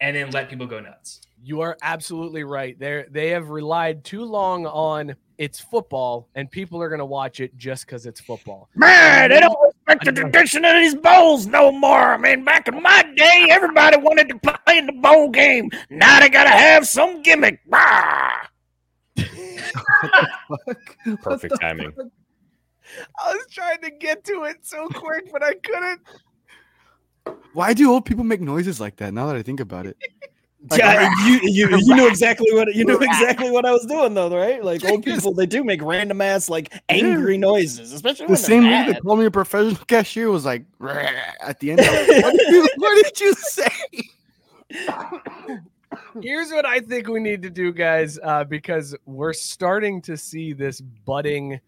and 0.00 0.16
then 0.16 0.30
let 0.30 0.48
people 0.48 0.66
go 0.66 0.80
nuts. 0.80 1.22
You 1.42 1.60
are 1.60 1.76
absolutely 1.82 2.44
right. 2.44 2.78
They 2.78 3.04
they 3.10 3.30
have 3.30 3.48
relied 3.48 4.04
too 4.04 4.24
long 4.24 4.66
on 4.66 5.16
it's 5.38 5.60
football, 5.60 6.28
and 6.34 6.50
people 6.50 6.80
are 6.82 6.88
going 6.88 6.98
to 6.98 7.04
watch 7.04 7.40
it 7.40 7.56
just 7.56 7.86
because 7.86 8.06
it's 8.06 8.20
football. 8.20 8.68
Man, 8.74 9.30
they 9.30 9.40
don't 9.40 9.56
respect 9.64 10.04
the 10.04 10.12
tradition 10.12 10.64
of 10.64 10.74
these 10.74 10.94
bowls 10.94 11.46
no 11.46 11.72
more. 11.72 12.14
I 12.14 12.16
mean, 12.16 12.44
back 12.44 12.68
in 12.68 12.82
my 12.82 13.02
day, 13.16 13.48
everybody 13.50 13.96
wanted 13.96 14.28
to 14.28 14.38
play 14.38 14.78
in 14.78 14.86
the 14.86 14.92
bowl 14.92 15.30
game. 15.30 15.70
Now 15.90 16.20
they 16.20 16.28
gotta 16.28 16.50
have 16.50 16.86
some 16.86 17.22
gimmick. 17.22 17.60
Rah! 17.66 18.46
Perfect 21.22 21.60
timing. 21.60 21.92
I 23.24 23.32
was 23.32 23.46
trying 23.50 23.80
to 23.82 23.90
get 23.90 24.24
to 24.24 24.44
it 24.44 24.58
so 24.62 24.88
quick, 24.88 25.30
but 25.32 25.42
I 25.42 25.54
couldn't. 25.54 26.00
Why 27.52 27.74
do 27.74 27.90
old 27.90 28.04
people 28.04 28.24
make 28.24 28.40
noises 28.40 28.80
like 28.80 28.96
that? 28.96 29.14
Now 29.14 29.26
that 29.26 29.36
I 29.36 29.42
think 29.42 29.60
about 29.60 29.86
it, 29.86 29.96
Like, 30.70 30.78
yeah, 30.78 31.12
you 31.26 31.40
you 31.42 31.68
you 31.78 31.94
knew 31.94 32.06
exactly 32.06 32.52
what 32.52 32.72
you 32.74 32.84
knew 32.84 32.98
exactly 32.98 33.50
what 33.50 33.64
I 33.64 33.72
was 33.72 33.84
doing 33.84 34.14
though, 34.14 34.34
right? 34.34 34.64
Like 34.64 34.84
old 34.84 35.04
people, 35.04 35.34
they 35.34 35.46
do 35.46 35.64
make 35.64 35.82
random 35.82 36.20
ass 36.20 36.48
like 36.48 36.72
angry 36.88 37.36
noises, 37.36 37.92
especially 37.92 38.26
the 38.26 38.32
when 38.32 38.38
same 38.38 38.62
they're 38.62 38.80
lady 38.80 38.92
that 38.92 39.02
called 39.02 39.18
me 39.18 39.24
a 39.26 39.30
professional 39.30 39.84
cashier 39.86 40.30
was 40.30 40.44
like 40.44 40.64
at 41.40 41.58
the 41.58 41.72
end. 41.72 41.80
I 41.80 41.90
was 41.90 42.08
like, 42.08 42.24
what, 42.24 42.36
did 42.38 42.48
you, 42.48 42.68
what 42.76 43.04
did 43.04 43.20
you 43.20 43.34
say? 43.34 43.68
Here's 46.22 46.50
what 46.50 46.64
I 46.64 46.80
think 46.80 47.08
we 47.08 47.20
need 47.20 47.42
to 47.42 47.50
do, 47.50 47.72
guys, 47.72 48.18
uh, 48.22 48.44
because 48.44 48.94
we're 49.04 49.32
starting 49.32 50.00
to 50.02 50.16
see 50.16 50.52
this 50.52 50.80
budding 50.80 51.60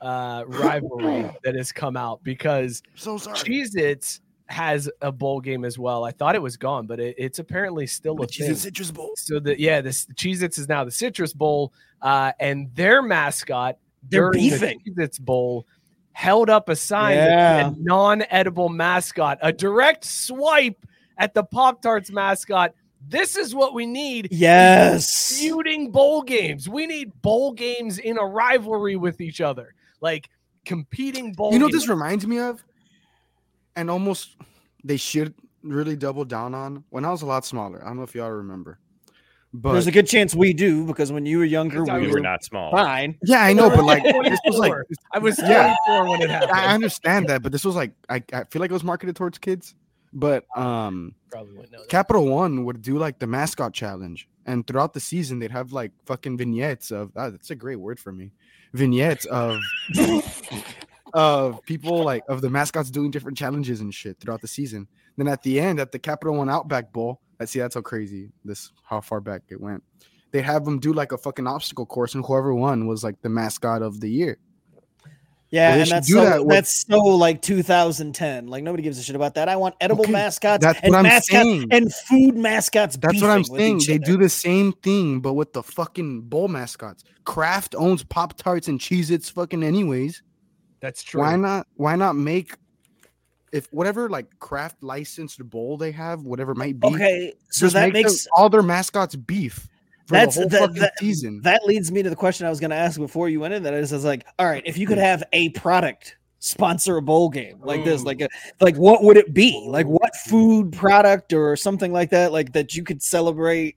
uh, 0.00 0.44
rivalry 0.46 1.30
that 1.44 1.54
has 1.54 1.72
come 1.72 1.96
out. 1.96 2.22
Because 2.24 2.82
So 2.94 3.18
sorry. 3.18 3.36
Cheez 3.36 3.76
Its 3.76 4.20
has 4.50 4.90
a 5.00 5.12
bowl 5.12 5.40
game 5.40 5.64
as 5.64 5.78
well. 5.78 6.04
I 6.04 6.10
thought 6.10 6.34
it 6.34 6.42
was 6.42 6.56
gone, 6.56 6.86
but 6.86 6.98
it, 7.00 7.14
it's 7.16 7.38
apparently 7.38 7.86
still 7.86 8.20
a 8.22 8.26
Cheez 8.26 8.38
thing. 8.38 8.50
It 8.50 8.56
Citrus 8.58 8.90
Bowl. 8.90 9.12
So 9.16 9.38
that 9.40 9.58
yeah, 9.60 9.80
this 9.80 10.06
Cheez 10.16 10.42
Its 10.42 10.58
is 10.58 10.68
now 10.68 10.84
the 10.84 10.90
Citrus 10.90 11.32
Bowl, 11.32 11.72
uh, 12.02 12.32
and 12.40 12.68
their 12.74 13.00
mascot 13.00 13.78
They're 14.08 14.30
during 14.32 14.50
beefing. 14.50 14.80
the 14.84 14.90
Cheez 14.90 15.04
Its 15.04 15.18
Bowl 15.18 15.66
held 16.12 16.50
up 16.50 16.68
a 16.68 16.76
sign 16.76 17.16
that 17.16 17.30
Yeah. 17.30 17.68
said 17.70 17.78
non-edible 17.78 18.68
mascot, 18.68 19.38
a 19.40 19.52
direct 19.52 20.04
swipe 20.04 20.84
at 21.16 21.32
the 21.34 21.44
Pop 21.44 21.80
Tarts 21.80 22.10
mascot. 22.10 22.74
This 23.08 23.36
is 23.36 23.54
what 23.54 23.72
we 23.72 23.86
need. 23.86 24.28
Yes. 24.30 25.38
Feuding 25.38 25.90
bowl 25.90 26.22
games. 26.22 26.68
We 26.68 26.86
need 26.86 27.12
bowl 27.22 27.52
games 27.52 27.98
in 27.98 28.18
a 28.18 28.24
rivalry 28.26 28.96
with 28.96 29.20
each 29.20 29.40
other, 29.40 29.74
like 30.00 30.28
competing 30.64 31.32
bowl. 31.32 31.52
You 31.52 31.58
know 31.60 31.66
what 31.66 31.72
this 31.72 31.88
reminds 31.88 32.26
me 32.26 32.38
of? 32.38 32.62
And 33.80 33.90
almost 33.90 34.36
they 34.84 34.98
should 34.98 35.32
really 35.62 35.96
double 35.96 36.24
down 36.26 36.54
on 36.54 36.84
when 36.90 37.04
I 37.06 37.10
was 37.10 37.22
a 37.22 37.26
lot 37.26 37.46
smaller. 37.46 37.82
I 37.82 37.88
don't 37.88 37.96
know 37.96 38.02
if 38.02 38.14
y'all 38.14 38.30
remember. 38.30 38.78
But 39.52 39.72
There's 39.72 39.86
a 39.88 39.90
good 39.92 40.06
chance 40.06 40.34
we 40.34 40.52
do 40.52 40.84
because 40.86 41.10
when 41.10 41.24
you 41.26 41.38
were 41.38 41.44
younger, 41.44 41.82
we 41.82 41.90
We 41.92 42.06
were 42.08 42.12
were 42.14 42.20
not 42.20 42.44
small. 42.44 42.70
fine. 42.70 43.16
yeah, 43.24 43.42
I 43.42 43.52
know, 43.54 43.68
but 43.70 43.84
like 43.84 44.02
this 44.04 44.38
was 44.44 44.58
like 44.58 44.72
I 45.12 45.18
was 45.18 45.38
Yeah. 45.40 45.74
when 45.88 46.20
it 46.22 46.30
happened. 46.30 46.52
I 46.52 46.72
understand 46.74 47.28
that, 47.30 47.42
but 47.42 47.52
this 47.52 47.64
was 47.64 47.74
like 47.74 47.92
I, 48.08 48.22
I 48.32 48.44
feel 48.44 48.60
like 48.60 48.70
it 48.70 48.74
was 48.74 48.84
marketed 48.84 49.16
towards 49.16 49.38
kids. 49.38 49.74
But 50.12 50.44
um 50.56 51.14
Probably 51.30 51.54
wouldn't 51.54 51.72
know. 51.72 51.82
Capital 51.88 52.26
One 52.28 52.64
would 52.66 52.82
do 52.82 52.98
like 52.98 53.18
the 53.18 53.26
mascot 53.26 53.72
challenge, 53.72 54.28
and 54.46 54.66
throughout 54.66 54.92
the 54.92 55.00
season 55.00 55.38
they'd 55.40 55.50
have 55.50 55.72
like 55.72 55.92
fucking 56.04 56.36
vignettes 56.36 56.90
of 56.92 57.10
ah, 57.16 57.30
that's 57.30 57.50
a 57.50 57.56
great 57.56 57.76
word 57.80 57.98
for 57.98 58.12
me, 58.12 58.30
vignettes 58.74 59.24
of 59.24 59.58
of 61.14 61.62
people 61.64 62.02
like 62.04 62.24
of 62.28 62.40
the 62.40 62.50
mascots 62.50 62.90
doing 62.90 63.10
different 63.10 63.36
challenges 63.38 63.80
and 63.80 63.94
shit 63.94 64.18
throughout 64.20 64.40
the 64.40 64.48
season. 64.48 64.86
Then 65.16 65.28
at 65.28 65.42
the 65.42 65.60
end, 65.60 65.80
at 65.80 65.92
the 65.92 65.98
Capital 65.98 66.34
One 66.36 66.48
Outback 66.48 66.92
Bowl, 66.92 67.20
let's 67.38 67.52
see 67.52 67.58
that's 67.58 67.74
how 67.74 67.80
crazy 67.82 68.30
this 68.44 68.72
how 68.82 69.00
far 69.00 69.20
back 69.20 69.42
it 69.48 69.60
went. 69.60 69.82
They 70.32 70.42
have 70.42 70.64
them 70.64 70.78
do 70.78 70.92
like 70.92 71.12
a 71.12 71.18
fucking 71.18 71.46
obstacle 71.46 71.86
course, 71.86 72.14
and 72.14 72.24
whoever 72.24 72.54
won 72.54 72.86
was 72.86 73.02
like 73.02 73.20
the 73.22 73.28
mascot 73.28 73.82
of 73.82 74.00
the 74.00 74.08
year. 74.10 74.38
Yeah, 75.52 75.70
Well, 75.72 75.80
and 75.80 75.90
that's 75.90 76.08
so, 76.08 76.24
that 76.24 76.44
with- 76.46 76.54
that's 76.54 76.86
so 76.86 76.98
like 77.00 77.42
2010. 77.42 78.46
Like 78.46 78.62
nobody 78.62 78.84
gives 78.84 79.00
a 79.00 79.02
shit 79.02 79.16
about 79.16 79.34
that. 79.34 79.48
I 79.48 79.56
want 79.56 79.74
edible 79.80 80.04
Okay, 80.04 80.12
mascots 80.12 80.64
and 80.64 80.92
mascots 80.92 81.26
saying. 81.28 81.68
and 81.72 81.92
food 81.92 82.36
mascots. 82.36 82.96
That's 82.96 83.20
what 83.20 83.30
I'm 83.32 83.42
saying. 83.42 83.80
They 83.84 83.96
other. 83.96 84.04
do 84.04 84.16
the 84.16 84.28
same 84.28 84.72
thing, 84.74 85.18
but 85.18 85.32
with 85.32 85.52
the 85.52 85.64
fucking 85.64 86.22
bowl 86.22 86.46
mascots. 86.46 87.02
Kraft 87.24 87.74
owns 87.76 88.04
Pop 88.04 88.36
Tarts 88.36 88.68
and 88.68 88.78
Cheez 88.78 89.10
Its 89.10 89.28
fucking 89.28 89.64
anyways. 89.64 90.22
That's 90.80 91.02
true. 91.02 91.20
Why 91.20 91.36
not 91.36 91.66
why 91.76 91.96
not 91.96 92.16
make 92.16 92.54
if 93.52 93.66
whatever 93.72 94.08
like 94.08 94.38
craft 94.38 94.82
licensed 94.82 95.48
bowl 95.48 95.76
they 95.76 95.92
have, 95.92 96.22
whatever 96.22 96.52
it 96.52 96.58
might 96.58 96.78
be, 96.78 96.88
Okay, 96.88 97.34
so 97.50 97.66
just 97.66 97.74
that 97.74 97.92
make 97.92 98.04
them- 98.04 98.12
makes 98.12 98.26
all 98.36 98.48
their 98.48 98.62
mascots 98.62 99.16
beef 99.16 99.68
for 100.06 100.14
That's- 100.14 100.34
the 100.34 100.42
whole 100.42 100.48
that- 100.50 100.60
fucking 100.60 100.82
that- 100.82 100.98
season. 100.98 101.40
that 101.42 101.64
leads 101.66 101.90
me 101.90 102.02
to 102.02 102.10
the 102.10 102.16
question 102.16 102.46
I 102.46 102.50
was 102.50 102.60
going 102.60 102.70
to 102.70 102.76
ask 102.76 102.98
before 102.98 103.28
you 103.28 103.40
went 103.40 103.54
in. 103.54 103.62
That 103.64 103.74
is, 103.74 103.92
is 103.92 104.04
like, 104.04 104.24
all 104.38 104.46
right, 104.46 104.62
if 104.64 104.78
you 104.78 104.86
could 104.86 104.98
hmm. 104.98 105.04
have 105.04 105.24
a 105.32 105.48
product 105.50 106.16
sponsor 106.38 106.96
a 106.96 107.02
bowl 107.02 107.28
game 107.28 107.58
like 107.60 107.84
this, 107.84 108.00
hmm. 108.00 108.06
like 108.06 108.20
a, 108.20 108.28
like 108.60 108.76
what 108.76 109.02
would 109.02 109.16
it 109.16 109.34
be? 109.34 109.64
Like 109.66 109.86
hmm. 109.86 109.92
what 109.92 110.14
food 110.16 110.72
product 110.72 111.32
or 111.32 111.56
something 111.56 111.92
like 111.92 112.10
that, 112.10 112.32
like 112.32 112.52
that 112.52 112.74
you 112.74 112.84
could 112.84 113.02
celebrate? 113.02 113.76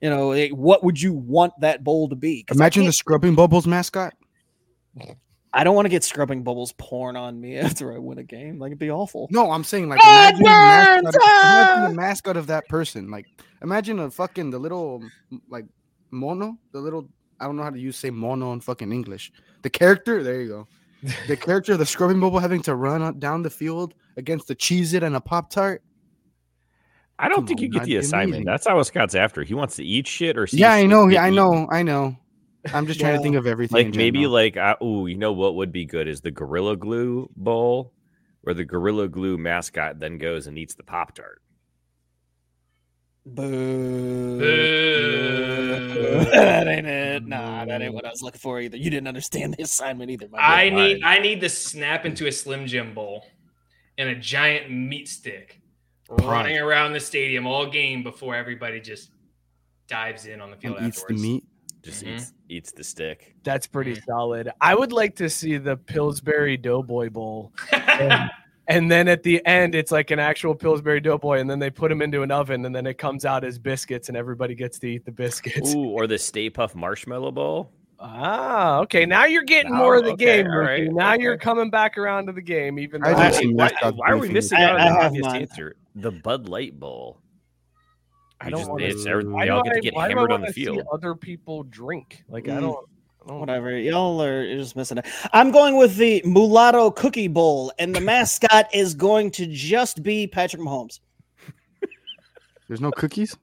You 0.00 0.10
know, 0.10 0.30
like, 0.30 0.50
what 0.50 0.82
would 0.82 1.00
you 1.00 1.12
want 1.12 1.52
that 1.60 1.84
bowl 1.84 2.08
to 2.08 2.16
be? 2.16 2.44
Imagine 2.50 2.86
the 2.86 2.92
scrubbing 2.92 3.36
bubbles 3.36 3.68
mascot. 3.68 4.14
I 5.54 5.64
don't 5.64 5.74
want 5.74 5.84
to 5.86 5.90
get 5.90 6.02
scrubbing 6.04 6.42
bubbles 6.42 6.72
pouring 6.78 7.16
on 7.16 7.40
me 7.40 7.56
after 7.58 7.92
I 7.94 7.98
win 7.98 8.18
a 8.18 8.22
game. 8.22 8.58
Like 8.58 8.68
it'd 8.70 8.78
be 8.78 8.90
awful. 8.90 9.28
No, 9.30 9.50
I'm 9.50 9.64
saying 9.64 9.88
like 9.88 10.00
imagine, 10.02 10.38
the 10.38 10.44
mascot, 10.44 11.06
of- 11.06 11.14
imagine 11.14 11.82
the 11.90 11.94
mascot 12.02 12.36
of 12.36 12.46
that 12.48 12.68
person. 12.68 13.10
Like 13.10 13.26
imagine 13.62 13.98
a 14.00 14.10
fucking 14.10 14.50
the 14.50 14.58
little 14.58 15.02
like 15.48 15.66
mono, 16.10 16.56
the 16.72 16.80
little 16.80 17.08
I 17.40 17.46
don't 17.46 17.56
know 17.56 17.64
how 17.64 17.70
to 17.70 17.78
use 17.78 17.96
say 17.96 18.10
mono 18.10 18.52
in 18.52 18.60
fucking 18.60 18.92
English. 18.92 19.32
The 19.62 19.70
character, 19.70 20.22
there 20.22 20.40
you 20.40 20.48
go. 20.48 20.68
The 21.26 21.36
character 21.46 21.72
of 21.72 21.78
the 21.80 21.86
scrubbing 21.86 22.20
bubble 22.20 22.38
having 22.38 22.62
to 22.62 22.74
run 22.76 23.18
down 23.18 23.42
the 23.42 23.50
field 23.50 23.94
against 24.16 24.46
the 24.48 24.54
cheese 24.54 24.94
It 24.94 25.02
and 25.02 25.16
a 25.16 25.20
Pop 25.20 25.50
Tart. 25.50 25.82
I 27.18 27.28
don't 27.28 27.38
Come 27.38 27.46
think 27.48 27.60
you 27.60 27.68
get 27.68 27.84
the 27.84 27.96
assignment. 27.96 28.28
amazing. 28.30 28.44
That's 28.46 28.66
not 28.66 28.76
what 28.76 28.86
Scott's 28.86 29.14
after. 29.14 29.42
He 29.44 29.54
wants 29.54 29.76
to 29.76 29.84
eat 29.84 30.06
shit 30.06 30.36
or 30.38 30.46
see 30.46 30.58
Yeah, 30.58 30.72
I 30.72 30.86
know. 30.86 31.06
Yeah, 31.08 31.22
I 31.22 31.26
eaten. 31.26 31.36
know. 31.36 31.68
I 31.70 31.82
know. 31.82 32.16
I'm 32.72 32.86
just 32.86 33.00
trying 33.00 33.12
Yeah. 33.12 33.18
to 33.18 33.22
think 33.22 33.36
of 33.36 33.46
everything. 33.46 33.76
Like 33.76 33.86
in 33.86 33.96
maybe 33.96 34.26
like 34.26 34.56
uh, 34.56 34.76
oh, 34.80 35.06
you 35.06 35.16
know 35.16 35.32
what 35.32 35.56
would 35.56 35.72
be 35.72 35.84
good 35.84 36.08
is 36.08 36.20
the 36.20 36.30
Gorilla 36.30 36.76
Glue 36.76 37.28
bowl, 37.36 37.92
where 38.42 38.54
the 38.54 38.64
Gorilla 38.64 39.08
Glue 39.08 39.38
mascot 39.38 39.98
then 39.98 40.18
goes 40.18 40.46
and 40.46 40.58
eats 40.58 40.74
the 40.74 40.82
Pop 40.84 41.14
Tart. 41.14 41.40
Boo. 43.24 44.38
Boo. 44.38 46.24
that 46.32 46.66
ain't 46.66 46.86
it. 46.86 47.26
Nah, 47.26 47.64
that 47.64 47.80
ain't 47.82 47.94
what 47.94 48.04
I 48.04 48.10
was 48.10 48.22
looking 48.22 48.40
for 48.40 48.60
either. 48.60 48.76
You 48.76 48.90
didn't 48.90 49.06
understand 49.08 49.54
the 49.54 49.62
assignment 49.62 50.10
either. 50.10 50.28
My 50.28 50.38
I 50.40 50.70
boy. 50.70 50.76
need 50.76 51.04
I 51.04 51.18
need 51.20 51.40
to 51.40 51.48
snap 51.48 52.04
into 52.04 52.26
a 52.26 52.32
Slim 52.32 52.66
Jim 52.66 52.94
bowl 52.94 53.24
and 53.98 54.08
a 54.08 54.14
giant 54.16 54.70
meat 54.72 55.08
stick 55.08 55.60
running 56.08 56.58
around 56.58 56.92
the 56.94 57.00
stadium 57.00 57.46
all 57.46 57.66
game 57.70 58.02
before 58.02 58.34
everybody 58.34 58.80
just 58.80 59.10
dives 59.86 60.26
in 60.26 60.40
on 60.40 60.50
the 60.50 60.56
field 60.56 60.78
and 60.78 60.88
eats 60.88 61.04
the 61.04 61.14
meat. 61.14 61.44
Just 61.82 62.04
Mhm. 62.04 62.14
eats 62.16 62.32
eats 62.48 62.72
the 62.72 62.84
stick. 62.84 63.34
That's 63.44 63.66
pretty 63.66 63.94
Mm. 63.96 64.04
solid. 64.04 64.50
I 64.60 64.74
would 64.74 64.92
like 64.92 65.16
to 65.16 65.28
see 65.28 65.56
the 65.58 65.76
Pillsbury 65.76 66.56
Doughboy 66.56 67.10
Bowl. 67.10 67.52
and 67.72 68.30
and 68.68 68.90
then 68.90 69.08
at 69.08 69.22
the 69.24 69.44
end 69.46 69.74
it's 69.74 69.90
like 69.90 70.10
an 70.12 70.18
actual 70.20 70.54
Pillsbury 70.54 71.00
Doughboy, 71.00 71.40
and 71.40 71.50
then 71.50 71.58
they 71.58 71.70
put 71.70 71.88
them 71.88 72.00
into 72.02 72.22
an 72.22 72.30
oven, 72.30 72.64
and 72.64 72.74
then 72.74 72.86
it 72.86 72.98
comes 72.98 73.24
out 73.24 73.42
as 73.44 73.58
biscuits, 73.58 74.08
and 74.08 74.16
everybody 74.16 74.54
gets 74.54 74.78
to 74.80 74.86
eat 74.86 75.04
the 75.04 75.10
biscuits. 75.12 75.74
Ooh, 75.74 75.86
or 75.88 76.06
the 76.06 76.18
Stay 76.18 76.48
Puft 76.50 76.74
Marshmallow 76.76 77.32
Bowl. 77.32 77.72
Ah, 78.04 78.80
okay. 78.80 79.06
Now 79.06 79.26
you're 79.26 79.44
getting 79.44 79.72
Oh, 79.72 79.76
more 79.76 79.96
of 79.96 80.04
the 80.04 80.12
okay, 80.12 80.42
game. 80.42 80.48
right, 80.52 80.92
Now 80.92 81.14
okay. 81.14 81.22
you're 81.22 81.36
coming 81.38 81.70
back 81.70 81.96
around 81.96 82.26
to 82.26 82.32
the 82.32 82.42
game, 82.42 82.78
even 82.78 83.00
though 83.00 83.14
did 83.14 83.54
Why, 83.54 83.70
why, 83.80 83.90
why 83.90 84.10
are 84.10 84.18
we 84.18 84.28
missing 84.28 84.58
I- 84.58 84.64
out 84.64 84.74
on 84.74 84.80
I 84.80 84.84
the 84.88 84.90
have 84.94 85.04
obvious 85.06 85.24
mine. 85.26 85.40
answer? 85.42 85.76
The 85.94 86.10
Bud 86.10 86.48
Light 86.48 86.78
Bowl. 86.80 87.20
I 88.46 88.50
don't 88.50 88.58
just- 88.60 88.70
wanna- 88.70 88.84
it's 88.84 89.06
every- 89.06 89.24
why 89.26 89.44
they 89.44 89.50
do 89.50 89.54
all 89.56 89.62
get 89.62 89.72
I- 89.72 89.74
to 89.76 89.80
get 89.80 89.94
why 89.94 90.02
do 90.02 90.04
I 90.04 90.08
hammered 90.16 90.32
on 90.32 90.40
wanna 90.40 90.46
the 90.48 90.52
see 90.54 90.64
field. 90.64 90.86
Other 90.92 91.14
people 91.14 91.62
drink. 91.64 92.22
Like 92.28 92.48
I 92.48 92.52
Mm. 92.52 92.60
don't. 92.60 92.88
I 93.24 93.28
don't- 93.28 93.38
Whatever. 93.40 93.78
Y'all 93.78 94.20
are 94.20 94.42
you're 94.44 94.58
just 94.58 94.74
missing 94.74 94.98
it. 94.98 95.06
I'm 95.32 95.52
going 95.52 95.76
with 95.76 95.96
the 95.96 96.22
Mulatto 96.24 96.90
Cookie 96.90 97.28
Bowl, 97.28 97.72
and 97.78 97.94
the 97.94 98.00
mascot 98.00 98.66
is 98.74 98.94
going 98.94 99.30
to 99.32 99.46
just 99.46 100.02
be 100.02 100.26
Patrick 100.26 100.60
Mahomes. 100.60 100.98
There's 102.66 102.80
no 102.80 102.90
cookies. 102.90 103.36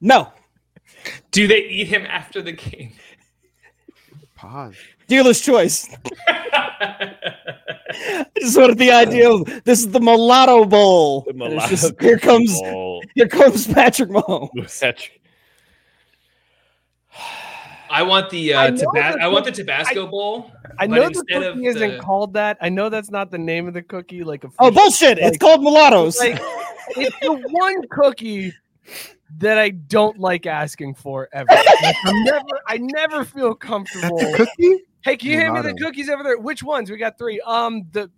No. 0.00 0.32
Do 1.32 1.46
they 1.48 1.62
eat 1.64 1.88
him 1.88 2.04
after 2.06 2.40
the 2.42 2.52
game? 2.52 2.92
Pause. 4.36 4.76
Dealer's 5.10 5.40
choice. 5.40 5.88
I 6.28 8.26
just 8.38 8.56
wanted 8.56 8.78
the 8.78 8.92
idea 8.92 9.28
of 9.30 9.44
this 9.64 9.80
is 9.80 9.88
the 9.90 10.00
Mulatto 10.00 10.64
Bowl. 10.64 11.22
The 11.26 11.32
Mulatto 11.34 11.68
just- 11.68 12.00
here 12.00 12.16
comes 12.18 12.52
Bowl. 12.60 13.02
here 13.16 13.26
comes 13.28 13.66
Patrick 13.66 14.08
Mahomes. 14.10 14.70
Such- 14.70 15.12
I 17.92 18.04
want 18.04 18.30
the 18.30 18.54
I 18.54 18.68
uh, 18.68 18.70
know 18.70 18.76
Tabas- 18.76 19.14
the 19.14 19.20
I 19.22 19.26
want 19.26 19.44
the 19.46 19.50
cook- 19.50 19.56
Tabasco 19.56 20.06
bowl. 20.06 20.52
I 20.78 20.86
know 20.86 21.08
the 21.08 21.24
cookie 21.28 21.66
isn't 21.66 21.90
the- 21.90 21.98
called 21.98 22.34
that. 22.34 22.56
I 22.60 22.68
know 22.68 22.88
that's 22.88 23.10
not 23.10 23.32
the 23.32 23.38
name 23.38 23.66
of 23.66 23.74
the 23.74 23.82
cookie. 23.82 24.22
Like 24.22 24.44
a 24.44 24.50
Oh 24.60 24.70
bullshit! 24.70 25.18
It's 25.18 25.36
called 25.36 25.60
mulattoes. 25.60 26.16
Like 26.20 26.38
it's 26.96 27.16
the 27.20 27.32
one 27.50 27.82
cookie 27.88 28.52
that 29.38 29.58
I 29.58 29.70
don't 29.70 30.18
like 30.20 30.46
asking 30.46 30.94
for 30.94 31.28
ever. 31.32 31.48
Like, 31.50 31.96
I'm 32.04 32.22
never, 32.24 32.60
I 32.68 32.76
never 32.78 33.24
feel 33.24 33.54
comfortable. 33.56 34.18
That's 34.18 34.34
a 34.34 34.36
cookie. 34.36 34.84
Hey, 35.02 35.16
can 35.16 35.30
you 35.30 35.38
hand 35.38 35.54
me 35.54 35.62
the 35.62 35.74
cookies 35.74 36.08
over 36.08 36.22
there? 36.22 36.38
Which 36.38 36.62
ones? 36.62 36.90
We 36.90 36.96
got 36.98 37.16
three. 37.18 37.40
Um, 37.40 37.84
the 37.92 38.10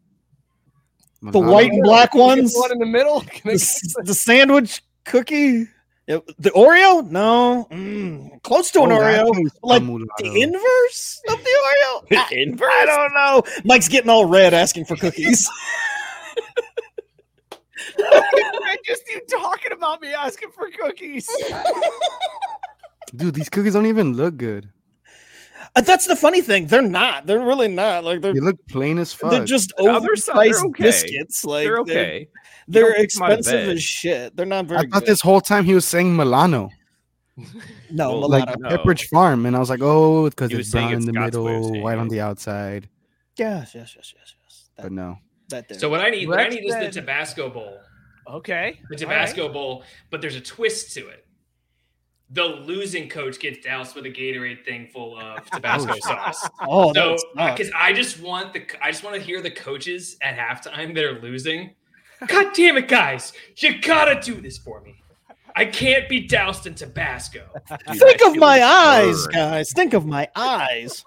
the 1.22 1.38
white 1.38 1.70
and 1.70 1.82
black 1.84 2.12
can 2.12 2.20
we 2.20 2.26
get 2.34 2.36
ones. 2.42 2.54
the 2.54 2.60
one 2.60 2.72
in 2.72 2.78
the 2.78 2.86
middle. 2.86 3.20
Can 3.30 3.52
The, 3.52 4.02
the 4.04 4.14
sandwich 4.14 4.82
cookie. 5.04 5.68
The 6.06 6.50
Oreo? 6.56 7.08
No, 7.08 7.68
Mm, 7.70 8.42
close 8.42 8.72
to 8.72 8.82
an 8.82 8.90
Oh, 8.90 8.98
that 9.00 9.24
Oreo. 9.24 9.48
Like 9.62 9.82
the 10.18 10.42
inverse 10.42 11.22
of 11.28 11.38
the 11.38 11.50
Oreo. 11.50 12.04
I, 12.18 12.34
Inverse? 12.34 12.70
I 12.72 12.84
don't 12.86 13.14
know. 13.14 13.42
Mike's 13.64 13.86
getting 13.88 14.10
all 14.10 14.26
red 14.26 14.52
asking 14.52 14.86
for 14.86 14.96
cookies. 14.96 15.48
Just 18.84 19.08
you 19.08 19.20
talking 19.30 19.70
about 19.72 20.00
me 20.00 20.12
asking 20.12 20.50
for 20.50 20.68
cookies. 20.70 21.28
Dude, 23.14 23.34
these 23.34 23.48
cookies 23.48 23.74
don't 23.74 23.86
even 23.86 24.14
look 24.14 24.36
good. 24.36 24.70
Uh, 25.74 25.80
That's 25.80 26.06
the 26.06 26.16
funny 26.16 26.42
thing. 26.42 26.66
They're 26.66 26.82
not. 26.82 27.26
They're 27.26 27.40
really 27.40 27.68
not. 27.68 28.04
Like 28.04 28.20
they're 28.20 28.34
They 28.34 28.40
look 28.40 28.58
plain 28.68 28.98
as 28.98 29.12
fuck. 29.12 29.30
they're 29.30 29.44
just 29.44 29.72
Oh, 29.78 29.84
they're 30.00 30.14
overpriced 30.14 30.64
okay. 30.66 30.82
biscuits. 30.82 31.44
Like 31.44 31.64
They're 31.66 31.78
okay. 31.78 32.28
They're, 32.68 32.82
don't 32.92 32.96
pick 32.96 33.16
'em 33.16 33.22
out 33.22 33.32
of 33.32 33.38
expensive 33.38 33.68
as 33.70 33.82
shit. 33.82 34.36
They're 34.36 34.46
not 34.46 34.66
very. 34.66 34.80
I 34.80 34.82
thought 34.82 35.00
good. 35.00 35.06
this 35.06 35.20
whole 35.20 35.40
time 35.40 35.64
he 35.64 35.74
was 35.74 35.84
saying 35.84 36.14
Milano, 36.16 36.70
no 37.90 38.18
Well, 38.20 38.28
like 38.28 38.44
mulatto. 38.46 38.60
No. 38.60 38.68
Pepperidge 38.76 39.08
Farm, 39.08 39.46
and 39.46 39.56
I 39.56 39.58
was 39.58 39.70
like, 39.70 39.80
oh, 39.82 40.28
because 40.28 40.50
He 40.50 40.56
was 40.56 40.66
it's 40.66 40.72
saying 40.72 40.88
brown 40.88 41.00
in 41.00 41.06
the 41.06 41.12
Scott's 41.12 41.36
middle, 41.36 41.82
white 41.82 41.98
on 41.98 42.08
the 42.08 42.20
outside. 42.20 42.88
Yes, 43.36 43.74
yes, 43.74 43.94
yes, 43.96 44.12
yes, 44.16 44.34
yes. 44.44 44.68
That, 44.76 44.82
But 44.84 44.92
no, 44.92 45.18
that 45.48 45.68
there. 45.68 45.78
So 45.78 45.88
what 45.88 46.00
I 46.00 46.10
need, 46.10 46.28
what 46.28 46.38
I 46.38 46.48
need 46.48 46.64
is 46.64 46.74
the 46.74 46.90
Tabasco 46.90 47.48
bowl. 47.50 47.78
Okay. 48.28 48.78
The 48.78 48.84
all 48.84 48.88
right. 48.90 48.98
Tabasco 48.98 49.48
bowl, 49.48 49.84
but 50.10 50.20
there's 50.20 50.36
a 50.36 50.40
twist 50.40 50.92
to 50.94 51.08
it. 51.08 51.26
The 52.34 52.44
losing 52.44 53.08
coach 53.10 53.38
gets 53.40 53.64
doused 53.64 53.94
with 53.94 54.06
a 54.06 54.10
Gatorade 54.10 54.64
thing 54.64 54.88
full 54.92 55.18
of 55.18 55.44
Tabasco 55.50 55.94
sauce. 56.00 56.48
oh, 56.62 56.92
So, 56.94 57.16
because 57.36 57.70
I 57.76 57.92
just 57.92 58.20
want 58.20 58.52
the, 58.54 58.64
I 58.82 58.90
just 58.90 59.04
want 59.04 59.16
to 59.16 59.22
hear 59.22 59.42
the 59.42 59.50
coaches 59.50 60.16
at 60.22 60.36
halftime 60.36 60.94
that 60.94 61.04
are 61.04 61.20
losing. 61.20 61.74
God 62.26 62.52
damn 62.54 62.76
it, 62.76 62.88
guys! 62.88 63.32
You 63.56 63.80
gotta 63.80 64.20
do 64.20 64.40
this 64.40 64.56
for 64.56 64.80
me. 64.80 64.94
I 65.54 65.66
can't 65.66 66.08
be 66.08 66.26
doused 66.26 66.66
in 66.66 66.74
Tabasco. 66.74 67.40
Dude, 67.68 67.98
Think 67.98 68.20
that 68.20 68.28
of 68.28 68.36
my 68.36 68.62
eyes, 68.62 69.24
burned. 69.26 69.34
guys. 69.34 69.72
Think 69.72 69.92
of 69.92 70.06
my 70.06 70.28
eyes. 70.34 71.04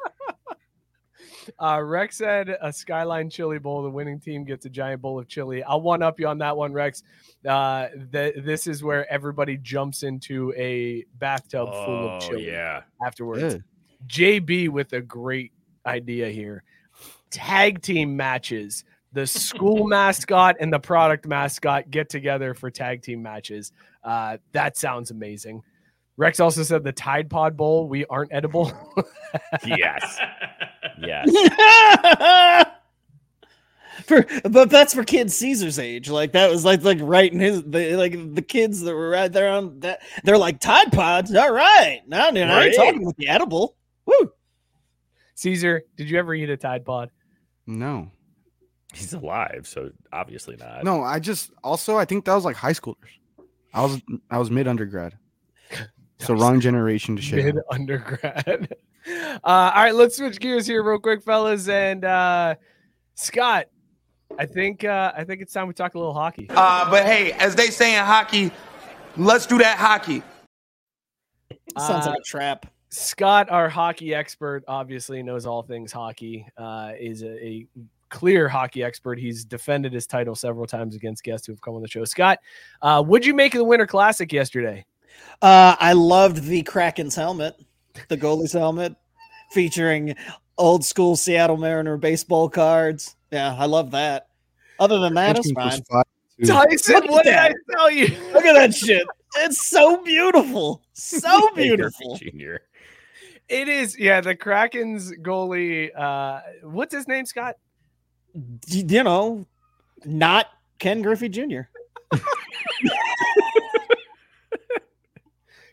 Uh, 1.60 1.82
Rex 1.82 2.18
said 2.18 2.58
a 2.62 2.72
Skyline 2.72 3.30
Chili 3.30 3.60
Bowl. 3.60 3.84
The 3.84 3.90
winning 3.90 4.20
team 4.20 4.44
gets 4.44 4.66
a 4.66 4.70
giant 4.70 5.02
bowl 5.02 5.20
of 5.20 5.28
chili. 5.28 5.64
I'll 5.64 5.82
one 5.82 6.02
up 6.02 6.20
you 6.20 6.28
on 6.28 6.38
that 6.40 6.56
one, 6.56 6.74
Rex. 6.74 7.04
Uh, 7.48 7.88
th- 8.12 8.36
this 8.44 8.68
is 8.68 8.84
where 8.84 9.12
everybody 9.12 9.58
jumps 9.58 10.04
into 10.04 10.54
a 10.58 11.06
bathtub 11.16 11.70
full 11.70 12.10
Oh 12.10 12.10
of 12.10 12.22
chili 12.22 12.48
yeah. 12.48 12.82
afterwards. 13.06 13.56
Yeah. 13.56 13.60
JB 14.08 14.70
with 14.70 14.94
a 14.94 15.02
great 15.02 15.52
idea 15.86 16.30
here. 16.30 16.64
Tag 17.32 17.82
team 17.82 18.16
matches. 18.16 18.84
The 19.14 19.26
school 19.26 19.88
mascot 19.88 20.58
and 20.60 20.72
the 20.72 20.80
product 20.80 21.26
mascot 21.26 21.90
get 21.90 22.10
together 22.10 22.54
for 22.54 22.70
tag 22.70 23.02
team 23.02 23.22
matches. 23.22 23.72
Uh, 24.04 24.38
that 24.52 24.78
sounds 24.78 25.12
amazing. 25.12 25.64
Rex 26.18 26.40
also 26.40 26.64
said 26.64 26.84
the 26.84 26.92
Tide 26.94 27.30
Pod 27.30 27.58
Bowl. 27.58 27.88
We 27.90 28.06
aren't 28.06 28.32
edible. 28.34 28.72
Yes. 29.66 30.20
Yes. 30.98 31.30
for, 34.06 34.26
but 34.50 34.70
that's 34.70 34.94
for 34.94 35.04
kids 35.04 35.36
Caesar's 35.36 35.80
age. 35.80 36.10
Like 36.10 36.32
that 36.34 36.50
was 36.50 36.64
like 36.66 36.84
like 36.84 37.00
right 37.02 37.32
in 37.32 37.40
his 37.40 37.64
the, 37.64 37.96
like 37.96 38.34
the 38.36 38.42
kids 38.42 38.82
that 38.82 38.94
were 38.96 39.10
right 39.10 39.32
there 39.32 39.50
on 39.52 39.80
that. 39.82 40.02
They're 40.24 40.38
like 40.38 40.60
Tide 40.60 40.92
Pods. 40.92 41.34
All 41.36 41.52
right, 41.52 42.02
now 42.08 42.30
dude, 42.32 42.44
I 42.44 42.66
ain't 42.68 42.78
Right. 42.78 42.86
talking 42.86 43.06
with 43.06 43.18
the 43.18 43.28
edible. 43.28 43.76
Woo. 44.06 44.32
Caesar, 45.36 45.84
did 45.98 46.10
you 46.10 46.18
ever 46.18 46.34
eat 46.34 46.50
a 46.50 46.58
Tide 46.58 46.86
Pod? 46.86 47.12
no, 47.68 48.10
He's 48.94 49.12
alive, 49.14 49.68
so 49.68 49.90
obviously 50.14 50.56
not. 50.56 50.84
no. 50.86 51.04
I 51.04 51.20
just 51.20 51.52
also 51.64 51.98
I 51.98 52.06
think 52.06 52.24
that 52.26 52.36
was 52.36 52.46
like 52.46 52.56
high 52.56 52.72
schoolers. 52.74 52.96
I 53.74 53.82
was 53.84 54.02
I 54.32 54.38
was 54.38 54.50
mid 54.50 54.68
undergrad, 54.68 55.18
so 56.20 56.34
wrong 56.34 56.60
generation 56.60 57.16
to 57.16 57.22
share. 57.22 57.44
Mid 57.54 57.58
undergrad. 57.72 58.76
Uh, 59.08 59.38
all 59.44 59.84
right, 59.84 59.94
let's 59.94 60.18
switch 60.18 60.40
gears 60.40 60.66
here 60.66 60.82
real 60.82 60.98
quick, 60.98 61.22
fellas. 61.22 61.70
And 61.70 62.04
uh, 62.04 62.56
Scott, 63.14 63.68
I 64.40 64.48
think 64.48 64.84
uh, 64.84 65.12
I 65.16 65.24
think 65.24 65.44
it's 65.44 65.54
time 65.54 65.68
we 65.68 65.76
talk 65.76 65.94
a 65.94 66.00
little 66.00 66.12
hockey. 66.12 66.48
Uh, 66.50 66.90
but 66.90 67.06
hey, 67.06 67.34
as 67.34 67.54
they 67.54 67.68
say 67.68 67.96
in 68.00 68.04
hockey, 68.04 68.52
let's 69.16 69.46
do 69.46 69.60
that 69.60 69.78
hockey. 69.78 70.24
Sounds 71.78 72.08
Uh, 72.08 72.12
like 72.12 72.20
a 72.20 72.24
trap. 72.24 72.66
Scott, 72.90 73.50
our 73.52 73.70
hockey 73.70 74.16
expert, 74.16 74.64
obviously 74.68 75.22
knows 75.22 75.46
all 75.46 75.62
things 75.62 75.92
hockey. 75.92 76.48
Uh, 76.58 76.94
is 77.00 77.22
a, 77.22 77.46
a 77.46 77.68
clear 78.10 78.50
hockey 78.50 78.84
expert. 78.84 79.20
He's 79.20 79.46
defended 79.46 79.94
his 79.94 80.08
title 80.08 80.34
several 80.34 80.66
times 80.66 80.96
against 80.96 81.24
guests 81.24 81.46
who 81.46 81.54
have 81.54 81.62
come 81.62 81.76
on 81.76 81.84
the 81.84 81.88
show. 81.88 82.06
Scott, 82.06 82.40
uh, 82.82 83.04
what'd 83.04 83.26
you 83.26 83.36
make 83.36 83.54
of 83.54 83.60
the 83.60 83.66
Winter 83.66 83.86
Classic 83.86 84.34
yesterday? 84.34 84.84
Uh, 85.42 85.76
I 85.80 85.94
loved 85.94 86.44
the 86.46 86.64
Kraken's 86.64 87.16
helmet, 87.16 87.56
the 88.08 88.18
goalie's 88.18 88.54
helmet, 88.54 88.96
featuring 89.52 90.16
old 90.58 90.84
school 90.86 91.16
Seattle 91.16 91.58
Mariner 91.58 91.98
baseball 91.98 92.50
cards. 92.50 93.16
Yeah, 93.32 93.56
I 93.58 93.66
love 93.66 93.92
that. 93.92 94.28
Other 94.80 95.00
than 95.00 95.14
that, 95.16 95.38
it's 95.38 95.52
fine. 95.52 95.82
fine. 95.84 96.04
Tyson, 96.46 96.96
Look 96.96 97.10
what 97.12 97.24
did 97.24 97.36
I 97.36 97.54
tell 97.72 97.90
you? 97.92 98.08
Look 98.34 98.46
at 98.46 98.54
that 98.54 98.74
shit. 98.74 99.06
It's 99.38 99.66
so 99.66 100.02
beautiful. 100.04 100.82
So 100.94 101.50
beautiful. 101.56 102.18
Jr. 102.18 102.56
It 103.48 103.68
is, 103.68 103.98
yeah. 103.98 104.22
The 104.22 104.36
Kraken's 104.36 105.12
goalie, 105.12 105.98
uh, 105.98 106.42
what's 106.64 106.94
his 106.94 107.08
name, 107.08 107.26
Scott? 107.26 107.56
Y- 108.34 108.84
You 108.88 109.04
know, 109.04 109.46
not 110.04 110.48
Ken 110.80 111.02
Griffey 111.02 111.30
Jr. 111.30 111.62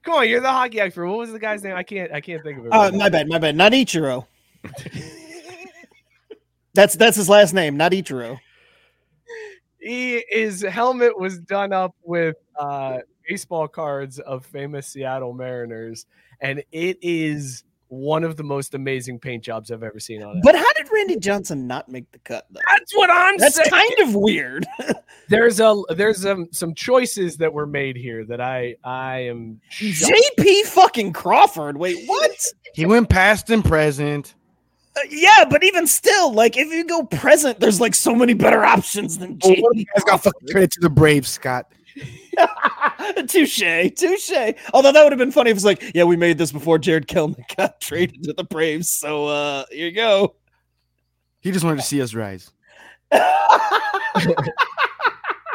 Come 0.03 0.15
on, 0.15 0.29
you're 0.29 0.41
the 0.41 0.51
hockey 0.51 0.81
expert. 0.81 1.07
What 1.07 1.19
was 1.19 1.33
the 1.33 1.39
guy's 1.39 1.63
name? 1.63 1.77
I 1.77 1.83
can't, 1.83 2.13
I 2.13 2.21
can't 2.21 2.43
think 2.43 2.59
of 2.59 2.67
it. 2.67 2.73
Uh, 2.73 2.77
right 2.77 2.93
now. 2.93 2.99
my 2.99 3.09
bad, 3.09 3.29
my 3.29 3.39
bad. 3.39 3.57
Not 3.57 3.73
Ichiro. 3.73 4.27
that's 6.75 6.95
that's 6.95 7.17
his 7.17 7.29
last 7.29 7.53
name, 7.53 7.77
not 7.77 7.93
Ichiro. 7.93 8.39
he 9.81 10.25
his 10.29 10.63
helmet 10.63 11.19
was 11.19 11.39
done 11.41 11.73
up 11.73 11.95
with 12.03 12.37
uh 12.59 12.99
baseball 13.29 13.69
cards 13.69 14.19
of 14.21 14.45
famous 14.47 14.89
Seattle 14.89 15.33
Mariners, 15.33 16.07
and 16.41 16.63
it 16.73 16.99
is 17.03 17.65
one 17.93 18.25
of 18.25 18.39
the 18.39 18.43
most 18.43 18.73
amazing 18.73 19.19
paint 19.19 19.45
jobs 19.45 19.71
I've 19.71 19.83
ever 19.83 20.01
seen 20.01 20.23
on 20.23 20.39
it. 20.39 20.43
But 20.43 20.55
how 20.57 20.73
did 20.73 20.89
Randy 20.91 21.17
Johnson 21.19 21.67
not 21.67 21.91
make 21.91 22.11
the 22.11 22.19
cut? 22.21 22.47
Though? 22.51 22.61
that's 22.71 22.97
what 22.97 23.11
I'm 23.11 23.37
That's 23.37 23.57
saying. 23.57 23.69
kind 23.69 23.93
of 24.09 24.15
weird. 24.15 24.67
There's 25.29 25.61
a 25.61 25.75
there's 25.91 26.27
um, 26.27 26.49
some 26.53 26.75
choices 26.75 27.37
that 27.39 27.53
were 27.53 27.67
made 27.67 27.97
here 27.97 28.25
that 28.27 28.41
I 28.41 28.77
I 28.85 29.19
am 29.21 29.61
shocked. 29.71 30.13
JP 30.39 30.63
fucking 30.65 31.13
Crawford. 31.13 31.77
Wait, 31.79 32.07
what? 32.07 32.33
He 32.75 32.85
went 32.87 33.09
past 33.09 33.49
and 33.49 33.65
present. 33.65 34.35
Uh, 34.95 35.01
yeah, 35.09 35.45
but 35.49 35.65
even 35.65 35.87
still, 35.87 36.33
like 36.35 36.57
if 36.59 36.69
you 36.69 36.85
go 36.85 37.05
present, 37.05 37.61
there's 37.61 37.81
like 37.81 37.95
so 37.95 38.15
many 38.15 38.35
better 38.35 38.63
options 38.65 39.17
than 39.19 39.39
Oh, 39.43 39.49
JD. 39.51 39.63
what 39.63 39.77
guys 39.77 40.05
got 40.05 40.23
fucking 40.23 40.49
traded 40.49 40.71
to 40.73 40.81
the 40.81 40.91
Braves, 40.91 41.29
Scott. 41.31 41.71
touche, 43.29 43.91
touche. 43.95 44.55
Although 44.73 44.93
that 44.93 45.03
would 45.03 45.13
have 45.13 45.19
been 45.19 45.33
funny 45.33 45.51
if 45.51 45.57
it's 45.57 45.65
like, 45.65 45.95
yeah, 45.95 46.05
we 46.05 46.17
made 46.17 46.39
this 46.39 46.53
before 46.53 46.79
Jarred 46.79 47.07
Kelenic 47.09 47.57
got 47.57 47.81
traded 47.83 48.25
to 48.25 48.33
the 48.33 48.45
Braves. 48.45 48.91
So 48.91 49.27
uh 49.27 49.65
here 49.71 49.87
you 49.87 49.93
go. 49.93 50.37
He 51.41 51.51
just 51.51 51.65
wanted 51.65 51.81
to 51.81 51.87
see 51.87 52.01
us 52.01 52.15
rise. 52.15 52.51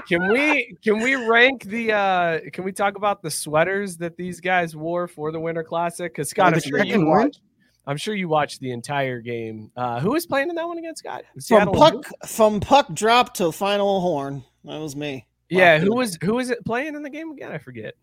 Can 0.08 0.32
we 0.32 0.78
can 0.82 1.00
we 1.00 1.16
rank 1.16 1.64
the 1.64 1.92
uh 1.92 2.40
can 2.54 2.64
we 2.64 2.72
talk 2.72 2.96
about 2.96 3.22
the 3.22 3.30
sweaters 3.30 3.98
that 3.98 4.16
these 4.16 4.40
guys 4.40 4.74
wore 4.74 5.06
for 5.06 5.34
the 5.34 5.40
Winter 5.40 5.64
Classic? 5.64 6.14
Because 6.14 6.30
Scott, 6.30 6.52
the 6.52 6.56
I'm 6.56 6.62
sure, 6.62 6.78
you 6.80 6.84
Kraken 6.86 7.10
watched, 7.10 7.42
I'm 7.86 7.98
sure 7.98 8.16
you 8.16 8.30
watched 8.30 8.62
the 8.62 8.72
entire 8.72 9.20
game. 9.20 9.70
Uh 9.76 10.00
who 10.00 10.12
was 10.12 10.26
playing 10.26 10.50
in 10.50 10.56
that 10.56 10.66
one 10.66 10.78
against 10.78 11.00
Scott? 11.00 11.26
From 11.34 11.42
Seattle 11.42 11.84
and 11.84 11.94
who? 11.94 12.02
puck 12.02 12.12
from 12.26 12.60
puck 12.62 12.94
drop 12.94 13.34
to 13.36 13.52
final 13.52 14.00
horn. 14.00 14.46
That 14.64 14.80
was 14.80 14.96
me. 14.96 15.28
Yeah, 15.50 15.80
who 15.80 15.96
was 15.96 16.18
who 16.22 16.36
was 16.36 16.50
it 16.50 16.64
playing 16.66 16.96
in 16.96 17.04
the 17.04 17.10
game 17.10 17.32
again? 17.32 17.52
I 17.52 17.58
forget. 17.58 17.94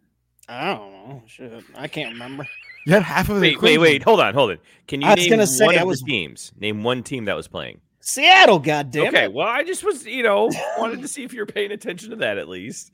I 0.49 0.75
don't 0.75 0.93
know. 0.93 1.23
Shit. 1.27 1.53
I 1.75 1.89
can't 1.89 2.13
remember. 2.13 2.47
You 2.87 2.93
had 2.93 3.03
half 3.03 3.29
of 3.31 3.37
the 3.37 3.41
Wait, 3.41 3.63
wait, 3.63 3.79
wait. 3.79 4.03
Hold 4.03 4.21
on, 4.21 4.35
hold 4.35 4.51
on. 4.51 4.59
Can 4.87 5.01
you 5.01 5.07
I 5.07 5.15
was 5.15 5.21
name 5.21 5.31
gonna 5.31 5.47
say, 5.47 5.65
one 5.67 5.79
I 5.79 5.81
of 5.83 5.89
was- 5.89 6.01
the 6.03 6.07
teams? 6.11 6.53
Name 6.59 6.83
one 6.83 7.03
team 7.03 7.25
that 7.27 7.35
was 7.37 7.49
playing. 7.49 7.81
Seattle, 8.01 8.59
goddamn 8.59 9.07
okay, 9.09 9.25
it. 9.25 9.33
well, 9.33 9.49
I 9.49 9.65
just 9.65 9.83
was, 9.83 10.05
you 10.07 10.23
know, 10.23 10.51
wanted 10.79 11.01
to 11.01 11.09
see 11.09 11.25
if 11.25 11.33
you're 11.33 11.47
paying 11.47 11.73
attention 11.73 12.11
to 12.11 12.17
that 12.17 12.37
at 12.37 12.49
least. 12.49 12.91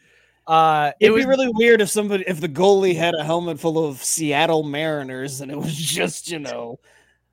Uh 0.47 0.93
it 1.01 1.07
It'd 1.07 1.15
was 1.15 1.25
be 1.25 1.29
really 1.29 1.49
weird 1.53 1.81
if 1.81 1.91
somebody 1.91 2.25
if 2.29 2.41
the 2.41 2.49
goalie 2.49 2.95
had 2.97 3.15
a 3.15 3.25
helmet 3.25 3.59
full 3.59 3.85
of 3.85 4.03
Seattle 4.03 4.63
Mariners 4.63 5.41
and 5.41 5.51
it 5.51 5.57
was 5.59 5.75
just, 5.77 6.31
you 6.31 6.39
know, 6.39 6.79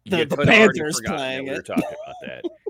the, 0.07 0.17
You 0.19 0.25
the 0.25 0.35
could've 0.37 0.49
already 0.49 0.79
Panthers 0.79 0.97
forgotten 0.97 1.17
that 1.17 1.17
playing 1.17 1.43
We 1.45 1.49
were 1.51 1.59
it. 1.59 1.65
talking 1.65 1.83
about 1.83 2.15
that. 2.23 2.43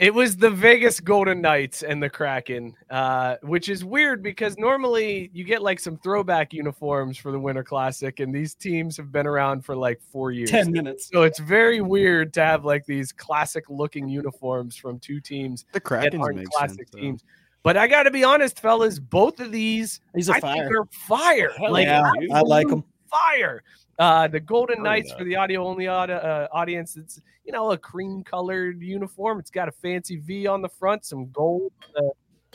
It 0.00 0.14
was 0.14 0.38
the 0.38 0.48
Vegas 0.50 0.98
Golden 0.98 1.42
Knights 1.42 1.82
and 1.82 2.02
the 2.02 2.08
Kraken, 2.08 2.74
uh, 2.88 3.36
which 3.42 3.68
is 3.68 3.84
weird 3.84 4.22
because 4.22 4.56
normally 4.56 5.28
you 5.34 5.44
get 5.44 5.60
like 5.60 5.78
some 5.78 5.98
throwback 5.98 6.54
uniforms 6.54 7.18
for 7.18 7.30
the 7.30 7.38
Winter 7.38 7.62
Classic, 7.62 8.18
and 8.18 8.34
these 8.34 8.54
teams 8.54 8.96
have 8.96 9.12
been 9.12 9.26
around 9.26 9.62
for 9.62 9.76
like 9.76 10.00
four 10.10 10.30
years. 10.32 10.50
10 10.50 10.72
minutes. 10.72 11.10
So 11.12 11.24
it's 11.24 11.38
very 11.38 11.82
weird 11.82 12.32
to 12.32 12.40
have 12.42 12.64
like 12.64 12.86
these 12.86 13.12
classic 13.12 13.64
looking 13.68 14.08
uniforms 14.08 14.74
from 14.74 14.98
two 15.00 15.20
teams 15.20 15.66
The 15.72 15.80
that 15.80 15.84
Krakens 15.84 16.20
aren't 16.20 16.50
classic 16.50 16.78
sense. 16.78 16.90
though. 16.92 16.98
teams. 16.98 17.22
But 17.62 17.76
I 17.76 17.86
got 17.86 18.04
to 18.04 18.10
be 18.10 18.24
honest, 18.24 18.58
fellas, 18.58 18.98
both 18.98 19.38
of 19.38 19.52
these 19.52 20.00
These 20.14 20.30
are 20.30 20.36
I 20.36 20.40
think 20.40 20.64
fire. 20.64 20.80
are 20.80 20.86
fire. 20.92 21.50
Hell 21.58 21.72
like 21.72 21.86
yeah, 21.86 22.10
I 22.32 22.40
like 22.40 22.68
them. 22.68 22.84
fire. 23.10 23.62
Uh, 24.00 24.26
the 24.26 24.40
Golden 24.40 24.82
Knights 24.82 25.12
for 25.12 25.24
the 25.24 25.36
audio 25.36 25.62
only 25.62 25.86
audi- 25.86 26.14
uh, 26.14 26.48
audience. 26.52 26.96
It's 26.96 27.20
you 27.44 27.52
know 27.52 27.72
a 27.72 27.76
cream 27.76 28.24
colored 28.24 28.80
uniform. 28.80 29.38
It's 29.38 29.50
got 29.50 29.68
a 29.68 29.72
fancy 29.72 30.16
V 30.16 30.46
on 30.46 30.62
the 30.62 30.70
front, 30.70 31.04
some 31.04 31.30
gold 31.30 31.70
uh, 31.94 32.00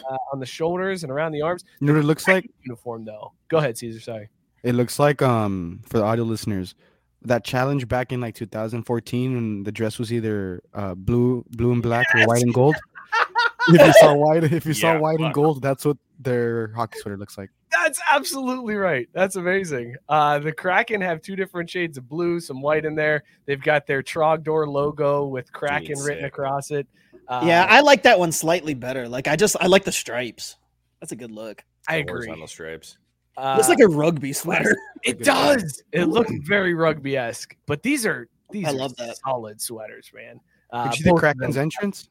uh, 0.09 0.17
on 0.33 0.39
the 0.39 0.45
shoulders 0.47 1.03
and 1.03 1.11
around 1.11 1.33
the 1.33 1.43
arms. 1.43 1.63
You 1.79 1.85
know 1.85 1.93
what 1.93 1.99
it 1.99 2.05
looks 2.05 2.27
like? 2.27 2.49
Uniform 2.63 3.05
though. 3.05 3.33
Go 3.49 3.59
ahead, 3.59 3.77
Caesar. 3.77 3.99
Sorry. 3.99 4.29
It 4.63 4.73
looks 4.73 4.97
like 4.97 5.21
um 5.21 5.81
for 5.85 5.99
the 5.99 6.03
audio 6.03 6.23
listeners 6.23 6.73
that 7.21 7.43
challenge 7.43 7.87
back 7.87 8.11
in 8.11 8.21
like 8.21 8.33
2014 8.33 9.35
when 9.35 9.63
the 9.63 9.71
dress 9.71 9.99
was 9.99 10.11
either 10.11 10.63
uh 10.73 10.95
blue 10.95 11.45
blue 11.51 11.73
and 11.73 11.83
black 11.83 12.07
or 12.15 12.25
white 12.25 12.41
and 12.41 12.55
gold. 12.55 12.75
if 13.69 13.85
you 13.87 13.93
saw 13.93 14.13
white 14.15 14.43
if 14.43 14.65
you 14.65 14.73
saw 14.73 14.93
Yeah, 14.93 14.99
white 14.99 15.19
and 15.19 15.33
gold, 15.33 15.61
that's 15.61 15.85
what 15.85 15.97
their 16.19 16.73
hockey 16.73 16.99
sweater 16.99 17.17
looks 17.17 17.37
like. 17.37 17.49
That's 17.71 17.99
absolutely 18.09 18.75
right. 18.75 19.07
That's 19.13 19.35
amazing. 19.35 19.95
Uh, 20.07 20.39
the 20.39 20.51
Kraken 20.51 21.01
have 21.01 21.21
two 21.21 21.35
different 21.35 21.69
shades 21.69 21.97
of 21.97 22.07
blue, 22.07 22.39
some 22.39 22.61
white 22.61 22.85
in 22.85 22.95
there. 22.95 23.23
They've 23.45 23.61
got 23.61 23.85
their 23.85 24.01
Trogdor 24.01 24.67
logo 24.67 25.25
with 25.27 25.51
Kraken 25.51 25.99
written 25.99 26.23
sick. 26.23 26.27
across 26.27 26.71
it. 26.71 26.87
Uh, 27.27 27.43
yeah, 27.45 27.65
I 27.69 27.81
like 27.81 28.03
that 28.03 28.17
one 28.19 28.31
slightly 28.31 28.73
better. 28.73 29.09
Like 29.09 29.27
I 29.27 29.35
just 29.35 29.55
I 29.59 29.67
like 29.67 29.83
the 29.83 29.91
stripes. 29.91 30.55
That's 31.01 31.11
a 31.11 31.15
good 31.15 31.31
look. 31.31 31.63
I 31.87 31.95
The 31.97 32.01
agree. 32.01 32.13
Horizontal 32.27 32.47
stripes. 32.47 32.97
Uh, 33.37 33.55
Looks 33.57 33.67
like 33.67 33.79
a 33.81 33.87
rugby 33.87 34.31
sweater. 34.31 34.75
It 35.03 35.19
does. 35.23 35.83
It 35.91 36.05
looks 36.05 36.31
very 36.47 36.73
rugby 36.73 37.17
esque, 37.17 37.55
but 37.65 37.83
these 37.83 38.05
are 38.05 38.27
these 38.51 38.65
I 38.65 38.69
are 38.69 38.73
love 38.73 38.95
that. 38.95 39.17
solid 39.17 39.59
sweaters, 39.59 40.09
man. 40.15 40.39
Uh, 40.71 40.85
Did 40.89 40.97
you 40.99 41.03
see 41.03 41.09
the 41.09 41.15
Kraken's 41.17 41.57
entrance? 41.57 42.07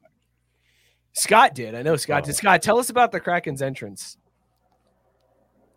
Scott 1.14 1.54
did. 1.54 1.74
I 1.74 1.82
know 1.82 1.96
Scott 1.96 2.22
Oh. 2.22 2.26
did. 2.26 2.34
Scott, 2.36 2.60
tell 2.62 2.78
us 2.78 2.90
about 2.90 3.12
the 3.12 3.20
Kraken's 3.20 3.62
entrance. 3.62 4.16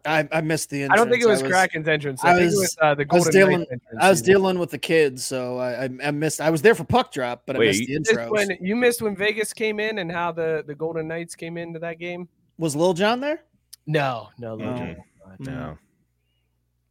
I, 0.05 0.27
I 0.31 0.41
missed 0.41 0.69
the. 0.69 0.83
Entrance. 0.83 0.93
I 0.93 1.03
don't 1.03 1.11
think 1.11 1.23
it 1.23 1.27
was 1.27 1.39
entrance. 1.41 1.53
Kraken's 1.53 1.87
entrance. 1.87 2.23
I, 2.23 2.31
I 2.31 2.35
think 2.37 2.45
was- 2.45 2.53
it 2.55 2.57
was 2.59 2.77
uh, 2.81 2.95
the 2.95 3.05
I 3.09 3.15
was 3.15 3.27
dealing. 3.29 3.61
Entrance. 3.61 3.83
I 3.99 4.09
was 4.09 4.19
You 4.21 4.25
dealing 4.33 4.57
with 4.59 4.71
the 4.71 4.77
kids, 4.77 5.25
so 5.25 5.57
I, 5.57 5.83
I, 5.85 5.89
I 6.05 6.11
missed. 6.11 6.39
I 6.39 6.49
was 6.49 6.61
there 6.61 6.75
for 6.75 6.85
puck 6.85 7.11
drop, 7.11 7.43
but 7.45 7.55
I 7.55 7.59
missed 7.59 7.81
you 7.81 7.87
the 7.87 7.99
missed 7.99 8.11
intros. 8.13 8.29
when 8.31 8.49
you 8.61 8.75
missed 8.75 9.01
when 9.01 9.15
Vegas 9.15 9.53
came 9.53 9.79
in 9.79 9.97
and 9.99 10.11
how 10.11 10.31
the 10.31 10.63
the 10.65 10.75
Golden 10.75 11.07
Knights 11.07 11.35
came 11.35 11.57
into 11.57 11.79
that 11.79 11.99
game. 11.99 12.27
Was 12.57 12.75
Lil 12.75 12.93
Jon 12.93 13.19
there? 13.19 13.43
No, 13.85 14.29
no, 14.39 14.55
no. 14.55 14.65
No. 14.75 14.95
no. 15.39 15.51
No. 15.51 15.77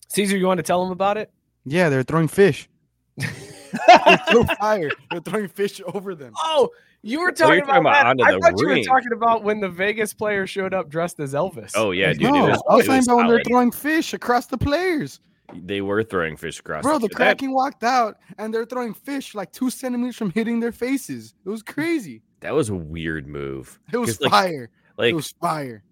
Caesar, 0.08 0.36
you 0.36 0.46
want 0.46 0.58
to 0.58 0.62
tell 0.62 0.84
him 0.84 0.92
about 0.92 1.16
it? 1.16 1.30
Yeah, 1.64 1.88
they're 1.88 2.02
throwing 2.04 2.28
fish. 2.28 2.68
they're 3.16 4.20
so 4.30 4.44
fire. 4.60 4.90
They're 5.10 5.20
throwing 5.20 5.48
fish 5.48 5.80
over 5.94 6.14
them. 6.14 6.32
Oh, 6.44 6.70
you 7.02 7.20
were 7.20 7.32
talking 7.32 7.62
about, 7.62 7.66
talking 7.66 7.80
about 7.86 8.16
that. 8.18 8.26
I 8.26 8.32
the 8.32 8.38
thought 8.40 8.60
you 8.60 8.68
were 8.68 8.82
talking 8.82 9.12
about 9.12 9.42
when 9.44 9.60
the 9.60 9.68
Vegas 9.68 10.12
player 10.14 10.46
showed 10.46 10.74
up 10.74 10.88
dressed 10.88 11.20
as 11.20 11.34
Elvis. 11.34 11.72
Oh 11.74 11.90
yeah, 11.92 12.12
dude. 12.12 12.22
no, 12.22 12.30
was, 12.48 12.62
I 12.68 12.74
was 12.76 12.86
talking 12.86 13.02
about 13.04 13.16
when 13.16 13.26
they're 13.28 13.44
throwing 13.44 13.70
fish 13.70 14.12
across 14.14 14.46
the 14.46 14.58
players. 14.58 15.20
They 15.54 15.80
were 15.80 16.02
throwing 16.02 16.36
fish 16.36 16.58
across. 16.58 16.82
Bro, 16.82 16.98
the 16.98 17.08
that- 17.08 17.14
Kraken 17.14 17.52
walked 17.52 17.84
out 17.84 18.16
and 18.38 18.52
they're 18.52 18.64
throwing 18.66 18.94
fish 18.94 19.34
like 19.34 19.52
two 19.52 19.70
centimeters 19.70 20.16
from 20.16 20.30
hitting 20.32 20.58
their 20.58 20.72
faces. 20.72 21.34
It 21.44 21.48
was 21.48 21.62
crazy. 21.62 22.22
That 22.40 22.52
was 22.54 22.68
a 22.70 22.74
weird 22.74 23.28
move. 23.28 23.78
It 23.92 23.96
was 23.98 24.18
'Cause, 24.18 24.20
like, 24.22 24.30
fire. 24.30 24.70
Like, 24.98 25.10
it 25.12 25.14
was 25.14 25.30
fire. 25.40 25.84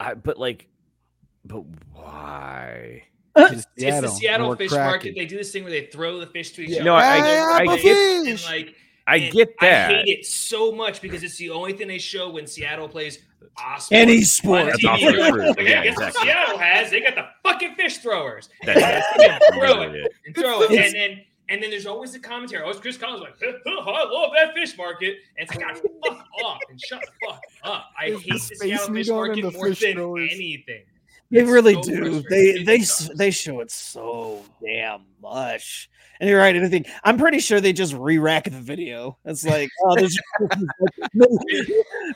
I, 0.00 0.14
but 0.14 0.38
like, 0.38 0.68
but 1.44 1.64
why? 1.92 3.04
Uh, 3.34 3.48
it's 3.52 3.66
the 3.76 3.80
Seattle, 3.82 4.10
Seattle 4.10 4.56
fish 4.56 4.70
Kraken. 4.70 4.86
market. 4.86 5.14
They 5.16 5.26
do 5.26 5.36
this 5.36 5.52
thing 5.52 5.62
where 5.64 5.72
they 5.72 5.86
throw 5.86 6.18
the 6.20 6.26
fish 6.26 6.52
to 6.52 6.62
each 6.62 6.74
other. 6.76 6.84
No, 6.84 6.94
I, 6.94 7.16
Hey, 7.20 7.38
I, 7.38 7.58
I'm 7.60 7.68
a 7.68 7.72
I 7.72 7.76
get, 7.78 7.96
and 7.96 8.26
fish. 8.26 8.46
like 8.46 8.68
I 8.68 8.74
and 9.16 9.32
get 9.32 9.54
that. 9.60 9.90
I 9.90 9.94
hate 10.04 10.18
it 10.20 10.26
so 10.26 10.72
much 10.72 11.00
because 11.00 11.22
it's 11.22 11.36
the 11.36 11.50
only 11.50 11.72
thing 11.72 11.88
they 11.88 11.98
show 11.98 12.30
when 12.30 12.46
Seattle 12.46 12.88
plays 12.88 13.18
Osprey. 13.62 13.96
Any 13.96 14.16
on 14.18 14.22
sport. 14.24 14.66
That's 14.66 14.84
TV. 14.84 14.88
also 14.90 15.10
They're 15.12 15.20
like, 15.20 15.32
true. 15.34 15.50
"Okay, 15.50 15.64
Yeah, 15.70 15.84
guess 15.84 15.96
what 15.96 16.08
exactly. 16.08 16.30
Seattle 16.32 16.58
has? 16.58 16.90
They 16.90 17.00
got 17.00 17.14
the 17.14 17.26
fucking 17.42 17.74
fish 17.74 17.98
throwers. 17.98 18.48
That's, 18.64 19.06
And 19.20 19.42
throw 19.54 19.62
it 19.62 19.78
literally 19.78 19.98
it. 20.00 20.12
and 20.26 20.34
throw 20.36 20.62
it, 20.62 20.70
and 20.70 20.94
then 20.94 21.24
and 21.48 21.62
then 21.62 21.70
there's 21.70 21.86
always 21.86 22.12
the 22.12 22.18
commentary. 22.18 22.62
Always 22.62 22.78
Chris 22.78 22.96
Collins 22.96 23.20
like, 23.20 23.34
"Huh, 23.42 23.52
huh, 23.66 23.90
I 23.90 24.08
love 24.10 24.30
that 24.36 24.54
fish 24.54 24.76
market. 24.78 25.16
And 25.36 25.48
it's 25.48 25.54
like, 25.54 25.60
God, 25.66 25.82
fuck 26.06 26.24
off 26.44 26.58
and 26.70 26.80
shut 26.80 27.00
the 27.02 27.26
fuck 27.28 27.40
up. 27.64 27.90
I 28.00 28.04
hate 28.06 28.22
the 28.24 28.32
the 28.32 28.38
Seattle 28.38 28.94
fish 28.94 29.08
market 29.08 29.42
the 29.42 29.50
more 29.50 29.68
fish 29.68 29.80
than 29.80 29.94
throwers. 29.94 30.30
anything. 30.32 30.84
They 31.30 31.40
It's 31.40 31.50
really 31.50 31.74
so 31.74 31.82
do. 31.82 32.22
They 32.30 32.62
they 32.62 32.82
they 33.16 33.30
show 33.30 33.60
it 33.60 33.70
so 33.70 34.42
damn 34.64 35.02
much. 35.20 35.90
And 36.22 36.30
you're 36.30 36.38
right. 36.38 36.54
Anything. 36.54 36.86
I'm 37.02 37.18
pretty 37.18 37.40
sure 37.40 37.60
they 37.60 37.72
just 37.72 37.94
re-rack 37.94 38.44
the 38.44 38.50
video. 38.50 39.18
It's 39.24 39.44
like, 39.44 39.68
oh, 39.84 39.96
there's 39.96 40.16
middle, 41.14 41.36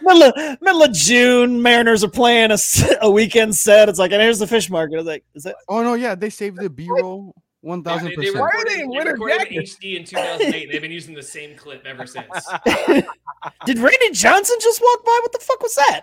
middle, 0.00 0.22
of, 0.22 0.62
middle 0.62 0.82
of 0.84 0.92
June. 0.92 1.60
Mariners 1.60 2.04
are 2.04 2.08
playing 2.08 2.56
a 3.02 3.10
weekend 3.10 3.56
set. 3.56 3.88
It's 3.88 3.98
like, 3.98 4.12
and 4.12 4.22
here's 4.22 4.38
the 4.38 4.46
fish 4.46 4.70
market. 4.70 4.98
It's 4.98 5.08
like, 5.08 5.24
is 5.34 5.42
that 5.42 5.56
Oh 5.66 5.82
no, 5.82 5.94
yeah, 5.94 6.14
they 6.14 6.30
saved 6.30 6.58
the 6.60 6.70
B-roll 6.70 7.34
one 7.62 7.82
thousand 7.82 8.10
they 8.10 8.14
percent. 8.14 8.36
Why 8.36 8.46
are 8.46 8.64
they 8.64 8.74
in 8.74 8.90
they 8.90 8.96
winter 8.96 9.12
recorded 9.14 9.38
jackets? 9.38 9.76
HD 9.76 9.96
in 9.96 10.04
2008. 10.04 10.70
They've 10.70 10.80
been 10.80 10.92
using 10.92 11.12
the 11.12 11.20
same 11.20 11.56
clip 11.56 11.84
ever 11.84 12.06
since. 12.06 12.28
did 13.66 13.78
Randy 13.78 14.10
Johnson 14.12 14.56
just 14.60 14.80
walk 14.80 15.04
by? 15.04 15.18
What 15.20 15.32
the 15.32 15.40
fuck 15.40 15.60
was 15.60 15.74
that? 15.74 16.02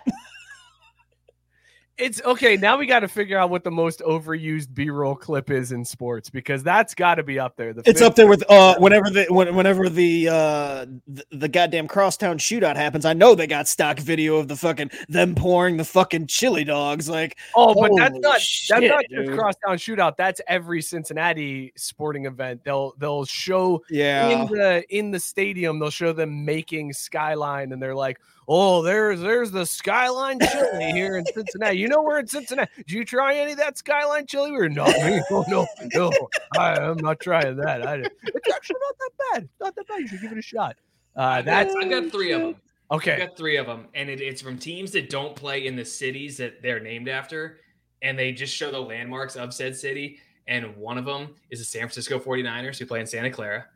It's 1.96 2.20
okay. 2.22 2.56
Now 2.56 2.76
we 2.76 2.86
got 2.86 3.00
to 3.00 3.08
figure 3.08 3.38
out 3.38 3.50
what 3.50 3.62
the 3.62 3.70
most 3.70 4.00
overused 4.00 4.74
B-roll 4.74 5.14
clip 5.14 5.48
is 5.48 5.70
in 5.70 5.84
sports 5.84 6.28
because 6.28 6.64
that's 6.64 6.92
got 6.92 7.16
to 7.16 7.22
be 7.22 7.38
up 7.38 7.56
there. 7.56 7.72
The 7.72 7.82
It's 7.86 8.02
up 8.02 8.16
there 8.16 8.26
with 8.26 8.42
uh 8.50 8.74
whenever 8.78 9.10
the 9.10 9.26
when, 9.28 9.54
whenever 9.54 9.88
the 9.88 10.28
uh 10.28 10.86
the, 11.06 11.24
the 11.30 11.48
goddamn 11.48 11.86
crosstown 11.86 12.38
shootout 12.38 12.74
happens. 12.74 13.04
I 13.04 13.12
know 13.12 13.36
they 13.36 13.46
got 13.46 13.68
stock 13.68 14.00
video 14.00 14.36
of 14.36 14.48
the 14.48 14.56
fucking 14.56 14.90
them 15.08 15.36
pouring 15.36 15.76
the 15.76 15.84
fucking 15.84 16.26
chili 16.26 16.64
dogs. 16.64 17.08
Like, 17.08 17.38
Oh, 17.54 17.74
but 17.74 17.92
that's 17.96 18.18
not 18.18 18.32
that's 18.32 18.44
shit, 18.44 18.88
not 18.90 19.04
just 19.08 19.30
crosstown 19.30 19.76
shootout. 19.76 20.16
That's 20.16 20.40
every 20.48 20.82
Cincinnati 20.82 21.72
sporting 21.76 22.26
event. 22.26 22.64
They'll 22.64 22.94
they'll 22.98 23.24
show 23.24 23.84
yeah, 23.88 24.30
in 24.30 24.46
the 24.46 24.84
in 24.88 25.12
the 25.12 25.20
stadium. 25.20 25.78
They'll 25.78 25.90
show 25.90 26.12
them 26.12 26.44
making 26.44 26.92
skyline, 26.92 27.70
and 27.70 27.80
they're 27.80 27.94
like, 27.94 28.18
"Oh, 28.48 28.82
there's 28.82 29.20
there's 29.20 29.50
the 29.50 29.66
skyline 29.66 30.38
chili 30.40 30.92
here 30.92 31.16
in 31.16 31.24
Cincinnati. 31.26 31.78
You 31.78 31.88
know 31.88 32.02
we're 32.02 32.18
in 32.18 32.26
Cincinnati. 32.26 32.70
Did 32.76 32.90
you 32.90 33.04
try 33.04 33.36
any 33.36 33.52
of 33.52 33.58
that 33.58 33.78
skyline 33.78 34.26
chili? 34.26 34.52
We're 34.52 34.68
not. 34.68 34.94
No, 35.30 35.44
no, 35.50 35.66
no. 35.94 36.12
I, 36.58 36.74
I'm 36.76 36.98
not 36.98 37.20
trying 37.20 37.56
that. 37.56 37.86
I, 37.86 37.96
it's 37.96 38.54
actually 38.54 38.76
not 38.80 38.96
that 38.98 39.10
bad. 39.32 39.48
Not 39.60 39.74
that 39.76 39.88
bad. 39.88 40.00
You 40.00 40.08
should 40.08 40.20
give 40.20 40.32
it 40.32 40.38
a 40.38 40.42
shot. 40.42 40.76
Uh, 41.16 41.20
I've, 41.20 41.44
got, 41.44 41.82
I've 41.82 41.90
got 41.90 42.10
three 42.10 42.32
of 42.32 42.40
them. 42.40 42.56
Okay, 42.90 43.14
I've 43.14 43.28
got 43.28 43.36
three 43.36 43.56
of 43.56 43.66
them, 43.66 43.88
and 43.94 44.10
it, 44.10 44.20
it's 44.20 44.42
from 44.42 44.58
teams 44.58 44.92
that 44.92 45.08
don't 45.10 45.34
play 45.34 45.66
in 45.66 45.76
the 45.76 45.84
cities 45.84 46.36
that 46.36 46.62
they're 46.62 46.80
named 46.80 47.08
after, 47.08 47.58
and 48.02 48.18
they 48.18 48.32
just 48.32 48.54
show 48.54 48.70
the 48.70 48.80
landmarks 48.80 49.36
of 49.36 49.54
said 49.54 49.76
city. 49.76 50.18
And 50.46 50.76
one 50.76 50.98
of 50.98 51.06
them 51.06 51.34
is 51.50 51.60
the 51.60 51.64
San 51.64 51.80
Francisco 51.82 52.18
49ers 52.18 52.78
who 52.78 52.84
play 52.84 53.00
in 53.00 53.06
Santa 53.06 53.30
Clara. 53.30 53.66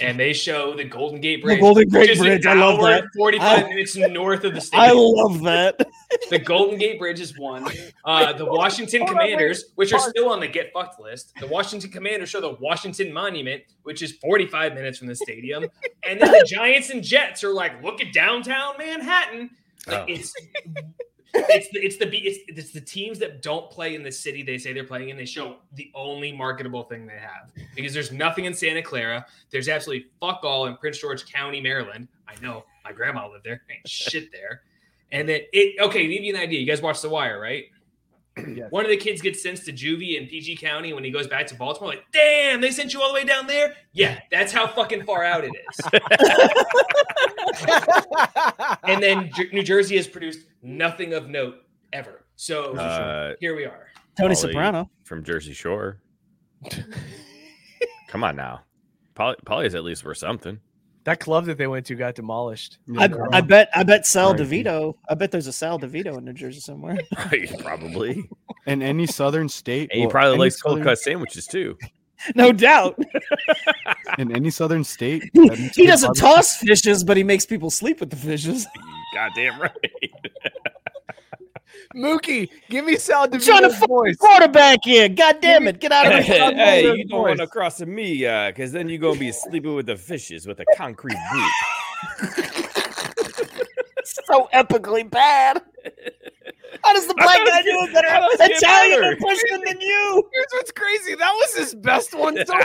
And 0.00 0.20
they 0.20 0.32
show 0.32 0.74
the 0.74 0.84
Golden 0.84 1.20
Gate 1.20 1.42
Bridge. 1.42 1.60
Golden 1.60 1.88
Gate 1.88 2.00
which 2.00 2.10
is 2.10 2.20
an 2.20 2.26
Bridge, 2.26 2.46
I 2.46 2.52
love 2.54 2.80
that. 2.82 3.04
Forty-five 3.16 3.64
I- 3.64 3.68
minutes 3.68 3.96
north 3.96 4.44
of 4.44 4.54
the 4.54 4.60
stadium. 4.62 4.90
I 4.90 4.92
love 4.92 5.42
that. 5.44 5.88
The 6.30 6.38
Golden 6.38 6.78
Gate 6.78 6.98
Bridge 6.98 7.20
is 7.20 7.38
one. 7.38 7.66
Uh, 8.04 8.32
the 8.34 8.44
Washington 8.50 9.00
Hold 9.00 9.10
on, 9.12 9.16
wait. 9.16 9.30
Commanders, 9.32 9.64
which 9.76 9.92
are 9.92 10.00
still 10.00 10.28
on 10.30 10.40
the 10.40 10.48
get 10.48 10.70
fucked 10.72 11.00
list. 11.00 11.32
The 11.40 11.46
Washington 11.46 11.90
Commanders 11.90 12.28
show 12.28 12.40
the 12.40 12.54
Washington 12.60 13.12
Monument, 13.12 13.62
which 13.84 14.02
is 14.02 14.12
45 14.12 14.74
minutes 14.74 14.98
from 14.98 15.08
the 15.08 15.16
stadium. 15.16 15.64
And 16.06 16.20
then 16.20 16.30
the 16.32 16.44
Giants 16.46 16.90
and 16.90 17.02
Jets 17.02 17.42
are 17.42 17.52
like, 17.52 17.82
look 17.82 18.00
at 18.00 18.12
downtown 18.12 18.74
Manhattan. 18.78 19.50
Like 19.86 19.98
Oh. 20.00 20.04
it's 20.08 20.34
it's 21.34 21.68
the, 21.70 21.78
it's 21.80 21.96
the 21.96 22.08
it's, 22.16 22.38
it's 22.48 22.70
the 22.70 22.80
teams 22.80 23.18
that 23.18 23.42
don't 23.42 23.70
play 23.70 23.94
in 23.94 24.02
the 24.02 24.12
city 24.12 24.42
they 24.42 24.58
say 24.58 24.72
they're 24.72 24.84
playing 24.84 25.10
in. 25.10 25.16
They 25.16 25.26
show 25.26 25.56
the 25.74 25.90
only 25.94 26.32
marketable 26.32 26.84
thing 26.84 27.06
they 27.06 27.18
have 27.18 27.50
because 27.74 27.92
there's 27.92 28.12
nothing 28.12 28.46
in 28.46 28.54
Santa 28.54 28.82
Clara. 28.82 29.26
There's 29.50 29.68
absolutely 29.68 30.06
fuck 30.20 30.40
all 30.44 30.66
in 30.66 30.76
Prince 30.76 30.98
George 30.98 31.30
County, 31.30 31.60
Maryland. 31.60 32.08
I 32.26 32.34
know 32.40 32.64
my 32.84 32.92
grandma 32.92 33.28
lived 33.28 33.44
there. 33.44 33.62
Ain't 33.70 33.86
shit 33.86 34.32
there. 34.32 34.62
And 35.12 35.28
then 35.28 35.40
it 35.52 35.80
okay, 35.80 36.02
to 36.06 36.08
give 36.08 36.22
you 36.22 36.34
an 36.34 36.40
idea. 36.40 36.60
You 36.60 36.66
guys 36.66 36.82
watch 36.82 37.00
The 37.00 37.08
Wire, 37.08 37.40
right? 37.40 37.66
Yes. 38.56 38.70
One 38.70 38.84
of 38.84 38.90
the 38.90 38.96
kids 38.96 39.20
gets 39.22 39.42
sent 39.42 39.64
to 39.64 39.72
juvie 39.72 40.20
in 40.20 40.26
PG 40.28 40.56
County 40.56 40.92
when 40.92 41.04
he 41.04 41.10
goes 41.10 41.26
back 41.26 41.46
to 41.48 41.54
Baltimore. 41.54 41.90
Like, 41.90 42.04
damn, 42.12 42.60
they 42.60 42.70
sent 42.70 42.92
you 42.94 43.00
all 43.02 43.08
the 43.08 43.14
way 43.14 43.24
down 43.24 43.46
there. 43.46 43.74
Yeah, 43.92 44.20
that's 44.30 44.52
how 44.52 44.66
fucking 44.66 45.04
far 45.04 45.24
out 45.24 45.44
it 45.44 45.52
is. 45.54 45.80
and 48.84 49.02
then 49.02 49.30
Jer- 49.34 49.48
New 49.52 49.62
Jersey 49.62 49.96
has 49.96 50.06
produced 50.06 50.46
nothing 50.62 51.14
of 51.14 51.28
note 51.28 51.56
ever. 51.92 52.24
So 52.36 52.74
Uh, 52.74 53.34
here 53.40 53.56
we 53.56 53.64
are. 53.64 53.88
Tony 54.18 54.34
Pauly 54.34 54.38
Soprano. 54.38 54.90
from 55.04 55.24
Jersey 55.24 55.52
Shore. 55.52 56.00
Come 58.08 58.24
on 58.24 58.36
now, 58.36 58.62
Polly, 59.14 59.36
Polly's 59.44 59.74
at 59.74 59.84
least 59.84 60.04
worth 60.04 60.18
something. 60.18 60.58
That 61.08 61.20
club 61.20 61.46
that 61.46 61.56
they 61.56 61.66
went 61.66 61.86
to 61.86 61.94
got 61.94 62.14
demolished. 62.14 62.76
I, 62.98 63.08
I 63.32 63.40
bet 63.40 63.70
I 63.74 63.82
bet 63.82 64.06
Sal 64.06 64.32
Right. 64.34 64.40
DeVito. 64.42 64.94
I 65.08 65.14
bet 65.14 65.30
there's 65.30 65.46
a 65.46 65.52
Sal 65.54 65.80
DeVito 65.80 66.18
in 66.18 66.24
New 66.26 66.34
Jersey 66.34 66.60
somewhere. 66.60 66.98
Probably. 67.60 68.28
in 68.66 68.82
any 68.82 69.06
southern 69.06 69.48
state. 69.48 69.88
And 69.90 70.02
he 70.02 70.06
probably 70.06 70.32
any 70.32 70.38
likes 70.40 70.60
cold 70.60 70.74
southern- 70.74 70.84
cut 70.84 70.98
sandwiches 70.98 71.46
too. 71.46 71.78
no 72.34 72.52
doubt. 72.52 72.98
in 74.18 74.36
any 74.36 74.50
southern 74.50 74.84
state. 74.84 75.30
He, 75.32 75.48
he 75.74 75.86
doesn't 75.86 76.12
toss 76.12 76.58
fishes, 76.58 77.02
but 77.04 77.16
he 77.16 77.22
makes 77.22 77.46
people 77.46 77.70
sleep 77.70 78.00
with 78.00 78.10
the 78.10 78.16
fishes. 78.16 78.66
Goddamn 79.14 79.62
right. 79.62 79.72
Mookie, 81.94 82.48
give 82.68 82.84
me 82.84 82.96
Sal 82.96 83.28
Trying 83.28 83.40
to 83.40 83.68
DeVito's 83.68 83.86
voice. 83.86 84.16
quarterback 84.16 84.80
here. 84.84 85.08
God 85.08 85.38
damn 85.40 85.66
it. 85.68 85.80
Get 85.80 85.92
out 85.92 86.06
of 86.12 86.24
here. 86.24 86.52
hey, 86.54 86.94
you 86.96 87.04
don't 87.06 87.22
want 87.22 87.38
to 87.40 87.46
cross 87.46 87.78
to 87.78 87.86
me, 87.86 88.24
uh, 88.26 88.48
because 88.50 88.72
then 88.72 88.88
you're 88.88 88.98
gonna 88.98 89.18
be 89.18 89.32
sleeping 89.32 89.74
with 89.74 89.86
the 89.86 89.96
fishes 89.96 90.46
with 90.46 90.60
a 90.60 90.64
concrete 90.76 91.16
boot. 91.32 92.44
so 94.04 94.48
epically 94.54 95.08
bad. 95.10 95.62
How 96.84 96.92
does 96.92 97.06
the 97.06 97.14
I 97.18 97.22
black 97.22 97.36
thought 97.38 97.46
guy 97.46 97.58
it 97.60 97.64
do 97.64 97.70
was- 97.76 97.88
it 97.88 97.94
better 97.94 98.08
I 98.08 98.20
thought 98.36 98.50
Italian 98.50 99.00
better. 99.00 99.12
impression 99.16 99.60
than 99.66 99.80
you? 99.80 100.28
Here's 100.32 100.46
what's 100.52 100.72
crazy. 100.72 101.14
That 101.16 101.32
was 101.34 101.54
his 101.56 101.74
best 101.74 102.14
one 102.14 102.36
so 102.36 102.44
far. 102.52 102.62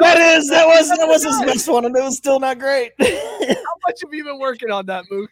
That 0.00 0.18
is 0.36 0.48
that 0.50 0.66
was 0.66 0.88
that 0.90 1.06
was 1.08 1.24
his 1.24 1.40
best 1.42 1.68
one, 1.68 1.84
and 1.84 1.96
it 1.96 2.02
was 2.02 2.16
still 2.16 2.40
not 2.40 2.58
great. 2.58 2.92
How 3.00 3.06
much 3.86 4.00
have 4.02 4.12
you 4.12 4.24
been 4.24 4.38
working 4.38 4.70
on 4.70 4.86
that, 4.86 5.04
Mook? 5.10 5.30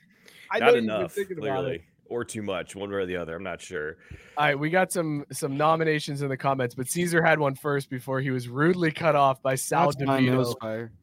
I 0.51 0.59
know 0.59 0.66
Not 0.66 0.74
you've 0.74 0.85
been 0.86 0.94
enough, 0.97 1.12
thinking 1.12 1.39
about 1.39 1.65
it. 1.66 1.82
Clearly, 2.12 2.20
or 2.20 2.24
too 2.24 2.43
much, 2.43 2.76
one 2.76 2.90
way 2.90 2.97
or 2.97 3.06
the 3.06 3.16
other. 3.16 3.34
I'm 3.36 3.43
not 3.43 3.60
sure. 3.60 3.97
All 4.36 4.44
right, 4.47 4.59
we 4.59 4.70
got 4.70 4.93
some 4.93 5.24
some 5.32 5.56
nominations 5.56 6.22
in 6.22 6.28
the 6.28 6.36
comments, 6.36 6.74
but 6.74 6.89
Caesar 6.89 7.22
had 7.22 7.39
one 7.39 7.55
first 7.55 7.90
before 7.90 8.20
he 8.20 8.30
was 8.30 8.48
rudely 8.48 8.90
cut 8.93 9.16
off 9.16 9.43
by 9.43 9.55
Sal 9.55 9.90
That's 9.90 10.05
fine, 10.05 10.26
it 10.26 10.36
was 10.36 10.55
DeVito. 10.55 10.60
fire. 10.60 10.93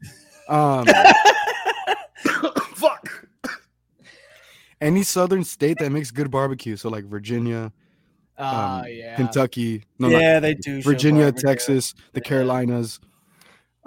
Um, 0.50 0.88
Fuck. 2.74 3.28
any 4.82 5.04
southern 5.04 5.44
state 5.44 5.78
that 5.80 5.92
makes 5.92 6.10
good 6.10 6.32
barbecue, 6.32 6.76
so 6.76 6.90
like 6.90 7.06
Virginia, 7.06 7.72
Ah, 8.42 8.80
um, 8.80 8.86
yeah. 8.90 9.16
Kentucky, 9.16 9.84
no, 10.00 10.10
not 10.10 10.20
yeah, 10.22 10.40
they 10.40 10.56
do. 10.56 10.82
Virginia. 10.82 11.32
Texas, 11.32 11.94
the 12.14 12.22
Carolinas, 12.22 13.00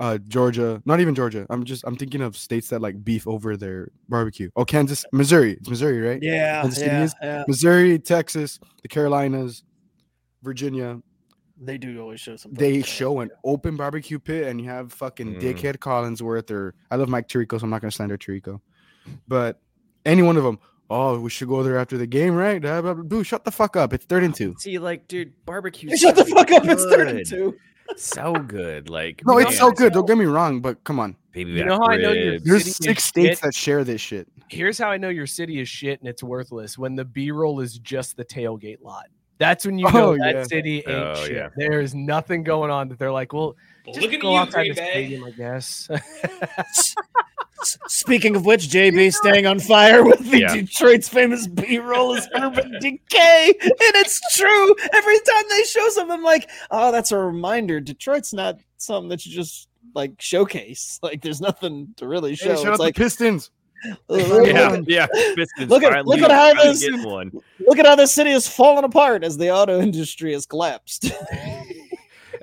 uh, 0.02 0.18
Georgia. 0.26 0.82
Not 0.84 0.98
even 1.00 1.14
Georgia. 1.14 1.46
I'm 1.48 1.64
just 1.64 1.84
I'm 1.86 1.96
thinking 1.96 2.20
of 2.22 2.36
states 2.36 2.68
that 2.70 2.80
like 2.82 3.04
beef 3.04 3.26
over 3.28 3.56
their 3.56 3.88
barbecue. 4.08 4.50
Oh, 4.56 4.64
Kansas, 4.64 5.04
Missouri. 5.12 5.52
It's 5.52 5.68
Missouri, 5.70 6.00
right? 6.00 6.18
Yeah, 6.20 6.62
Kansas 6.62 6.78
City 6.80 6.90
yeah, 6.90 7.02
is? 7.04 7.14
yeah. 7.22 7.44
Missouri, 7.46 7.98
Texas, 7.98 8.58
the 8.82 8.88
Carolinas, 8.88 9.62
Virginia. 10.42 11.00
They 11.60 11.78
do 11.78 12.00
always 12.00 12.20
show 12.20 12.34
some. 12.36 12.52
They 12.52 12.72
barbecue. 12.72 12.82
show 12.82 13.20
an 13.20 13.30
open 13.44 13.76
barbecue 13.76 14.18
pit, 14.18 14.48
and 14.48 14.60
you 14.60 14.68
have 14.68 14.92
fucking 14.92 15.36
Mm. 15.36 15.40
dickhead 15.40 15.76
Collinsworth 15.78 16.50
or 16.50 16.74
I 16.90 16.96
love 16.96 17.08
Mike 17.08 17.28
Tirico, 17.28 17.60
so 17.60 17.64
I'm 17.64 17.70
not 17.70 17.80
gonna 17.80 17.92
slander 17.92 18.18
Tirico, 18.18 18.60
but 19.28 19.60
any 20.04 20.22
one 20.22 20.36
of 20.36 20.42
them. 20.42 20.58
Oh, 20.90 21.18
we 21.20 21.30
should 21.30 21.48
go 21.48 21.62
there 21.62 21.78
after 21.78 21.96
the 21.96 22.06
game, 22.06 22.34
right? 22.34 22.60
Dude, 23.08 23.26
shut 23.26 23.44
the 23.44 23.50
fuck 23.50 23.76
up. 23.76 23.94
It's 23.94 24.04
third 24.04 24.24
and 24.24 24.34
two. 24.34 24.54
See, 24.58 24.78
like, 24.78 25.08
dude, 25.08 25.32
barbecue. 25.46 25.96
Shut 25.96 26.16
the 26.16 26.24
fuck 26.26 26.50
up! 26.50 26.64
It's 26.66 26.84
third 26.84 27.08
and 27.08 27.26
two. 27.26 27.56
So 27.96 28.32
good, 28.34 28.88
like. 28.88 29.22
No, 29.26 29.38
it's 29.38 29.59
so 29.59 29.70
good. 29.70 29.92
Don't 29.92 30.06
get 30.06 30.16
me 30.16 30.24
wrong, 30.24 30.60
but 30.60 30.82
come 30.84 30.98
on. 30.98 31.16
Baby 31.32 31.52
You 31.52 31.64
know 31.64 31.76
how 31.76 31.86
I 31.90 31.96
know 31.96 32.12
you're- 32.12 32.38
There's 32.38 32.62
City 32.62 32.70
is 32.70 32.76
six 32.76 33.04
states 33.04 33.28
shit. 33.28 33.40
that 33.42 33.54
share 33.54 33.84
this 33.84 34.00
shit. 34.00 34.28
Here's 34.48 34.76
how 34.78 34.90
I 34.90 34.98
know 34.98 35.09
your 35.09 35.26
city 35.26 35.60
is 35.60 35.68
shit 35.68 35.98
and 36.00 36.09
it's 36.09 36.22
worthless. 36.22 36.76
When 36.76 36.94
the 36.94 37.04
B-roll 37.04 37.60
is 37.60 37.78
just 37.78 38.16
the 38.16 38.24
tailgate 38.24 38.82
lot. 38.82 39.06
That's 39.38 39.64
when 39.66 39.78
you 39.78 39.86
oh, 39.88 39.90
know 39.90 40.12
Oh, 40.12 40.16
that 40.18 40.34
yeah. 40.34 40.42
city 40.44 40.76
ain't 40.78 40.88
Oh, 40.88 41.14
shit. 41.24 41.32
yeah. 41.36 41.48
There 41.56 41.80
is 41.80 41.94
nothing 41.94 42.42
going 42.44 42.70
on 42.70 42.88
that 42.90 42.98
they're 42.98 43.10
like, 43.10 43.32
well, 43.32 43.56
Well, 43.86 43.94
just 43.94 44.02
look 44.04 44.12
at 44.12 44.20
go 44.20 44.30
you, 44.32 44.36
outside 44.38 44.60
Green 44.62 44.74
the 44.74 44.80
Bay. 44.80 44.90
stadium, 44.90 45.24
I 45.24 45.30
guess. 45.30 45.88
Speaking 47.86 48.34
of 48.34 48.44
which, 48.44 48.68
JB 48.68 49.12
staying 49.14 49.46
on 49.46 49.60
fire 49.60 50.04
with 50.04 50.18
the 50.30 50.40
Yeah. 50.40 50.54
Detroit's 50.54 51.09
famous 51.09 51.46
B-roll 51.46 52.14
is 52.14 52.28
Urban 52.34 52.72
Decay, 52.80 53.52
and 53.60 53.70
it's 53.70 54.20
true. 54.36 54.74
Every 54.92 55.18
time 55.20 55.44
they 55.50 55.62
show 55.64 55.88
something, 55.90 56.12
I'm 56.16 56.24
like, 56.24 56.50
oh, 56.72 56.90
that's 56.90 57.12
a 57.12 57.18
reminder. 57.18 57.78
Detroit's 57.80 58.32
not 58.32 58.59
something 58.78 59.09
that 59.10 59.24
you 59.24 59.32
just 59.32 59.68
like 59.94 60.20
showcase. 60.20 60.98
Like, 61.02 61.20
there's 61.22 61.40
nothing 61.40 61.94
to 61.98 62.09
really 62.09 62.34
show. 62.34 62.50
Hey, 62.50 62.56
shout 62.56 62.66
out 62.66 62.70
it's 62.72 62.78
the 62.78 62.82
like, 62.84 62.96
Pistons. 62.96 63.50
Yeah, 64.09 64.78
yeah. 64.86 65.06
Pistons 65.34 65.68
Look 65.68 65.82
at- 65.82 66.06
look 66.06 66.20
at 66.20 66.30
how 66.30 66.54
this- 66.54 66.84
one. 67.04 67.32
look 67.66 67.78
at 67.80 67.86
how 67.86 67.96
this 67.96 68.12
city 68.12 68.30
is 68.30 68.46
falling 68.46 68.84
apart 68.84 69.24
as 69.24 69.36
the 69.36 69.50
auto 69.50 69.80
industry 69.80 70.32
has 70.34 70.46
collapsed. 70.46 71.10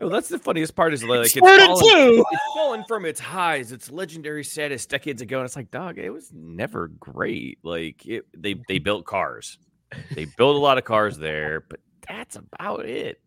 Well, 0.02 0.10
that's 0.10 0.30
the 0.30 0.40
funniest 0.40 0.76
part 0.76 0.94
is 0.94 1.04
like 1.04 1.26
it's 1.26 1.34
Third 1.34 1.60
and 1.60 1.80
fallen, 1.80 2.24
it's 2.32 2.42
fallen 2.56 2.84
from 2.88 3.06
its 3.06 3.20
highs, 3.20 3.72
its 3.72 3.92
legendary 3.92 4.44
status 4.44 4.86
decades 4.86 5.22
ago, 5.22 5.40
and 5.40 5.46
it's 5.46 5.56
like, 5.56 5.72
dog, 5.72 5.98
it 5.98 6.10
was 6.10 6.32
never 6.34 6.88
great. 6.88 7.60
Like 7.64 8.06
it, 8.06 8.26
they 8.36 8.56
they 8.68 8.80
built 8.80 9.06
cars, 9.06 9.58
they 10.14 10.26
built 10.26 10.56
a 10.56 10.60
lot 10.60 10.78
of 10.78 10.86
cars 10.86 11.18
there, 11.18 11.62
but 11.70 11.80
that's 12.08 12.36
about 12.38 12.86
it. 12.86 13.20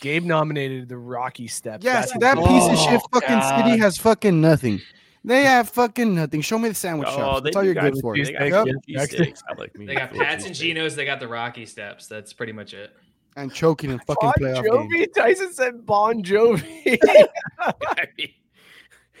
Gabe 0.00 0.24
nominated 0.24 0.88
the 0.88 0.98
Rocky 0.98 1.46
Steps. 1.48 1.82
Yeah, 1.84 2.00
That's 2.00 2.12
that 2.18 2.36
piece 2.36 2.64
of 2.68 2.78
shit 2.78 3.00
Oh, 3.02 3.18
fucking 3.20 3.40
city 3.64 3.78
has 3.78 3.96
fucking 3.96 4.38
nothing. 4.38 4.80
They 5.24 5.44
have 5.44 5.70
fucking 5.70 6.14
nothing. 6.14 6.42
Show 6.42 6.58
me 6.58 6.68
the 6.68 6.74
sandwich 6.74 7.08
Oh, 7.10 7.16
shops. 7.16 7.40
they 7.40 7.44
That's 7.44 7.56
all 7.56 7.64
you're 7.64 7.72
good 7.74 7.94
for. 8.02 8.14
They 8.14 8.50
got 8.50 8.66
Yep. 8.66 8.76
Yep. 8.86 9.08
cheesesteaks. 9.08 9.40
I 9.48 9.54
like 9.58 9.74
me. 9.78 9.86
They 9.86 9.94
got 9.94 10.10
a 10.10 10.12
little 10.12 10.26
Pats 10.26 10.44
and 10.44 10.54
cheesesteak. 10.54 10.58
Geno's. 10.58 10.94
They 10.96 11.06
got 11.06 11.20
the 11.20 11.28
Rocky 11.28 11.64
Steps. 11.64 12.06
That's 12.06 12.34
pretty 12.34 12.52
much 12.52 12.74
it. 12.74 12.90
And 13.36 13.52
choking 13.52 13.90
in 13.90 13.98
fucking 14.00 14.14
Bon 14.22 14.32
playoff 14.38 14.64
Jovi. 14.64 14.90
games. 14.92 15.08
Tyson 15.16 15.52
said 15.52 15.84
Bon 15.84 16.22
Jovi. 16.22 16.98
I 17.58 18.06
mean, 18.16 18.28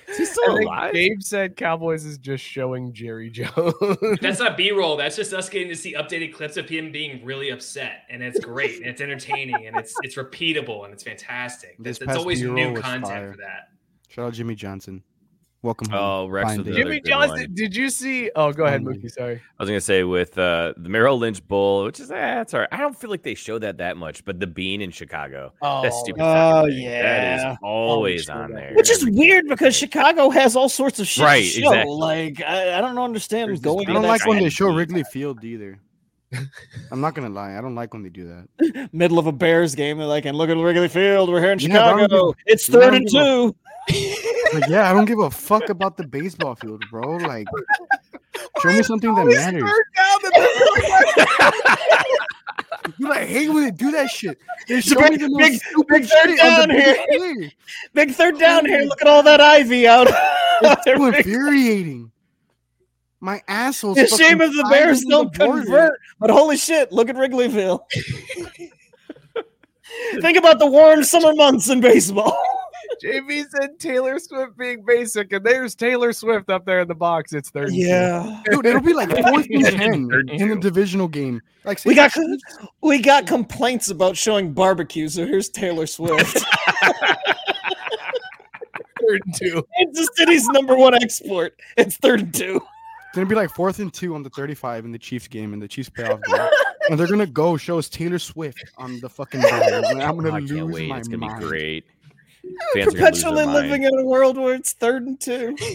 is 0.06 0.18
he 0.18 0.24
still 0.26 0.58
alive? 0.58 0.92
Gabe 0.92 1.22
said 1.22 1.56
Cowboys 1.56 2.04
is 2.04 2.18
just 2.18 2.44
showing 2.44 2.92
Jerry 2.92 3.30
Jones. 3.30 3.74
That's 4.20 4.38
not 4.38 4.56
B-roll. 4.56 4.96
That's 4.96 5.16
just 5.16 5.32
us 5.32 5.48
getting 5.48 5.68
to 5.68 5.76
see 5.76 5.94
updated 5.94 6.32
clips 6.34 6.56
of 6.56 6.68
him 6.68 6.92
being 6.92 7.24
really 7.24 7.50
upset, 7.50 8.02
and 8.10 8.22
it's 8.22 8.38
great, 8.38 8.76
and 8.76 8.86
it's 8.86 9.00
entertaining, 9.00 9.66
and 9.66 9.76
it's 9.76 9.94
it's 10.02 10.16
repeatable, 10.16 10.84
and 10.84 10.92
it's 10.92 11.02
fantastic. 11.02 11.76
This 11.78 11.98
That's, 11.98 11.98
that's 12.00 12.06
past 12.08 12.18
always 12.18 12.40
B-roll 12.40 12.54
new 12.54 12.72
was 12.72 12.82
content 12.82 13.06
fire. 13.06 13.32
for 13.32 13.38
that. 13.38 13.68
Shout 14.08 14.26
out 14.26 14.32
Jimmy 14.34 14.54
Johnson. 14.54 15.02
Welcome 15.64 15.88
home. 15.88 15.98
Oh, 15.98 16.26
Rex 16.28 16.58
with 16.58 16.66
Jimmy 16.74 17.00
Johnson, 17.00 17.38
one. 17.38 17.54
did 17.54 17.74
you 17.74 17.88
see? 17.88 18.30
Oh, 18.36 18.52
go 18.52 18.66
ahead, 18.66 18.82
Mookie. 18.84 19.10
Sorry. 19.10 19.36
I 19.36 19.62
was 19.62 19.70
gonna 19.70 19.80
say 19.80 20.04
with 20.04 20.36
uh, 20.36 20.74
the 20.76 20.90
Merrill 20.90 21.16
Lynch 21.18 21.42
Bowl, 21.48 21.84
which 21.84 22.00
is 22.00 22.10
eh, 22.10 22.42
it's 22.42 22.52
all 22.52 22.60
right. 22.60 22.68
I 22.70 22.76
don't 22.76 22.94
feel 22.94 23.08
like 23.08 23.22
they 23.22 23.34
show 23.34 23.58
that 23.60 23.78
that 23.78 23.96
much, 23.96 24.26
but 24.26 24.38
the 24.40 24.46
Bean 24.46 24.82
in 24.82 24.90
Chicago, 24.90 25.54
Oh, 25.62 25.80
that 25.80 25.94
stupid. 25.94 26.20
Oh, 26.22 26.66
thing, 26.66 26.82
yeah. 26.82 27.52
is 27.52 27.56
always 27.62 28.28
on 28.28 28.50
that- 28.50 28.56
there. 28.56 28.72
Which 28.74 28.90
is 28.90 29.06
weird 29.06 29.46
because 29.48 29.74
Chicago 29.74 30.28
has 30.28 30.54
all 30.54 30.68
sorts 30.68 31.00
of 31.00 31.06
shit 31.06 31.22
to 31.22 31.24
Right, 31.24 31.44
show. 31.46 31.60
exactly. 31.72 31.94
Like 31.94 32.42
I, 32.42 32.76
I 32.76 32.80
don't 32.82 32.98
understand 32.98 33.48
There's 33.48 33.60
going. 33.60 33.88
I 33.88 33.94
don't 33.94 34.02
like 34.02 34.26
when 34.26 34.40
they 34.40 34.50
show 34.50 34.68
beat. 34.68 34.76
Wrigley 34.76 35.04
Field 35.04 35.42
either. 35.44 35.80
I'm 36.90 37.00
not 37.00 37.14
gonna 37.14 37.28
lie. 37.30 37.56
I 37.56 37.60
don't 37.60 37.74
like 37.76 37.94
when 37.94 38.02
they 38.02 38.08
do 38.10 38.26
that. 38.58 38.88
middle 38.92 39.18
of 39.20 39.26
a 39.28 39.32
Bears 39.32 39.74
game. 39.76 39.98
They're 39.98 40.06
like, 40.06 40.24
and 40.26 40.36
look 40.36 40.50
at 40.50 40.56
Wrigley 40.56 40.88
Field. 40.88 41.30
We're 41.30 41.40
here 41.40 41.52
in 41.52 41.58
Yeah, 41.60 41.68
but 41.68 41.76
I 41.82 41.90
don't 41.90 41.98
Chicago. 42.10 42.26
give- 42.32 42.36
it's 42.46 42.68
yeah, 42.68 42.76
I 42.76 42.80
third 42.82 42.94
and 42.94 43.06
give 43.06 43.20
a- 43.22 43.24
two. 43.24 43.56
Like, 44.54 44.68
yeah, 44.68 44.90
I 44.90 44.92
don't 44.92 45.04
give 45.04 45.18
a 45.18 45.30
fuck 45.30 45.68
about 45.68 45.96
the 45.96 46.06
baseball 46.06 46.54
field, 46.54 46.84
bro. 46.90 47.16
Like, 47.16 47.46
show 48.62 48.68
me 48.70 48.82
something 48.82 49.14
that 49.14 49.26
matters. 49.26 49.70
Dude, 52.98 53.08
like 53.08 53.28
hate 53.28 53.48
when 53.50 53.64
they 53.64 53.70
do 53.70 53.90
that 53.92 54.10
shit. 54.10 54.38
They 54.68 54.80
show 54.80 55.00
big- 55.00 55.12
me 55.12 55.16
the 55.18 55.84
big- 55.88 56.06
third 56.06 56.36
down 56.36 56.70
here. 56.70 56.96
big 57.08 57.18
play. 57.18 57.54
Big 57.94 58.10
third 58.12 58.38
down 58.38 58.66
here. 58.66 58.82
Look 58.82 59.00
at 59.00 59.08
all 59.08 59.22
that 59.22 59.40
ivy 59.40 59.86
out. 59.86 60.08
It's 60.62 60.84
so 60.84 61.06
infuriating. 61.12 62.12
My 63.18 63.42
asshole's 63.48 63.98
It's 63.98 64.12
a 64.12 64.16
shame 64.16 64.40
if 64.40 64.52
the 64.52 64.64
Bears 64.70 65.04
don't 65.04 65.32
the 65.32 65.46
convert. 65.46 65.98
But 66.20 66.30
holy 66.30 66.56
shit, 66.56 66.92
look 66.92 67.08
at 67.08 67.16
Wrigleyville. 67.16 67.80
Think 70.20 70.38
about 70.38 70.60
the 70.60 70.66
warm 70.66 71.02
summer 71.02 71.34
months 71.34 71.68
in 71.70 71.80
baseball. 71.80 72.40
JB 73.02 73.44
said 73.50 73.78
Taylor 73.78 74.18
Swift 74.18 74.56
being 74.58 74.84
basic, 74.84 75.32
and 75.32 75.44
there's 75.44 75.74
Taylor 75.74 76.12
Swift 76.12 76.50
up 76.50 76.64
there 76.66 76.80
in 76.80 76.88
the 76.88 76.94
box. 76.94 77.32
It's 77.32 77.50
third. 77.50 77.72
Yeah. 77.72 78.42
Dude, 78.50 78.66
it'll 78.66 78.80
be 78.80 78.92
like 78.94 79.10
fourth 79.28 79.46
and 79.50 79.64
ten 79.66 80.08
Third 80.08 80.30
in 80.30 80.48
the 80.48 80.56
divisional 80.56 81.08
game. 81.08 81.40
Like 81.64 81.84
We 81.84 81.94
got 81.94 82.12
we 82.82 83.00
got 83.00 83.26
complaints 83.26 83.90
about 83.90 84.16
showing 84.16 84.52
barbecue, 84.52 85.08
so 85.08 85.26
here's 85.26 85.48
Taylor 85.48 85.86
Swift. 85.86 86.36
third 89.00 89.20
and 89.26 89.34
two. 89.34 89.66
it's 89.78 89.98
the 89.98 90.08
city's 90.16 90.46
number 90.48 90.76
one 90.76 90.94
export. 90.94 91.54
It's 91.76 91.96
third 91.96 92.20
and 92.20 92.34
two. 92.34 92.56
It's 92.56 93.16
gonna 93.16 93.26
be 93.26 93.34
like 93.34 93.50
fourth 93.50 93.78
and 93.78 93.92
two 93.92 94.14
on 94.14 94.22
the 94.22 94.30
35 94.30 94.84
in 94.86 94.92
the 94.92 94.98
Chiefs 94.98 95.28
game 95.28 95.52
in 95.52 95.60
the 95.60 95.68
Chiefs 95.68 95.88
playoff 95.88 96.20
game. 96.24 96.48
and 96.90 96.98
they're 96.98 97.06
gonna 97.06 97.26
go 97.26 97.56
show 97.56 97.78
us 97.78 97.88
Taylor 97.88 98.18
Swift 98.18 98.64
on 98.76 98.98
the 99.00 99.08
fucking 99.08 99.40
Bears. 99.42 99.88
and 99.90 100.02
I'm 100.02 100.16
gonna 100.16 100.32
I 100.32 100.38
lose 100.40 100.50
can't 100.50 100.68
wait. 100.70 100.88
my 100.88 100.98
It's 100.98 101.08
gonna 101.08 101.18
mind. 101.26 101.40
be 101.40 101.46
great. 101.46 101.84
Fans 102.74 102.86
are 102.86 102.90
gonna 102.90 102.92
lose 102.92 102.92
their 102.92 102.92
Perpetually 102.92 103.44
mind. 103.46 103.52
living 103.54 103.82
in 103.84 103.98
a 103.98 104.04
world 104.04 104.36
where 104.38 104.54
it's 104.54 104.72
third 104.72 105.02
and 105.06 105.20
two. 105.20 105.56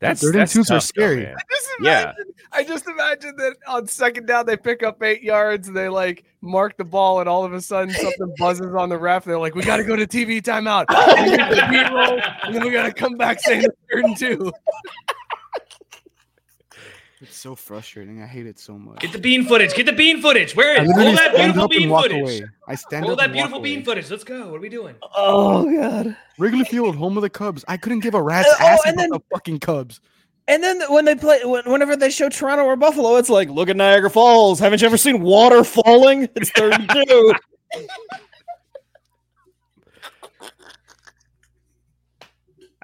That's 0.00 0.20
Third 0.20 0.34
and 0.34 0.42
that's 0.42 0.52
twos 0.52 0.70
are 0.70 0.74
tough, 0.74 0.82
though, 0.82 1.02
scary. 1.02 1.22
man. 1.22 1.34
Just 1.50 1.68
Yeah. 1.80 2.12
I 2.52 2.62
just 2.62 2.86
imagine 2.86 3.36
that 3.36 3.56
on 3.66 3.86
second 3.86 4.26
down 4.26 4.44
they 4.44 4.56
pick 4.56 4.82
up 4.82 5.02
eight 5.02 5.22
yards 5.22 5.66
and 5.68 5.74
they 5.76 5.88
like 5.88 6.24
mark 6.42 6.76
the 6.76 6.84
ball 6.84 7.20
and 7.20 7.28
all 7.28 7.42
of 7.44 7.54
a 7.54 7.60
sudden 7.62 7.94
something 7.94 8.34
buzzes 8.38 8.74
on 8.74 8.90
the 8.90 8.98
ref. 8.98 9.24
They're 9.24 9.38
like, 9.38 9.54
"We 9.54 9.62
got 9.62 9.78
to 9.78 9.84
go 9.84 9.96
to 9.96 10.06
TV 10.06 10.42
timeout, 10.42 10.84
and 10.90 11.32
the 11.32 12.44
and 12.44 12.54
then 12.54 12.62
we 12.64 12.70
got 12.70 12.82
to 12.84 12.92
come 12.92 13.14
back 13.16 13.40
saying 13.40 13.62
third 13.90 14.04
and 14.04 14.16
two. 14.16 14.52
It's 17.24 17.36
so 17.38 17.54
frustrating. 17.54 18.22
I 18.22 18.26
hate 18.26 18.46
it 18.46 18.58
so 18.58 18.78
much. 18.78 19.00
Get 19.00 19.12
the 19.12 19.18
bean 19.18 19.44
footage. 19.46 19.74
Get 19.74 19.86
the 19.86 19.92
bean 19.92 20.20
footage. 20.20 20.54
Where 20.54 20.74
is 20.74 20.80
I 20.80 20.82
is? 20.82 20.88
Roll 20.88 20.96
literally 20.98 21.16
that 21.16 21.34
beautiful 21.36 21.68
bean 21.68 21.88
footage. 21.88 22.20
away. 22.40 22.42
I 22.68 22.74
stand 22.74 23.02
Roll 23.04 23.12
up 23.12 23.18
that 23.18 23.24
and 23.30 23.34
walk 23.34 23.42
beautiful 23.44 23.60
bean 23.60 23.76
away. 23.78 23.84
footage. 23.84 24.10
Let's 24.10 24.24
go. 24.24 24.48
What 24.48 24.56
are 24.56 24.60
we 24.60 24.68
doing? 24.68 24.94
Oh 25.16 25.64
god. 25.74 26.16
Wrigley 26.38 26.64
Field, 26.64 26.96
home 26.96 27.16
of 27.16 27.22
the 27.22 27.30
Cubs. 27.30 27.64
I 27.66 27.76
couldn't 27.78 28.00
give 28.00 28.14
a 28.14 28.22
rat's 28.22 28.48
Uh, 28.48 28.54
oh, 28.60 28.64
ass 28.66 28.80
and 28.86 28.94
about 28.94 29.00
then- 29.02 29.10
the 29.10 29.20
fucking 29.32 29.60
Cubs. 29.60 30.00
And 30.46 30.62
then 30.62 30.82
when 30.90 31.06
they 31.06 31.14
play, 31.14 31.40
whenever 31.44 31.96
they 31.96 32.10
show 32.10 32.28
Toronto 32.28 32.64
or 32.64 32.76
Buffalo, 32.76 33.16
it's 33.16 33.30
like, 33.30 33.48
look 33.48 33.70
at 33.70 33.76
Niagara 33.76 34.10
Falls. 34.10 34.58
Haven't 34.60 34.82
you 34.82 34.86
ever 34.86 34.98
seen 34.98 35.22
water 35.22 35.64
falling? 35.64 36.28
It's 36.36 36.50
third 36.50 36.74
and 36.78 36.90
two. 36.90 37.34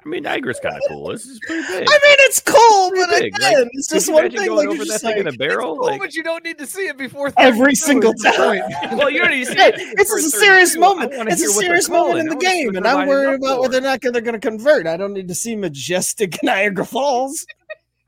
I 0.03 0.09
mean, 0.09 0.23
Niagara's 0.23 0.59
kind 0.59 0.75
of 0.75 0.81
cool. 0.87 1.09
This 1.09 1.25
is 1.27 1.39
pretty 1.45 1.61
big. 1.67 1.73
I 1.87 1.91
mean, 1.91 2.17
it's 2.21 2.39
cool, 2.39 2.91
but 2.95 3.09
big. 3.11 3.35
again, 3.35 3.53
Like, 3.63 3.67
it's 3.73 3.87
just 3.87 4.11
one 4.11 4.31
thing. 4.31 4.47
going 4.47 4.49
Like, 4.57 4.67
over 4.69 4.77
that 4.79 4.85
just 4.87 5.03
thing 5.03 5.17
in 5.19 5.27
a 5.27 5.31
barrel. 5.31 5.75
Cool, 5.77 5.85
Like, 5.85 6.01
but 6.01 6.15
you 6.15 6.23
don't 6.23 6.43
need 6.43 6.57
to 6.57 6.65
see 6.65 6.87
it 6.87 6.97
before 6.97 7.31
Every 7.37 7.75
single 7.75 8.13
time. 8.15 8.33
point. 8.33 8.63
well, 8.97 9.11
you 9.11 9.19
already 9.21 9.45
see 9.45 9.53
it. 9.53 9.75
it's 9.77 10.11
a 10.11 10.21
serious 10.29 10.73
and 10.73 10.83
two. 10.83 10.89
I 10.89 10.93
moment. 10.95 11.13
It's 11.31 11.41
a 11.41 11.45
hear 11.45 11.49
what 11.49 11.53
they're 11.61 11.81
serious 11.81 11.89
moment 11.89 12.19
in 12.19 12.25
the 12.25 12.31
I 12.31 12.35
wanna 12.35 12.49
see 12.49 12.63
game, 12.63 12.75
and 12.77 12.87
I'm 12.87 13.07
worried 13.07 13.35
about 13.35 13.61
whether 13.61 13.77
or 13.77 13.81
not 13.81 14.01
they're 14.01 14.21
going 14.21 14.33
to 14.33 14.39
convert. 14.39 14.87
I 14.87 14.97
don't 14.97 15.13
need 15.13 15.27
to 15.27 15.35
see 15.35 15.55
majestic 15.55 16.39
Niagara 16.43 16.85
Falls. 16.85 17.45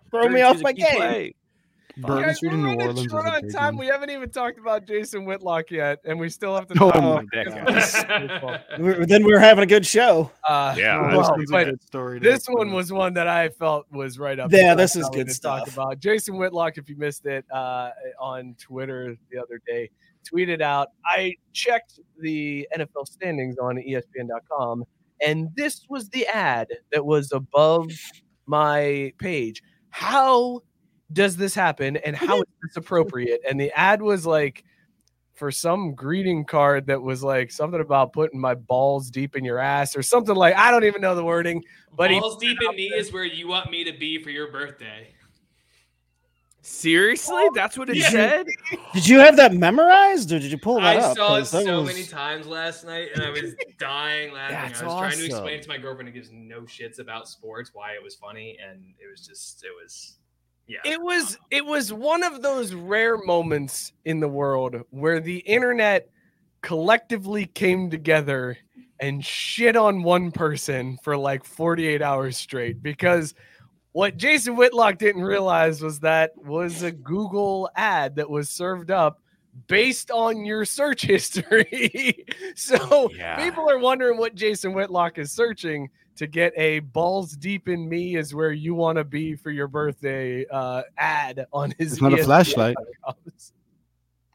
Throw 0.09 0.29
me 0.29 0.41
off 0.41 0.59
my 0.61 0.73
game. 0.73 0.95
play. 0.95 1.35
Bourbon 1.97 2.23
Guys, 2.23 2.37
Street 2.37 2.49
we're 2.49 2.55
in 2.55 2.61
New 2.61 2.67
running 2.69 2.81
Orleans 2.87 2.99
is 3.05 3.11
short 3.11 3.25
on 3.27 3.47
time. 3.49 3.75
one. 3.75 3.77
We 3.77 3.85
haven't 3.85 4.09
even 4.09 4.29
talked 4.31 4.57
about 4.57 4.85
Jason 4.87 5.25
Whitlock 5.25 5.69
yet, 5.69 5.99
and 6.05 6.19
we 6.19 6.27
still 6.29 6.55
have 6.55 6.65
to. 6.67 6.73
Oh 6.83 6.89
talk 6.91 7.03
my 7.03 7.21
about 7.43 8.41
God. 8.41 8.63
We're- 8.79 9.05
Then 9.05 9.23
we're 9.23 9.39
having 9.39 9.63
a 9.63 9.67
good 9.67 9.85
show. 9.85 10.31
Uh, 10.47 10.73
Yeah. 10.77 10.99
Well, 11.01 11.19
this 11.19 11.29
one's 11.29 11.51
a 11.51 11.65
good 11.71 11.83
story. 11.83 12.19
this 12.19 12.45
one 12.47 12.71
was 12.71 12.91
one 12.91 13.13
that 13.13 13.27
I 13.27 13.49
felt 13.49 13.85
was 13.91 14.17
right 14.17 14.39
up. 14.39 14.51
Yeah, 14.51 14.73
this 14.73 14.95
is 14.95 15.07
good 15.09 15.27
to 15.29 15.39
talk. 15.39 15.67
About 15.71 15.99
Jason 15.99 16.37
Whitlock, 16.37 16.77
if 16.79 16.89
you 16.89 16.95
missed 16.97 17.25
it 17.27 17.45
uh, 17.51 17.91
on 18.19 18.55
Twitter 18.59 19.15
the 19.31 19.39
other 19.39 19.61
day, 19.67 19.91
tweeted 20.31 20.61
out. 20.61 20.89
I 21.05 21.35
checked 21.51 21.99
the 22.19 22.67
NFL 22.75 23.07
standings 23.07 23.57
on 23.59 23.75
ESPN.com, 23.77 24.83
and 25.23 25.49
this 25.55 25.85
was 25.89 26.09
the 26.09 26.25
ad 26.27 26.69
that 26.91 27.05
was 27.05 27.31
above 27.31 27.91
my 28.47 29.13
page. 29.19 29.61
How 29.89 30.61
does 31.11 31.35
this 31.37 31.53
happen, 31.53 31.97
and 31.97 32.15
how 32.15 32.37
is 32.37 32.47
this 32.63 32.77
appropriate? 32.77 33.41
And 33.47 33.59
the 33.59 33.71
ad 33.77 34.01
was 34.01 34.25
like 34.25 34.63
for 35.33 35.51
some 35.51 35.95
greeting 35.95 36.45
card 36.45 36.85
that 36.87 37.01
was 37.01 37.23
like 37.23 37.51
something 37.51 37.81
about 37.81 38.13
putting 38.13 38.39
my 38.39 38.53
balls 38.53 39.09
deep 39.09 39.35
in 39.35 39.43
your 39.43 39.57
ass 39.59 39.95
or 39.95 40.03
something 40.03 40.35
like 40.35 40.55
I 40.55 40.69
don't 40.71 40.83
even 40.83 41.01
know 41.01 41.15
the 41.15 41.23
wording, 41.25 41.63
but 41.97 42.11
he 42.11 42.19
Balls 42.19 42.37
deep 42.37 42.57
in 42.61 42.75
me 42.75 42.85
is 42.95 43.11
where 43.11 43.25
you 43.25 43.47
want 43.47 43.69
me 43.71 43.83
to 43.83 43.91
be 43.97 44.21
for 44.23 44.29
your 44.29 44.51
birthday. 44.51 45.07
Seriously, 46.65 47.43
that's 47.53 47.77
what 47.77 47.89
it 47.89 47.97
Yeah. 47.97 48.09
said. 48.09 48.45
Did 48.93 49.05
you 49.07 49.19
have 49.19 49.35
that 49.35 49.53
memorized, 49.53 50.31
or 50.31 50.39
did 50.39 50.49
you 50.49 50.57
pull 50.57 50.75
that 50.75 50.83
I 50.83 50.97
up? 50.97 51.11
I 51.11 51.13
saw 51.13 51.35
it 51.35 51.45
so 51.45 51.81
was- 51.81 51.93
many 51.93 52.05
times 52.05 52.47
last 52.47 52.85
night, 52.85 53.09
and 53.13 53.21
I 53.21 53.31
was 53.31 53.53
dying 53.79 54.31
laughing. 54.31 54.55
That's 54.55 54.81
I 54.81 54.85
was 54.85 54.93
trying 54.93 55.11
to 55.11 55.17
awesome. 55.17 55.25
explain 55.25 55.61
to 55.61 55.67
my 55.67 55.77
girlfriend 55.77 56.07
who 56.07 56.13
gives 56.13 56.29
no 56.31 56.61
shits 56.61 56.99
about 56.99 57.27
sports 57.27 57.71
why 57.73 57.91
it 57.93 58.01
was 58.01 58.15
funny, 58.15 58.57
and 58.65 58.81
it 58.97 59.11
was 59.11 59.27
just, 59.27 59.65
it 59.65 59.71
was, 59.83 60.19
yeah. 60.67 60.79
it 60.85 61.01
was 61.01 61.37
it 61.51 61.65
was 61.65 61.91
one 61.93 62.23
of 62.23 62.41
those 62.41 62.73
rare 62.73 63.17
moments 63.17 63.93
in 64.05 64.19
the 64.19 64.27
world 64.27 64.75
where 64.89 65.19
the 65.19 65.37
internet 65.39 66.09
collectively 66.61 67.45
came 67.45 67.89
together 67.89 68.57
and 68.99 69.23
shit 69.25 69.75
on 69.75 70.03
one 70.03 70.31
person 70.31 70.97
for 71.03 71.17
like 71.17 71.43
48 71.43 72.01
hours 72.01 72.37
straight 72.37 72.81
because 72.81 73.33
what 73.91 74.17
Jason 74.17 74.55
Whitlock 74.55 74.97
didn't 74.97 75.23
realize 75.23 75.81
was 75.81 75.99
that 75.99 76.31
was 76.37 76.81
a 76.83 76.91
Google 76.91 77.69
ad 77.75 78.15
that 78.15 78.29
was 78.29 78.49
served 78.49 78.89
up 78.89 79.19
based 79.67 80.09
on 80.09 80.45
your 80.45 80.65
search 80.65 81.01
history. 81.05 82.25
so 82.55 83.09
Yeah. 83.13 83.43
people 83.43 83.69
are 83.69 83.77
wondering 83.77 84.17
what 84.17 84.35
Jason 84.35 84.73
Whitlock 84.73 85.17
is 85.19 85.31
searching 85.31 85.89
to 86.17 86.27
get 86.27 86.53
a 86.57 86.79
balls 86.79 87.33
deep 87.35 87.67
in 87.67 87.87
me 87.89 88.15
is 88.15 88.33
where 88.35 88.51
you 88.51 88.75
want 88.75 88.97
to 88.97 89.03
be 89.03 89.35
for 89.35 89.51
your 89.51 89.67
birthday 89.67 90.45
uh, 90.51 90.83
ad 90.97 91.45
on 91.51 91.73
his 91.77 91.93
It's 91.93 92.01
not 92.01 92.13
a 92.13 92.23
flashlight. 92.23 92.75
accounts. 93.03 93.53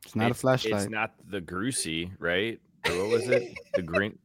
It's 0.04 0.16
not 0.16 0.30
a 0.30 0.34
flashlight. 0.34 0.82
It's 0.82 0.90
not 0.90 1.12
the 1.28 1.40
Grucy, 1.40 2.10
right? 2.18 2.58
Or 2.88 2.96
what 2.98 3.08
was 3.10 3.28
it? 3.28 3.52
The 3.74 3.82
green. 3.82 4.18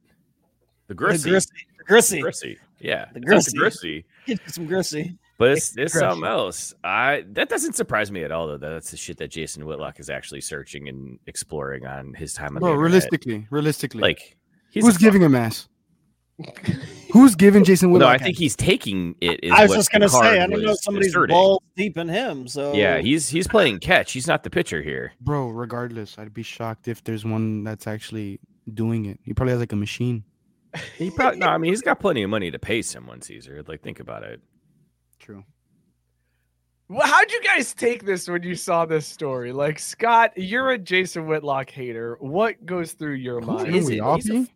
The 0.88 0.96
the 0.96 1.04
Grissy. 1.04 1.32
grissy. 1.32 1.48
The 1.78 1.84
grissy. 1.94 2.22
Grissy. 2.22 2.58
Yeah. 2.80 3.06
The 3.14 3.22
it's 3.36 3.52
the 3.52 3.60
Grissy. 3.60 3.60
Grissy. 3.60 4.04
Get 4.26 4.40
you 4.46 4.52
some 4.52 4.68
grissy. 4.68 5.18
But 5.38 5.52
it's 5.52 5.76
it's 5.78 5.94
Grissy. 5.96 6.00
something 6.00 6.24
else. 6.28 6.74
I 6.84 7.26
that 7.32 7.50
doesn't 7.50 7.74
surprise 7.76 8.12
me 8.12 8.24
at 8.24 8.32
all 8.32 8.48
though. 8.48 8.58
That's 8.58 8.92
the 8.92 8.98
shit 8.98 9.18
that 9.18 9.30
Jason 9.32 9.66
Whitlock 9.66 10.00
is 10.00 10.10
actually 10.10 10.42
searching 10.42 10.88
and 10.88 11.20
exploring 11.28 11.86
on 11.86 12.14
his 12.14 12.34
time 12.34 12.56
on 12.56 12.62
the 12.64 12.74
realistically, 12.78 13.48
realistically, 13.50 14.02
Like 14.02 14.38
he's 14.72 14.86
who's 14.86 14.96
a 14.96 15.00
giving 15.00 15.22
him 15.22 15.36
ass? 15.36 15.68
Who's 17.14 17.36
giving 17.36 17.64
Jason 17.64 17.92
Whitlock? 17.92 18.08
No, 18.08 18.12
Whitlock? 18.14 18.22
I 18.22 18.26
think 18.26 18.38
he's 18.40 18.56
taking 18.56 19.16
it. 19.22 19.40
Is 19.44 19.52
I 19.52 19.62
was 19.62 19.70
what 19.70 19.76
just 19.76 19.92
gonna 19.92 20.08
Picard 20.08 20.24
say, 20.26 20.40
I 20.42 20.48
don't 20.48 20.64
know 20.64 20.72
if 20.72 20.82
somebody's 20.82 21.10
asserting. 21.10 21.34
balls 21.36 21.62
deep 21.76 21.96
in 21.98 22.10
him. 22.10 22.48
So 22.48 22.74
Yeah, 22.74 22.98
he's 22.98 23.30
he's 23.30 23.48
playing 23.48 23.80
catch. 23.80 24.12
He's 24.14 24.26
not 24.28 24.44
the 24.44 24.50
pitcher 24.50 24.82
here. 24.82 25.14
bro. 25.22 25.50
Regardless, 25.50 26.18
I'd 26.18 26.34
be 26.34 26.42
shocked 26.42 26.88
if 26.88 27.04
there's 27.04 27.24
one 27.24 27.64
that's 27.64 27.86
actually 27.86 28.40
doing 28.74 29.06
it. 29.06 29.20
He 29.24 29.34
probably 29.34 29.52
has 29.52 29.60
like 29.60 29.74
a 29.74 29.76
machine. 29.76 30.24
He 30.98 31.12
probably 31.12 31.38
no. 31.40 31.50
I 31.50 31.60
mean, 31.60 31.72
he's 31.72 31.84
got 31.84 32.00
plenty 32.00 32.24
of 32.24 32.32
money 32.32 32.50
to 32.50 32.58
pay 32.58 32.82
someone, 32.82 33.22
Caesar. 33.22 33.64
Like, 33.68 33.84
think 33.84 34.00
about 34.00 34.24
it. 34.24 34.42
True. 35.20 35.44
Well, 36.90 37.06
how'd 37.08 37.32
you 37.32 37.42
guys 37.44 37.76
take 37.76 38.06
this 38.06 38.28
when 38.28 38.42
you 38.42 38.56
saw 38.56 38.86
this 38.86 39.06
story? 39.06 39.52
Like, 39.52 39.78
Scott, 39.78 40.32
you're 40.36 40.72
a 40.72 40.78
Jason 40.80 41.28
Whitlock 41.28 41.70
hater. 41.70 42.18
What 42.20 42.66
goes 42.66 42.94
through 42.94 43.14
your 43.16 43.40
mind? 43.40 43.76
Is 43.76 43.88
it? 43.90 44.02
He's 44.04 44.30
a 44.30 44.34
be? 44.34 44.52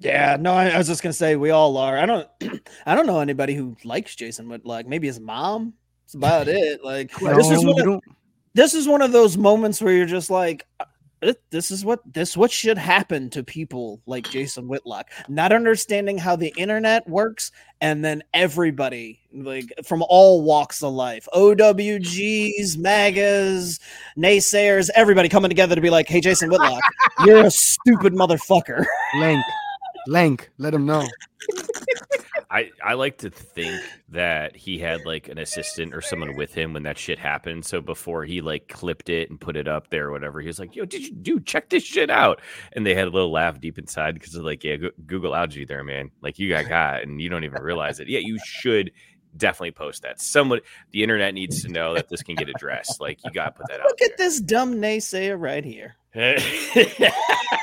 Yeah, 0.00 0.38
no, 0.40 0.54
I, 0.54 0.70
I 0.70 0.78
was 0.78 0.86
just 0.86 1.02
gonna 1.02 1.12
say 1.12 1.36
we 1.36 1.50
all 1.50 1.76
are. 1.76 1.98
I 1.98 2.06
don't, 2.06 2.28
I 2.86 2.94
don't 2.94 3.06
know 3.06 3.20
anybody 3.20 3.54
who 3.54 3.76
likes 3.84 4.16
Jason 4.16 4.48
Whitlock. 4.48 4.86
Maybe 4.86 5.06
his 5.06 5.20
mom. 5.20 5.74
That's 6.04 6.14
about 6.14 6.48
it. 6.48 6.82
Like 6.82 7.12
this 7.14 7.50
is 7.50 7.64
one 7.64 7.88
of, 7.88 8.00
this 8.54 8.74
is 8.74 8.88
one 8.88 9.02
of 9.02 9.12
those 9.12 9.36
moments 9.36 9.80
where 9.80 9.92
you're 9.92 10.06
just 10.06 10.30
like, 10.30 10.66
uh, 10.80 10.86
this 11.50 11.70
is 11.70 11.84
what 11.84 12.00
this 12.10 12.34
what 12.34 12.50
should 12.50 12.78
happen 12.78 13.28
to 13.30 13.42
people 13.42 14.00
like 14.06 14.28
Jason 14.30 14.68
Whitlock, 14.68 15.10
not 15.28 15.52
understanding 15.52 16.16
how 16.16 16.34
the 16.34 16.52
internet 16.56 17.06
works, 17.06 17.52
and 17.82 18.02
then 18.02 18.22
everybody 18.32 19.20
like 19.32 19.70
from 19.84 20.02
all 20.08 20.42
walks 20.42 20.82
of 20.82 20.94
life, 20.94 21.28
OWGs, 21.34 22.78
MAGAs, 22.78 23.80
naysayers, 24.16 24.88
everybody 24.94 25.28
coming 25.28 25.50
together 25.50 25.74
to 25.74 25.80
be 25.80 25.90
like, 25.90 26.08
hey, 26.08 26.20
Jason 26.20 26.48
Whitlock, 26.48 26.80
you're 27.26 27.44
a 27.44 27.50
stupid 27.50 28.14
motherfucker. 28.14 28.86
Lank, 29.16 29.44
Lank. 30.06 30.50
Let 30.58 30.74
him 30.74 30.86
know. 30.86 31.06
I 32.52 32.70
I 32.82 32.94
like 32.94 33.18
to 33.18 33.30
think 33.30 33.80
that 34.08 34.56
he 34.56 34.76
had 34.78 35.06
like 35.06 35.28
an 35.28 35.38
assistant 35.38 35.94
or 35.94 36.00
someone 36.00 36.34
with 36.36 36.52
him 36.52 36.72
when 36.72 36.82
that 36.82 36.98
shit 36.98 37.18
happened. 37.18 37.64
So 37.64 37.80
before 37.80 38.24
he 38.24 38.40
like 38.40 38.66
clipped 38.68 39.08
it 39.08 39.30
and 39.30 39.40
put 39.40 39.56
it 39.56 39.68
up 39.68 39.90
there 39.90 40.08
or 40.08 40.10
whatever, 40.10 40.40
he 40.40 40.48
was 40.48 40.58
like, 40.58 40.74
"Yo, 40.74 40.84
did 40.84 41.02
you 41.06 41.12
do 41.12 41.38
check 41.38 41.68
this 41.68 41.84
shit 41.84 42.10
out?" 42.10 42.40
And 42.72 42.84
they 42.84 42.94
had 42.94 43.06
a 43.06 43.10
little 43.10 43.30
laugh 43.30 43.60
deep 43.60 43.78
inside 43.78 44.14
because 44.14 44.34
of 44.34 44.44
like, 44.44 44.64
"Yeah, 44.64 44.76
Go- 44.76 44.90
Google 45.06 45.36
algae 45.36 45.64
there, 45.64 45.84
man. 45.84 46.10
Like 46.22 46.40
you 46.40 46.48
got 46.48 46.68
got 46.68 47.02
and 47.02 47.20
you 47.22 47.28
don't 47.28 47.44
even 47.44 47.62
realize 47.62 48.00
it. 48.00 48.08
Yeah, 48.08 48.20
you 48.20 48.38
should." 48.44 48.90
Definitely 49.36 49.70
post 49.70 50.02
that. 50.02 50.20
Someone, 50.20 50.58
the 50.90 51.04
internet 51.04 51.34
needs 51.34 51.62
to 51.62 51.68
know 51.68 51.94
that 51.94 52.08
this 52.08 52.20
can 52.20 52.34
get 52.34 52.48
addressed. 52.48 53.00
Like 53.00 53.20
you 53.24 53.30
got 53.30 53.44
to 53.44 53.52
put 53.52 53.68
that 53.68 53.78
out. 53.80 53.86
Look 53.86 54.02
at 54.02 54.18
this 54.18 54.40
dumb 54.40 54.74
naysayer 54.74 55.40
right 55.40 55.64
here. 55.64 55.94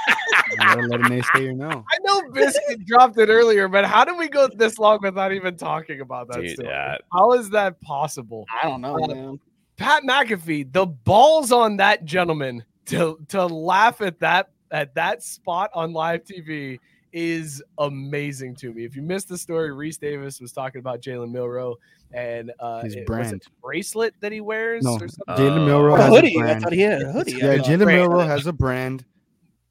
You 0.52 0.58
gotta 0.58 0.82
let 0.82 1.00
a 1.02 1.04
naysayer. 1.04 1.84
I 1.92 1.98
know 2.04 2.30
Biscuit 2.32 2.86
dropped 2.86 3.18
it 3.18 3.30
earlier, 3.30 3.68
but 3.68 3.86
how 3.86 4.06
did 4.06 4.18
we 4.18 4.28
go 4.30 4.48
this 4.56 4.80
long 4.80 5.00
without 5.02 5.34
even 5.34 5.58
talking 5.58 6.00
about 6.02 6.28
that? 6.30 6.42
Dude, 6.42 6.52
story? 6.52 6.70
yeah. 6.70 6.98
How 7.12 7.34
is 7.34 7.50
that 7.50 7.80
possible? 7.82 8.46
I 8.64 8.68
don't 8.68 8.82
know, 8.82 8.96
Uh, 8.96 9.08
man. 9.08 9.40
Pat 9.76 10.04
McAfee, 10.04 10.72
the 10.72 10.86
balls 10.86 11.52
on 11.52 11.78
that 11.78 12.06
gentleman 12.06 12.64
to 12.88 13.20
to 13.30 13.46
laugh 13.46 14.02
at 14.02 14.20
that 14.22 14.50
at 14.72 14.96
that 14.96 15.22
spot 15.24 15.70
on 15.74 15.94
live 15.94 16.24
TV 16.24 16.80
is 17.14 17.62
amazing 17.78 18.56
to 18.56 18.74
me. 18.74 18.86
If 18.86 18.96
you 18.96 19.02
missed 19.02 19.28
the 19.30 19.38
story, 19.38 19.70
Rece 19.70 20.00
Davis 20.00 20.40
was 20.42 20.52
talking 20.52 20.80
about 20.80 21.02
Jalen 21.02 21.32
Milroe 21.32 21.76
and 22.14 22.52
uh, 22.60 22.82
His 22.84 22.96
it- 22.96 23.00
was 23.00 23.04
it 23.04 23.06
brand. 23.08 23.42
bracelet 23.62 24.14
that 24.22 24.32
he 24.32 24.40
wears. 24.42 24.84
No, 24.84 24.94
or 24.96 25.08
something? 25.08 25.36
Jalen 25.36 25.58
Oh. 25.60 25.66
Milroe 25.66 25.96
A 25.96 26.02
has 26.02 26.10
hoodie. 26.10 26.36
a 26.36 26.40
I 26.40 26.42
brand. 26.44 26.64
thought 26.64 26.74
he 26.74 26.82
had 26.82 27.02
a 27.02 27.12
hoodie. 27.12 27.32
Yeah. 27.34 27.58
Jalen. 27.58 27.86
Milroe 27.88 28.20
has 28.26 28.48
a 28.48 28.54
brand 28.54 29.06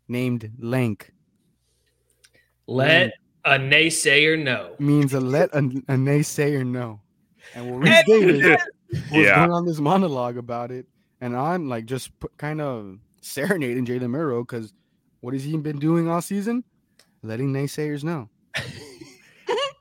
named 0.09 0.51
Lank. 0.59 1.13
Let 2.67 3.13
a 3.45 3.59
naysayer 3.59 4.43
know. 4.43 4.75
Means 4.79 5.15
a 5.15 5.21
let 5.21 5.53
a, 5.55 5.59
a 5.59 5.95
naysayer 5.97 6.67
know. 6.67 7.01
And 7.55 7.71
well, 7.71 7.79
Reese 7.79 7.91
And- 7.97 8.07
Davis 8.07 8.63
was 8.91 9.01
Yeah. 9.13 9.37
going 9.37 9.53
on 9.53 9.67
this 9.67 9.79
monologue 9.79 10.37
about 10.37 10.71
it, 10.71 10.87
and 11.21 11.37
I'm 11.37 11.69
like 11.69 11.87
just 11.87 12.19
put, 12.19 12.37
kind 12.39 12.61
of 12.61 12.99
serenading 13.21 13.87
Jalen 13.87 14.11
Milroe 14.11 14.43
because 14.43 14.73
what 15.21 15.33
has 15.35 15.45
he 15.45 15.57
been 15.57 15.79
doing 15.79 16.09
all 16.09 16.23
season? 16.23 16.65
Letting 17.23 17.53
naysayers 17.53 18.05
know. 18.05 18.29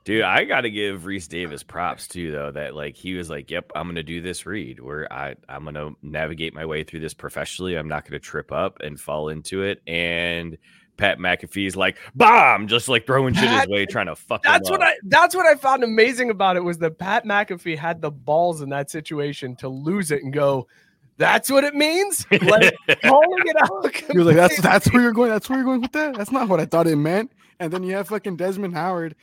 Dude, 0.06 0.22
I 0.22 0.44
got 0.44 0.60
to 0.60 0.70
give 0.70 1.02
Rece 1.02 1.26
Davis 1.26 1.64
props 1.64 2.06
too, 2.06 2.30
though. 2.30 2.52
That 2.52 2.76
like 2.76 2.94
he 2.94 3.14
was 3.14 3.28
like, 3.28 3.50
"Yep, 3.50 3.72
I'm 3.74 3.88
gonna 3.88 4.04
do 4.04 4.20
this 4.20 4.46
read 4.46 4.78
where 4.78 5.12
I 5.12 5.34
I'm 5.48 5.64
gonna 5.64 5.90
navigate 6.00 6.54
my 6.54 6.64
way 6.64 6.84
through 6.84 7.00
this 7.00 7.12
professionally. 7.12 7.76
I'm 7.76 7.88
not 7.88 8.08
gonna 8.08 8.20
trip 8.20 8.52
up 8.52 8.78
and 8.84 9.00
fall 9.00 9.30
into 9.30 9.62
it." 9.62 9.82
And 9.84 10.58
Pat 10.96 11.18
McAfee's 11.18 11.74
like, 11.74 11.98
"Bomb!" 12.14 12.68
Just 12.68 12.88
like 12.88 13.04
throwing 13.04 13.34
shit 13.34 13.50
his 13.50 13.66
way, 13.66 13.84
trying 13.84 14.06
to 14.06 14.14
fuck. 14.14 14.46
him 14.46 14.52
That's 14.52 14.70
what 14.70 14.80
up. 14.80 14.86
I 14.86 14.94
that's 15.02 15.34
what 15.34 15.44
I 15.44 15.56
found 15.56 15.82
amazing 15.82 16.30
about 16.30 16.56
it 16.56 16.62
was 16.62 16.78
that 16.78 16.98
Pat 16.98 17.24
McAfee 17.24 17.76
had 17.76 18.00
the 18.00 18.12
balls 18.12 18.62
in 18.62 18.68
that 18.68 18.92
situation 18.92 19.56
to 19.56 19.68
lose 19.68 20.12
it 20.12 20.22
and 20.22 20.32
go, 20.32 20.68
that's 21.16 21.50
what 21.50 21.64
it 21.64 21.74
means? 21.74 22.24
Like 22.30 22.74
calling 23.02 23.42
it 23.44 23.56
out. 23.60 23.96
He 24.12 24.18
was 24.18 24.28
like, 24.28 24.36
"That's 24.36 24.60
that's 24.60 24.92
where 24.92 25.02
you're 25.02 25.12
going. 25.12 25.30
That's 25.30 25.48
where 25.48 25.58
you're 25.58 25.66
going 25.66 25.80
with 25.80 25.92
that. 25.92 26.14
That's 26.14 26.30
not 26.30 26.48
what 26.48 26.60
I 26.60 26.64
thought 26.64 26.86
it 26.86 26.94
meant." 26.94 27.32
And 27.58 27.72
then 27.72 27.82
you 27.82 27.96
have 27.96 28.06
fucking 28.06 28.36
Desmond 28.36 28.74
Howard, 28.74 29.16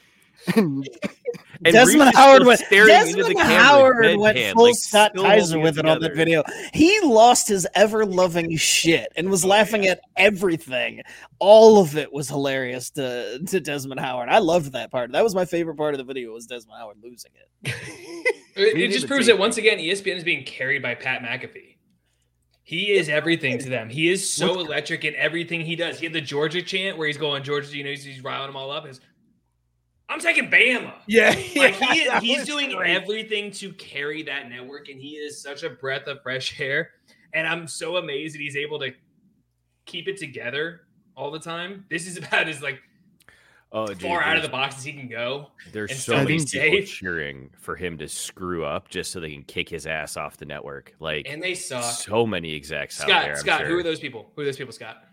and 0.56 0.88
And 1.65 1.74
Desmond 1.74 2.11
Rece 2.11 2.15
Howard 2.15 2.36
still 2.36 2.48
went. 2.48 2.60
staring 2.60 2.90
into 2.90 3.15
Desmond 3.15 3.30
the 3.30 3.34
camera, 3.36 3.64
Howard 3.64 4.18
went 4.18 4.38
deadpan, 4.38 4.53
full 4.53 4.64
like, 4.64 4.76
Scott 4.76 5.15
Kaiser 5.15 5.60
with 5.60 5.78
it 5.78 5.86
on 5.86 5.99
that 5.99 6.15
video. 6.15 6.44
He 6.74 6.99
lost 7.02 7.48
his 7.48 7.65
ever 7.74 8.06
loving 8.06 8.57
shit 8.57 9.11
and 9.15 9.30
was 9.30 9.45
oh, 9.45 9.49
laughing 9.49 9.88
at 9.88 10.02
everything. 10.18 11.02
All 11.40 11.80
of 11.80 11.95
it 11.95 12.11
was 12.11 12.28
hilarious 12.28 12.90
to 12.91 13.40
to 13.48 13.60
Desmond 13.61 14.02
Howard. 14.02 14.30
I 14.30 14.40
loved 14.40 14.74
that 14.74 14.91
part. 14.91 15.11
That 15.14 15.24
was 15.24 15.36
my 15.36 15.45
favorite 15.45 15.78
part 15.78 15.94
of 15.94 15.99
the 15.99 16.03
video. 16.03 16.34
Was 16.34 16.48
Desmond 16.48 16.78
Howard 16.78 16.98
losing 17.02 17.32
it? 17.36 17.76
It, 18.56 18.78
it 18.78 18.91
just 18.91 19.07
proves 19.07 19.26
same 19.26 19.38
that 19.38 19.41
once 19.41 19.57
again, 19.57 19.80
ESPN 19.80 20.15
is 20.15 20.24
being 20.24 20.44
carried 20.44 20.84
by 20.84 20.94
Pat 20.94 21.24
McAfee. 21.24 21.78
He 22.61 22.91
is 22.91 23.10
everything 23.10 23.57
to 23.57 23.68
them. 23.68 23.90
He 23.90 24.10
is 24.10 24.32
so 24.32 24.60
electric 24.60 25.03
in 25.06 25.15
everything 25.15 25.61
he 25.61 25.76
does. 25.76 25.98
He 25.98 26.06
had 26.06 26.14
the 26.14 26.22
Georgia 26.22 26.61
chant 26.61 26.95
where 26.95 27.07
he's 27.07 27.18
going, 27.18 27.41
Georgia, 27.41 27.76
you 27.76 27.84
know, 27.84 27.90
he's, 27.90 28.03
he's 28.03 28.24
riling 28.24 28.48
them 28.48 28.56
all 28.56 28.70
up. 28.70 28.86
His, 28.86 29.02
I'm 30.09 30.19
taking 30.19 30.49
Bama. 30.49 30.93
Yeah, 31.07 31.30
Like 31.55 31.75
he, 31.75 32.09
he's 32.21 32.45
doing 32.45 32.71
great. 32.71 32.95
everything 32.95 33.51
to 33.53 33.71
carry 33.73 34.21
that 34.23 34.49
network, 34.49 34.89
and 34.89 34.99
he 34.99 35.11
is 35.11 35.41
such 35.41 35.63
a 35.63 35.69
breath 35.69 36.07
of 36.07 36.21
fresh 36.21 36.59
air. 36.59 36.89
And 37.34 37.47
I'm 37.47 37.67
so 37.67 37.97
amazed 37.97 38.35
that 38.35 38.39
he's 38.41 38.55
able 38.57 38.80
to 38.80 38.91
keep 39.85 40.07
it 40.07 40.17
together 40.17 40.81
all 41.15 41.31
the 41.31 41.39
time. 41.39 41.85
This 41.89 42.05
is 42.07 42.17
about 42.17 42.47
as 42.47 42.61
like 42.61 42.80
Oh, 43.75 43.88
dude, 43.88 44.01
far 44.01 44.21
out 44.21 44.38
of 44.38 44.43
the 44.43 44.49
box 44.49 44.77
as 44.77 44.84
he 44.84 44.93
can 44.93 45.07
go. 45.07 45.47
There's 45.71 45.89
and 45.89 45.99
so 45.99 46.15
many 46.17 46.38
be 46.38 46.45
people 46.45 46.85
cheering 46.85 47.49
for 47.59 47.75
him 47.75 47.97
to 47.97 48.07
screw 48.07 48.63
up 48.63 48.88
just 48.88 49.11
so 49.11 49.19
they 49.19 49.31
can 49.31 49.41
kick 49.43 49.67
his 49.67 49.88
ass 49.88 50.15
off 50.15 50.38
the 50.38 50.45
network. 50.45 50.93
Like, 50.99 51.25
And 51.27 51.41
they 51.41 51.55
suck. 51.55 51.84
so 51.85 52.23
many 52.27 52.55
execs 52.55 53.01
out 53.01 53.07
Scott, 53.07 53.23
there. 53.23 53.34
I'm 53.34 53.39
Scott, 53.39 53.61
who 53.61 53.75
are 53.80 53.81
those 53.81 53.99
people? 53.99 54.30
Who 54.35 54.43
are 54.43 54.45
those 54.45 54.57
people, 54.57 54.73
Scott? 54.73 55.03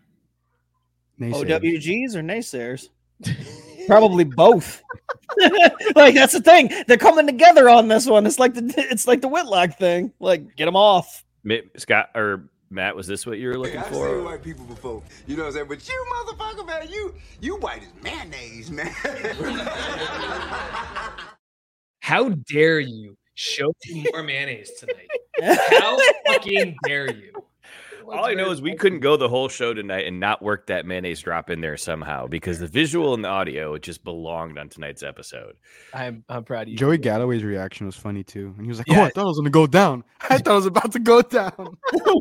naysayers. 1.18 1.48
OWGs 1.62 2.14
or 2.16 2.20
naysayers? 2.22 2.88
Probably 3.86 4.24
both. 4.24 4.82
like 5.94 6.14
that's 6.14 6.32
the 6.32 6.40
thing. 6.42 6.70
They're 6.86 6.96
coming 6.96 7.26
together 7.26 7.68
on 7.68 7.88
this 7.88 8.06
one. 8.06 8.26
It's 8.26 8.38
like 8.38 8.54
the 8.54 8.72
it's 8.76 9.06
like 9.06 9.20
the 9.20 9.28
Whitlock 9.28 9.78
thing. 9.78 10.12
Like 10.20 10.56
get 10.56 10.66
them 10.66 10.76
off. 10.76 11.24
Scott 11.76 12.10
or 12.14 12.48
Matt? 12.70 12.94
Was 12.94 13.06
this 13.06 13.26
what 13.26 13.38
you 13.38 13.48
were 13.48 13.58
looking 13.58 13.78
I've 13.78 13.88
for? 13.88 14.08
seen 14.08 14.24
white 14.24 14.42
people 14.42 14.64
before. 14.64 15.02
You 15.26 15.36
know 15.36 15.42
what 15.42 15.48
I'm 15.48 15.54
saying? 15.54 15.68
But 15.68 15.88
you 15.88 16.06
motherfucker, 16.14 16.66
man, 16.66 16.88
you 16.88 17.14
you 17.40 17.56
white 17.56 17.82
as 17.82 18.02
mayonnaise, 18.02 18.70
man. 18.70 18.86
How 22.00 22.30
dare 22.48 22.80
you 22.80 23.16
show 23.34 23.72
me 23.88 24.06
more 24.12 24.22
mayonnaise 24.22 24.70
tonight? 24.78 25.08
How 25.70 25.98
fucking 26.26 26.76
dare 26.86 27.12
you? 27.12 27.32
All 28.06 28.24
I 28.24 28.34
know 28.34 28.50
is 28.50 28.60
we 28.62 28.74
couldn't 28.74 29.00
go 29.00 29.16
the 29.16 29.28
whole 29.28 29.48
show 29.48 29.72
tonight 29.74 30.06
and 30.06 30.18
not 30.20 30.42
work 30.42 30.66
that 30.66 30.86
mayonnaise 30.86 31.20
drop 31.20 31.50
in 31.50 31.60
there 31.60 31.76
somehow 31.76 32.26
because 32.26 32.58
the 32.58 32.66
visual 32.66 33.14
and 33.14 33.24
the 33.24 33.28
audio 33.28 33.74
it 33.74 33.82
just 33.82 34.02
belonged 34.04 34.58
on 34.58 34.68
tonight's 34.68 35.02
episode. 35.02 35.56
I'm 35.94 36.24
I'm 36.28 36.44
proud 36.44 36.62
of 36.62 36.68
you. 36.68 36.76
Joey 36.76 36.98
Galloway's 36.98 37.44
reaction 37.44 37.86
was 37.86 37.96
funny 37.96 38.22
too, 38.24 38.54
and 38.56 38.64
he 38.66 38.68
was 38.68 38.78
like, 38.78 38.88
Yeah. 38.88 39.00
"Oh, 39.00 39.04
I 39.04 39.10
thought 39.10 39.22
it 39.22 39.26
was 39.26 39.38
gonna 39.38 39.50
go 39.50 39.66
down. 39.66 40.04
I 40.28 40.38
thought 40.38 40.52
it 40.52 40.54
was 40.54 40.66
about 40.66 40.92
to 40.92 40.98
go 41.00 41.22
down." 41.22 41.76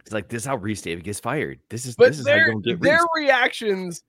It's 0.00 0.12
like 0.12 0.28
this 0.28 0.42
is 0.42 0.46
how 0.46 0.58
Rece 0.58 0.82
David 0.82 1.02
gets 1.02 1.18
fired. 1.18 1.60
This 1.70 1.86
is 1.86 1.96
But 1.96 2.08
this 2.08 2.18
is 2.18 2.28
how 2.28 2.34
their 2.34 2.48
you 2.52 2.60
get 2.60 2.80
their 2.82 2.98
Rece. 2.98 3.06
reactions 3.16 4.02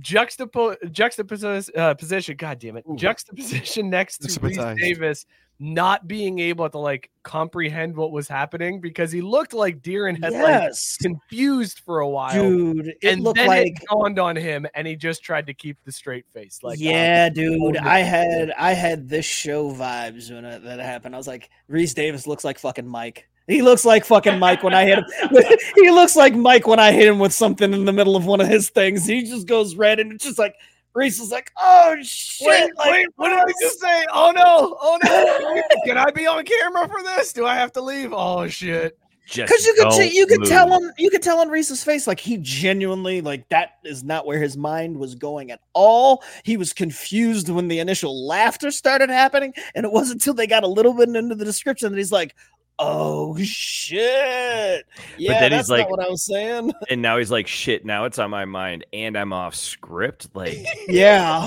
juxtapo 0.00 0.76
juxtaposition 0.92 1.74
uh, 1.76 1.94
position. 1.94 2.36
God 2.36 2.58
damn 2.58 2.76
it, 2.76 2.84
juxtaposition 2.96 3.88
next 3.88 4.18
to 4.18 4.28
Rece 4.28 4.54
Juxtaposized. 4.54 4.78
Davis 4.78 5.26
not 5.62 6.08
being 6.08 6.38
able 6.38 6.68
to 6.70 6.78
like 6.78 7.10
comprehend 7.22 7.94
what 7.94 8.12
was 8.12 8.26
happening 8.26 8.80
because 8.80 9.12
he 9.12 9.20
looked 9.20 9.52
like 9.52 9.82
Deeren 9.82 10.22
had 10.24 10.32
like 10.32 10.62
Yes, 10.62 10.96
confused 10.96 11.80
for 11.80 12.00
a 12.00 12.08
while. 12.08 12.32
dude. 12.32 12.94
It 13.02 13.12
and 13.12 13.22
looked 13.22 13.36
then 13.36 13.46
like 13.46 13.66
it 13.66 13.84
dawned 13.90 14.18
on 14.18 14.36
him, 14.36 14.66
and 14.74 14.86
he 14.86 14.96
just 14.96 15.22
tried 15.22 15.46
to 15.48 15.54
keep 15.54 15.76
the 15.84 15.92
straight 15.92 16.24
face. 16.32 16.60
Like, 16.62 16.80
yeah, 16.80 17.28
dude. 17.28 17.76
I 17.76 17.98
had 17.98 18.52
I 18.52 18.72
had 18.72 19.06
this 19.06 19.26
show 19.26 19.70
vibes 19.70 20.32
when 20.32 20.46
it, 20.46 20.64
that 20.64 20.80
happened. 20.80 21.14
I 21.14 21.18
was 21.18 21.28
like, 21.28 21.50
Rece 21.70 21.94
Davis 21.94 22.26
looks 22.26 22.42
like 22.42 22.58
fucking 22.58 22.88
Mike. 22.88 23.28
He 23.46 23.60
looks 23.60 23.84
like 23.84 24.06
fucking 24.06 24.38
Mike 24.38 24.62
when 24.62 24.72
I 24.72 24.84
hit 24.84 24.98
him. 24.98 25.04
he 25.74 25.90
looks 25.90 26.16
like 26.16 26.34
Mike 26.34 26.66
when 26.66 26.78
I 26.78 26.92
hit 26.92 27.08
him 27.08 27.18
with 27.18 27.34
something 27.34 27.74
in 27.74 27.84
the 27.84 27.92
middle 27.92 28.16
of 28.16 28.24
one 28.24 28.40
of 28.40 28.48
his 28.48 28.70
things. 28.70 29.04
He 29.04 29.24
just 29.24 29.46
goes 29.46 29.74
red, 29.74 30.00
and 30.00 30.10
it's 30.12 30.24
just 30.24 30.38
like 30.38 30.54
Rece 30.96 31.20
is 31.20 31.30
like, 31.30 31.52
oh 31.56 31.96
shit! 32.02 32.48
Wait, 32.48 32.70
like, 32.76 32.90
wait, 32.90 33.06
what 33.16 33.28
did 33.28 33.38
I 33.38 33.52
just 33.60 33.80
say? 33.80 34.06
Oh 34.12 34.32
no, 34.34 34.76
oh 34.80 34.98
no! 35.04 35.62
Can 35.86 35.96
I 35.96 36.10
be 36.10 36.26
on 36.26 36.44
camera 36.44 36.88
for 36.88 37.02
this? 37.02 37.32
Do 37.32 37.46
I 37.46 37.54
have 37.54 37.72
to 37.72 37.80
leave? 37.80 38.12
Oh 38.12 38.48
shit! 38.48 38.98
Because 39.32 39.64
you 39.64 39.74
could 39.74 39.88
don't 39.88 40.12
you 40.12 40.26
could 40.26 40.44
tell 40.44 40.72
him, 40.72 40.90
you 40.98 41.08
could 41.08 41.22
tell 41.22 41.38
on 41.38 41.48
Rece's 41.48 41.84
face, 41.84 42.06
like 42.06 42.18
he 42.18 42.36
genuinely, 42.38 43.20
like 43.20 43.48
that 43.50 43.74
is 43.84 44.02
not 44.02 44.26
where 44.26 44.40
his 44.40 44.56
mind 44.56 44.98
was 44.98 45.14
going 45.14 45.52
at 45.52 45.60
all. 45.72 46.24
He 46.42 46.56
was 46.56 46.72
confused 46.72 47.48
when 47.48 47.68
the 47.68 47.78
initial 47.78 48.26
laughter 48.26 48.72
started 48.72 49.08
happening, 49.08 49.54
and 49.74 49.86
it 49.86 49.92
wasn't 49.92 50.20
until 50.20 50.34
they 50.34 50.48
got 50.48 50.64
a 50.64 50.68
little 50.68 50.94
bit 50.94 51.08
into 51.08 51.36
the 51.36 51.44
description 51.44 51.92
that 51.92 51.98
he's 51.98 52.10
like, 52.10 52.34
"Oh 52.82 53.36
shit!" 53.38 54.86
Yeah, 55.18 55.40
then 55.40 55.52
he's 55.52 55.58
that's 55.58 55.68
like- 55.68 55.80
not 55.82 55.90
what 55.90 56.00
I 56.04 56.08
was 56.08 56.24
saying. 56.24 56.72
And 56.90 57.02
now 57.02 57.18
he's 57.18 57.30
like, 57.30 57.46
shit, 57.46 57.84
now 57.84 58.04
it's 58.04 58.18
on 58.18 58.30
my 58.30 58.44
mind 58.44 58.84
and 58.92 59.16
I'm 59.16 59.32
off 59.32 59.54
script. 59.54 60.28
Like, 60.34 60.56
yeah, 60.88 61.46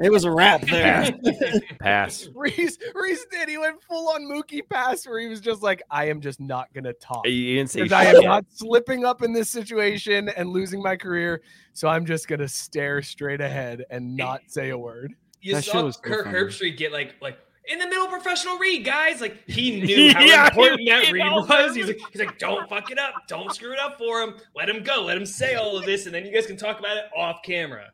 it 0.00 0.10
was 0.12 0.24
a 0.24 0.30
wrap 0.30 0.60
there. 0.62 1.10
pass. 1.80 2.28
Rece, 2.34 2.76
Rece 2.94 3.18
did. 3.30 3.48
He 3.48 3.58
went 3.58 3.82
full 3.82 4.08
on 4.10 4.22
Mookie 4.22 4.62
pass 4.68 5.06
where 5.06 5.18
he 5.18 5.26
was 5.28 5.40
just 5.40 5.62
like, 5.62 5.82
"I 5.90 6.08
am 6.08 6.20
just 6.20 6.38
not 6.40 6.72
gonna 6.74 6.92
talk." 6.94 7.26
You 7.26 7.56
didn't 7.56 7.70
say 7.70 7.88
I 7.88 8.04
am 8.04 8.22
not 8.22 8.44
slipping 8.50 9.04
up 9.04 9.22
in 9.22 9.32
this 9.32 9.50
situation 9.50 10.28
and 10.28 10.50
losing 10.50 10.82
my 10.82 10.96
career, 10.96 11.42
so 11.72 11.88
I'm 11.88 12.04
just 12.06 12.28
gonna 12.28 12.48
stare 12.48 13.02
straight 13.02 13.40
ahead 13.40 13.84
and 13.90 14.16
not 14.16 14.42
say 14.46 14.70
a 14.70 14.78
word. 14.78 15.14
You 15.40 15.54
That 15.54 15.64
saw 15.64 15.82
was 15.84 15.96
so 15.96 16.02
Kirk 16.02 16.24
funny. 16.26 16.38
Herbstreit 16.38 16.76
get 16.76 16.92
like 16.92 17.14
like 17.20 17.38
in 17.68 17.78
the 17.78 17.86
middle 17.86 18.06
professional 18.06 18.58
read, 18.58 18.84
guys. 18.84 19.20
Like 19.20 19.42
he 19.48 19.80
knew 19.84 20.12
how 20.12 20.20
Yeah, 20.22 20.46
important 20.48 20.80
he 20.80 20.88
that 20.88 21.12
read 21.12 21.30
was. 21.32 21.74
He's 21.74 21.86
like, 21.86 21.98
he's 22.12 22.20
like, 22.20 22.38
don't 22.38 22.68
fuck 22.68 22.90
it 22.90 22.98
up, 22.98 23.14
don't 23.28 23.54
screw 23.54 23.72
it 23.72 23.78
up 23.78 23.98
for 23.98 24.20
him. 24.22 24.34
Let 24.56 24.68
him 24.68 24.82
go, 24.82 25.02
let 25.04 25.16
him 25.16 25.26
say 25.26 25.54
all 25.54 25.76
of 25.76 25.84
this, 25.84 26.06
and 26.06 26.14
then 26.14 26.24
you 26.26 26.32
guys 26.32 26.46
can 26.46 26.56
talk 26.56 26.78
about 26.78 26.96
it 26.96 27.04
off 27.16 27.42
camera. 27.44 27.86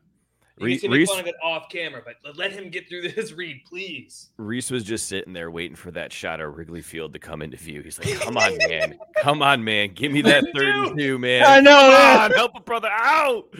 You 0.57 0.67
Re- 0.67 0.71
can 0.77 0.79
see 0.79 0.87
me 0.87 0.97
Rece- 1.03 1.07
fun 1.07 1.19
of 1.19 1.27
it 1.27 1.35
off 1.43 1.67
camera, 1.69 2.01
but 2.05 2.15
let- 2.23 2.37
let 2.37 2.51
him 2.53 2.69
get 2.69 2.87
through 2.87 3.01
this 3.11 3.33
read, 3.33 3.61
please. 3.67 4.29
Rece 4.39 4.71
was 4.71 4.85
just 4.85 5.09
sitting 5.09 5.33
there 5.33 5.51
waiting 5.51 5.75
for 5.75 5.91
that 5.91 6.13
shot 6.13 6.39
of 6.39 6.55
Wrigley 6.55 6.81
Field 6.81 7.11
to 7.11 7.19
come 7.19 7.41
into 7.41 7.57
view. 7.57 7.81
He's 7.81 7.99
like, 7.99 8.17
"Come 8.21 8.37
on, 8.37 8.57
man! 8.59 8.97
Come 9.17 9.41
on, 9.41 9.65
man! 9.65 9.91
Give 9.93 10.13
me 10.13 10.21
that 10.21 10.45
third 10.55 10.73
and 10.73 10.97
two, 10.97 11.19
man! 11.19 11.43
I 11.45 11.59
know, 11.59 11.71
Come 11.71 11.91
yeah. 11.91 12.23
on, 12.23 12.31
help 12.31 12.51
a 12.55 12.61
brother 12.61 12.87
out!" 12.89 13.53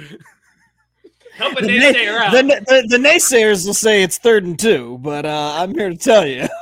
Help 1.36 1.56
The, 1.56 1.62
naysayer 1.62 2.18
na- 2.18 2.32
the, 2.32 2.44
the, 2.44 2.88
the 2.90 2.98
naysayers 2.98 3.66
will 3.66 3.74
say 3.74 4.04
it's 4.04 4.18
third 4.18 4.46
and 4.46 4.58
two, 4.58 4.98
but 5.02 5.26
uh, 5.26 5.56
I'm 5.58 5.74
here 5.74 5.90
to 5.90 5.98
tell 5.98 6.26
you. 6.26 6.48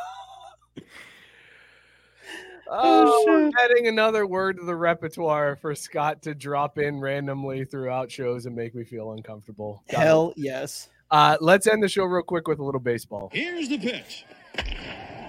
Oh, 2.76 3.24
we're 3.28 3.52
adding 3.64 3.86
another 3.86 4.26
word 4.26 4.58
to 4.58 4.66
the 4.66 4.76
repertoire 4.76 5.56
for 5.56 5.76
Scott 5.76 6.24
to 6.24 6.34
drop 6.34 6.80
in 6.80 7.00
randomly 7.00 7.66
throughout 7.66 8.10
shows 8.12 8.48
and 8.48 8.56
make 8.56 8.74
me 8.74 8.84
feel 8.84 9.12
uncomfortable. 9.12 9.84
Got 9.92 10.02
it. 10.02 10.04
Hell 10.04 10.34
yes. 10.36 10.90
Uh, 11.12 11.38
let's 11.40 11.68
end 11.68 11.84
the 11.84 11.88
show 11.88 12.04
real 12.06 12.24
quick 12.24 12.48
with 12.48 12.58
a 12.58 12.64
little 12.64 12.82
baseball. 12.82 13.30
Here's 13.32 13.70
the 13.70 13.78
pitch. 13.78 14.26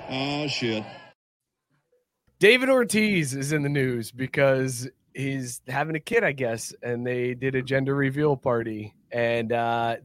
Oh 0.09 0.47
shit. 0.47 0.85
David 2.39 2.71
Ortiz 2.71 3.35
is 3.35 3.53
in 3.53 3.63
the 3.63 3.69
news 3.69 4.11
because 4.11 4.89
he's 5.15 5.61
having 5.69 5.97
a 5.97 6.01
kid, 6.01 6.25
I 6.25 6.33
guess, 6.33 6.73
and 6.83 7.07
they 7.07 7.35
did 7.35 7.55
a 7.55 7.63
gender 7.63 7.95
reveal 7.95 8.39
party. 8.39 8.95
And 9.15 9.53
uh, 9.53 9.99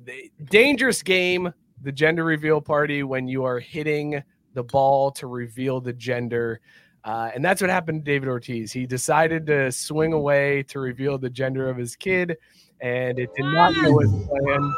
dangerous 0.52 1.02
game, 1.02 1.52
the 1.82 1.92
gender 1.92 2.24
reveal 2.24 2.62
party, 2.62 3.02
when 3.02 3.28
you 3.28 3.44
are 3.44 3.60
hitting 3.60 4.22
the 4.54 4.64
ball 4.64 5.10
to 5.14 5.26
reveal 5.26 5.82
the 5.82 5.94
gender. 5.94 6.62
Uh, 7.04 7.32
and 7.34 7.44
that's 7.44 7.60
what 7.60 7.72
happened 7.72 8.06
to 8.06 8.12
David 8.12 8.30
Ortiz. 8.30 8.72
He 8.72 8.86
decided 8.86 9.48
to 9.48 9.72
swing 9.72 10.14
away 10.14 10.62
to 10.64 10.80
reveal 10.80 11.18
the 11.18 11.30
gender 11.30 11.70
of 11.72 11.78
his 11.78 11.96
kid, 11.96 12.38
and 12.82 13.18
it 13.18 13.32
did 13.36 13.46
not 13.46 13.74
go 13.74 14.00
as 14.00 14.12
planned. 14.28 14.74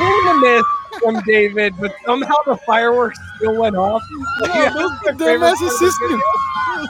Here's 0.00 0.24
a 0.26 0.38
myth 0.40 0.64
from 1.00 1.20
David, 1.24 1.74
but 1.78 1.94
somehow 2.04 2.34
the 2.46 2.56
fireworks 2.66 3.18
still 3.36 3.56
went 3.56 3.76
off. 3.76 4.02
Like, 4.40 4.54
Yeah, 4.54 4.70
the 4.70 5.12
dumbass 5.12 5.58
the 5.60 5.66
assistant. 5.66 6.22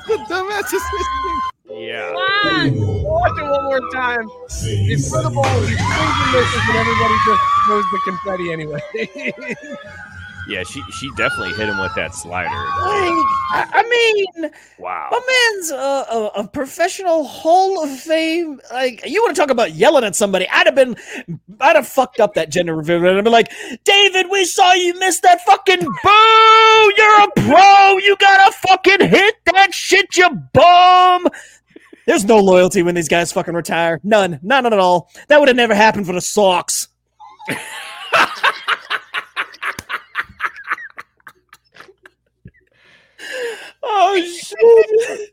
The 0.07 0.17
dumbass 0.29 0.61
assistant. 0.61 1.50
Yeah. 1.73 2.13
Watch 2.13 3.39
it 3.39 3.51
one 3.51 3.65
more 3.65 3.91
time. 3.93 4.29
It's 4.63 5.09
for 5.11 5.23
the 5.23 5.31
ball. 5.31 5.45
And 5.47 5.63
misses, 5.63 6.69
and 6.69 6.77
everybody 6.77 7.15
just 7.27 7.43
throws 7.67 7.85
the 7.93 8.01
confetti 8.05 8.53
anyway. 8.53 9.33
Yeah, 10.49 10.65
she 10.65 10.83
she 10.91 11.09
definitely 11.17 11.53
hit 11.55 11.69
him 11.69 11.79
with 11.79 11.95
that 11.95 12.13
slider. 12.13 12.49
Like, 12.49 12.57
I, 13.53 13.69
I 13.73 13.83
mean, 14.43 14.51
Wow. 14.81 15.09
my 15.13 15.21
man's 15.21 15.71
a, 15.71 15.77
a, 15.77 16.27
a 16.43 16.49
professional 16.49 17.23
Hall 17.25 17.85
of 17.85 17.91
Fame. 18.01 18.61
Like, 18.73 19.07
you 19.07 19.23
want 19.23 19.37
to 19.37 19.41
talk 19.41 19.51
about 19.51 19.75
yelling 19.75 20.03
at 20.03 20.17
somebody? 20.17 20.49
I'd 20.49 20.67
have 20.67 20.75
been, 20.75 20.97
I'd 21.61 21.77
have 21.77 21.87
fucked 21.87 22.19
up 22.19 22.35
that 22.35 22.49
gender 22.51 22.75
reveal. 22.75 22.97
I'd 23.07 23.15
have 23.17 23.23
been 23.25 23.33
like, 23.33 23.53
David, 23.85 24.27
we 24.29 24.45
saw 24.45 24.73
you 24.73 24.99
miss 24.99 25.21
that 25.21 25.41
fucking 25.45 25.81
boo. 25.85 26.93
You're 26.97 27.23
a 27.23 27.29
pro. 27.37 27.99
You 27.99 28.17
gotta 28.19 28.51
fucking 28.67 29.09
hit 29.09 29.37
that 29.53 29.73
shit, 29.73 30.17
you 30.17 30.31
bum. 30.53 31.29
There's 32.11 32.25
no 32.25 32.39
loyalty 32.39 32.83
when 32.83 32.97
these 32.97 33.09
guys 33.09 33.31
fucking 33.31 33.55
retire. 33.55 34.01
None. 34.03 34.41
None 34.43 34.67
at 34.67 34.73
all. 34.73 35.13
That 35.29 35.39
would 35.39 35.47
have 35.47 35.57
never 35.57 35.77
happened 35.77 36.07
for 36.07 36.13
the 36.13 36.21
Sox. 36.21 36.89
oh 43.83 44.23
shit. 44.41 45.31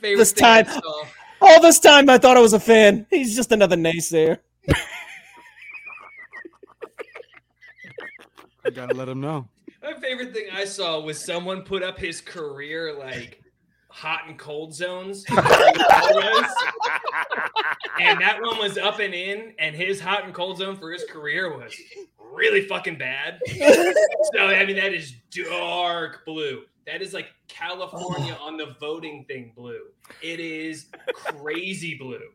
This 0.00 0.32
time- 0.32 0.66
All 1.40 1.60
this 1.62 1.78
time 1.78 2.10
I 2.10 2.18
thought 2.18 2.36
I 2.36 2.40
was 2.40 2.52
a 2.52 2.60
fan. 2.60 3.06
He's 3.10 3.36
just 3.36 3.52
another 3.52 3.76
naysayer. 3.76 4.38
I 8.64 8.70
gotta 8.70 8.94
let 8.94 9.08
him 9.08 9.20
know. 9.20 9.48
My 9.88 9.98
favorite 10.00 10.34
thing 10.34 10.48
I 10.52 10.64
saw 10.66 11.00
was 11.00 11.22
someone 11.24 11.62
put 11.62 11.82
up 11.82 11.98
his 11.98 12.20
career 12.20 12.92
like 12.92 13.42
hot 13.88 14.24
and 14.26 14.38
cold 14.38 14.74
zones. 14.74 15.24
and 15.30 15.40
that 18.20 18.38
one 18.40 18.58
was 18.58 18.76
up 18.76 18.98
and 18.98 19.14
in, 19.14 19.54
and 19.58 19.74
his 19.74 19.98
hot 19.98 20.24
and 20.24 20.34
cold 20.34 20.58
zone 20.58 20.76
for 20.76 20.92
his 20.92 21.04
career 21.04 21.56
was 21.56 21.74
really 22.32 22.66
fucking 22.66 22.98
bad. 22.98 23.38
so 24.34 24.40
I 24.40 24.66
mean 24.66 24.76
that 24.76 24.92
is 24.92 25.14
dark 25.30 26.26
blue. 26.26 26.64
That 26.86 27.00
is 27.00 27.14
like 27.14 27.28
California 27.48 28.36
on 28.42 28.58
the 28.58 28.76
voting 28.78 29.24
thing 29.26 29.52
blue. 29.56 29.86
It 30.22 30.38
is 30.38 30.88
crazy 31.14 31.94
blue. 31.94 32.28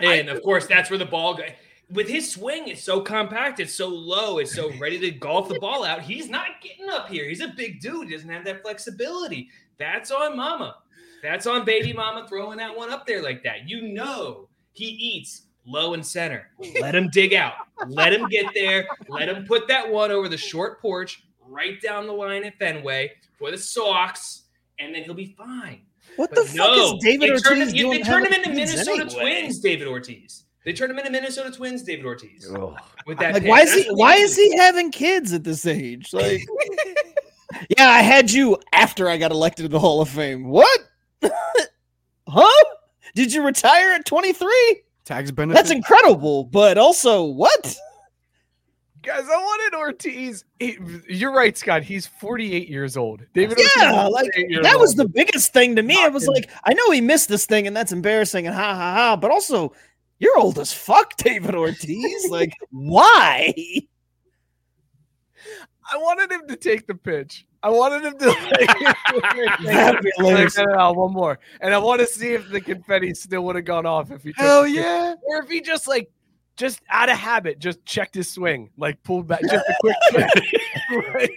And 0.00 0.30
of 0.30 0.42
course, 0.42 0.66
that's 0.66 0.88
where 0.88 0.98
the 0.98 1.04
ball 1.04 1.34
go. 1.34 1.44
With 1.92 2.08
his 2.08 2.32
swing, 2.32 2.68
it's 2.68 2.82
so 2.82 3.00
compact, 3.00 3.60
it's 3.60 3.74
so 3.74 3.88
low, 3.88 4.38
it's 4.38 4.54
so 4.54 4.72
ready 4.78 4.98
to 5.00 5.10
golf 5.10 5.48
the 5.48 5.58
ball 5.58 5.84
out. 5.84 6.00
He's 6.00 6.28
not 6.28 6.60
getting 6.62 6.88
up 6.88 7.08
here. 7.08 7.28
He's 7.28 7.40
a 7.40 7.48
big 7.48 7.80
dude. 7.80 8.08
He 8.08 8.14
doesn't 8.14 8.30
have 8.30 8.44
that 8.46 8.62
flexibility. 8.62 9.50
That's 9.78 10.10
on 10.10 10.36
mama. 10.36 10.76
That's 11.22 11.46
on 11.46 11.64
baby 11.64 11.92
mama 11.92 12.26
throwing 12.28 12.58
that 12.58 12.76
one 12.76 12.90
up 12.90 13.06
there 13.06 13.22
like 13.22 13.42
that. 13.44 13.68
You 13.68 13.92
know 13.92 14.48
he 14.72 14.86
eats 14.86 15.42
low 15.66 15.94
and 15.94 16.04
center. 16.04 16.48
Let 16.80 16.94
him 16.94 17.08
dig 17.10 17.34
out. 17.34 17.54
Let 17.86 18.12
him 18.12 18.26
get 18.28 18.46
there. 18.54 18.86
Let 19.08 19.28
him 19.28 19.44
put 19.44 19.68
that 19.68 19.90
one 19.90 20.10
over 20.10 20.28
the 20.28 20.36
short 20.36 20.80
porch 20.80 21.24
right 21.46 21.80
down 21.80 22.06
the 22.06 22.12
line 22.12 22.44
at 22.44 22.58
Fenway 22.58 23.12
for 23.38 23.50
the 23.50 23.58
Sox, 23.58 24.44
and 24.78 24.94
then 24.94 25.04
he'll 25.04 25.14
be 25.14 25.34
fine. 25.36 25.82
What 26.16 26.30
But 26.30 26.36
the 26.36 26.44
fuck 26.44 26.76
is 26.76 26.94
David 27.02 27.28
turned 27.42 27.60
Ortiz 27.60 27.72
him, 27.72 27.78
doing? 27.78 27.98
They 27.98 28.04
turned 28.04 28.26
him 28.26 28.32
into 28.32 28.50
Minnesota 28.50 29.02
anyway? 29.02 29.40
Twins, 29.40 29.60
David 29.60 29.88
Ortiz. 29.88 30.44
They 30.64 30.72
turned 30.72 30.92
him 30.92 30.98
into 30.98 31.10
Minnesota 31.10 31.50
Twins, 31.50 31.82
David 31.82 32.04
Ortiz. 32.06 32.48
With 33.06 33.18
that, 33.18 33.34
Like, 33.34 33.42
pick. 33.42 33.50
why 33.50 33.60
is 33.62 33.74
That's 33.74 33.84
he? 33.88 33.94
Why 33.94 34.14
is 34.14 34.36
he 34.36 34.56
having 34.56 34.90
kids 34.92 35.32
at 35.32 35.42
this 35.44 35.66
age? 35.66 36.12
Like, 36.12 36.40
yeah, 37.78 37.88
I 37.88 38.00
had 38.02 38.30
you 38.30 38.58
after 38.72 39.08
I 39.08 39.16
got 39.18 39.32
elected 39.32 39.64
to 39.64 39.68
the 39.68 39.80
Hall 39.80 40.00
of 40.00 40.08
Fame. 40.08 40.48
What? 40.48 40.80
huh? 42.28 42.64
Did 43.14 43.32
you 43.32 43.42
retire 43.44 43.92
at 43.92 44.04
23? 44.06 44.82
Tax 45.04 45.30
benefit. 45.32 45.56
That's 45.56 45.70
incredible, 45.72 46.44
but 46.44 46.78
also 46.78 47.24
what? 47.24 47.76
Guys, 49.02 49.24
I 49.24 49.36
wanted 49.36 49.76
Ortiz. 49.76 50.44
he- 50.60 50.78
you're 51.08 51.32
right, 51.34 51.58
Scott. 51.58 51.82
He's 51.82 52.06
48 52.06 52.68
years 52.68 52.96
old. 52.96 53.22
David 53.34 53.58
Yeah, 53.58 54.04
Ortiz 54.06 54.12
like 54.12 54.24
48 54.34 54.50
years 54.50 54.62
that 54.62 54.78
was 54.78 54.90
old. 54.90 54.98
the 54.98 55.08
biggest 55.12 55.52
thing 55.52 55.74
to 55.74 55.82
me. 55.82 55.94
It 55.94 56.12
was 56.12 56.24
Fucking- 56.26 56.42
like 56.42 56.50
I 56.62 56.72
know 56.74 56.90
he 56.92 57.00
missed 57.00 57.28
this 57.28 57.44
thing, 57.44 57.66
and 57.66 57.76
that's 57.76 57.90
embarrassing, 57.90 58.46
and 58.46 58.54
ha 58.54 58.74
ha 58.76 58.94
ha. 58.94 59.16
But 59.16 59.32
also, 59.32 59.72
you're 60.22 60.38
old 60.38 60.58
as 60.60 60.72
fuck, 60.72 61.16
David 61.18 61.54
Ortiz. 61.56 62.30
like, 62.30 62.54
why? 62.70 63.52
I 65.92 65.96
wanted 65.98 66.30
him 66.30 66.46
to 66.48 66.56
take 66.56 66.86
the 66.86 66.94
pitch. 66.94 67.44
I 67.64 67.68
wanted 67.68 68.04
him 68.04 68.16
to. 68.18 68.28
Like, 68.28 68.96
hilarious. 70.16 70.56
No, 70.56 70.64
no, 70.64 70.72
no, 70.74 70.92
one 70.92 71.12
more, 71.12 71.38
and 71.60 71.74
I 71.74 71.78
want 71.78 72.00
to 72.00 72.06
see 72.06 72.34
if 72.34 72.48
the 72.50 72.60
confetti 72.60 73.12
still 73.14 73.44
would 73.44 73.56
have 73.56 73.64
gone 73.64 73.84
off 73.84 74.10
if 74.12 74.22
he. 74.22 74.32
took 74.32 74.40
Hell 74.40 74.62
the 74.62 74.68
pitch. 74.68 74.76
yeah. 74.76 75.14
Or 75.26 75.42
if 75.42 75.48
he 75.48 75.60
just 75.60 75.86
like, 75.88 76.08
just 76.56 76.80
out 76.88 77.08
of 77.10 77.18
habit, 77.18 77.58
just 77.58 77.84
checked 77.84 78.14
his 78.14 78.28
swing, 78.30 78.70
like 78.78 79.02
pulled 79.02 79.26
back, 79.26 79.42
just 79.42 79.66
a 79.68 79.76
quick 79.80 79.96
check. 80.12 80.30
Right? 81.14 81.30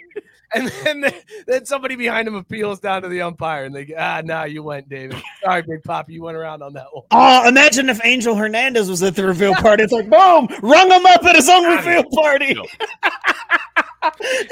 And 0.55 0.67
then, 0.69 1.13
then 1.47 1.65
somebody 1.65 1.97
behind 1.97 2.29
him 2.29 2.35
appeals 2.35 2.79
down 2.79 3.01
to 3.01 3.09
the 3.09 3.21
umpire, 3.21 3.65
and 3.65 3.75
they 3.75 3.83
go, 3.83 3.95
ah, 3.97 4.21
nah, 4.23 4.45
you 4.45 4.63
went, 4.63 4.87
David. 4.87 5.21
Sorry, 5.43 5.61
Big 5.63 5.83
Pop, 5.83 6.09
you 6.09 6.23
went 6.23 6.37
around 6.37 6.63
on 6.63 6.71
that 6.73 6.87
one. 6.93 7.03
Oh, 7.11 7.45
imagine 7.47 7.89
if 7.89 7.99
Angel 8.05 8.35
Hernandez 8.35 8.89
was 8.89 9.03
at 9.03 9.17
the 9.17 9.25
reveal 9.25 9.53
party. 9.55 9.83
It's 9.83 9.91
like, 9.91 10.09
boom, 10.09 10.47
rung 10.61 10.89
him 10.89 11.05
up 11.05 11.25
at 11.25 11.35
his 11.35 11.49
own 11.49 11.65
reveal 11.65 12.05
party. 12.05 12.55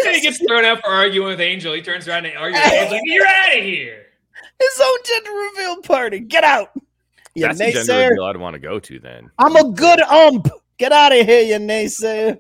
Then 0.04 0.16
he 0.16 0.22
gets 0.22 0.44
thrown 0.46 0.66
out 0.66 0.82
for 0.82 0.90
arguing 0.90 1.30
with 1.30 1.40
Angel. 1.40 1.74
He 1.74 1.82
turns 1.82 2.08
around 2.08 2.26
and 2.26 2.36
argues 2.38 2.62
with 2.62 2.74
Angel. 2.74 2.92
Like, 2.92 3.02
You're 3.06 3.28
out 3.28 3.58
of 3.58 3.64
here. 3.64 4.06
His 4.60 4.82
own 4.84 4.98
gender 5.06 5.32
reveal 5.32 5.82
party. 5.84 6.20
Get 6.20 6.44
out. 6.44 6.72
You 7.36 7.48
That's 7.48 7.62
a 7.62 7.72
gender 7.72 8.10
reveal 8.10 8.26
I'd 8.26 8.38
want 8.38 8.56
to 8.56 8.60
go 8.60 8.80
to 8.80 9.00
then. 9.00 9.32
I'm 9.40 9.56
a 9.56 9.72
good 9.72 10.02
ump. 10.02 10.50
Get 10.78 10.92
out 10.92 11.16
of 11.16 11.26
here, 11.26 11.42
you 11.44 11.56
naysayer. 11.56 12.40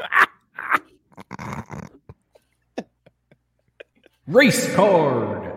Race 4.30 4.74
card. 4.74 5.52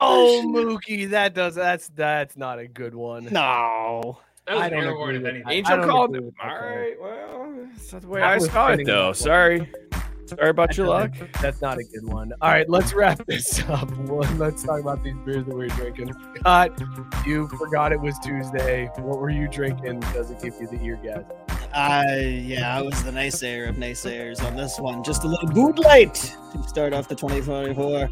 Oh, 0.00 0.42
Mookie, 0.46 1.10
that 1.10 1.34
does 1.34 1.54
that's 1.54 1.88
that's 1.88 2.36
not 2.36 2.58
a 2.58 2.66
good 2.66 2.94
one. 2.94 3.24
No. 3.30 4.18
That 4.46 4.54
was 4.54 4.62
I 4.62 4.68
don't 4.70 4.84
airborne, 4.84 5.16
agree 5.16 5.18
with- 5.22 5.34
anything. 5.34 5.52
Angel 5.52 5.76
don't 5.78 5.88
called 5.88 6.16
agree 6.16 6.18
it. 6.20 6.24
with 6.26 6.34
All 6.42 6.48
that 6.48 6.58
call. 6.58 6.68
right, 6.68 7.00
well, 7.00 7.68
that's 7.74 7.92
not 7.92 8.02
the 8.02 8.08
way 8.08 8.20
That 8.20 8.28
I 8.30 8.34
was 8.36 8.46
saw 8.50 8.68
it, 8.68 8.84
though. 8.86 9.04
enough. 9.06 9.16
Sorry. 9.16 9.72
Sorry 10.26 10.50
about 10.50 10.76
your 10.76 10.86
luck. 10.86 11.12
That's 11.42 11.60
not 11.60 11.78
a 11.78 11.82
good 11.84 12.04
one. 12.06 12.32
All 12.40 12.50
right, 12.50 12.68
let's 12.68 12.92
wrap 12.94 13.24
this 13.26 13.62
up. 13.68 13.90
Well, 14.06 14.30
Let's 14.36 14.62
talk 14.62 14.80
about 14.80 15.02
these 15.02 15.16
beers 15.24 15.44
that 15.46 15.54
we're 15.56 15.68
drinking. 15.68 16.14
Scott, 16.38 16.80
you 17.26 17.48
forgot 17.48 17.92
it 17.92 18.00
was 18.00 18.16
Tuesday. 18.20 18.88
What 18.98 19.18
were 19.18 19.30
you 19.30 19.48
drinking? 19.48 20.00
Does 20.14 20.30
it 20.30 20.40
give 20.42 20.54
you 20.60 20.66
the 20.68 20.80
ear 20.84 20.96
gas? 21.02 21.24
I 21.72 22.18
yeah, 22.18 22.76
I 22.76 22.82
was 22.82 23.02
the 23.04 23.10
naysayer 23.10 23.68
of 23.68 23.76
naysayers 23.76 24.44
on 24.44 24.56
this 24.56 24.78
one. 24.78 25.04
Just 25.04 25.24
a 25.24 25.28
little 25.28 25.48
Bud 25.48 25.78
Light 25.78 26.14
to 26.52 26.68
start 26.68 26.92
off 26.92 27.08
the 27.08 27.14
2024. 27.14 28.08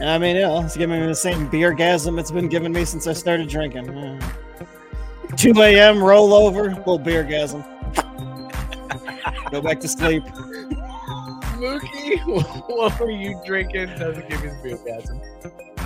And 0.00 0.10
I 0.10 0.18
mean, 0.18 0.36
you 0.36 0.42
know, 0.42 0.62
it's 0.62 0.76
giving 0.76 1.00
me 1.00 1.06
the 1.06 1.14
same 1.14 1.48
beer 1.48 1.74
gasm 1.74 2.20
it's 2.20 2.30
been 2.30 2.48
giving 2.48 2.72
me 2.72 2.84
since 2.84 3.06
I 3.06 3.14
started 3.14 3.48
drinking. 3.48 3.86
Yeah. 3.96 4.18
2 5.36 5.52
a.m. 5.62 5.96
rollover, 5.96 6.76
little 6.76 6.98
beer 6.98 7.24
gasm. 7.24 7.64
Go 9.50 9.60
back 9.60 9.80
to 9.80 9.88
sleep. 9.88 10.22
Mookie, 11.54 12.20
what 12.68 13.00
were 13.00 13.10
you 13.10 13.40
drinking? 13.46 13.86
Doesn't 13.98 14.28
give 14.28 14.42
me 14.42 14.48
the 14.50 14.60
beer 14.62 14.76
gasm. 14.78 15.20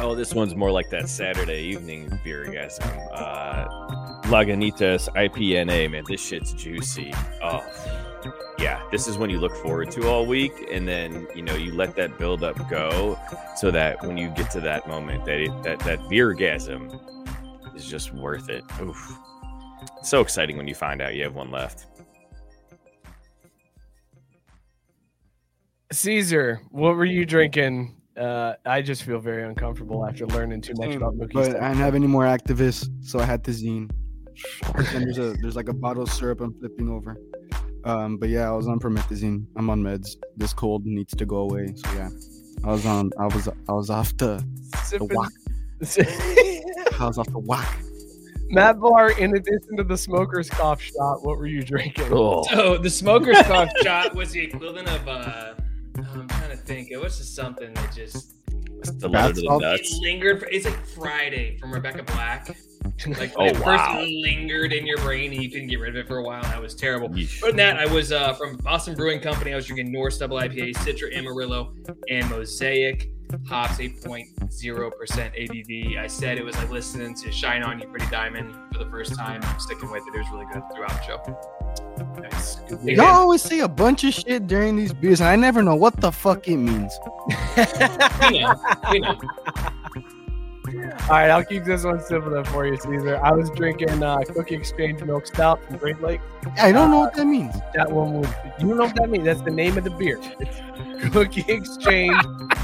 Oh, 0.01 0.15
this 0.15 0.35
one's 0.35 0.55
more 0.55 0.71
like 0.71 0.91
that 0.91 1.09
Saturday 1.09 1.63
evening 1.63 2.19
beer 2.25 2.45
gasm. 2.47 3.09
Uh, 3.13 3.98
Lagunitas 4.29 5.09
IPNA, 5.15 5.91
man, 5.91 6.05
this 6.07 6.21
shit's 6.21 6.53
juicy. 6.53 7.15
Oh, 7.43 7.65
yeah, 8.59 8.83
this 8.91 9.09
is 9.09 9.17
when 9.17 9.31
you 9.31 9.41
look 9.41 9.57
forward 9.57 9.91
to 9.93 10.07
all 10.07 10.27
week, 10.27 10.53
and 10.71 10.87
then 10.87 11.27
you 11.35 11.41
know 11.41 11.55
you 11.55 11.73
let 11.73 11.97
that 11.97 12.19
build 12.19 12.45
up 12.45 12.57
go, 12.69 13.19
so 13.57 13.71
that 13.71 14.05
when 14.05 14.19
you 14.19 14.29
get 14.29 14.51
to 14.51 14.61
that 14.61 14.87
moment, 14.87 15.25
that 15.25 15.41
it, 15.41 15.63
that 15.63 15.79
that 15.81 16.07
beer 16.11 16.35
gasm 16.35 16.95
is 17.75 17.87
just 17.87 18.13
worth 18.13 18.51
it. 18.51 18.65
Oof. 18.83 19.19
So 20.03 20.21
exciting 20.21 20.59
when 20.59 20.69
you 20.69 20.75
find 20.75 21.01
out 21.01 21.15
you 21.15 21.23
have 21.23 21.35
one 21.35 21.51
left. 21.51 21.87
Caesar, 25.91 26.61
what 26.71 26.97
were 26.97 27.07
you 27.07 27.25
drinking? 27.25 27.97
Uh, 28.15 28.55
I 28.67 28.83
just 28.83 29.05
feel 29.05 29.21
very 29.21 29.45
uncomfortable 29.45 30.05
after 30.05 30.27
learning 30.27 30.61
too 30.61 30.75
much 30.77 30.95
about 30.95 31.15
Mookie's. 31.15 31.33
But 31.33 31.45
stuff. 31.45 31.63
I 31.63 31.69
didn't 31.69 31.81
have 31.81 31.95
any 31.95 32.09
more 32.09 32.25
activists, 32.25 32.91
so 33.01 33.21
I 33.21 33.25
had 33.25 33.43
the 33.43 33.53
zine. 33.53 33.91
And 34.75 35.05
there's 35.07 35.19
a 35.19 35.33
there's 35.41 35.57
like 35.57 35.69
a 35.69 35.73
bottle 35.75 36.03
of 36.03 36.11
syrup 36.11 36.41
I'm 36.41 36.55
flipping 36.55 36.89
over. 36.91 37.17
Um, 37.85 38.17
but 38.19 38.29
yeah, 38.29 38.49
I 38.49 38.53
was 38.53 38.67
on 38.69 38.79
promethazine. 38.79 39.47
I'm 39.57 39.71
on 39.71 39.83
meds. 39.83 40.17
This 40.37 40.53
cold 40.53 40.85
needs 40.87 41.15
to 41.17 41.25
go 41.27 41.39
away. 41.39 41.73
So 41.77 41.93
yeah, 41.95 42.09
I 42.65 42.69
was 42.73 42.85
on. 42.87 43.11
I 43.19 43.27
was 43.27 43.49
I 43.69 43.73
was 43.73 43.91
off 43.91 44.17
the 44.17 44.45
the 44.73 44.79
Sipping- 44.85 45.09
whack. 45.17 45.31
I 47.01 47.07
was 47.07 47.19
off 47.19 47.29
the 47.31 47.39
whack. 47.39 47.79
Matt 48.51 48.81
Barr, 48.81 49.11
in 49.13 49.37
addition 49.37 49.77
to 49.77 49.85
the 49.85 49.97
smoker's 49.97 50.49
cough 50.49 50.81
shot, 50.81 51.23
what 51.23 51.37
were 51.37 51.47
you 51.47 51.63
drinking? 51.63 52.09
Oh. 52.11 52.43
So 52.45 52.79
the 52.79 52.89
smoker's 52.91 53.41
cough 53.43 53.71
shot 53.83 54.15
was 54.15 54.31
the 54.33 54.41
equivalent 54.41 54.89
of 54.89 55.07
uh 55.07 55.55
I'm 55.97 56.29
trying 56.29 56.51
to 56.51 56.57
think. 56.57 56.91
It 56.91 56.97
was 57.01 57.19
just 57.19 57.35
something 57.35 57.73
that 57.75 57.93
just 57.95 58.35
The 59.01 59.09
letter 59.09 59.35
to 59.35 59.41
the 59.43 59.59
nuts. 59.59 59.93
it 59.93 60.01
lingered. 60.03 60.41
For, 60.41 60.47
it's 60.47 60.65
like 60.65 60.87
Friday 60.87 61.59
from 61.59 61.73
Rebecca 61.73 62.03
Black. 62.05 62.57
Like 63.19 63.33
Oh, 63.37 63.45
when 63.45 63.55
it 63.57 63.61
wow. 63.61 63.95
first 63.99 64.11
lingered 64.11 64.73
in 64.73 64.87
your 64.87 64.99
brain 64.99 65.33
and 65.33 65.43
you 65.43 65.51
couldn't 65.51 65.69
get 65.69 65.81
rid 65.81 65.91
of 65.91 65.97
it 65.97 66.07
for 66.09 66.19
a 66.19 66.23
while. 66.23 66.43
That 66.43 66.61
was 66.61 66.75
terrible. 66.75 67.09
Yeesh. 67.11 67.43
Other 67.43 67.53
than 67.53 67.57
that, 67.59 67.77
I 67.79 67.87
was 67.87 68.13
uh, 68.13 68.33
from 68.35 68.59
Väsen 68.59 68.97
Brewing 68.97 69.21
Company. 69.21 69.53
I 69.53 69.57
was 69.57 69.67
drinking 69.67 69.93
Norse 69.93 70.19
Double 70.19 70.37
IPA, 70.39 70.75
Citra 70.77 71.15
Amarillo, 71.17 71.75
and 72.11 72.29
Mosaic. 72.29 73.11
Hops 73.47 73.77
8.0% 73.77 74.31
ABV. 74.49 75.99
I 75.99 76.07
said 76.07 76.39
it 76.39 76.45
was 76.45 76.57
like 76.57 76.71
listening 76.71 77.15
to 77.17 77.31
Shine 77.31 77.63
On 77.63 77.79
You 77.79 77.87
Pretty 77.89 78.07
Diamond 78.07 78.55
for 78.73 78.79
the 78.83 78.89
first 78.91 79.15
time. 79.15 79.43
I'm 79.45 79.61
sticking 79.61 79.91
with 79.91 80.03
it. 80.07 80.15
It 80.15 80.19
was 80.19 80.27
really 80.33 80.47
good 80.51 80.63
throughout 80.75 80.93
the 80.93 81.03
show. 81.03 82.23
Nice. 82.23 82.55
Good 82.71 82.97
Y'all 82.97 83.05
always 83.05 83.43
say 83.43 83.61
a 83.61 83.69
bunch 83.69 84.05
of 84.05 84.15
shit 84.15 84.47
during 84.47 84.77
these 84.77 84.95
beers, 84.95 85.21
and 85.21 85.29
I 85.29 85.37
never 85.37 85.63
know 85.63 85.75
what 85.77 86.01
the 86.01 86.11
fuck 86.11 86.49
it 86.49 86.57
means. 86.57 86.93
We 88.31 88.41
know. 88.41 88.55
We 88.91 89.01
know. 89.01 89.19
All 90.85 91.09
right, 91.17 91.31
I'll 91.31 91.45
keep 91.45 91.65
this 91.65 91.85
one 91.85 92.01
simple 92.01 92.31
then 92.31 92.45
for 92.45 92.67
you, 92.67 92.77
Caesar. 92.77 93.17
I 93.23 93.33
was 93.33 93.51
drinking 93.51 94.03
uh, 94.03 94.19
Cookie 94.35 94.55
Exchange 94.57 95.03
Milk 95.03 95.27
Stout 95.27 95.63
from 95.65 95.77
Great 95.79 96.01
Lake. 96.01 96.21
I 96.59 96.71
don't 96.73 96.91
know 96.91 97.01
what 97.01 97.15
that 97.15 97.27
means. 97.27 97.55
That 97.75 97.91
one 97.91 98.15
was, 98.21 98.29
you 98.61 98.67
know 98.75 98.85
what 98.85 98.95
that 98.97 99.09
means? 99.09 99.25
That's 99.25 99.41
the 99.43 99.51
name 99.51 99.79
of 99.79 99.85
the 99.85 99.91
beer. 99.91 100.21
It's 100.39 101.13
Cookie 101.13 101.45
Exchange 101.49 102.17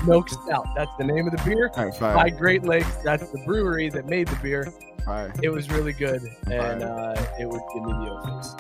Milk 0.06 0.28
Stout. 0.28 0.66
That's 0.76 0.90
the 0.98 1.04
name 1.04 1.26
of 1.26 1.36
the 1.36 1.42
beer. 1.44 1.70
All 1.76 1.86
right, 1.86 2.00
By 2.00 2.30
Great 2.30 2.64
Lakes. 2.64 2.94
That's 3.04 3.30
the 3.30 3.38
brewery 3.46 3.88
that 3.90 4.06
made 4.06 4.28
the 4.28 4.36
beer. 4.36 4.72
fire. 5.04 5.32
It 5.42 5.48
was 5.50 5.70
really 5.70 5.92
good, 5.92 6.22
and 6.50 6.82
Fire. 6.82 6.88
uh, 7.16 7.26
it 7.40 7.48
would 7.48 7.62
give 7.74 7.82
me 7.84 7.92
the 7.92 8.10
old 8.10 8.42
face. 8.42 8.54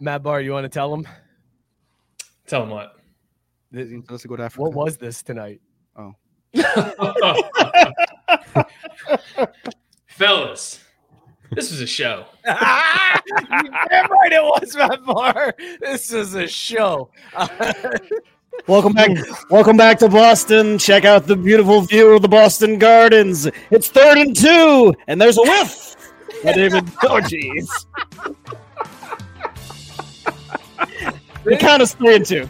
Matt 0.00 0.22
Barr, 0.22 0.40
you 0.40 0.52
want 0.52 0.64
to 0.64 0.68
tell 0.68 0.92
him 0.94 1.06
Tell 2.46 2.62
him 2.62 2.70
what. 2.70 2.92
Let's 3.72 4.24
go 4.24 4.36
to 4.36 4.42
Africa. 4.44 4.62
what 4.62 4.72
was 4.72 4.96
this 4.98 5.22
tonight? 5.22 5.60
Fellas, 10.06 10.80
this 11.52 11.70
was 11.70 11.80
a 11.80 11.86
show. 11.86 12.24
you 12.46 12.52
damn 13.90 14.10
right 14.10 14.32
it 14.32 14.42
was 14.42 14.74
Matt 14.76 15.04
Barr. 15.04 15.54
This 15.80 16.12
is 16.12 16.34
a 16.34 16.46
show. 16.46 17.10
Welcome 18.66 18.94
back. 18.94 19.10
Welcome 19.50 19.76
back 19.76 19.98
to 19.98 20.08
Boston. 20.08 20.78
Check 20.78 21.04
out 21.04 21.26
the 21.26 21.36
beautiful 21.36 21.82
view 21.82 22.14
of 22.14 22.22
the 22.22 22.28
Boston 22.28 22.78
Gardens. 22.78 23.46
It's 23.70 23.88
third 23.88 24.18
and 24.18 24.34
two, 24.34 24.94
and 25.06 25.20
there's 25.20 25.36
a 25.38 25.42
whiff. 25.42 25.94
by 26.42 26.52
David. 26.52 26.84
Oh, 27.02 27.20
jeez. 27.20 27.68
The 31.44 31.56
count 31.58 31.82
is 31.82 31.94
three 31.94 32.16
and 32.16 32.26
two. 32.26 32.48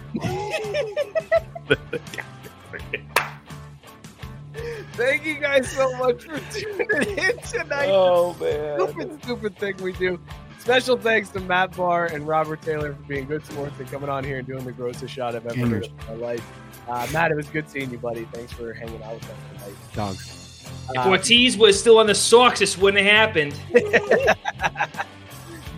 Thank 4.96 5.24
you 5.24 5.34
guys 5.34 5.70
so 5.70 5.94
much 5.98 6.24
for 6.24 6.38
tuning 6.52 7.18
in 7.18 7.38
tonight. 7.38 7.88
Oh 7.90 8.34
man. 8.40 8.80
Stupid, 8.88 9.22
stupid 9.22 9.58
thing 9.58 9.76
we 9.82 9.92
do. 9.92 10.18
Special 10.58 10.96
thanks 10.96 11.28
to 11.30 11.40
Matt 11.40 11.76
Barr 11.76 12.06
and 12.06 12.26
Robert 12.26 12.60
Taylor 12.62 12.92
for 12.94 13.02
being 13.02 13.26
good 13.26 13.44
sports 13.46 13.78
and 13.78 13.88
coming 13.90 14.08
on 14.08 14.24
here 14.24 14.38
and 14.38 14.46
doing 14.46 14.64
the 14.64 14.72
grossest 14.72 15.14
shot 15.14 15.36
I've 15.36 15.46
ever 15.46 15.66
heard 15.68 15.84
in 15.84 15.92
my 16.08 16.14
life. 16.14 16.52
Uh, 16.88 17.06
Matt, 17.12 17.30
it 17.30 17.36
was 17.36 17.46
good 17.48 17.68
seeing 17.68 17.90
you, 17.90 17.98
buddy. 17.98 18.26
Thanks 18.32 18.52
for 18.52 18.72
hanging 18.72 19.00
out 19.02 19.14
with 19.14 19.24
us 19.24 19.36
tonight. 19.60 19.74
Dogs. 19.94 20.42
If 20.90 20.98
Uh, 20.98 21.08
Ortiz 21.10 21.56
was 21.56 21.78
still 21.78 21.98
on 21.98 22.06
the 22.08 22.14
Sox, 22.14 22.58
this 22.60 22.76
wouldn't 22.76 23.04
have 23.06 23.12
happened. 23.34 23.54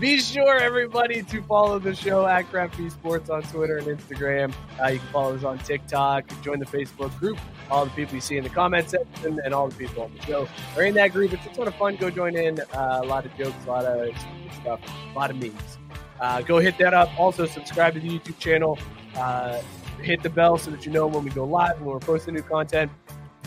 Be 0.01 0.21
sure, 0.21 0.57
everybody, 0.61 1.25
to 1.25 1.43
follow 1.43 1.81
the 1.81 1.93
show 1.93 2.25
at 2.25 2.49
Craft 2.51 2.77
Sports 2.93 3.31
on 3.31 3.43
Twitter 3.43 3.79
and 3.79 3.87
Instagram. 3.89 4.55
Uh, 4.81 4.91
you 4.91 5.01
can 5.01 5.09
follow 5.09 5.35
us 5.35 5.43
on 5.43 5.59
TikTok, 5.59 6.25
join 6.41 6.61
the 6.61 6.67
Facebook 6.67 7.19
group. 7.19 7.37
All 7.69 7.85
the 7.85 7.91
people 7.91 8.15
you 8.15 8.21
see 8.21 8.37
in 8.37 8.45
the 8.45 8.51
comment 8.51 8.91
section 8.91 9.41
and 9.45 9.53
all 9.53 9.67
the 9.67 9.75
people 9.75 10.05
on 10.05 10.15
the 10.15 10.23
show 10.23 10.49
are 10.77 10.85
in 10.85 10.95
that 10.95 11.13
group. 11.13 11.33
It's 11.33 11.45
a 11.47 11.49
ton 11.49 11.67
of 11.67 11.75
fun. 11.75 11.97
Go 11.97 12.11
join 12.11 12.37
in. 12.37 12.61
Uh, 12.61 13.01
a 13.03 13.07
lot 13.07 13.27
of 13.27 13.37
jokes, 13.37 13.57
a 13.65 13.69
lot 13.69 13.85
of 13.87 14.17
stuff, 14.61 14.81
a 15.13 15.19
lot 15.19 15.33
of 15.33 15.37
memes. 15.37 15.79
Uh, 16.21 16.43
go 16.43 16.61
hit 16.61 16.79
that 16.79 16.95
up. 16.95 17.11
Also, 17.19 17.45
subscribe 17.45 17.95
to 17.95 18.01
the 18.01 18.09
YouTube 18.09 18.39
channel. 18.39 18.79
Uh, 19.17 19.61
hit 20.01 20.23
the 20.23 20.31
bell 20.31 20.59
so 20.59 20.71
that 20.71 20.87
you 20.87 20.93
know 20.93 21.09
when 21.09 21.25
we 21.25 21.31
go 21.31 21.43
live 21.43 21.77
when 21.81 21.89
we're 21.89 21.99
posting 21.99 22.35
new 22.35 22.43
content. 22.43 22.93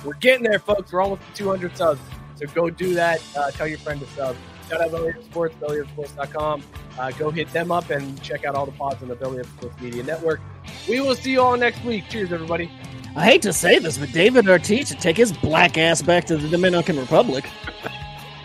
We're 0.03 0.15
getting 0.15 0.43
there, 0.43 0.59
folks. 0.59 0.91
We're 0.91 1.01
almost 1.01 1.21
at 1.29 1.35
200 1.35 1.77
subs. 1.77 2.01
So 2.35 2.45
go 2.47 2.69
do 2.69 2.93
that. 2.95 3.21
Uh, 3.37 3.51
tell 3.51 3.67
your 3.67 3.77
friend 3.77 4.01
to 4.01 4.07
sub. 4.07 4.35
Shout 4.71 4.79
out 4.79 4.91
Belly 4.91 5.09
Up 5.09 5.23
Sports, 5.25 5.55
bellyupsports.com. 5.59 6.63
Uh, 6.97 7.11
go 7.11 7.29
hit 7.29 7.51
them 7.51 7.73
up 7.73 7.89
and 7.89 8.21
check 8.23 8.45
out 8.45 8.55
all 8.55 8.65
the 8.65 8.71
pods 8.71 9.01
on 9.01 9.09
the 9.09 9.15
Belly 9.15 9.41
Up 9.41 9.45
Sports 9.47 9.81
Media 9.81 10.01
Network. 10.01 10.39
We 10.87 11.01
will 11.01 11.13
see 11.13 11.31
you 11.31 11.41
all 11.41 11.57
next 11.57 11.83
week. 11.83 12.05
Cheers, 12.07 12.31
everybody. 12.31 12.71
I 13.13 13.25
hate 13.25 13.41
to 13.41 13.51
say 13.51 13.79
this, 13.79 13.97
but 13.97 14.13
David 14.13 14.47
Ortiz 14.47 14.87
should 14.87 15.01
take 15.01 15.17
his 15.17 15.33
black 15.33 15.77
ass 15.77 16.01
back 16.01 16.23
to 16.27 16.37
the 16.37 16.47
Dominican 16.47 16.97
Republic. 16.97 17.43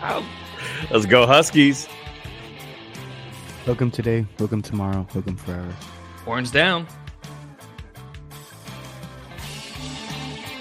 Let's 0.91 1.05
go 1.05 1.25
Huskies. 1.25 1.87
Welcome 3.65 3.89
today. 3.89 4.25
Welcome 4.37 4.61
tomorrow. 4.61 5.07
Welcome 5.13 5.37
forever. 5.37 5.73
Horns 6.25 6.51
down. 6.51 6.87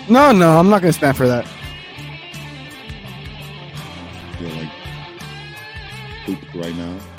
No, 0.08 0.30
no, 0.30 0.60
I'm 0.60 0.70
not 0.70 0.80
gonna 0.82 0.92
stand 0.92 1.16
for 1.16 1.26
that. 1.26 1.44
feel 4.38 4.48
like 4.50 4.75
right 6.28 6.74
now. 6.76 7.15